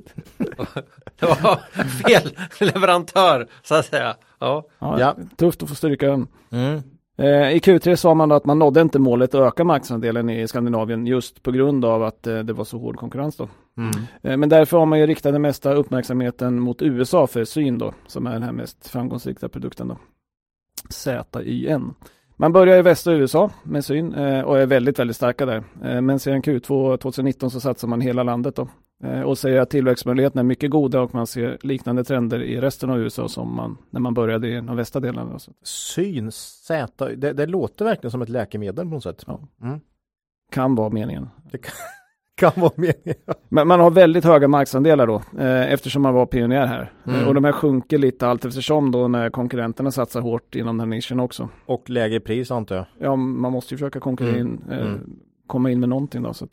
det 1.19 1.25
var 1.25 1.55
fel 2.03 2.29
leverantör, 2.59 3.47
så 3.63 3.75
att 3.75 3.85
säga. 3.85 4.15
Ja, 4.39 4.67
Ja, 4.79 4.99
Ja. 4.99 5.15
Tufft 5.37 5.63
att 5.63 5.79
få 5.79 5.87
den. 5.87 6.27
Mm. 6.51 6.81
Eh, 7.17 7.51
I 7.51 7.59
Q3 7.59 7.95
sa 7.95 8.13
man 8.13 8.31
att 8.31 8.45
man 8.45 8.59
nådde 8.59 8.81
inte 8.81 8.99
målet 8.99 9.35
att 9.35 9.41
öka 9.41 9.63
marknadsandelen 9.63 10.29
i 10.29 10.47
Skandinavien 10.47 11.07
just 11.07 11.43
på 11.43 11.51
grund 11.51 11.85
av 11.85 12.03
att 12.03 12.27
eh, 12.27 12.39
det 12.39 12.53
var 12.53 12.63
så 12.63 12.77
hård 12.77 12.95
konkurrens 12.97 13.37
då. 13.37 13.49
Mm. 13.77 13.91
Eh, 14.21 14.37
Men 14.37 14.49
därför 14.49 14.77
har 14.77 14.85
man 14.85 14.99
ju 14.99 15.07
riktat 15.07 15.33
den 15.33 15.41
mesta 15.41 15.73
uppmärksamheten 15.73 16.59
mot 16.59 16.81
USA 16.81 17.27
för 17.27 17.43
syn 17.43 17.77
då, 17.77 17.93
som 18.07 18.27
är 18.27 18.33
den 18.33 18.43
här 18.43 18.51
mest 18.51 18.87
framgångsrika 18.87 19.49
produkten 19.49 19.87
då. 19.87 19.97
ZYN. 20.89 21.93
Man 22.35 22.53
börjar 22.53 22.79
i 22.79 22.81
västra 22.81 23.13
USA 23.13 23.49
med 23.63 23.85
syn 23.85 24.13
och 24.43 24.59
är 24.59 24.65
väldigt, 24.65 24.99
väldigt 24.99 25.15
starka 25.15 25.45
där. 25.45 25.63
Men 26.01 26.19
sedan 26.19 26.41
Q2 26.41 26.97
2019 26.97 27.51
så 27.51 27.59
satsar 27.59 27.87
man 27.87 28.01
hela 28.01 28.23
landet 28.23 28.55
då. 28.55 28.67
Eh, 29.03 29.21
Och 29.21 29.37
säger 29.37 29.61
att 29.61 29.69
tillväxtmöjligheterna 29.69 30.39
är 30.39 30.43
mycket 30.43 30.71
goda 30.71 31.01
och 31.01 31.13
man 31.13 31.27
ser 31.27 31.57
liknande 31.61 32.03
trender 32.03 32.41
i 32.43 32.61
resten 32.61 32.89
av 32.89 32.99
USA 32.99 33.27
som 33.27 33.55
man, 33.55 33.77
när 33.89 33.99
man 33.99 34.13
började 34.13 34.47
i 34.47 34.55
de 34.55 34.75
västra 34.75 34.99
delarna. 34.99 35.31
då. 35.33 35.39
Så 35.39 35.51
Syn, 35.63 36.31
Z, 36.31 36.87
det, 37.15 37.33
det 37.33 37.45
låter 37.45 37.85
verkligen 37.85 38.11
som 38.11 38.21
ett 38.21 38.29
läkemedel 38.29 38.85
på 38.85 38.91
något 38.93 39.03
sätt. 39.03 39.23
Ja. 39.27 39.39
Mm. 39.61 39.79
Kan 40.51 40.75
vara 40.75 40.89
meningen. 40.89 41.29
Det 41.51 41.57
kan, 41.57 41.71
kan 42.35 42.61
vara 42.61 42.71
meningen. 42.75 43.15
Men 43.49 43.67
man 43.67 43.79
har 43.79 43.91
väldigt 43.91 44.23
höga 44.25 44.47
marknadsandelar 44.47 45.07
då, 45.07 45.15
eh, 45.39 45.73
eftersom 45.73 46.01
man 46.01 46.13
var 46.13 46.25
pionjär 46.25 46.65
här. 46.65 46.91
Mm. 47.07 47.19
Eh, 47.21 47.27
och 47.27 47.33
de 47.33 47.43
här 47.43 47.51
sjunker 47.51 47.97
lite 47.97 48.27
allt 48.27 48.45
eftersom 48.45 48.91
då 48.91 49.07
när 49.07 49.29
konkurrenterna 49.29 49.91
satsar 49.91 50.21
hårt 50.21 50.55
inom 50.55 50.77
den 50.77 50.79
här 50.89 50.95
nischen 50.97 51.19
också. 51.19 51.49
Och 51.65 51.89
lägre 51.89 52.19
pris 52.19 52.51
antar 52.51 52.75
jag. 52.75 52.85
Ja, 52.99 53.15
man 53.15 53.51
måste 53.51 53.73
ju 53.73 53.77
försöka 53.77 53.99
konkurrera 53.99 54.35
Mm. 54.39 54.47
in, 54.53 54.71
eh, 54.71 54.79
Mm. 54.87 55.19
komma 55.47 55.71
in 55.71 55.79
med 55.79 55.89
någonting 55.89 56.23
då. 56.23 56.33
Så 56.33 56.45
att. 56.45 56.51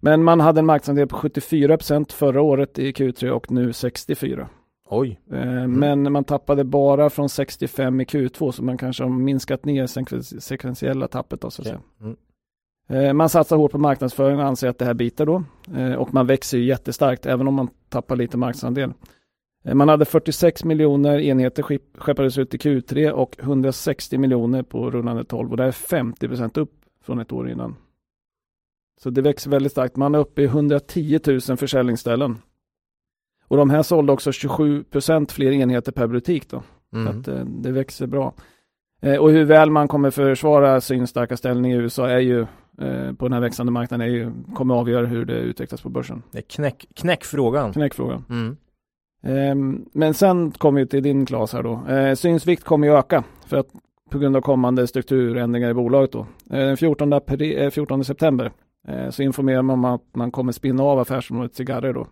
Men 0.00 0.24
man 0.24 0.40
hade 0.40 0.58
en 0.60 0.66
marknadsandel 0.66 1.06
på 1.08 1.16
74% 1.16 2.12
förra 2.12 2.42
året 2.42 2.78
i 2.78 2.92
Q3 2.92 3.28
och 3.30 3.50
nu 3.50 3.70
64%. 3.72 4.46
Oj. 4.90 5.20
Eh, 5.32 5.66
Men 5.66 6.12
man 6.12 6.24
tappade 6.24 6.64
bara 6.64 7.10
från 7.10 7.28
65 7.28 8.00
i 8.00 8.04
Q2 8.04 8.50
så 8.52 8.64
man 8.64 8.78
kanske 8.78 9.02
har 9.04 9.10
minskat 9.10 9.64
ner 9.64 9.86
sekven- 9.86 10.22
sekventiella 10.40 11.08
tappet 11.08 11.40
då 11.40 11.50
så 11.50 11.62
att 11.62 11.68
Okej. 11.68 11.78
säga. 11.98 12.10
Mm. 12.10 13.06
Eh, 13.08 13.12
Man 13.12 13.28
satsar 13.28 13.56
hårt 13.56 13.72
på 13.72 13.78
marknadsföring 13.78 14.38
och 14.38 14.44
anser 14.44 14.68
att 14.68 14.78
det 14.78 14.84
här 14.84 14.94
biter 14.94 15.26
då. 15.26 15.42
Eh, 15.76 15.92
Och 15.92 16.14
man 16.14 16.26
växer 16.26 16.58
ju 16.58 16.64
jättestarkt 16.64 17.26
även 17.26 17.48
om 17.48 17.54
man 17.54 17.68
tappar 17.88 18.16
lite 18.16 18.36
marknadsandel. 18.36 18.92
Man 19.74 19.88
hade 19.88 20.04
46 20.04 20.64
miljoner 20.64 21.18
enheter 21.20 21.62
skepp- 21.62 21.98
skeppades 21.98 22.38
ut 22.38 22.54
i 22.54 22.58
Q3 22.58 23.10
och 23.10 23.36
160 23.40 24.18
miljoner 24.18 24.62
på 24.62 24.90
rullande 24.90 25.24
12 25.24 25.50
och 25.50 25.56
det 25.56 25.64
är 25.64 25.72
50% 25.72 26.58
upp 26.58 26.72
från 27.04 27.18
ett 27.18 27.32
år 27.32 27.50
innan. 27.50 27.76
Så 29.02 29.10
det 29.10 29.22
växer 29.22 29.50
väldigt 29.50 29.72
starkt. 29.72 29.96
Man 29.96 30.14
är 30.14 30.18
uppe 30.18 30.42
i 30.42 30.44
110 30.44 31.20
000 31.26 31.40
försäljningsställen. 31.40 32.38
Och 33.48 33.56
de 33.56 33.70
här 33.70 33.82
sålde 33.82 34.12
också 34.12 34.30
27% 34.30 35.32
fler 35.32 35.52
enheter 35.52 35.92
per 35.92 36.06
butik 36.06 36.50
då. 36.50 36.62
Så 36.92 36.96
Mm. 36.98 37.20
att 37.20 37.28
eh, 37.28 37.44
det 37.44 37.72
växer 37.72 38.06
bra. 38.06 38.34
Eh, 39.02 39.16
och 39.16 39.30
hur 39.30 39.44
väl 39.44 39.70
man 39.70 39.88
kommer 39.88 40.10
försvara 40.10 40.80
sin 40.80 41.06
starka 41.06 41.36
ställning 41.36 41.72
i 41.72 41.76
USA 41.76 42.08
är 42.10 42.18
ju 42.18 42.40
eh, 42.80 43.12
på 43.18 43.24
den 43.24 43.32
här 43.32 43.40
växande 43.40 43.72
marknaden 43.72 44.06
är 44.08 44.12
ju, 44.12 44.32
kommer 44.54 44.74
avgöra 44.74 45.06
hur 45.06 45.24
det 45.24 45.34
utvecklas 45.38 45.82
på 45.82 45.88
börsen. 45.88 46.22
Det 46.30 46.38
är 46.38 46.42
knäck, 46.42 46.86
knäckfrågan. 46.94 47.72
Knäckfrågan. 47.72 48.24
Mm. 48.30 48.56
Ehm, 49.22 49.84
men 49.92 50.14
sen 50.14 50.50
kommer 50.50 50.80
vi 50.80 50.86
till 50.86 51.02
din 51.02 51.26
Klas 51.26 51.52
här 51.52 51.62
då. 51.62 51.86
Eh, 51.88 52.14
synsvikt 52.14 52.64
kommer 52.64 52.86
ju 52.86 52.94
öka 52.94 53.24
för 53.46 53.56
att 53.56 53.68
på 54.10 54.18
grund 54.18 54.36
av 54.36 54.40
kommande 54.40 54.86
strukturändringar 54.86 55.70
i 55.70 55.74
bolaget 55.74 56.12
då. 56.12 56.20
Eh, 56.50 56.58
den 56.58 56.76
14, 56.76 57.12
april, 57.12 57.58
eh, 57.62 57.70
14 57.70 58.04
september 58.04 58.52
så 59.10 59.22
informerar 59.22 59.62
man 59.62 59.74
om 59.78 59.84
att 59.84 60.02
man 60.14 60.30
kommer 60.30 60.52
spinna 60.52 60.82
av 60.82 60.98
affärsområdet 60.98 61.54
cigarrer 61.54 61.92
då. 61.92 62.06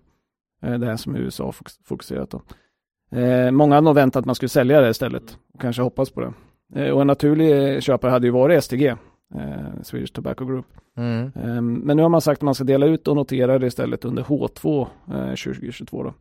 Eh, 0.63 0.79
det 0.79 0.87
här 0.87 0.97
som 0.97 1.17
USA 1.17 1.53
fokus- 1.53 1.81
fokuserat 1.85 2.31
då. 2.31 2.43
Eh, 3.19 3.51
många 3.51 3.75
hade 3.75 3.85
nog 3.85 3.95
väntat 3.95 4.21
att 4.21 4.27
man 4.27 4.35
skulle 4.35 4.49
sälja 4.49 4.81
det 4.81 4.91
istället 4.91 5.39
och 5.55 5.61
kanske 5.61 5.83
hoppas 5.83 6.11
på 6.11 6.21
det. 6.21 6.33
Eh, 6.75 6.91
och 6.91 7.01
en 7.01 7.07
naturlig 7.07 7.75
eh, 7.75 7.81
köpare 7.81 8.11
hade 8.11 8.27
ju 8.27 8.31
varit 8.33 8.65
STG, 8.65 8.87
eh, 9.35 9.83
Swedish 9.83 10.13
Tobacco 10.13 10.45
Group. 10.45 10.67
Mm. 10.97 11.33
Ehm, 11.35 11.75
men 11.75 11.97
nu 11.97 12.03
har 12.03 12.09
man 12.11 12.21
sagt 12.21 12.39
att 12.39 12.43
man 12.43 12.55
ska 12.55 12.65
dela 12.65 12.87
ut 12.87 13.09
och 13.09 13.17
notera 13.17 13.59
det 13.59 13.67
istället 13.67 14.05
under 14.05 14.23
H2 14.23 14.87
eh, 15.11 15.35
2022 15.35 16.03
då. 16.03 16.15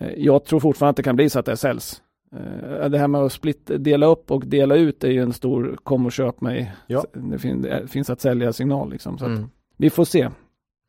Eh, 0.00 0.10
Jag 0.16 0.44
tror 0.44 0.60
fortfarande 0.60 0.90
att 0.90 0.96
det 0.96 1.02
kan 1.02 1.16
bli 1.16 1.30
så 1.30 1.38
att 1.38 1.46
det 1.46 1.56
säljs. 1.56 2.02
Eh, 2.34 2.88
Det 2.88 2.98
här 2.98 3.08
med 3.08 3.20
att 3.20 3.32
split, 3.32 3.70
dela 3.78 4.06
upp 4.06 4.30
och 4.30 4.46
dela 4.46 4.74
ut 4.76 5.04
är 5.04 5.10
ju 5.10 5.22
en 5.22 5.32
stor 5.32 5.76
kom 5.82 6.06
och 6.06 6.12
köp 6.12 6.40
mig. 6.40 6.74
Ja. 6.86 7.04
Det, 7.12 7.38
fin, 7.38 7.62
det 7.62 7.86
finns 7.88 8.10
att 8.10 8.20
sälja 8.20 8.52
signal 8.52 8.90
liksom. 8.90 9.18
Så 9.18 9.24
Mm. 9.26 9.44
vi 9.76 9.90
får 9.90 10.04
se. 10.04 10.28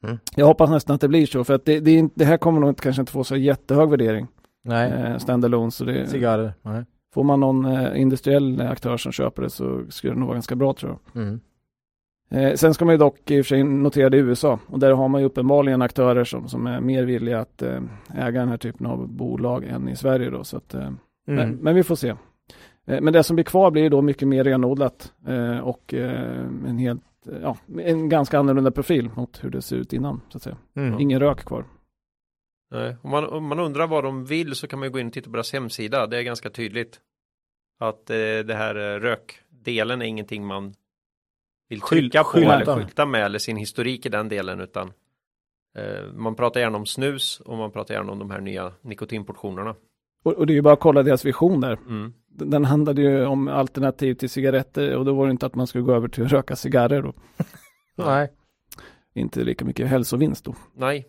Mm. 0.04 0.18
Jag 0.36 0.46
hoppas 0.46 0.70
nästan 0.70 0.94
att 0.96 1.02
det 1.02 1.08
blir 1.08 1.26
så 1.26 1.44
för 1.44 1.54
att 1.54 1.66
det, 1.66 1.80
det, 1.80 1.92
är 2.00 2.10
det 2.16 2.26
här 2.26 2.38
kommer 2.38 2.60
nog 2.60 2.70
inte- 2.70 2.84
kanske 2.84 3.02
inte 3.02 3.12
få 3.12 3.24
så 3.24 3.36
jättehög 3.36 3.90
värdering. 3.90 4.28
Nej, 4.64 4.92
Eh, 4.92 5.18
standalone. 5.18 5.72
Så 5.72 5.84
det, 5.86 6.08
cigarrer. 6.08 6.54
Nej. 6.62 6.84
får 7.14 7.24
man 7.24 7.40
någon 7.40 7.66
eh, 7.66 8.02
industriell 8.02 8.62
aktör 8.62 8.98
som 8.98 9.12
köper 9.12 9.42
det 9.42 9.50
så 9.50 9.82
skulle 9.90 10.14
det 10.14 10.20
nog 10.20 10.28
vara 10.28 10.36
ganska 10.36 10.56
bra 10.56 10.74
tror 10.74 10.98
jag. 11.14 11.22
Mm. 11.24 11.40
Eh, 12.32 12.54
sen 12.54 12.74
ska 12.74 12.86
man 12.86 12.94
ju 12.94 12.98
dock 12.98 13.32
i 13.32 13.42
och 13.42 13.46
för 13.46 13.50
sig 13.50 13.64
notera 13.64 14.10
det 14.10 14.18
i 14.18 14.20
USA 14.20 14.60
och 14.68 14.80
där 14.80 14.92
har 14.92 15.08
man 15.08 15.22
ju 15.22 15.28
uppenbarligen 15.28 15.82
aktörer 15.82 16.24
som, 16.24 16.48
som 16.48 16.68
är 16.68 16.80
mer 16.82 17.04
villiga 17.04 17.40
att 17.40 17.62
äga 18.16 18.40
den 18.40 18.50
här 18.50 18.58
typen 18.58 18.86
av 18.88 19.08
bolag 19.10 19.64
än 19.64 19.90
i 19.90 19.96
Sverige 19.96 20.30
då. 20.30 20.44
Så 20.44 20.58
att, 20.58 20.76
eh, 21.28 21.34
men, 21.34 21.48
Mm. 21.48 21.60
men 21.62 21.76
vi 21.76 21.84
får 21.84 21.96
se. 21.96 22.10
Eh, 22.88 23.02
men 23.02 23.14
det 23.14 23.24
som 23.24 23.36
blir 23.36 23.44
kvar 23.46 23.72
blir 23.72 23.90
då 23.90 24.02
mycket 24.02 24.28
mer 24.28 24.44
renodlat 24.44 25.14
eh, 25.28 25.60
och 25.60 25.94
eh, 25.94 26.40
en 26.68 26.78
helt, 26.78 27.28
eh, 27.32 27.38
ja, 27.42 27.58
en 27.80 28.10
ganska 28.10 28.40
annorlunda 28.40 28.72
profil 28.72 29.10
mot 29.16 29.44
hur 29.44 29.50
det 29.50 29.62
ser 29.62 29.76
ut 29.76 29.94
innan 29.94 30.22
så 30.30 30.38
att 30.38 30.44
säga. 30.44 30.58
Mm. 30.76 31.00
Ingen 31.00 31.20
rök 31.20 31.46
kvar. 31.46 31.66
Nej, 32.72 32.96
om, 33.02 33.10
man, 33.12 33.26
om 33.26 33.48
man 33.48 33.60
undrar 33.60 33.88
vad 33.88 34.04
de 34.04 34.26
vill 34.26 34.56
så 34.56 34.68
kan 34.68 34.80
man 34.80 34.88
ju 34.88 34.92
gå 34.92 35.00
in 35.00 35.08
och 35.08 35.14
titta 35.14 35.30
på 35.30 35.36
deras 35.36 35.54
hemsida. 35.54 36.08
Det 36.08 36.18
är 36.18 36.22
ganska 36.24 36.50
tydligt. 36.50 37.00
Att 37.80 38.10
eh, 38.10 38.16
det 38.18 38.56
här 38.56 38.76
eh, 38.76 39.00
rökdelen 39.00 40.02
är 40.02 40.06
ingenting 40.06 40.46
man 40.46 40.74
vill 41.70 41.82
trycka 41.82 42.24
på 42.24 42.30
skylta. 42.30 42.54
eller 42.54 42.76
skylta 42.76 43.06
med 43.06 43.26
eller 43.26 43.40
sin 43.40 43.58
historik 43.58 44.06
i 44.06 44.10
den 44.10 44.30
delen 44.30 44.60
utan 44.62 44.92
eh, 45.78 46.04
man 46.14 46.36
pratar 46.36 46.60
gärna 46.60 46.78
om 46.78 46.86
snus 46.86 47.40
och 47.40 47.58
man 47.58 47.72
pratar 47.72 47.94
gärna 47.94 48.12
om 48.12 48.20
de 48.20 48.32
här 48.32 48.42
nya 48.42 48.74
nikotinportionerna. 48.82 49.76
Och, 50.26 50.34
och 50.34 50.48
det 50.48 50.54
är 50.54 50.56
ju 50.56 50.62
bara 50.62 50.74
att 50.74 50.80
kolla 50.80 51.04
deras 51.04 51.26
vision 51.26 51.62
där. 51.62 51.80
Mm. 51.88 52.14
Den 52.30 52.66
handlade 52.66 53.02
ju 53.02 53.26
om 53.26 53.48
alternativ 53.48 54.14
till 54.14 54.30
cigaretter 54.30 54.96
och 54.96 55.06
då 55.06 55.14
var 55.14 55.26
det 55.26 55.32
inte 55.32 55.46
att 55.46 55.56
man 55.56 55.68
skulle 55.68 55.84
gå 55.84 55.94
över 55.94 56.08
till 56.08 56.26
att 56.26 56.32
röka 56.32 56.56
cigarrer 56.56 57.02
då. 57.02 57.14
Nej. 58.06 58.32
Inte 59.16 59.44
lika 59.44 59.66
mycket 59.66 59.88
hälsovinst 59.88 60.46
då. 60.46 60.56
Nej, 60.76 61.06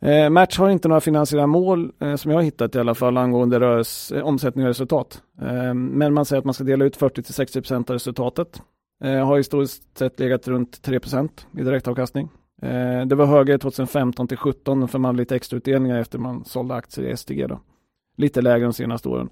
Eh, 0.00 0.30
Match 0.30 0.58
har 0.58 0.70
inte 0.70 0.88
några 0.88 1.00
finansiella 1.00 1.46
mål 1.46 1.92
eh, 2.00 2.16
som 2.16 2.30
jag 2.30 2.38
har 2.38 2.42
hittat 2.42 2.74
i 2.74 2.78
alla 2.78 2.94
fall 2.94 3.16
angående 3.16 3.60
rörs, 3.60 4.12
eh, 4.12 4.22
omsättning 4.22 4.64
och 4.64 4.68
resultat. 4.68 5.22
Eh, 5.42 5.74
men 5.74 6.14
man 6.14 6.24
säger 6.24 6.38
att 6.38 6.44
man 6.44 6.54
ska 6.54 6.64
dela 6.64 6.84
ut 6.84 6.96
40-60% 6.98 7.90
av 7.90 7.94
resultatet. 7.94 8.62
Eh, 9.04 9.26
har 9.26 9.36
historiskt 9.36 9.98
sett 9.98 10.20
legat 10.20 10.48
runt 10.48 10.82
3% 10.82 11.46
i 11.58 11.62
direktavkastning. 11.62 12.28
Eh, 12.62 13.06
det 13.06 13.14
var 13.14 13.26
högre 13.26 13.58
2015 13.58 14.28
till 14.28 14.38
2017 14.38 14.88
för 14.88 14.98
man 14.98 15.08
hade 15.08 15.18
lite 15.18 15.36
extra 15.36 15.56
utdelningar 15.56 15.98
efter 15.98 16.18
man 16.18 16.44
sålde 16.44 16.74
aktier 16.74 17.10
i 17.10 17.16
STG. 17.16 17.46
Då. 17.46 17.60
Lite 18.18 18.42
lägre 18.42 18.64
de 18.64 18.72
senaste 18.72 19.08
åren. 19.08 19.28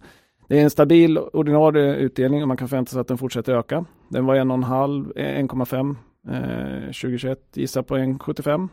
Det 0.48 0.58
är 0.58 0.64
en 0.64 0.70
stabil 0.70 1.18
ordinarie 1.18 1.96
utdelning 1.96 2.42
och 2.42 2.48
man 2.48 2.56
kan 2.56 2.68
förvänta 2.68 2.90
sig 2.90 3.00
att 3.00 3.08
den 3.08 3.18
fortsätter 3.18 3.54
öka. 3.54 3.84
Den 4.08 4.26
var 4.26 4.36
1,5, 4.36 5.12
1,5 5.14 5.96
eh, 6.28 6.86
2021, 6.86 7.38
gissa 7.54 7.82
på 7.82 7.96
1,75 7.96 8.68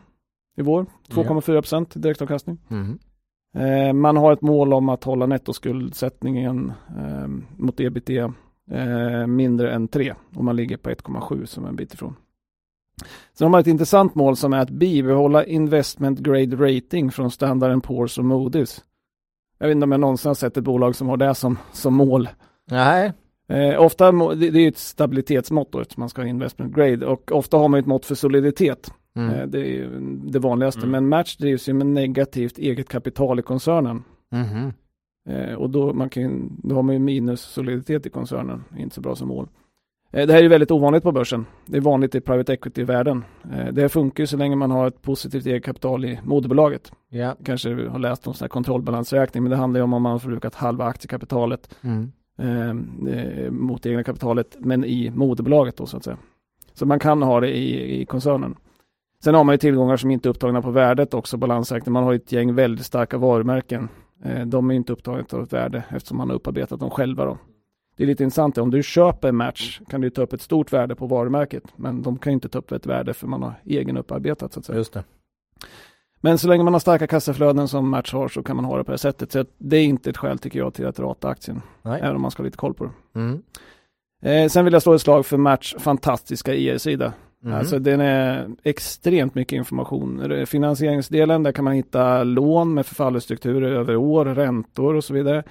i 0.56 0.62
vår. 0.62 0.86
2,4 1.08 1.60
procent 1.60 1.92
direktavkastning. 1.94 2.58
Mm. 2.70 2.98
Eh, 3.54 3.92
man 3.92 4.16
har 4.16 4.32
ett 4.32 4.42
mål 4.42 4.72
om 4.72 4.88
att 4.88 5.04
hålla 5.04 5.26
nettoskuldsättningen 5.26 6.72
eh, 6.98 7.28
mot 7.56 7.80
ebitda 7.80 8.32
eh, 8.70 9.26
mindre 9.26 9.72
än 9.72 9.88
3 9.88 10.14
och 10.36 10.44
man 10.44 10.56
ligger 10.56 10.76
på 10.76 10.90
1,7 10.90 11.44
som 11.44 11.64
en 11.64 11.76
bit 11.76 11.94
ifrån. 11.94 12.16
Sen 13.32 13.44
har 13.44 13.50
man 13.50 13.60
ett 13.60 13.66
intressant 13.66 14.14
mål 14.14 14.36
som 14.36 14.52
är 14.52 14.58
att 14.58 14.70
bibehålla 14.70 15.44
investment 15.44 16.18
grade 16.18 16.56
rating 16.56 17.10
från 17.10 17.30
Standard 17.30 17.84
Poor's 17.84 18.18
och 18.18 18.24
Moody's. 18.24 18.80
Jag 19.64 19.68
vet 19.68 19.74
inte 19.74 19.84
om 19.84 19.92
jag 19.92 20.00
någonsin 20.00 20.28
har 20.28 20.34
sett 20.34 20.56
ett 20.56 20.64
bolag 20.64 20.96
som 20.96 21.08
har 21.08 21.16
det 21.16 21.34
som, 21.34 21.58
som 21.72 21.94
mål. 21.94 22.28
Nej. 22.70 23.12
Eh, 23.48 23.82
ofta, 23.82 24.12
det, 24.12 24.50
det 24.50 24.58
är 24.60 24.68
ett 24.68 24.78
stabilitetsmått 24.78 25.72
då, 25.72 25.84
man 25.96 26.08
ska 26.08 26.22
ha 26.22 26.28
investment 26.28 26.74
grade 26.74 27.06
och 27.06 27.32
ofta 27.32 27.56
har 27.56 27.68
man 27.68 27.80
ett 27.80 27.86
mått 27.86 28.06
för 28.06 28.14
soliditet. 28.14 28.92
Mm. 29.16 29.30
Eh, 29.34 29.46
det 29.46 29.78
är 29.78 29.90
det 30.32 30.38
vanligaste, 30.38 30.80
Mm. 30.80 30.90
men 30.90 31.08
Match 31.08 31.36
drivs 31.36 31.68
ju 31.68 31.72
med 31.72 31.86
negativt 31.86 32.58
eget 32.58 32.88
kapital 32.88 33.38
i 33.38 33.42
koncernen. 33.42 34.02
Mhm. 34.32 34.72
Eh, 35.28 35.54
och 35.54 35.70
då, 35.70 35.92
man 35.92 36.08
kan, 36.08 36.60
då 36.62 36.74
har 36.74 36.82
man 36.82 36.94
ju 36.94 36.98
minus 36.98 37.40
soliditet 37.40 38.06
i 38.06 38.10
koncernen, 38.10 38.64
inte 38.78 38.94
så 38.94 39.00
bra 39.00 39.16
som 39.16 39.28
mål. 39.28 39.48
Eh, 40.14 40.26
det 40.26 40.32
här 40.32 40.44
är 40.44 40.48
väldigt 40.48 40.70
ovanligt 40.70 41.02
på 41.02 41.12
börsen. 41.12 41.46
Det 41.66 41.76
är 41.76 41.80
vanligt 41.80 42.14
i 42.14 42.20
private 42.20 42.52
equity-världen. 42.52 43.24
Eh, 43.52 43.72
det 43.72 43.88
funkar 43.88 44.26
så 44.26 44.36
länge 44.36 44.56
man 44.56 44.70
har 44.70 44.86
ett 44.88 45.02
positivt 45.02 45.46
eget 45.46 45.64
kapital 45.64 46.04
i 46.04 46.20
moderbolaget. 46.24 46.92
Ja. 47.08 47.34
Kanske 47.44 47.88
har 47.88 47.98
läst 47.98 48.26
om 48.26 48.34
sån 48.34 48.44
här 48.44 48.48
kontrollbalansräkning, 48.48 49.42
men 49.42 49.50
det 49.50 49.56
handlar 49.56 49.80
ju 49.80 49.84
om 49.84 49.92
om 49.92 50.02
man 50.02 50.12
har 50.12 50.18
förbrukat 50.18 50.54
halva 50.54 50.84
aktiekapitalet 50.84 51.74
Mm. 51.82 52.12
eh, 52.38 52.68
eh, 53.14 53.50
mot 53.50 53.86
egna 53.86 54.02
kapitalet, 54.02 54.56
men 54.58 54.84
i 54.84 55.10
moderbolaget 55.10 55.76
då 55.76 55.86
så 55.86 55.96
att 55.96 56.04
säga. 56.04 56.16
Så 56.74 56.86
man 56.86 56.98
kan 56.98 57.22
ha 57.22 57.40
det 57.40 57.56
i, 57.56 58.00
i 58.00 58.06
koncernen. 58.06 58.54
Sen 59.24 59.34
har 59.34 59.44
man 59.44 59.52
ju 59.52 59.58
tillgångar 59.58 59.96
som 59.96 60.10
inte 60.10 60.28
är 60.28 60.30
upptagna 60.30 60.62
på 60.62 60.70
värdet 60.70 61.14
också, 61.14 61.36
balansräkning. 61.36 61.92
Man 61.92 62.04
har 62.04 62.14
ett 62.14 62.32
gäng 62.32 62.54
väldigt 62.54 62.86
starka 62.86 63.18
varumärken. 63.18 63.88
Eh, 64.24 64.46
de 64.46 64.70
är 64.70 64.74
inte 64.74 64.92
upptagna 64.92 65.24
av 65.32 65.42
ett 65.42 65.52
värde 65.52 65.84
eftersom 65.88 66.16
man 66.16 66.28
har 66.28 66.36
upparbetat 66.36 66.80
dem 66.80 66.90
själva 66.90 67.24
då. 67.24 67.38
Det 67.96 68.02
är 68.02 68.06
lite 68.06 68.24
intressant, 68.24 68.58
om 68.58 68.70
du 68.70 68.82
köper 68.82 69.28
en 69.28 69.36
match 69.36 69.80
kan 69.88 70.00
du 70.00 70.10
ta 70.10 70.22
upp 70.22 70.32
ett 70.32 70.42
stort 70.42 70.72
värde 70.72 70.94
på 70.94 71.06
varumärket, 71.06 71.64
men 71.76 72.02
de 72.02 72.18
kan 72.18 72.32
inte 72.32 72.48
ta 72.48 72.58
upp 72.58 72.72
ett 72.72 72.86
värde 72.86 73.14
för 73.14 73.26
man 73.26 73.42
har 73.42 73.54
egen 73.64 73.96
upparbetat 73.96 74.52
så 74.52 74.60
att 74.60 74.66
säga. 74.66 74.78
Just 74.78 74.92
det. 74.92 75.04
Men 76.20 76.38
så 76.38 76.48
länge 76.48 76.64
man 76.64 76.72
har 76.72 76.80
starka 76.80 77.06
kassaflöden 77.06 77.68
som 77.68 77.88
Match 77.88 78.12
har 78.12 78.28
så 78.28 78.42
kan 78.42 78.56
man 78.56 78.64
ha 78.64 78.78
det 78.78 78.84
på 78.84 78.92
det 78.92 78.98
sättet. 78.98 79.32
Så 79.32 79.44
det 79.58 79.76
är 79.76 79.84
inte 79.84 80.10
ett 80.10 80.16
skäl 80.16 80.38
tycker 80.38 80.58
jag 80.58 80.74
till 80.74 80.86
att 80.86 80.98
rata 80.98 81.28
aktien, 81.28 81.62
Nej. 81.82 82.00
även 82.02 82.16
om 82.16 82.22
man 82.22 82.30
ska 82.30 82.42
ha 82.42 82.44
lite 82.44 82.56
koll 82.56 82.74
på 82.74 82.84
det. 82.84 83.20
Mm. 83.20 83.42
Eh, 84.22 84.48
sen 84.48 84.64
vill 84.64 84.72
jag 84.72 84.82
slå 84.82 84.94
ett 84.94 85.00
slag 85.00 85.26
för 85.26 85.36
Match 85.36 85.74
fantastiska 85.78 86.54
IR-sida. 86.54 87.12
Mm. 87.44 87.58
Alltså 87.58 87.78
den 87.78 88.00
är 88.00 88.50
extremt 88.62 89.34
mycket 89.34 89.56
information. 89.56 90.46
Finansieringsdelen, 90.46 91.42
där 91.42 91.52
kan 91.52 91.64
man 91.64 91.74
hitta 91.74 92.24
lån 92.24 92.74
med 92.74 92.86
förfallostrukturer 92.86 93.72
över 93.72 93.96
år, 93.96 94.24
räntor 94.24 94.94
och 94.94 95.04
så 95.04 95.14
vidare. 95.14 95.42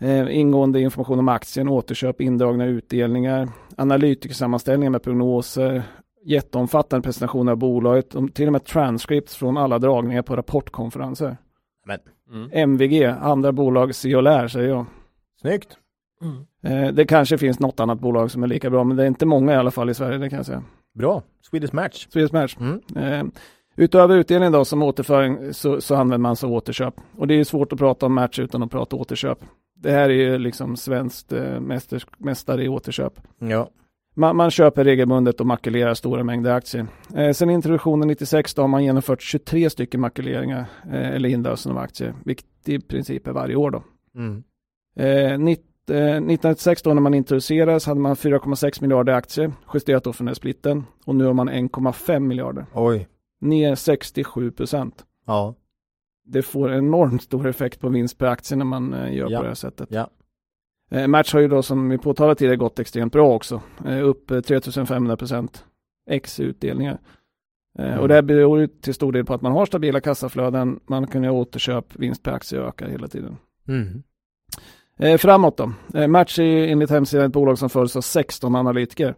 Eh, 0.00 0.38
ingående 0.38 0.80
information 0.80 1.18
om 1.18 1.28
aktien, 1.28 1.68
återköp, 1.68 2.20
indragna 2.20 2.64
utdelningar, 2.66 3.48
analytikersammanställningar 3.76 4.90
med 4.90 5.02
prognoser, 5.02 5.82
jätteomfattande 6.24 7.04
presentationer 7.04 7.52
av 7.52 7.58
bolaget, 7.58 8.14
och 8.14 8.34
till 8.34 8.46
och 8.46 8.52
med 8.52 8.64
transcripts 8.64 9.36
från 9.36 9.56
alla 9.56 9.78
dragningar 9.78 10.22
på 10.22 10.36
rapportkonferenser. 10.36 11.36
Mm. 12.32 12.50
MVG, 12.52 13.04
andra 13.04 13.52
bolag 13.52 13.94
se 13.94 14.16
och 14.16 14.22
lär 14.22 14.48
säger 14.48 14.68
jag. 14.68 14.86
Snyggt. 15.40 15.76
Eh, 16.62 16.88
det 16.92 17.04
kanske 17.04 17.38
finns 17.38 17.60
något 17.60 17.80
annat 17.80 18.00
bolag 18.00 18.30
som 18.30 18.42
är 18.42 18.46
lika 18.46 18.70
bra, 18.70 18.84
men 18.84 18.96
det 18.96 19.02
är 19.02 19.06
inte 19.06 19.26
många 19.26 19.52
i 19.52 19.56
alla 19.56 19.70
fall 19.70 19.90
i 19.90 19.94
Sverige, 19.94 20.18
det 20.18 20.30
kan 20.30 20.36
jag 20.36 20.46
säga. 20.46 20.62
Bra. 20.94 21.22
Swedish 21.50 21.74
Match. 21.74 22.06
Swedish 22.10 22.32
Match. 22.32 22.56
Mm. 22.60 22.80
Eh, 22.96 23.24
utöver 23.76 24.16
utdelning 24.16 24.52
då 24.52 24.64
som 24.64 24.82
återföring 24.82 25.54
så, 25.54 25.80
så 25.80 25.94
använder 25.94 26.18
man 26.18 26.36
sig 26.36 26.46
av 26.46 26.52
återköp. 26.52 26.94
Och 27.16 27.26
det 27.26 27.34
är 27.34 27.44
svårt 27.44 27.72
att 27.72 27.78
prata 27.78 28.06
om 28.06 28.14
match 28.14 28.38
utan 28.38 28.62
att 28.62 28.70
prata 28.70 28.96
återköp. 28.96 29.38
Det 29.82 29.90
här 29.90 30.08
är 30.08 30.14
ju 30.14 30.38
liksom 30.38 30.76
svenskt 30.76 31.32
eh, 31.32 31.60
mästers, 31.60 32.06
mästare 32.18 32.64
i 32.64 32.68
återköp. 32.68 33.20
Ja. 33.38 33.70
Man, 34.14 34.36
man 34.36 34.50
köper 34.50 34.84
regelbundet 34.84 35.40
och 35.40 35.46
makulerar 35.46 35.94
stora 35.94 36.24
mängder 36.24 36.50
aktier. 36.50 36.86
Eh, 37.16 37.32
sen 37.32 37.50
introduktionen 37.50 38.08
96 38.08 38.54
då 38.54 38.62
har 38.62 38.68
man 38.68 38.84
genomfört 38.84 39.22
23 39.22 39.70
stycken 39.70 40.00
makuleringar 40.00 40.66
eh, 40.92 41.08
eller 41.08 41.28
inlösen 41.28 41.72
av 41.72 41.78
aktier, 41.78 42.14
vilket 42.24 42.46
i 42.64 42.80
princip 42.80 43.26
är 43.26 43.32
varje 43.32 43.56
år 43.56 43.70
då. 43.70 43.82
Mm. 44.14 44.42
Eh, 44.96 45.38
nitt, 45.38 45.90
eh, 45.90 45.96
1996 45.96 46.82
då 46.82 46.94
när 46.94 47.02
man 47.02 47.14
introducerades 47.14 47.86
hade 47.86 48.00
man 48.00 48.16
4,6 48.16 48.80
miljarder 48.80 49.12
aktier, 49.12 49.52
justerat 49.74 50.04
då 50.04 50.12
från 50.12 50.24
den 50.24 50.30
här 50.30 50.34
splitten. 50.34 50.84
Och 51.04 51.14
nu 51.14 51.24
har 51.24 51.32
man 51.32 51.48
1,5 51.48 52.20
miljarder, 52.20 52.66
Oj. 52.74 53.08
ner 53.40 53.74
67 53.74 54.50
procent. 54.50 55.04
Ja. 55.26 55.54
Det 56.32 56.42
får 56.42 56.72
enormt 56.72 57.22
stor 57.22 57.46
effekt 57.48 57.80
på 57.80 57.88
vinst 57.88 58.18
per 58.18 58.26
aktie 58.26 58.56
när 58.56 58.64
man 58.64 58.94
eh, 58.94 59.14
gör 59.14 59.30
Ja. 59.30 59.38
på 59.38 59.42
det 59.42 59.48
här 59.48 59.54
sättet. 59.54 59.88
Ja. 59.90 60.10
Eh, 60.90 61.06
Match 61.06 61.32
har 61.32 61.40
ju 61.40 61.48
då 61.48 61.62
som 61.62 61.88
vi 61.88 61.98
påtalade 61.98 62.34
tidigare 62.34 62.56
gått 62.56 62.78
extremt 62.78 63.12
bra 63.12 63.34
också. 63.34 63.60
Eh, 63.86 64.08
upp 64.08 64.30
eh, 64.30 64.40
3500 64.40 65.16
procent 65.16 65.64
x 66.10 66.40
utdelningar. 66.40 66.98
Mm. 67.78 67.98
Och 67.98 68.08
det 68.08 68.14
här 68.14 68.22
beror 68.22 68.60
ju 68.60 68.66
till 68.66 68.94
stor 68.94 69.12
del 69.12 69.24
på 69.24 69.34
att 69.34 69.42
man 69.42 69.52
har 69.52 69.66
stabila 69.66 70.00
kassaflöden, 70.00 70.80
man 70.86 71.06
kan 71.06 71.22
göra 71.22 71.32
återköp, 71.34 71.96
vinst 71.96 72.22
per 72.22 72.32
aktie 72.32 72.60
ökar 72.60 72.88
hela 72.88 73.08
tiden. 73.08 73.36
Mm. 73.68 74.02
Eh, 74.98 75.18
framåt 75.18 75.56
då. 75.56 75.72
Eh, 75.94 76.06
Match 76.08 76.38
är 76.38 76.68
enligt 76.68 76.90
hemsidan 76.90 77.26
ett 77.26 77.32
bolag 77.32 77.58
som 77.58 77.70
följs 77.70 77.96
av 77.96 78.00
16 78.00 78.56
analytiker. 78.56 79.14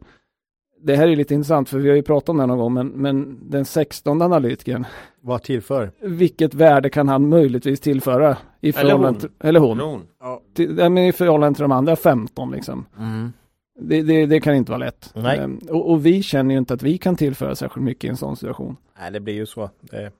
Det 0.85 0.97
här 0.97 1.09
är 1.09 1.17
lite 1.17 1.35
intressant 1.35 1.69
för 1.69 1.79
vi 1.79 1.89
har 1.89 1.97
ju 1.97 2.03
pratat 2.03 2.29
om 2.29 2.37
det 2.39 2.47
någon 2.47 2.59
gång, 2.59 2.75
men, 2.75 2.89
men 2.89 3.39
den 3.51 3.65
16 3.65 4.23
analytikern, 4.23 4.85
Vad 5.21 5.43
tillför? 5.43 5.91
vilket 6.01 6.55
värde 6.55 6.91
kan 6.91 7.09
han 7.09 7.29
möjligtvis 7.29 7.81
tillföra 7.81 8.37
i 8.61 8.69
Eller 8.69 8.73
förhållande 8.81 9.09
hon. 9.09 9.15
till, 9.21 9.31
eller 9.49 9.61
hon, 9.61 10.03
till, 10.55 10.79
ja, 10.79 10.89
men 10.89 11.05
i 11.05 11.13
förhållande 11.13 11.57
till 11.57 11.63
de 11.63 11.73
andra 11.73 11.97
15 11.97 12.51
liksom. 12.51 12.87
Mm. 12.99 13.33
Det, 13.81 14.03
det, 14.03 14.27
det 14.27 14.41
kan 14.41 14.55
inte 14.55 14.71
vara 14.73 14.79
lätt. 14.79 15.11
Nej. 15.15 15.39
Ehm, 15.39 15.59
och, 15.71 15.91
och 15.91 16.07
vi 16.07 16.23
känner 16.23 16.55
ju 16.55 16.59
inte 16.59 16.75
att 16.75 16.83
vi 16.83 16.99
kan 16.99 17.17
tillföra 17.17 17.55
särskilt 17.55 17.85
mycket 17.85 18.05
i 18.05 18.09
en 18.09 18.17
sån 18.17 18.37
situation. 18.37 18.77
Nej, 19.01 19.11
det 19.13 19.21
blir 19.21 19.35
ju 19.35 19.47
så. 19.47 19.71
Det... 19.81 20.11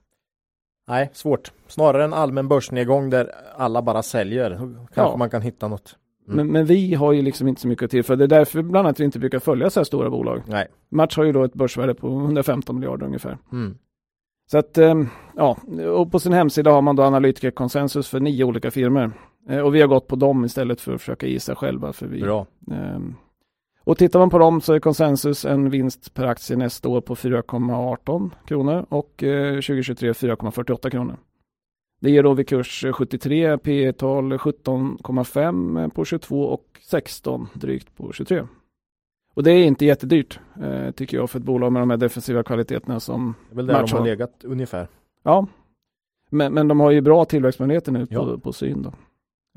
Nej, 0.87 1.09
svårt. 1.13 1.51
Snarare 1.67 2.03
en 2.03 2.13
allmän 2.13 2.47
börsnedgång 2.47 3.09
där 3.09 3.31
alla 3.55 3.81
bara 3.81 4.03
säljer. 4.03 4.49
Då 4.49 4.57
Kanske 4.75 5.01
Ja. 5.13 5.15
man 5.17 5.29
kan 5.29 5.41
hitta 5.41 5.67
något. 5.67 5.95
Mm. 6.27 6.35
Men, 6.37 6.47
men 6.51 6.65
vi 6.65 6.93
har 6.93 7.11
ju 7.13 7.21
liksom 7.21 7.47
inte 7.47 7.61
så 7.61 7.67
mycket 7.67 7.85
att 7.85 7.91
tillföra. 7.91 8.15
Det 8.17 8.23
är 8.23 8.27
därför 8.27 8.61
bland 8.61 8.87
annat 8.87 8.99
vi 8.99 9.03
inte 9.03 9.19
brukar 9.19 9.39
följa 9.39 9.69
så 9.69 9.79
här 9.79 9.85
stora 9.85 10.09
bolag. 10.09 10.41
Nej. 10.47 10.67
Match 10.91 11.17
har 11.17 11.23
ju 11.23 11.31
då 11.31 11.43
ett 11.43 11.53
börsvärde 11.53 11.93
på 11.93 12.07
115 12.07 12.75
miljarder 12.75 13.05
ungefär. 13.05 13.37
Mm. 13.51 13.77
Så 14.51 14.57
att, 14.57 14.77
ehm, 14.77 15.07
ja, 15.35 15.57
och 15.95 16.11
på 16.11 16.19
sin 16.19 16.33
hemsida 16.33 16.71
har 16.71 16.81
man 16.81 16.95
då 16.95 17.03
analytikerkonsensus 17.03 18.07
för 18.09 18.19
nio 18.19 18.43
olika 18.43 18.71
firmor. 18.71 19.11
Eh, 19.49 19.59
Och 19.59 19.75
vi 19.75 19.81
har 19.81 19.87
gått 19.87 20.07
på 20.07 20.15
dem 20.15 20.45
istället 20.45 20.81
för 20.81 20.93
att 20.93 21.01
försöka 21.01 21.27
gissa 21.27 21.55
själva. 21.55 21.93
För 21.93 22.07
vi, 22.07 22.21
Bra. 22.21 22.45
ehm, 22.71 23.15
och 23.85 23.97
tittar 23.97 24.19
man 24.19 24.29
på 24.29 24.37
dem 24.37 24.61
så 24.61 24.73
är 24.73 24.79
konsensus 24.79 25.45
en 25.45 25.69
vinst 25.69 26.13
per 26.13 26.23
aktie 26.25 26.57
nästa 26.57 26.89
år 26.89 27.01
på 27.01 27.15
4,18 27.15 28.29
kronor 28.47 28.85
och 28.89 29.23
eh, 29.23 29.53
2023 29.53 30.11
4,48 30.11 30.89
kronor. 30.89 31.17
Det 32.03 32.11
ger 32.11 32.23
då 32.23 32.33
vid 32.33 32.47
kurs 32.47 32.85
73, 32.93 33.57
P 33.57 33.93
tal 33.93 34.33
17,5 34.33 35.89
på 35.89 36.05
22 36.05 36.43
och 36.43 36.79
16 36.81 37.47
drygt 37.53 37.97
på 37.97 38.11
23. 38.11 38.43
Och 39.35 39.43
det 39.43 39.51
är 39.51 39.63
inte 39.65 39.85
jättedyrt 39.85 40.39
eh, 40.61 40.91
tycker 40.91 41.17
jag 41.17 41.29
för 41.29 41.39
ett 41.39 41.45
bolag 41.45 41.71
med 41.71 41.81
de 41.81 41.89
här 41.89 41.97
defensiva 41.97 42.43
kvaliteterna 42.43 42.99
som 42.99 43.35
Det 43.49 43.53
är 43.53 43.55
väl 43.55 43.65
där 43.65 43.81
Match 43.81 43.91
de 43.91 43.97
har 43.97 44.05
legat 44.05 44.43
ungefär. 44.43 44.87
Ja, 45.23 45.47
men, 46.29 46.53
men 46.53 46.67
de 46.67 46.79
har 46.79 46.91
ju 46.91 47.01
bra 47.01 47.25
tillväxtmöjligheter 47.25 47.91
nu 47.91 48.05
på, 48.05 48.13
Ja. 48.13 48.37
på 48.43 48.53
syn. 48.53 48.81
Då. 48.81 48.93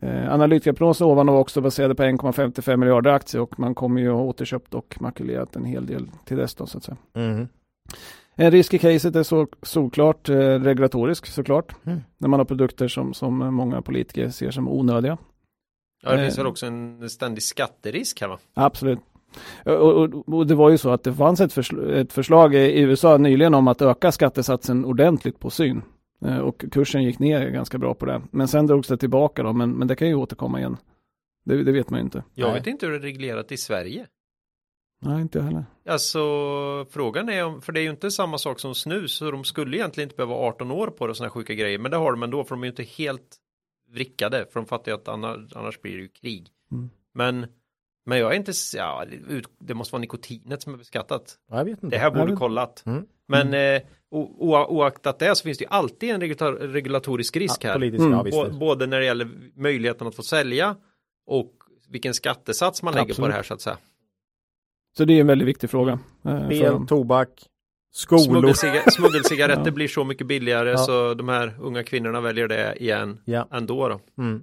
Eh, 0.06 0.34
Analytikerprognoser 0.34 1.04
ovan 1.04 1.26
var 1.26 1.38
också 1.38 1.60
baserade 1.60 1.94
på 1.94 2.02
1,55 2.02 2.76
miljarder 2.76 3.10
aktier 3.10 3.42
och 3.42 3.58
man 3.58 3.74
kommer 3.74 4.00
ju 4.00 4.10
ha 4.10 4.22
återköpt 4.22 4.74
och 4.74 4.96
makulerat 5.00 5.56
en 5.56 5.64
hel 5.64 5.86
del 5.86 6.10
till 6.24 6.36
dess 6.36 6.54
då, 6.54 6.66
så 6.66 6.78
att 6.78 6.84
säga. 6.84 6.96
Mm. 7.14 7.48
En 8.36 8.50
risk 8.50 8.74
i 8.74 8.78
caset 8.78 9.16
är 9.16 9.22
så, 9.22 9.46
solklart 9.62 10.28
eh, 10.28 10.34
regulatorisk 10.38 11.26
såklart. 11.26 11.74
Mm. 11.86 12.00
När 12.18 12.28
man 12.28 12.40
har 12.40 12.44
produkter 12.44 12.88
som, 12.88 13.14
som 13.14 13.54
många 13.54 13.82
politiker 13.82 14.28
ser 14.28 14.50
som 14.50 14.68
onödiga. 14.68 15.18
Ja, 16.02 16.10
det 16.10 16.16
Eh. 16.16 16.22
finns 16.24 16.38
väl 16.38 16.46
också 16.46 16.66
en 16.66 17.10
ständig 17.10 17.42
skatterisk 17.42 18.20
här 18.20 18.28
va? 18.28 18.38
Absolut. 18.54 18.98
Och, 19.64 19.72
och, 20.02 20.28
och 20.34 20.46
det 20.46 20.54
var 20.54 20.70
ju 20.70 20.78
så 20.78 20.90
att 20.90 21.02
det 21.02 21.12
fanns 21.14 21.40
ett, 21.40 21.52
försl- 21.52 21.92
ett 21.94 22.12
förslag 22.12 22.54
i 22.54 22.80
USA 22.80 23.16
nyligen 23.16 23.54
om 23.54 23.68
att 23.68 23.82
öka 23.82 24.12
skattesatsen 24.12 24.84
ordentligt 24.84 25.38
på 25.38 25.50
syn. 25.50 25.82
Eh, 26.24 26.38
och 26.38 26.64
kursen 26.72 27.02
gick 27.02 27.18
ner 27.18 27.50
ganska 27.50 27.78
bra 27.78 27.94
på 27.94 28.06
det. 28.06 28.22
Men 28.30 28.48
sen 28.48 28.66
drogs 28.66 28.88
det 28.88 28.96
tillbaka 28.96 29.42
då, 29.42 29.52
men, 29.52 29.70
men 29.72 29.88
det 29.88 29.96
kan 29.96 30.08
ju 30.08 30.14
återkomma 30.14 30.58
igen. 30.58 30.76
Det, 31.44 31.62
det 31.64 31.72
vet 31.72 31.90
man 31.90 32.00
ju 32.00 32.04
inte. 32.04 32.24
Jag 32.34 32.52
vet 32.52 32.66
inte 32.66 32.86
hur 32.86 32.92
det 32.92 32.98
är 32.98 33.02
reglerat 33.02 33.52
i 33.52 33.56
Sverige. 33.56 34.06
Nej, 35.00 35.22
inte 35.22 35.42
heller. 35.42 35.64
Alltså 35.88 36.20
frågan 36.90 37.28
är 37.28 37.44
om, 37.44 37.62
för 37.62 37.72
det 37.72 37.80
är 37.80 37.82
ju 37.82 37.90
inte 37.90 38.10
samma 38.10 38.38
sak 38.38 38.60
som 38.60 38.74
snus, 38.74 39.12
så 39.12 39.30
de 39.30 39.44
skulle 39.44 39.76
egentligen 39.76 40.06
inte 40.06 40.16
behöva 40.16 40.34
vara 40.34 40.48
18 40.48 40.70
år 40.70 40.86
på 40.86 41.06
det 41.06 41.10
och 41.10 41.16
sådana 41.16 41.30
sjuka 41.30 41.54
grejer, 41.54 41.78
men 41.78 41.90
det 41.90 41.96
har 41.96 42.10
de 42.12 42.22
ändå, 42.22 42.44
för 42.44 42.54
de 42.54 42.62
är 42.62 42.66
ju 42.66 42.70
inte 42.70 42.82
helt 42.82 43.36
vrickade, 43.90 44.46
för 44.52 44.60
de 44.60 44.66
fattar 44.66 44.92
ju 44.92 44.96
att 44.98 45.08
annars, 45.08 45.52
annars 45.56 45.80
blir 45.80 45.92
det 45.96 46.02
ju 46.02 46.08
krig. 46.08 46.48
Mm. 46.72 46.90
Men, 47.14 47.46
men 48.06 48.18
jag 48.18 48.32
är 48.32 48.36
inte, 48.36 48.52
ja, 48.76 49.04
det 49.58 49.74
måste 49.74 49.92
vara 49.92 50.00
nikotinet 50.00 50.62
som 50.62 50.74
är 50.74 50.78
beskattat. 50.78 51.38
Ja, 51.50 51.56
Jag 51.56 51.64
vet 51.64 51.82
inte. 51.82 51.96
Det 51.96 52.00
här 52.00 52.10
borde 52.10 52.36
kollat. 52.36 52.82
Mm. 52.86 53.06
Men 53.28 53.54
eh, 53.54 53.82
o, 54.10 54.20
o, 54.38 54.64
oaktat 54.68 55.18
det 55.18 55.34
så 55.34 55.42
finns 55.42 55.58
det 55.58 55.64
ju 55.64 55.70
alltid 55.70 56.10
en 56.10 56.20
regulator, 56.20 56.52
regulatorisk 56.52 57.36
risk 57.36 57.64
Ja, 57.64 57.68
här. 57.68 57.74
politisk, 57.74 58.02
Mm. 58.04 58.26
ja, 58.32 58.48
både 58.48 58.86
när 58.86 59.00
det 59.00 59.06
gäller 59.06 59.28
möjligheten 59.54 60.06
att 60.06 60.14
få 60.14 60.22
sälja 60.22 60.76
och 61.26 61.52
vilken 61.88 62.14
skattesats 62.14 62.82
man 62.82 62.94
lägger 62.94 63.04
på 63.06 63.10
Absolut. 63.10 63.30
det 63.30 63.34
här 63.36 63.42
så 63.42 63.54
att 63.54 63.60
säga. 63.60 63.78
Så 64.96 65.04
det 65.04 65.12
är 65.12 65.20
en 65.20 65.26
väldigt 65.26 65.48
viktig 65.48 65.70
fråga. 65.70 65.98
eh, 66.24 66.44
Spel, 66.46 66.86
tobak, 66.86 67.28
skolor. 67.92 68.20
Smuggelciga- 68.22 68.90
Smuggelcigaretter 68.90 69.62
Ja. 69.66 69.70
blir 69.72 69.88
så 69.88 70.04
mycket 70.04 70.26
billigare 70.26 70.70
Ja. 70.70 70.76
så 70.78 71.14
de 71.14 71.28
här 71.28 71.54
unga 71.60 71.82
kvinnorna 71.84 72.20
väljer 72.20 72.48
det 72.48 72.74
igen 72.82 73.18
Ja. 73.24 73.48
ändå 73.52 73.88
då. 73.88 74.00
Mm. 74.22 74.42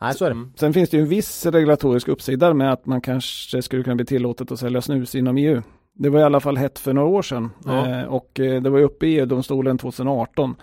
Nej, 0.00 0.14
så 0.14 0.24
är 0.24 0.28
det. 0.28 0.34
Mm. 0.36 0.52
Sen 0.56 0.72
finns 0.72 0.90
det 0.90 0.96
ju 0.96 1.02
en 1.02 1.08
viss 1.08 1.46
regulatorisk 1.46 2.08
uppsida 2.08 2.54
med 2.54 2.72
att 2.72 2.86
man 2.86 3.00
kanske 3.00 3.62
skulle 3.62 3.82
kunna 3.82 3.96
bli 3.96 4.04
tillåtet 4.04 4.52
att 4.52 4.58
sälja 4.58 4.80
snus 4.82 5.14
inom 5.14 5.36
EU. 5.36 5.62
Det 5.94 6.08
var 6.08 6.20
i 6.20 6.22
alla 6.22 6.40
fall 6.40 6.56
hett 6.56 6.78
för 6.78 6.92
några 6.92 7.08
år 7.08 7.22
sedan 7.22 7.50
Ja. 7.64 7.86
eh, 8.00 8.04
och 8.04 8.40
eh, 8.40 8.62
det 8.62 8.70
var 8.70 8.78
ju 8.78 8.84
uppe 8.84 9.06
i 9.06 9.18
EU-domstolen 9.18 9.78
2018. 9.78 10.56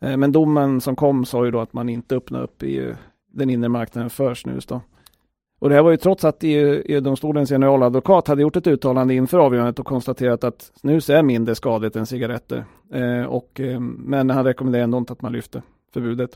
Eh, 0.00 0.16
men 0.16 0.32
domen 0.32 0.80
som 0.80 0.96
kom 0.96 1.24
sa 1.24 1.44
ju 1.44 1.50
då 1.50 1.60
att 1.60 1.72
man 1.72 1.88
inte 1.88 2.16
öppnar 2.16 2.42
upp 2.42 2.62
EU, 2.62 2.94
den 3.32 3.50
inre 3.50 3.68
marknaden 3.68 4.10
för 4.10 4.34
snus 4.34 4.66
då. 4.66 4.80
Och 5.58 5.68
det 5.68 5.74
här 5.74 5.82
var 5.82 5.90
ju 5.90 5.96
trots 5.96 6.24
att 6.24 6.38
EU-domstolens 6.40 7.50
e 7.50 7.54
generaladvokat 7.54 8.28
hade 8.28 8.42
gjort 8.42 8.56
ett 8.56 8.66
uttalande 8.66 9.14
inför 9.14 9.38
avgörandet 9.38 9.78
och 9.78 9.86
konstaterat 9.86 10.44
att 10.44 10.72
snus 10.74 11.10
är 11.10 11.22
mindre 11.22 11.54
skadligt 11.54 11.96
än 11.96 12.06
cigaretter. 12.06 12.64
Eh, 12.92 13.22
och, 13.22 13.60
eh, 13.60 13.80
men 13.80 14.30
han 14.30 14.44
rekommenderar 14.44 14.84
ändå 14.84 14.98
inte 14.98 15.12
att 15.12 15.22
man 15.22 15.32
lyfter 15.32 15.62
förbudet. 15.94 16.30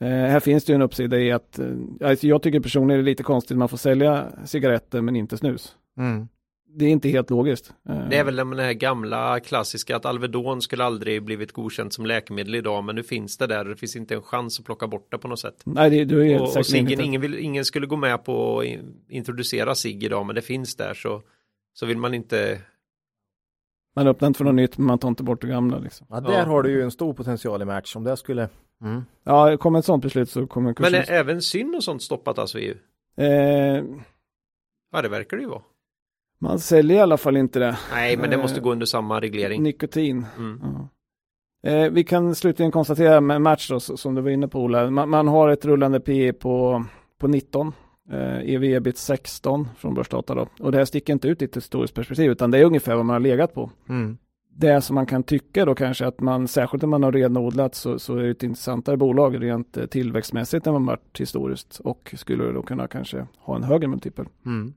Eh, 0.00 0.08
här 0.08 0.40
finns 0.40 0.64
det 0.64 0.72
ju 0.72 0.74
en 0.74 0.82
uppsida 0.82 1.18
i 1.18 1.32
att, 1.32 1.58
eh, 1.58 1.66
alltså 2.04 2.26
jag 2.26 2.42
tycker 2.42 2.60
personligen 2.60 3.04
det 3.04 3.10
är 3.10 3.12
lite 3.12 3.22
konstigt 3.22 3.54
att 3.54 3.58
man 3.58 3.68
får 3.68 3.76
sälja 3.76 4.24
cigaretter 4.44 5.00
men 5.00 5.16
inte 5.16 5.36
snus. 5.36 5.76
Mm. 5.98 6.28
Det 6.76 6.84
är 6.84 6.88
inte 6.90 7.08
helt 7.08 7.30
logiskt. 7.30 7.72
Eh, 7.88 8.08
Det 8.08 8.16
är 8.16 8.24
väl 8.24 8.36
den 8.36 8.58
här 8.58 8.72
gamla 8.72 9.40
klassiska 9.40 9.96
att 9.96 10.06
Alvedon 10.06 10.62
skulle 10.62 10.84
aldrig 10.84 11.22
blivit 11.24 11.52
godkänt 11.52 11.92
som 11.92 12.06
läkemedel 12.06 12.54
idag 12.54 12.84
men 12.84 12.94
nu 12.96 13.02
finns 13.02 13.38
det 13.38 13.46
där 13.46 13.64
det 13.64 13.76
finns 13.76 13.96
inte 13.96 14.14
en 14.14 14.22
chans 14.22 14.58
att 14.60 14.64
plocka 14.66 14.86
bort 14.86 15.10
det 15.10 15.18
på 15.18 15.28
något 15.28 15.40
sätt. 15.40 15.62
Nej, 15.64 15.90
det, 15.90 16.04
du 16.04 16.30
är 16.32 16.40
Och, 16.42 16.56
och 16.56 16.66
ciggen, 16.66 16.90
inte- 16.90 17.02
ingen, 17.02 17.20
vill, 17.20 17.38
ingen 17.38 17.64
skulle 17.64 17.86
gå 17.86 17.96
med 17.96 18.24
på 18.24 18.58
att 18.58 18.64
in- 18.64 18.96
introducera 19.08 19.74
cigg 19.74 20.04
idag 20.04 20.26
men 20.26 20.34
det 20.34 20.42
finns 20.42 20.76
där 20.76 20.94
så, 20.94 21.22
så 21.72 21.86
vill 21.86 21.98
man 21.98 22.14
inte 22.14 22.60
Man 23.96 24.06
öppnar 24.06 24.26
inte 24.28 24.38
för 24.38 24.44
något 24.44 24.54
nytt 24.54 24.78
men 24.78 24.86
man 24.86 24.98
tar 24.98 25.08
inte 25.08 25.22
bort 25.22 25.40
det 25.40 25.46
gamla. 25.48 25.78
Liksom. 25.78 26.06
Ja, 26.10 26.20
där 26.20 26.32
Ja. 26.32 26.44
har 26.44 26.62
du 26.62 26.70
ju 26.70 26.82
en 26.82 26.90
stor 26.90 27.14
potential 27.14 27.62
i 27.62 27.64
match 27.64 27.96
om 27.96 28.04
det 28.04 28.16
skulle... 28.16 28.48
Mm. 28.82 29.02
Ja, 29.24 29.56
kommer 29.56 29.78
ett 29.78 29.84
sånt 29.84 30.02
beslut 30.02 30.30
så 30.30 30.46
kommer 30.46 30.66
Men 30.66 30.74
kursen... 30.74 30.94
är 30.94 31.10
även 31.12 31.42
syn 31.42 31.74
och 31.74 31.84
sånt 31.84 32.02
stoppat 32.02 32.38
alltså 32.38 32.58
i 32.58 32.66
EU? 32.66 32.74
eh, 33.26 33.84
Ja 34.92 35.02
det 35.02 35.08
verkar 35.08 35.36
det 35.36 35.42
ju 35.42 35.48
vara. 35.48 35.62
Man 36.44 36.58
säljer 36.58 36.96
i 36.96 37.00
alla 37.00 37.16
fall 37.16 37.36
inte 37.36 37.58
det. 37.58 37.78
Nej 37.92 38.16
men 38.16 38.30
det 38.30 38.36
Eh, 38.36 38.42
måste 38.42 38.60
gå 38.60 38.72
under 38.72 38.86
samma 38.86 39.20
reglering. 39.20 39.62
Nikotin. 39.62 40.26
Mm. 40.38 40.60
Ja. 40.62 40.88
Eh, 41.70 41.90
vi 41.90 42.04
kan 42.04 42.34
slutligen 42.34 42.72
konstatera 42.72 43.20
med 43.20 43.42
match 43.42 43.70
då, 43.70 43.80
som 43.80 44.14
du 44.14 44.22
var 44.22 44.30
inne 44.30 44.48
på 44.48 44.60
Ola. 44.60 44.90
Man, 44.90 45.08
man 45.08 45.28
har 45.28 45.48
ett 45.48 45.64
rullande 45.64 46.00
PE 46.00 46.32
på, 46.32 46.84
på 47.18 47.28
19. 47.28 47.72
Eh, 48.12 48.54
EV 48.54 48.64
ebit 48.64 48.98
16 48.98 49.68
från 49.76 49.94
börsdata 49.94 50.34
då. 50.34 50.48
Och 50.60 50.72
det 50.72 50.78
här 50.78 50.84
sticker 50.84 51.12
inte 51.12 51.28
ut 51.28 51.42
i 51.42 51.44
ett 51.44 51.56
historiskt 51.56 51.94
perspektiv 51.94 52.30
utan 52.30 52.50
det 52.50 52.58
är 52.58 52.64
ungefär 52.64 52.94
vad 52.94 53.04
man 53.04 53.14
har 53.14 53.20
legat 53.20 53.54
på. 53.54 53.70
Mm. 53.88 54.18
Det 54.56 54.80
som 54.80 54.94
man 54.94 55.06
kan 55.06 55.22
tycka 55.22 55.64
då 55.64 55.74
kanske 55.74 56.06
att 56.06 56.20
man, 56.20 56.48
särskilt 56.48 56.82
när 56.82 56.88
man 56.88 57.02
har 57.02 57.12
renodlat 57.12 57.74
så, 57.74 57.98
så 57.98 58.16
är 58.16 58.22
det 58.22 58.30
ett 58.30 58.42
intressantare 58.42 58.96
bolag 58.96 59.42
rent 59.42 59.76
eh, 59.76 59.86
tillväxtmässigt 59.86 60.66
än 60.66 60.72
vad 60.72 60.82
man 60.82 60.86
varit 60.86 61.20
historiskt 61.20 61.80
och 61.84 62.14
skulle 62.16 62.52
då 62.52 62.62
kunna 62.62 62.86
kanske 62.86 63.26
ha 63.38 63.56
en 63.56 63.62
högre 63.62 63.88
multipel. 63.88 64.26
Mm. 64.46 64.74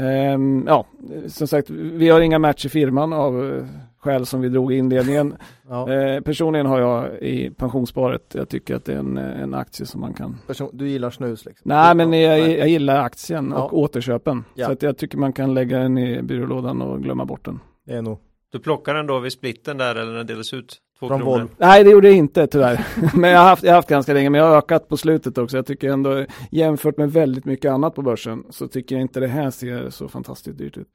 Ehm, 0.00 0.64
ja, 0.66 0.86
som 1.28 1.46
sagt, 1.48 1.70
vi 1.70 2.08
har 2.08 2.20
inga 2.20 2.38
match 2.38 2.66
i 2.66 2.68
firman 2.68 3.12
av 3.12 3.52
eh, 3.54 3.64
skäl 3.98 4.26
som 4.26 4.40
vi 4.40 4.48
drog 4.48 4.72
i 4.72 4.76
inledningen. 4.76 5.34
Ja. 5.68 5.92
Eh, 5.92 6.20
personligen 6.20 6.66
har 6.66 6.80
jag 6.80 7.22
i 7.22 7.50
pensionssparet, 7.50 8.22
jag 8.34 8.48
tycker 8.48 8.74
att 8.76 8.84
det 8.84 8.92
är 8.92 8.98
en, 8.98 9.16
en 9.16 9.54
aktie 9.54 9.86
som 9.86 10.00
man 10.00 10.14
kan. 10.14 10.38
Person, 10.46 10.70
du 10.72 10.88
gillar 10.88 11.10
snus 11.10 11.44
liksom? 11.44 11.68
Nej, 11.68 11.94
men 11.94 12.12
jag, 12.12 12.38
jag 12.58 12.68
gillar 12.68 12.96
aktien 13.04 13.52
Ja. 13.56 13.62
och 13.64 13.78
återköpen. 13.78 14.44
Ja. 14.54 14.66
Så 14.66 14.72
att 14.72 14.82
jag 14.82 14.96
tycker 14.98 15.18
man 15.18 15.32
kan 15.32 15.54
lägga 15.54 15.78
den 15.78 15.98
i 15.98 16.22
byrålådan 16.22 16.82
och 16.82 17.02
glömma 17.02 17.24
bort 17.24 17.44
den. 17.44 17.60
Det 17.86 17.92
är 17.92 18.02
nog... 18.02 18.18
Du 18.52 18.58
plockar 18.60 18.94
den 18.94 19.06
då 19.06 19.18
vid 19.18 19.32
splitten 19.32 19.78
där 19.78 19.94
eller 19.94 20.12
när 20.12 20.18
det 20.18 20.24
delas 20.24 20.52
ut? 20.54 20.76
Två 20.98 21.08
Från 21.08 21.18
kronor. 21.20 21.38
Volvo. 21.38 21.48
Nej, 21.58 21.84
det 21.84 21.90
gjorde 21.90 22.08
jag 22.08 22.16
inte 22.16 22.46
tyvärr. 22.46 22.86
men 23.16 23.30
jag 23.30 23.38
har, 23.38 23.46
haft, 23.48 23.62
jag 23.62 23.70
har 23.70 23.76
haft 23.76 23.88
ganska 23.88 24.12
länge, 24.12 24.30
men 24.30 24.40
jag 24.40 24.48
har 24.48 24.56
ökat 24.56 24.88
på 24.88 24.96
slutet 24.96 25.38
också. 25.38 25.56
Jag 25.56 25.66
tycker 25.66 25.88
ändå, 25.90 26.24
jämfört 26.50 26.96
med 26.96 27.12
väldigt 27.12 27.44
mycket 27.44 27.70
annat 27.70 27.94
på 27.94 28.02
börsen, 28.02 28.44
så 28.50 28.68
tycker 28.68 28.94
jag 28.94 29.02
inte 29.02 29.20
det 29.20 29.26
här 29.28 29.50
ser 29.50 29.90
så 29.90 30.08
fantastiskt 30.08 30.58
dyrt 30.58 30.76
ut. 30.76 30.88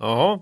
Jaha, 0.00 0.38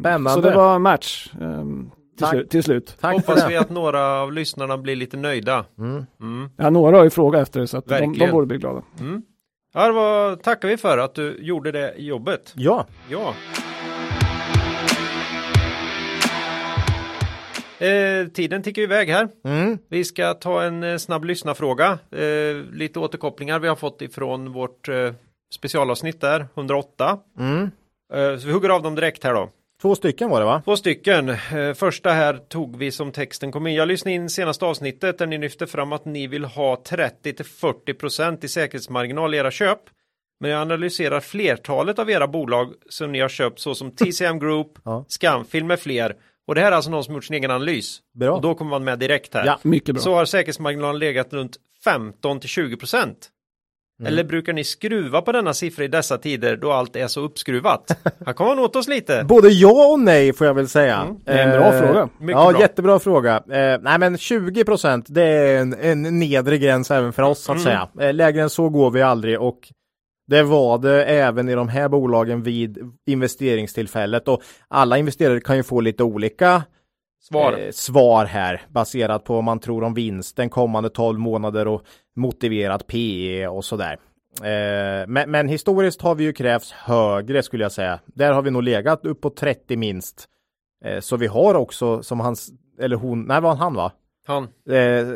Spännande. 0.00 0.30
Så 0.30 0.40
det 0.40 0.54
var 0.56 0.78
match 0.78 1.32
ehm, 1.40 1.90
till, 2.16 2.26
Tack. 2.26 2.34
slu- 2.34 2.46
till 2.46 2.62
slut. 2.62 2.96
Tack 3.00 3.14
hoppas 3.14 3.50
vi 3.50 3.56
att 3.56 3.70
några 3.70 4.20
av 4.20 4.32
lyssnarna 4.32 4.78
blir 4.78 4.96
lite 4.96 5.16
nöjda. 5.16 5.64
Mm. 5.78 6.04
Mm. 6.20 6.50
Ja, 6.56 6.70
några 6.70 6.96
har 6.96 7.04
ju 7.04 7.10
frågat 7.10 7.42
efter 7.42 7.60
det, 7.60 7.66
så 7.66 7.76
att 7.78 7.86
de, 7.86 8.12
de 8.18 8.30
borde 8.30 8.46
bli 8.46 8.58
glada. 8.58 8.82
Mm. 9.00 9.22
Ja, 9.74 9.86
det 9.86 9.92
var, 9.92 10.36
tackar 10.36 10.68
vi 10.68 10.76
för 10.76 10.98
att 10.98 11.14
du 11.14 11.36
gjorde 11.40 11.72
det 11.72 11.94
jobbet. 11.98 12.52
Ja, 12.56 12.86
Ja. 13.08 13.34
Eh, 17.82 18.28
tiden 18.28 18.62
tickar 18.62 18.82
iväg 18.82 19.08
här. 19.08 19.28
mm. 19.44 19.78
Vi 19.88 20.04
ska 20.04 20.34
ta 20.34 20.62
en 20.62 20.82
eh, 20.82 20.96
snabb 20.96 21.24
lyssnarfråga. 21.24 21.98
Eh, 22.10 22.56
lite 22.72 22.98
återkopplingar 22.98 23.58
vi 23.58 23.68
har 23.68 23.76
fått 23.76 24.02
ifrån 24.02 24.52
vårt 24.52 24.88
eh, 24.88 25.12
specialavsnitt 25.54 26.20
där, 26.20 26.46
108. 26.56 27.18
Mm. 27.38 27.70
Eh, 28.14 28.38
så 28.38 28.46
vi 28.46 28.52
hugger 28.52 28.68
av 28.68 28.82
dem 28.82 28.94
direkt 28.94 29.24
här 29.24 29.34
då. 29.34 29.50
Två 29.82 29.94
stycken 29.94 30.30
var 30.30 30.40
det 30.40 30.46
va? 30.46 30.62
Två 30.64 30.76
stycken. 30.76 31.36
Första 31.74 32.10
här 32.10 32.36
tog 32.36 32.76
vi 32.76 32.90
som 32.90 33.12
texten 33.12 33.52
kom 33.52 33.66
in. 33.66 33.74
Jag 33.74 33.88
lyssnade 33.88 34.14
in 34.14 34.30
senaste 34.30 34.64
avsnittet 34.64 35.18
där 35.18 35.26
ni 35.26 35.38
lyfte 35.38 35.66
fram 35.66 35.92
att 35.92 36.04
ni 36.04 36.26
vill 36.26 36.44
ha 36.44 36.82
30 36.86 37.32
till 37.32 37.44
40 37.44 37.94
procent 37.94 38.44
i 38.44 38.48
säkerhetsmarginal 38.48 39.34
i 39.34 39.38
era 39.38 39.50
köp. 39.50 39.78
Men 40.40 40.50
jag 40.50 40.60
analyserar 40.60 41.20
flertalet 41.20 41.98
av 41.98 42.10
era 42.10 42.28
bolag 42.28 42.72
som 42.88 43.12
ni 43.12 43.20
har 43.20 43.28
köpt 43.28 43.60
såsom 43.60 43.90
TCM 43.96 44.38
Group, 44.38 44.78
Ja. 44.84 45.04
Scanfilm 45.08 45.66
med 45.66 45.80
fler. 45.80 46.16
Och 46.48 46.54
det 46.54 46.60
här 46.60 46.72
är 46.72 46.76
alltså 46.76 46.90
någon 46.90 47.04
som 47.04 47.14
gjort 47.14 47.24
sin 47.24 47.36
egen 47.36 47.50
analys. 47.50 47.98
Bra. 48.14 48.32
Och 48.32 48.40
då 48.42 48.54
kommer 48.54 48.70
man 48.70 48.84
med 48.84 48.98
direkt 48.98 49.34
här. 49.34 49.46
Ja. 49.46 49.58
Mycket 49.62 49.94
bra. 49.94 50.02
Så 50.02 50.14
har 50.14 50.24
säkerhetsmarginalen 50.24 50.98
legat 50.98 51.32
runt 51.32 51.56
15 51.84 52.40
till 52.40 52.48
20 52.48 52.76
procent. 52.76 53.28
Mm. 54.00 54.12
Eller 54.12 54.24
brukar 54.24 54.52
ni 54.52 54.64
skruva 54.64 55.22
på 55.22 55.32
denna 55.32 55.54
siffra 55.54 55.84
i 55.84 55.88
dessa 55.88 56.18
tider 56.18 56.56
då 56.56 56.72
allt 56.72 56.96
är 56.96 57.06
så 57.06 57.20
uppskruvat? 57.20 57.96
Här 58.26 58.32
kommer 58.32 58.54
man 58.54 58.64
åt 58.64 58.76
oss 58.76 58.88
lite. 58.88 59.24
Både 59.24 59.48
ja 59.48 59.86
och 59.92 60.00
nej 60.00 60.32
får 60.32 60.46
jag 60.46 60.54
väl 60.54 60.68
säga. 60.68 60.96
Mm, 61.00 61.16
det 61.24 61.32
är 61.32 61.46
en 61.48 61.58
bra 61.60 61.72
Eh, 61.72 61.80
fråga. 61.80 62.08
Ja, 62.20 62.52
bra. 62.52 62.60
jättebra 62.60 62.98
fråga. 62.98 63.36
Eh, 63.36 63.78
nej 63.82 63.98
men 63.98 64.18
20 64.18 64.64
procent 64.64 65.06
det 65.08 65.22
är 65.22 65.58
en, 65.60 65.74
en 65.74 66.18
nedre 66.18 66.58
gräns 66.58 66.90
även 66.90 67.12
för 67.12 67.22
oss 67.22 67.42
så 67.44 67.52
att 67.52 67.58
Mm. 67.58 67.64
säga. 67.64 68.08
Eh, 68.08 68.14
lägre 68.14 68.42
än 68.42 68.50
så 68.50 68.68
går 68.68 68.90
vi 68.90 69.02
aldrig 69.02 69.40
och 69.40 69.58
det 70.32 70.42
var 70.42 70.78
det 70.78 71.04
även 71.04 71.48
i 71.48 71.54
de 71.54 71.68
här 71.68 71.88
bolagen 71.88 72.42
vid 72.42 72.78
investeringstillfället 73.06 74.28
och 74.28 74.42
alla 74.68 74.98
investerare 74.98 75.40
kan 75.40 75.56
ju 75.56 75.62
få 75.62 75.80
lite 75.80 76.02
olika 76.02 76.62
Svar. 77.20 77.52
eh, 77.52 77.70
svar 77.70 78.24
här 78.24 78.62
baserat 78.68 79.24
på 79.24 79.34
vad 79.34 79.44
man 79.44 79.58
tror 79.60 79.84
om 79.84 79.94
vinsten 79.94 80.50
kommande 80.50 80.90
12 80.90 81.18
månader 81.18 81.68
och 81.68 81.82
motiverat 82.16 82.86
PE 82.86 83.48
och 83.48 83.64
sådär. 83.64 83.98
Eh, 84.42 85.06
men, 85.08 85.30
men 85.30 85.48
historiskt 85.48 86.02
har 86.02 86.14
vi 86.14 86.24
ju 86.24 86.32
krävts 86.32 86.72
högre 86.72 87.42
skulle 87.42 87.64
jag 87.64 87.72
säga. 87.72 88.00
Där 88.06 88.32
har 88.32 88.42
vi 88.42 88.50
nog 88.50 88.62
legat 88.62 89.06
upp 89.06 89.20
på 89.20 89.30
30 89.30 89.76
minst. 89.76 90.28
Eh, 90.84 91.00
så 91.00 91.16
vi 91.16 91.26
har 91.26 91.54
också 91.54 92.02
som 92.02 92.20
hans, 92.20 92.50
eller 92.80 92.96
hon, 92.96 93.22
nej 93.22 93.40
var 93.40 93.54
han 93.54 93.74
va? 93.74 93.92
Han. 94.26 94.42
Eh, 94.68 95.06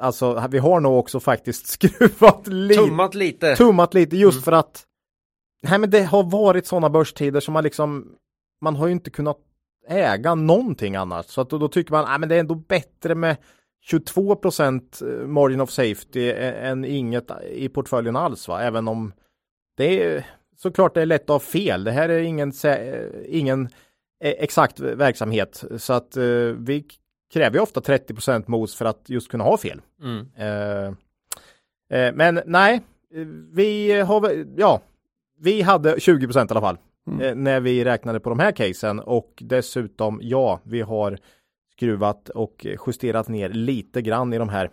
alltså 0.00 0.44
vi 0.50 0.58
har 0.58 0.80
nog 0.80 0.98
också 0.98 1.20
faktiskt 1.20 1.66
skruvat 1.80 2.46
lite, 2.46 2.74
Tummat 2.80 3.14
lite. 3.14 3.56
tummat 3.56 3.94
lite 3.94 4.16
just 4.16 4.36
Mm. 4.36 4.42
för 4.42 4.52
att 4.52 4.84
nej 5.68 5.78
men 5.78 5.90
det 5.90 6.02
har 6.02 6.22
varit 6.30 6.66
sådana 6.66 6.90
börstider 6.90 7.40
som 7.40 7.54
man 7.54 7.64
liksom 7.64 8.12
man 8.60 8.76
har 8.76 8.86
ju 8.86 8.92
inte 8.92 9.10
kunnat 9.10 9.38
äga 9.88 10.34
någonting 10.34 10.96
annars 10.96 11.26
så 11.26 11.40
att 11.40 11.50
då, 11.50 11.58
då 11.58 11.68
tycker 11.68 11.92
man 11.92 12.04
nej 12.08 12.18
men 12.18 12.28
det 12.28 12.34
är 12.36 12.40
ändå 12.40 12.54
bättre 12.54 13.14
med 13.14 13.36
22% 13.90 15.26
margin 15.26 15.60
of 15.60 15.70
safety 15.70 16.30
än 16.32 16.84
inget 16.84 17.30
i 17.50 17.68
portföljen 17.68 18.16
alls 18.16 18.48
va 18.48 18.62
även 18.62 18.88
om 18.88 19.12
det 19.76 20.02
är 20.04 20.26
såklart 20.56 20.94
det 20.94 21.02
är 21.02 21.06
lätt 21.06 21.22
att 21.22 21.28
ha 21.28 21.38
fel 21.40 21.84
det 21.84 21.90
här 21.92 22.08
är 22.08 22.18
ingen, 22.22 22.50
sä- 22.52 23.24
ingen 23.28 23.68
eh, 24.24 24.34
exakt 24.38 24.80
verksamhet 24.80 25.64
så 25.78 25.92
att 25.92 26.16
eh, 26.16 26.24
vi 26.58 26.84
kräver 27.32 27.56
ju 27.56 27.62
ofta 27.62 27.80
30% 27.80 28.44
mos 28.46 28.74
för 28.74 28.84
att 28.84 29.04
just 29.10 29.30
kunna 29.30 29.44
ha 29.44 29.56
fel. 29.56 29.80
Mm. 30.02 30.26
Eh, 30.36 30.86
eh, 31.98 32.14
men 32.14 32.40
nej, 32.46 32.80
vi 33.52 34.00
har, 34.00 34.20
väl- 34.20 34.46
ja, 34.56 34.80
vi 35.40 35.62
hade 35.62 36.00
20 36.00 36.26
i 36.26 36.38
alla 36.38 36.60
fall 36.60 36.78
Mm. 37.08 37.20
eh, 37.20 37.34
när 37.34 37.60
vi 37.60 37.84
räknade 37.84 38.20
på 38.20 38.28
de 38.30 38.38
här 38.38 38.52
casen 38.52 39.00
och 39.00 39.32
dessutom 39.40 40.20
ja, 40.22 40.60
vi 40.64 40.80
har 40.80 41.18
skruvat 41.76 42.28
och 42.28 42.66
justerat 42.86 43.28
ner 43.28 43.48
lite 43.48 44.02
grann 44.02 44.32
i 44.32 44.38
de 44.38 44.48
här 44.48 44.70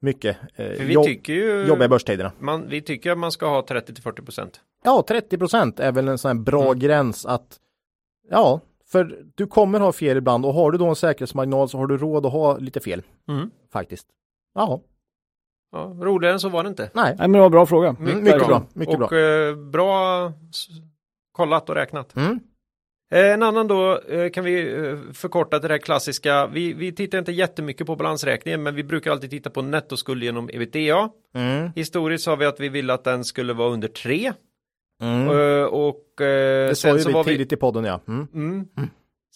mycket 0.00 0.36
eh, 0.56 0.90
jobb- 0.90 1.04
tycker 1.06 1.32
ju 1.32 1.66
jobbiga 1.66 1.88
börstiderna. 1.88 2.32
man, 2.38 2.68
vi 2.68 2.82
tycker 2.82 3.10
att 3.12 3.18
man 3.18 3.32
ska 3.32 3.48
ha 3.48 3.66
30 3.66 3.94
till 3.94 4.02
40 4.02 4.22
procent. 4.22 4.60
Ja, 4.84 5.04
30% 5.08 5.80
är 5.80 5.92
väl 5.92 6.08
en 6.08 6.18
sån 6.18 6.28
här 6.36 6.44
bra 6.44 6.64
Mm. 6.66 6.78
gräns 6.78 7.26
att 7.26 7.58
ja, 8.30 8.60
för 8.92 9.24
du 9.34 9.46
kommer 9.46 9.80
ha 9.80 9.92
fel 9.92 10.16
ibland 10.16 10.46
och 10.46 10.54
har 10.54 10.70
du 10.70 10.78
då 10.78 10.86
en 10.86 10.96
säkerhetsmarginal 10.96 11.68
så 11.68 11.78
har 11.78 11.86
du 11.86 11.96
råd 11.98 12.26
att 12.26 12.32
ha 12.32 12.56
lite 12.58 12.80
fel 12.80 13.02
Mm. 13.28 13.50
faktiskt. 13.72 14.06
Ja, 14.54 14.80
Ja, 15.72 15.96
roligare 16.00 16.32
än 16.34 16.40
så 16.40 16.48
var 16.48 16.62
det 16.62 16.68
inte. 16.68 16.90
nej, 16.94 17.04
Nej, 17.04 17.14
men 17.18 17.32
det 17.32 17.38
var 17.38 17.46
en 17.46 17.52
bra 17.52 17.66
fråga. 17.66 17.88
Mm, 17.88 18.22
mycket 18.24 18.46
bra, 18.46 18.62
mycket 18.74 19.00
och 19.00 19.12
Eh, 19.12 19.56
bra 19.56 20.32
kollat 21.32 21.68
och 21.68 21.74
räknat. 21.74 22.16
mm. 22.16 22.40
Eh, 23.12 23.32
En 23.32 23.42
annan 23.42 23.68
då 23.68 23.98
eh, 23.98 24.30
kan 24.30 24.44
vi 24.44 24.76
eh, 24.88 24.98
förkorta 25.12 25.58
till 25.58 25.68
det 25.68 25.74
här 25.74 25.78
klassiska. 25.78 26.46
Vi, 26.46 26.72
vi 26.72 26.92
tittar 26.92 27.18
inte 27.18 27.32
jättemycket 27.32 27.86
på 27.86 27.96
balansräkningen 27.96 28.62
men 28.62 28.74
vi 28.74 28.84
brukar 28.84 29.10
alltid 29.10 29.30
titta 29.30 29.50
på 29.50 29.62
nettoskuld 29.62 30.22
genom 30.22 30.50
ebitda. 30.52 31.10
Mm. 31.34 31.70
Historiskt 31.76 32.24
sa 32.24 32.36
vi 32.36 32.46
att 32.46 32.60
vi 32.60 32.68
ville 32.68 32.92
att 32.94 33.04
den 33.04 33.24
skulle 33.24 33.52
vara 33.52 33.68
under 33.70 33.88
3. 33.88 34.32
Mm. 35.02 35.28
Eh, 35.30 35.64
och 35.64 36.20
eh, 36.20 36.68
Det 36.68 36.74
sen 36.78 37.00
så 37.00 37.08
vi 37.08 37.14
var 37.14 37.24
vi... 37.24 37.30
tidigt 37.30 37.52
i 37.52 37.56
podden 37.56 37.84
ja. 37.84 38.00
Mm. 38.08 38.28
Mm. 38.34 38.66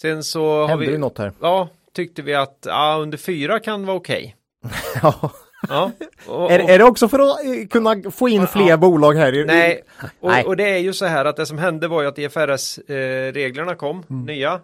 Sen 0.01 0.25
så 0.25 0.45
har 0.61 0.69
Hände 0.69 0.85
det 0.87 0.93
vi... 0.93 0.99
något 0.99 1.19
här? 1.19 1.33
Ja, 1.41 1.69
tyckte 1.95 2.23
vi 2.23 2.35
att 2.35 2.59
ja, 2.67 2.99
under 3.01 3.19
4 3.19 3.59
kan 3.61 3.87
vara 3.87 3.97
okej. 3.97 4.37
Ja. 5.03 5.31
Ja. 5.69 5.91
Och, 6.27 6.53
Är, 6.53 6.59
är 6.71 6.79
det 6.79 6.85
också 6.85 7.09
för 7.09 7.19
att 7.19 7.45
eh, 7.45 7.67
kunna 7.71 8.11
få 8.11 8.29
in 8.29 8.47
fler 8.47 8.69
Ja. 8.69 8.77
bolag 8.77 9.13
här? 9.15 9.35
i- 9.35 9.45
Nej, 9.45 9.83
och, 10.21 10.31
Nej. 10.31 10.45
och 10.45 10.57
det 10.57 10.69
är 10.71 10.79
ju 10.79 10.93
så 10.93 11.07
här 11.07 11.25
att 11.25 11.37
det 11.37 11.47
som 11.47 11.59
hände 11.59 11.89
var 11.89 12.03
ju 12.03 12.09
att 12.09 12.19
IFRS-reglerna 12.19 13.75
kom, 13.75 14.05
nya, 14.09 14.61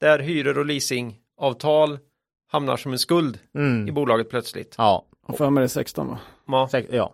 där 0.00 0.18
hyror 0.18 0.58
och 0.58 0.66
leasingavtal 0.66 1.98
hamnar 2.52 2.76
som 2.76 2.92
en 2.92 2.98
skuld 2.98 3.36
i 3.54 3.58
Mm. 3.58 3.94
bolaget 3.94 4.30
plötsligt. 4.30 4.74
Ja. 4.78 5.04
Och 5.26 5.36
för 5.38 5.50
mig 5.50 5.60
är 5.60 5.62
det 5.62 5.68
16 5.68 6.08
va? 6.08 6.18
Ja. 6.46 6.68
Ja. 6.90 7.12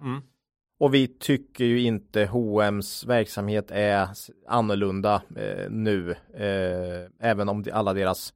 Och 0.80 0.94
vi 0.94 1.06
tycker 1.06 1.64
ju 1.64 1.80
inte 1.80 2.24
H&M's 2.24 3.06
verksamhet 3.06 3.70
är 3.70 4.08
annorlunda 4.48 5.22
eh, 5.36 5.70
nu. 5.70 6.10
Eh, 6.34 7.28
även 7.30 7.48
om 7.48 7.64
alla 7.72 7.94
deras 7.94 8.32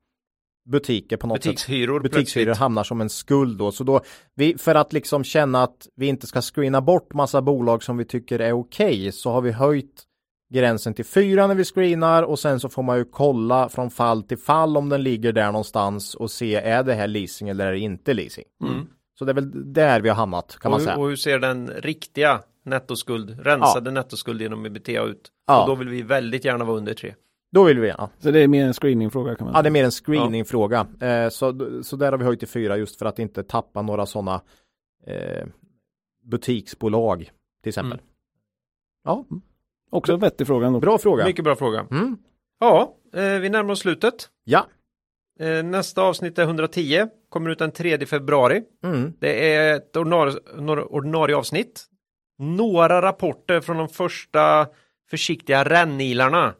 butiker 0.70 1.16
på 1.16 1.26
något 1.26 1.42
sätt 1.42 1.44
Butikshyror 1.44 2.00
butikshyror 2.00 2.44
plötsligt. 2.44 2.56
hamnar 2.56 2.84
som 2.84 3.00
en 3.00 3.10
skuld 3.10 3.58
då. 3.58 3.72
Så 3.72 3.84
då, 3.84 4.00
vi, 4.34 4.58
för 4.58 4.74
att 4.74 4.92
liksom 4.92 5.24
känna 5.24 5.62
att 5.62 5.88
vi 5.96 6.06
inte 6.06 6.26
ska 6.26 6.42
screena 6.42 6.80
bort 6.80 7.14
massa 7.14 7.42
bolag 7.42 7.82
som 7.82 7.96
vi 7.96 8.04
tycker 8.04 8.38
är 8.38 8.52
okej 8.52 9.12
så 9.12 9.30
har 9.30 9.40
vi 9.40 9.52
höjt 9.52 10.04
gränsen 10.54 10.94
till 10.94 11.04
fyra 11.04 11.46
när 11.46 11.54
vi 11.54 11.64
screenar 11.64 12.22
och 12.22 12.38
sen 12.38 12.60
så 12.60 12.68
får 12.68 12.82
man 12.82 12.98
ju 12.98 13.04
kolla 13.04 13.68
från 13.68 13.90
fall 13.90 14.22
till 14.22 14.38
fall 14.38 14.76
om 14.76 14.88
den 14.88 15.02
ligger 15.02 15.32
där 15.32 15.46
någonstans 15.46 16.14
och 16.14 16.30
se 16.30 16.54
är 16.54 16.82
det 16.82 16.94
här 16.94 17.08
leasing 17.08 17.48
eller 17.48 17.66
är 17.66 17.72
det 17.72 17.78
inte 17.78 18.14
leasing. 18.14 18.44
Mm. 18.64 18.86
Så 19.18 19.24
det 19.24 19.32
är 19.32 19.34
väl 19.34 19.72
där 19.72 20.00
vi 20.00 20.08
har 20.08 20.16
hamnat 20.16 20.58
kan 20.60 20.72
Och, 20.72 20.72
man 20.72 20.80
hur- 20.80 20.86
säga. 20.86 20.96
och 20.98 21.08
hur 21.08 21.16
ser 21.16 21.38
den 21.38 21.68
riktiga 21.68 22.40
nettoskuld, 22.64 23.40
rensade 23.46 23.90
nettoskuld 23.90 24.42
genom 24.42 24.66
ebitda 24.66 25.02
ut? 25.04 25.32
Ja. 25.46 25.62
Och 25.62 25.68
då 25.68 25.74
vill 25.74 25.88
vi 25.88 26.02
väldigt 26.02 26.44
gärna 26.44 26.64
vara 26.64 26.76
under 26.76 26.94
3. 26.94 27.14
Då 27.52 27.64
vill 27.64 27.78
vi 27.80 27.88
ja. 27.88 28.10
Så 28.18 28.30
det 28.30 28.40
är 28.40 28.48
mer 28.48 28.66
en 28.66 28.72
screeningfråga 28.72 29.34
kan 29.34 29.44
man 29.44 29.54
Ja, 29.54 29.62
det 29.62 29.68
är 29.68 29.70
mer 29.70 29.84
en 29.84 29.90
screeningfråga. 29.90 30.86
Eh, 31.00 31.28
så, 31.28 31.82
så 31.82 31.96
där 31.96 32.10
har 32.12 32.18
vi 32.18 32.24
höjt 32.24 32.38
till 32.38 32.48
fyra 32.48 32.76
just 32.76 32.98
för 32.98 33.06
att 33.06 33.18
inte 33.18 33.42
tappa 33.42 33.82
några 33.82 34.06
sådana 34.06 34.40
eh, 35.06 35.46
butiksbolag 36.24 37.30
till 37.62 37.68
exempel. 37.70 37.98
Mm. 37.98 38.04
Ja, 39.04 39.24
Också 39.90 40.12
en 40.12 40.20
vettig 40.20 40.46
fråga 40.46 40.66
ändå. 40.66 40.80
bra 40.80 40.98
fråga. 40.98 41.24
Mycket 41.24 41.44
bra 41.44 41.56
fråga. 41.56 41.86
Mm. 41.90 42.16
Ja, 42.60 42.94
eh, 43.14 43.22
vi 43.38 43.48
närmar 43.48 43.72
oss 43.72 43.78
slutet. 43.80 44.14
Ja. 44.44 44.66
Eh, 45.40 45.62
nästa 45.62 46.02
avsnitt 46.02 46.38
är 46.38 46.42
110, 46.42 47.06
kommer 47.28 47.50
ut 47.50 47.58
den 47.58 47.72
3 47.72 48.06
februari. 48.06 48.62
Mm. 48.84 49.12
Det 49.18 49.54
är 49.54 49.76
ett 49.76 49.96
ordinarie, 49.96 50.34
ordinarie 50.84 51.36
avsnitt. 51.36 51.86
Några 52.38 53.02
rapporter 53.02 53.60
från 53.60 53.76
de 53.76 53.88
första 53.88 54.66
försiktiga 55.10 55.64
rännilarna 55.64 56.54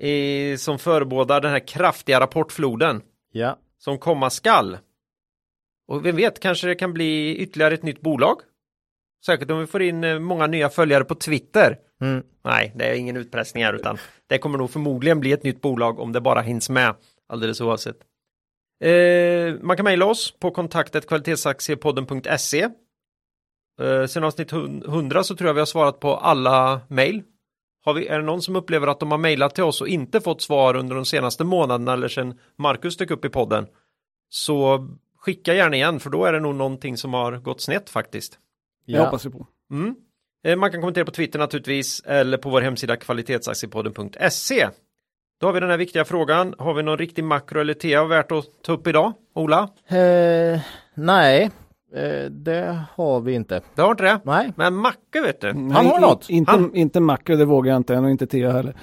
i, 0.00 0.56
som 0.58 0.78
förebådar 0.78 1.40
den 1.40 1.50
här 1.50 1.66
kraftiga 1.66 2.20
rapportfloden 2.20 3.02
ja. 3.32 3.58
som 3.78 3.98
komma 3.98 4.30
skall. 4.30 4.78
Och 5.88 6.06
vem 6.06 6.16
vet, 6.16 6.40
kanske 6.40 6.66
det 6.66 6.74
kan 6.74 6.92
bli 6.92 7.36
ytterligare 7.36 7.74
ett 7.74 7.82
nytt 7.82 8.00
bolag. 8.00 8.40
Säkert 9.26 9.50
om 9.50 9.60
vi 9.60 9.66
får 9.66 9.82
in 9.82 10.04
eh, 10.04 10.18
många 10.18 10.46
nya 10.46 10.68
följare 10.68 11.04
på 11.04 11.14
Twitter. 11.14 11.78
Mm. 12.00 12.22
Nej, 12.44 12.72
det 12.74 12.84
är 12.84 12.94
ingen 12.94 13.16
utpressning 13.16 13.64
här 13.64 13.72
utan 13.72 13.98
det 14.26 14.38
kommer 14.38 14.58
nog 14.58 14.70
förmodligen 14.70 15.20
bli 15.20 15.32
ett 15.32 15.42
nytt 15.42 15.60
bolag 15.60 15.98
om 15.98 16.12
det 16.12 16.20
bara 16.20 16.40
hinns 16.40 16.70
med 16.70 16.94
alldeles 17.30 17.60
oavsett. 17.60 17.96
Eh, 18.84 19.54
man 19.60 19.76
kan 19.76 19.84
mejla 19.84 20.06
oss 20.06 20.34
på 20.40 20.50
kontaktet 20.50 21.08
kvalitetsaktiepodden.se. 21.08 22.68
Eh, 23.80 24.06
sen 24.06 24.24
avsnitt 24.24 24.52
100 24.52 25.24
så 25.24 25.36
tror 25.36 25.48
jag 25.48 25.54
vi 25.54 25.60
har 25.60 25.66
svarat 25.66 26.00
på 26.00 26.16
alla 26.16 26.80
mejl. 26.88 27.22
Har 27.84 27.94
vi, 27.94 28.06
är 28.06 28.18
det 28.18 28.24
någon 28.24 28.42
som 28.42 28.56
upplever 28.56 28.86
att 28.86 29.00
de 29.00 29.10
har 29.10 29.18
mejlat 29.18 29.54
till 29.54 29.64
oss 29.64 29.80
och 29.80 29.88
inte 29.88 30.20
fått 30.20 30.42
svar 30.42 30.76
under 30.76 30.96
de 30.96 31.04
senaste 31.04 31.44
månaderna 31.44 31.92
eller 31.92 32.08
sen 32.08 32.38
Marcus 32.56 32.96
dök 32.96 33.10
upp 33.10 33.24
i 33.24 33.28
podden 33.28 33.66
så 34.28 34.88
skicka 35.18 35.54
gärna 35.54 35.76
igen 35.76 36.00
för 36.00 36.10
då 36.10 36.24
är 36.24 36.32
det 36.32 36.40
nog 36.40 36.54
någonting 36.54 36.96
som 36.96 37.14
har 37.14 37.32
gått 37.36 37.60
snett 37.60 37.90
faktiskt. 37.90 38.38
Ja. 38.84 39.04
hoppas 39.04 39.26
vi 39.26 39.30
på. 39.30 39.46
Mm. 39.70 39.94
Eh, 40.44 40.56
Man 40.56 40.70
kan 40.70 40.80
kommentera 40.80 41.04
på 41.04 41.10
Twitter 41.10 41.38
naturligtvis 41.38 42.02
eller 42.06 42.38
på 42.38 42.50
vår 42.50 42.60
hemsida 42.60 42.96
kvalitetsaktiepodden.se. 42.96 44.68
Då 45.40 45.46
har 45.46 45.52
vi 45.52 45.60
den 45.60 45.70
här 45.70 45.76
viktiga 45.76 46.04
frågan. 46.04 46.54
Har 46.58 46.74
vi 46.74 46.82
någon 46.82 46.98
riktig 46.98 47.24
makro 47.24 47.60
eller 47.60 47.74
TA 47.74 48.04
värt 48.04 48.32
att 48.32 48.44
ta 48.64 48.72
upp 48.72 48.86
idag? 48.86 49.12
Ola? 49.34 49.68
Eh, 49.88 50.60
nej, 50.94 51.50
eh, 51.94 52.30
det 52.30 52.78
har 52.94 53.20
vi 53.20 53.32
inte. 53.32 53.60
Det 53.74 53.82
har 53.82 53.90
inte 53.90 54.02
det? 54.04 54.20
Nej. 54.24 54.52
Men 54.56 54.74
Macke 54.74 55.20
vet 55.26 55.40
du. 55.40 55.52
Nej, 55.52 55.86
har 55.86 55.94
in- 55.96 56.00
något. 56.00 56.30
Inte, 56.30 56.52
Han- 56.52 56.74
inte 56.74 57.00
makro, 57.00 57.36
det 57.36 57.44
vågar 57.44 57.72
jag 57.72 57.76
inte 57.76 57.94
än 57.94 58.04
och 58.04 58.10
inte 58.10 58.26
Tea 58.26 58.52
heller. 58.52 58.74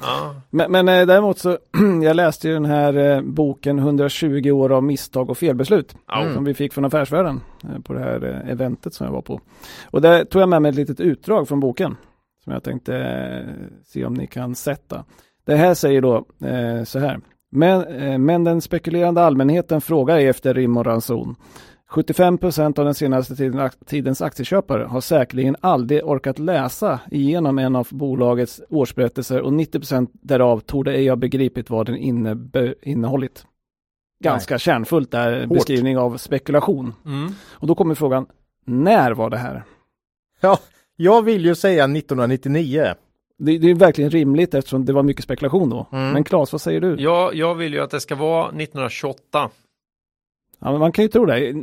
Ja. 0.00 0.34
Men, 0.50 0.72
men 0.72 0.88
eh, 0.88 1.06
däremot 1.06 1.38
så, 1.38 1.58
jag 2.02 2.16
läste 2.16 2.48
ju 2.48 2.54
den 2.54 2.64
här 2.64 2.94
eh, 2.96 3.20
boken 3.22 3.78
120 3.78 4.50
år 4.50 4.72
av 4.72 4.82
misstag 4.82 5.30
och 5.30 5.38
felbeslut. 5.38 5.96
Mm. 6.16 6.34
Som 6.34 6.44
vi 6.44 6.54
fick 6.54 6.72
från 6.72 6.84
Affärsvärlden 6.84 7.40
eh, 7.64 7.80
på 7.82 7.92
det 7.92 8.00
här 8.00 8.24
eh, 8.44 8.50
eventet 8.52 8.94
som 8.94 9.06
jag 9.06 9.12
var 9.12 9.22
på. 9.22 9.40
Och 9.90 10.00
där 10.00 10.24
tog 10.24 10.42
jag 10.42 10.48
med 10.48 10.62
mig 10.62 10.68
ett 10.68 10.74
litet 10.76 11.00
utdrag 11.00 11.48
från 11.48 11.60
boken. 11.60 11.96
Som 12.44 12.52
jag 12.52 12.62
tänkte 12.62 12.96
eh, 12.96 13.50
se 13.84 14.04
om 14.04 14.14
ni 14.14 14.26
kan 14.26 14.54
sätta. 14.54 15.04
Det 15.44 15.56
här 15.56 15.74
säger 15.74 16.00
då 16.00 16.16
eh, 16.44 16.84
så 16.84 16.98
här. 16.98 17.20
Men, 17.50 17.84
eh, 17.84 18.18
men 18.18 18.44
den 18.44 18.60
spekulerande 18.60 19.22
allmänheten 19.22 19.80
frågar 19.80 20.18
efter 20.18 20.54
rim 20.54 20.76
och 20.76 20.86
ranson. 20.86 21.36
75 21.94 22.38
procent 22.38 22.78
av 22.78 22.84
den 22.84 22.94
senaste 22.94 23.36
tiden, 23.36 23.70
tidens 23.86 24.22
aktieköpare 24.22 24.84
har 24.84 25.00
säkerligen 25.00 25.56
aldrig 25.60 26.04
orkat 26.04 26.38
läsa 26.38 27.00
igenom 27.10 27.58
en 27.58 27.76
av 27.76 27.88
bolagets 27.90 28.60
årsberättelser 28.68 29.40
och 29.40 29.52
90 29.52 29.78
procent 29.78 30.10
därav 30.12 30.60
torde 30.60 30.94
ej 30.94 31.08
ha 31.08 31.16
begripit 31.16 31.70
vad 31.70 31.86
den 31.86 31.96
innebe, 31.96 32.74
innehållit. 32.82 33.46
Ganska 34.24 34.58
kärnfullt 34.58 35.10
där 35.10 35.46
beskrivning 35.46 35.98
av 35.98 36.16
spekulation. 36.16 36.92
Mm. 37.06 37.32
Och 37.50 37.66
då 37.66 37.74
kommer 37.74 37.94
frågan, 37.94 38.26
när 38.64 39.12
var 39.12 39.30
det 39.30 39.36
här? 39.36 39.64
Ja, 40.40 40.58
jag 40.96 41.22
vill 41.22 41.44
ju 41.44 41.54
säga 41.54 41.84
1999. 41.84 42.94
Det, 43.38 43.58
det 43.58 43.70
är 43.70 43.74
verkligen 43.74 44.10
rimligt 44.10 44.54
eftersom 44.54 44.84
det 44.84 44.92
var 44.92 45.02
mycket 45.02 45.24
spekulation 45.24 45.70
då. 45.70 45.86
Mm. 45.92 46.10
Men 46.12 46.24
Claes, 46.24 46.52
vad 46.52 46.60
säger 46.60 46.80
du? 46.80 46.96
Ja, 46.98 47.30
jag 47.34 47.54
vill 47.54 47.72
ju 47.74 47.80
att 47.80 47.90
det 47.90 48.00
ska 48.00 48.14
vara 48.14 48.44
1928. 48.46 49.50
Ja, 50.60 50.70
men 50.70 50.80
man 50.80 50.92
kan 50.92 51.02
ju 51.02 51.08
tro 51.08 51.24
det. 51.26 51.54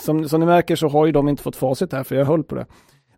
Som, 0.00 0.28
som 0.28 0.40
ni 0.40 0.46
märker 0.46 0.76
så 0.76 0.88
har 0.88 1.06
ju 1.06 1.12
de 1.12 1.28
inte 1.28 1.42
fått 1.42 1.56
facit 1.56 1.92
här 1.92 2.02
för 2.04 2.16
jag 2.16 2.24
höll 2.24 2.44
på 2.44 2.54
det. 2.54 2.66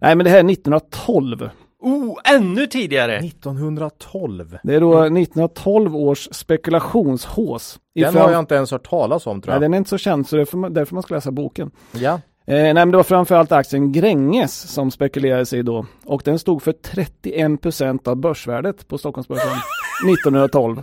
Nej, 0.00 0.16
men 0.16 0.24
det 0.24 0.30
här 0.30 0.38
är 0.38 0.50
1912. 0.52 1.48
Oh, 1.80 2.18
ännu 2.34 2.66
tidigare! 2.66 3.16
1912. 3.18 4.58
Det 4.62 4.74
är 4.74 4.80
då 4.80 4.92
1912 4.98 5.96
års 5.96 6.28
spekulationshås. 6.32 7.78
Den 7.94 8.12
fram- 8.12 8.22
har 8.22 8.32
jag 8.32 8.38
inte 8.40 8.54
ens 8.54 8.70
hört 8.70 8.88
talas 8.88 9.26
om 9.26 9.40
tror 9.40 9.50
Nej, 9.50 9.54
jag. 9.54 9.62
den 9.62 9.74
är 9.74 9.78
inte 9.78 9.90
så 9.90 9.98
känd 9.98 10.26
så 10.28 10.36
det 10.36 10.42
är 10.42 10.70
därför 10.70 10.94
man 10.94 11.02
ska 11.02 11.14
läsa 11.14 11.30
boken. 11.30 11.70
Ja. 11.92 12.20
Eh, 12.46 12.54
nej, 12.54 12.74
men 12.74 12.90
det 12.90 12.96
var 12.96 13.04
framförallt 13.04 13.52
aktien 13.52 13.92
Gränges 13.92 14.52
som 14.72 14.90
spekulerades 14.90 15.52
i 15.52 15.62
då. 15.62 15.86
Och 16.04 16.22
den 16.24 16.38
stod 16.38 16.62
för 16.62 16.72
31% 16.72 18.08
av 18.08 18.16
börsvärdet 18.16 18.88
på 18.88 18.98
Stockholmsbörsen 18.98 19.48
1912. 20.14 20.82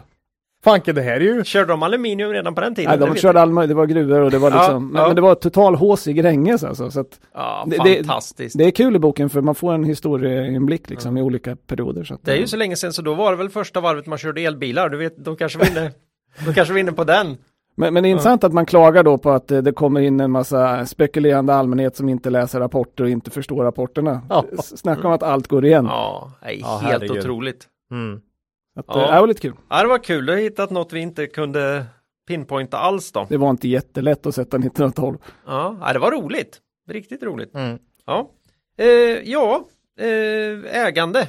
Fanken 0.64 0.96
det 0.96 1.02
här 1.02 1.12
är 1.16 1.20
ju 1.20 1.44
Körde 1.44 1.66
de 1.74 1.84
aluminium 1.84 2.32
redan 2.32 2.56
på 2.56 2.62
den 2.62 2.76
tiden? 2.76 2.90
Nej, 2.90 3.00
Det 3.00 3.14
de 3.14 3.20
körde 3.20 3.42
all 3.42 3.68
det 3.68 3.74
var 3.74 3.86
gruvor 3.86 4.22
och 4.22 4.32
det 4.32 4.38
var 4.38 4.52
Ja, 4.52 4.58
liksom, 4.58 4.88
men, 4.88 5.02
ja. 5.02 5.08
men 5.08 5.16
det 5.16 5.22
var 5.22 5.36
total 5.36 5.76
hås 5.76 6.08
i 6.08 6.14
Gränges 6.14 6.64
alltså. 6.64 6.92
Så 6.92 7.00
att 7.00 7.20
Ja, 7.34 7.66
Det- 7.68 7.78
det- 7.84 7.96
fantastiskt. 7.96 8.58
det 8.58 8.64
är 8.66 8.72
kul 8.72 8.96
i 8.96 9.00
boken 9.00 9.30
för 9.30 9.42
man 9.42 9.56
får 9.56 9.74
en 9.74 9.84
historieinblick 9.84 10.90
liksom 10.90 11.18
i 11.18 11.22
olika 11.22 11.56
perioder. 11.56 12.04
Så 12.04 12.14
att, 12.14 12.26
Det 12.26 12.32
är 12.32 12.38
ju 12.38 12.48
så 12.48 12.58
länge 12.58 12.76
sedan 12.76 12.94
så 12.94 13.02
då 13.02 13.14
var 13.14 13.32
det 13.32 13.38
väl 13.38 13.50
första 13.50 13.82
varvet 13.82 14.06
man 14.06 14.18
körde 14.18 14.42
elbilar. 14.42 14.90
Du 14.90 14.98
vet, 14.98 15.26
de 15.26 15.36
kanske 15.36 15.60
var 15.60 15.66
inne, 15.66 15.92
de 16.46 16.54
kanske 16.54 16.74
var 16.74 16.80
inne 16.80 16.92
på 16.92 17.04
den. 17.04 17.38
Men, 17.80 17.94
men 17.94 18.04
det 18.04 18.10
är 18.10 18.12
intressant 18.12 18.44
att 18.44 18.54
man 18.54 18.66
klagar 18.66 19.04
då 19.04 19.18
på 19.18 19.32
att 19.32 19.48
det, 19.48 19.62
det 19.62 19.72
kommer 19.72 20.02
in 20.02 20.20
en 20.20 20.32
massa 20.32 20.86
spekulerande 20.86 21.54
allmänhet 21.54 21.96
som 21.96 22.10
inte 22.10 22.30
läser 22.30 22.60
rapporter 22.60 23.04
och 23.04 23.10
inte 23.10 23.32
förstår 23.32 23.64
rapporterna. 23.64 24.22
Ja. 24.30 24.46
Snacka 24.64 25.08
om 25.08 25.14
att 25.14 25.24
allt 25.24 25.48
går 25.48 25.66
igen. 25.66 25.86
Ja, 25.86 26.32
nej, 26.42 26.60
Ja, 26.62 26.78
helt 26.78 26.94
herregud. 27.04 27.18
otroligt. 27.20 27.68
Mm. 27.92 28.22
Att, 28.76 28.86
Ja. 28.88 29.02
eh, 29.06 29.14
Det 29.16 29.20
var 29.20 29.28
lite 29.28 29.42
kul. 29.42 29.54
Ja, 29.70 29.82
det 29.82 29.88
var 29.88 29.98
kul. 29.98 30.26
Du 30.26 30.32
har 30.34 30.40
hittat 30.40 30.70
något 30.70 30.94
vi 30.94 31.00
inte 31.00 31.26
kunde 31.28 31.86
pinpointa 32.28 32.78
alls 32.78 33.12
då. 33.12 33.26
Det 33.30 33.38
var 33.38 33.50
inte 33.50 33.68
jättelätt 33.68 34.26
att 34.26 34.36
sätta 34.36 34.58
1912. 34.58 35.18
Ja, 35.48 35.76
ja, 35.82 35.94
det 35.94 36.00
var 36.00 36.12
roligt. 36.12 36.58
Riktigt 36.90 37.24
roligt. 37.24 37.56
Mm. 37.56 37.78
Ja, 38.06 38.30
eh, 38.78 38.88
ja 39.30 39.64
eh, 40.00 40.86
ägande. 40.86 41.28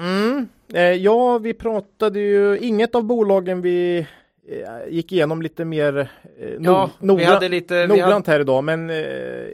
Mm. 0.00 0.48
Eh, 0.74 0.82
ja, 0.82 1.38
vi 1.38 1.54
pratade 1.54 2.20
ju, 2.20 2.58
inget 2.58 2.94
av 2.94 3.04
bolagen 3.04 3.62
vi 3.62 4.06
gick 4.88 5.12
igenom 5.12 5.42
lite 5.42 5.64
mer 5.64 5.98
eh, 6.40 6.48
Ja, 6.60 6.90
no- 7.00 7.16
vi 7.16 7.24
hade 7.24 7.48
lite... 7.48 7.74
Vi 7.74 7.80
hade, 7.80 7.96
noggrant 7.96 8.26
här 8.26 8.40
idag, 8.40 8.64
men 8.64 8.90
eh, 8.90 8.96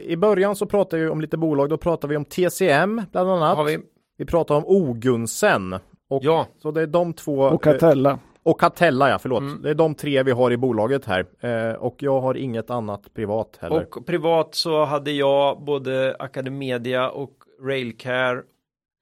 i 0.03 0.17
början 0.17 0.55
så 0.55 0.65
pratade 0.65 1.03
vi 1.03 1.09
om 1.09 1.21
lite 1.21 1.37
bolag, 1.37 1.69
då 1.69 1.77
pratade 1.77 2.11
vi 2.11 2.17
om 2.17 2.25
TCM 2.25 3.01
bland 3.11 3.29
annat. 3.29 3.57
har 3.57 3.63
vi, 3.63 3.79
Vi 4.17 4.25
pratade 4.25 4.57
om 4.57 4.65
Ogunsen. 4.67 5.73
Och, 6.09 6.23
ja, 6.23 6.47
Så 6.61 6.71
det 6.71 6.81
är 6.81 6.87
de 6.87 7.13
två. 7.13 7.39
Och 7.39 7.67
eh, 7.67 7.73
Catella. 7.73 8.19
och 8.43 8.59
Catella, 8.59 9.09
ja 9.09 9.19
förlåt. 9.19 9.39
Mm. 9.41 9.61
Det 9.61 9.69
är 9.69 9.73
de 9.73 9.95
tre 9.95 10.23
vi 10.23 10.31
har 10.31 10.51
i 10.51 10.57
bolaget 10.57 11.05
här. 11.05 11.25
Eh, 11.39 11.75
och 11.75 11.95
jag 11.99 12.21
har 12.21 12.37
inget 12.37 12.69
annat 12.69 13.13
privat 13.13 13.57
heller. 13.61 13.87
och 13.95 14.05
privat 14.05 14.55
så 14.55 14.85
hade 14.85 15.11
jag 15.11 15.61
både 15.63 16.15
Academedia 16.19 17.09
och 17.09 17.31
Railcare 17.61 18.41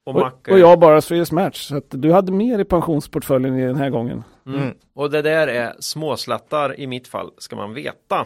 och, 0.05 0.15
Och, 0.15 0.49
och 0.49 0.59
jag 0.59 0.79
bara 0.79 1.01
Swedish 1.01 1.33
Match. 1.33 1.67
Så 1.67 1.77
att 1.77 1.85
du 1.89 2.11
hade 2.11 2.31
mer 2.31 2.59
i 2.59 2.65
pensionsportföljen 2.65 3.59
i 3.59 3.65
den 3.65 3.75
här 3.75 3.89
gången. 3.89 4.23
Mm. 4.45 4.61
Mm. 4.61 4.75
Och 4.95 5.11
det 5.11 5.21
där 5.21 5.47
är 5.47 5.73
småslattar 5.79 6.79
i 6.79 6.87
mitt 6.87 7.07
fall, 7.07 7.31
ska 7.37 7.55
man 7.55 7.73
veta. 7.73 8.25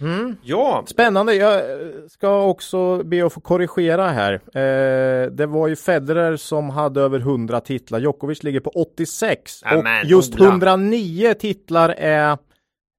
Mm. 0.00 0.36
Ja, 0.42 0.84
Spännande. 0.86 1.34
Jag 1.34 1.62
ska 2.10 2.42
också 2.42 3.02
be 3.02 3.26
att 3.26 3.32
få 3.32 3.40
korrigera 3.40 4.08
här. 4.08 4.32
Eh, 4.32 5.30
det 5.30 5.46
var 5.46 5.68
ju 5.68 5.76
Federer 5.76 6.36
som 6.36 6.70
hade 6.70 7.00
över 7.00 7.18
100 7.18 7.60
titlar. 7.60 7.98
Djokovic 7.98 8.42
ligger 8.42 8.60
på 8.60 8.70
86 8.70 9.60
Ja, 9.64 9.76
och 9.76 9.84
just 10.04 10.34
Ola. 10.34 10.48
109 10.48 11.34
titlar 11.34 11.88
är 11.88 12.30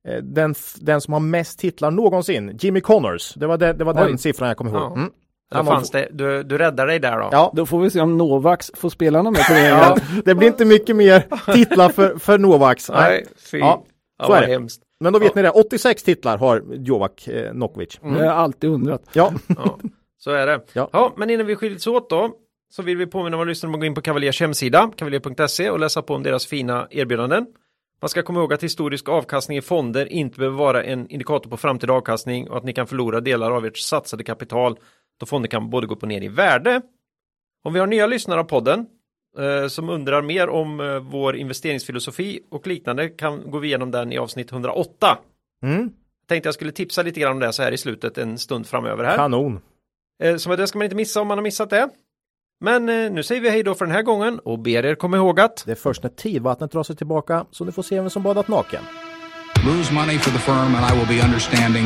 eh, 0.07 0.17
den, 0.23 0.55
den 0.75 1.01
som 1.01 1.13
har 1.13 1.19
mest 1.19 1.59
titlar 1.59 1.91
någonsin. 1.91 2.57
Jimmy 2.61 2.81
Connors. 2.81 3.33
Det 3.33 3.47
var, 3.47 3.57
det, 3.57 3.73
det 3.73 3.83
var 3.83 3.93
den 3.93 4.17
siffran 4.17 4.47
jag 4.47 4.57
kom 4.57 4.67
ihåg. 4.67 4.77
Ja. 4.77 4.93
Mm. 4.95 5.11
Har- 5.51 5.63
fanns 5.63 5.91
det. 5.91 6.07
Du, 6.11 6.43
du 6.43 6.57
räddar 6.57 6.87
dig 6.87 6.99
där 6.99 7.19
då. 7.19 7.29
Ja, 7.31 7.51
Då 7.55 7.65
får 7.65 7.79
vi 7.81 7.89
se 7.89 8.01
om 8.01 8.17
Novax 8.17 8.71
får 8.75 8.89
spela 8.89 9.21
någon 9.21 9.33
mer 9.33 9.39
turnering. 9.43 9.67
ja, 9.79 9.97
det 10.25 10.35
blir 10.35 10.47
inte 10.47 10.65
mycket 10.65 10.95
mer 10.95 11.27
titlar 11.53 11.89
för, 11.89 12.17
för 12.17 12.37
Novaks. 12.37 12.89
Nej. 12.89 13.25
Fy. 13.51 13.57
Ja, 13.57 13.83
Ja, 14.19 14.25
så 14.25 14.31
vad 14.31 14.43
är 14.43 14.47
det. 14.47 14.53
hemskt. 14.53 14.81
Men 14.99 15.13
då 15.13 15.19
vet 15.19 15.35
ni 15.35 15.41
det. 15.41 15.49
86 15.49 16.03
titlar 16.03 16.37
har 16.37 16.63
Jovak 16.73 17.27
eh, 17.27 17.53
Nokovic. 17.53 17.99
Det 18.03 18.09
har 18.09 18.23
jag 18.23 18.33
alltid 18.33 18.69
undrat. 18.69 19.01
Ja. 19.13 19.33
Ja, 19.57 19.77
så 20.17 20.31
är 20.31 20.47
det. 20.47 20.61
Ja. 20.73 20.89
Ja. 20.93 21.13
men 21.17 21.29
innan 21.29 21.45
vi 21.45 21.55
skiljs 21.55 21.87
åt 21.87 22.09
då 22.09 22.31
så 22.73 22.81
vill 22.83 22.97
vi 22.97 23.07
påminna 23.07 23.37
våra 23.37 23.45
lyssnare 23.47 23.69
om 23.69 23.73
att 23.73 23.79
gå 23.79 23.85
in 23.85 23.95
på 23.95 24.01
Cavaliers 24.01 24.41
hemsida, 24.41 24.91
cavalier.se 24.95 25.69
och 25.69 25.79
läsa 25.79 26.01
på 26.01 26.13
om 26.15 26.23
deras 26.23 26.45
fina 26.45 26.87
erbjudanden. 26.91 27.45
Man 28.01 28.09
ska 28.09 28.21
komma 28.21 28.39
ihåg 28.39 28.53
att 28.53 28.63
historisk 28.63 29.09
avkastning 29.09 29.57
i 29.57 29.61
fonder 29.61 30.05
inte 30.13 30.37
behöver 30.39 30.57
vara 30.57 30.83
en 30.83 31.07
indikator 31.09 31.49
på 31.49 31.57
framtida 31.57 31.93
avkastning 31.93 32.49
och 32.49 32.57
att 32.57 32.63
ni 32.63 32.73
kan 32.73 32.87
förlora 32.87 33.19
delar 33.21 33.51
av 33.51 33.65
ert 33.65 33.77
satsade 33.77 34.23
kapital 34.23 34.77
då 35.19 35.25
fonder 35.25 35.49
kan 35.49 35.69
både 35.69 35.87
gå 35.87 35.95
upp 35.95 36.01
och 36.03 36.09
ner 36.09 36.21
i 36.21 36.27
värde. 36.27 36.81
Om 37.63 37.73
vi 37.73 37.79
har 37.79 37.87
nya 37.87 38.07
lyssnare 38.07 38.39
av 38.39 38.43
podden 38.43 38.85
eh, 39.39 39.67
som 39.67 39.89
undrar 39.89 40.21
mer 40.21 40.49
om 40.49 40.79
eh, 40.79 40.99
vår 40.99 41.35
investeringsfilosofi 41.35 42.39
och 42.51 42.67
liknande 42.67 43.09
kan 43.09 43.51
gå 43.51 43.65
igenom 43.65 43.91
den 43.91 44.11
i 44.11 44.17
avsnitt 44.17 44.51
108. 44.51 45.17
Mm. 45.63 45.91
Tänkte 46.27 46.47
jag 46.47 46.53
skulle 46.53 46.71
tipsa 46.71 47.01
lite 47.03 47.19
grann 47.19 47.31
om 47.31 47.39
det 47.39 47.53
så 47.53 47.63
här 47.63 47.71
i 47.71 47.77
slutet 47.77 48.17
en 48.17 48.37
stund 48.37 48.67
framöver 48.67 49.03
här. 49.03 49.15
Kanon. 49.15 49.61
Eh, 50.23 50.35
Så 50.35 50.55
det 50.55 50.67
ska 50.67 50.77
man 50.77 50.85
inte 50.85 50.95
missa 50.95 51.21
om 51.21 51.27
man 51.27 51.37
har 51.37 51.43
missat 51.43 51.69
det. 51.69 51.89
Men 52.61 52.89
eh, 52.89 53.11
nu 53.11 53.23
säger 53.23 53.41
vi 53.41 53.49
hej 53.49 53.63
då 53.63 53.75
för 53.75 53.85
den 53.85 53.95
här 53.95 54.01
gången 54.03 54.39
och 54.39 54.59
ber 54.59 54.85
er 54.85 54.95
komma 54.95 55.17
ihåg 55.17 55.39
att 55.39 55.63
Det 55.65 55.71
är 55.71 55.75
först 55.75 56.03
när 56.03 56.09
tidvattnet 56.09 56.71
drar 56.71 56.83
sig 56.83 56.95
tillbaka 56.95 57.45
så 57.51 57.65
ni 57.65 57.71
får 57.71 57.83
se 57.83 57.95
vem 57.95 58.09
som 58.09 58.23
badat 58.23 58.47
naken. 58.47 58.83
Lose 59.65 59.93
money 59.93 60.17
for 60.17 60.31
the 60.31 60.37
firm 60.39 60.75
and 60.75 60.85
I 60.93 60.97
will 60.99 61.17
be 61.19 61.25
understanding. 61.25 61.85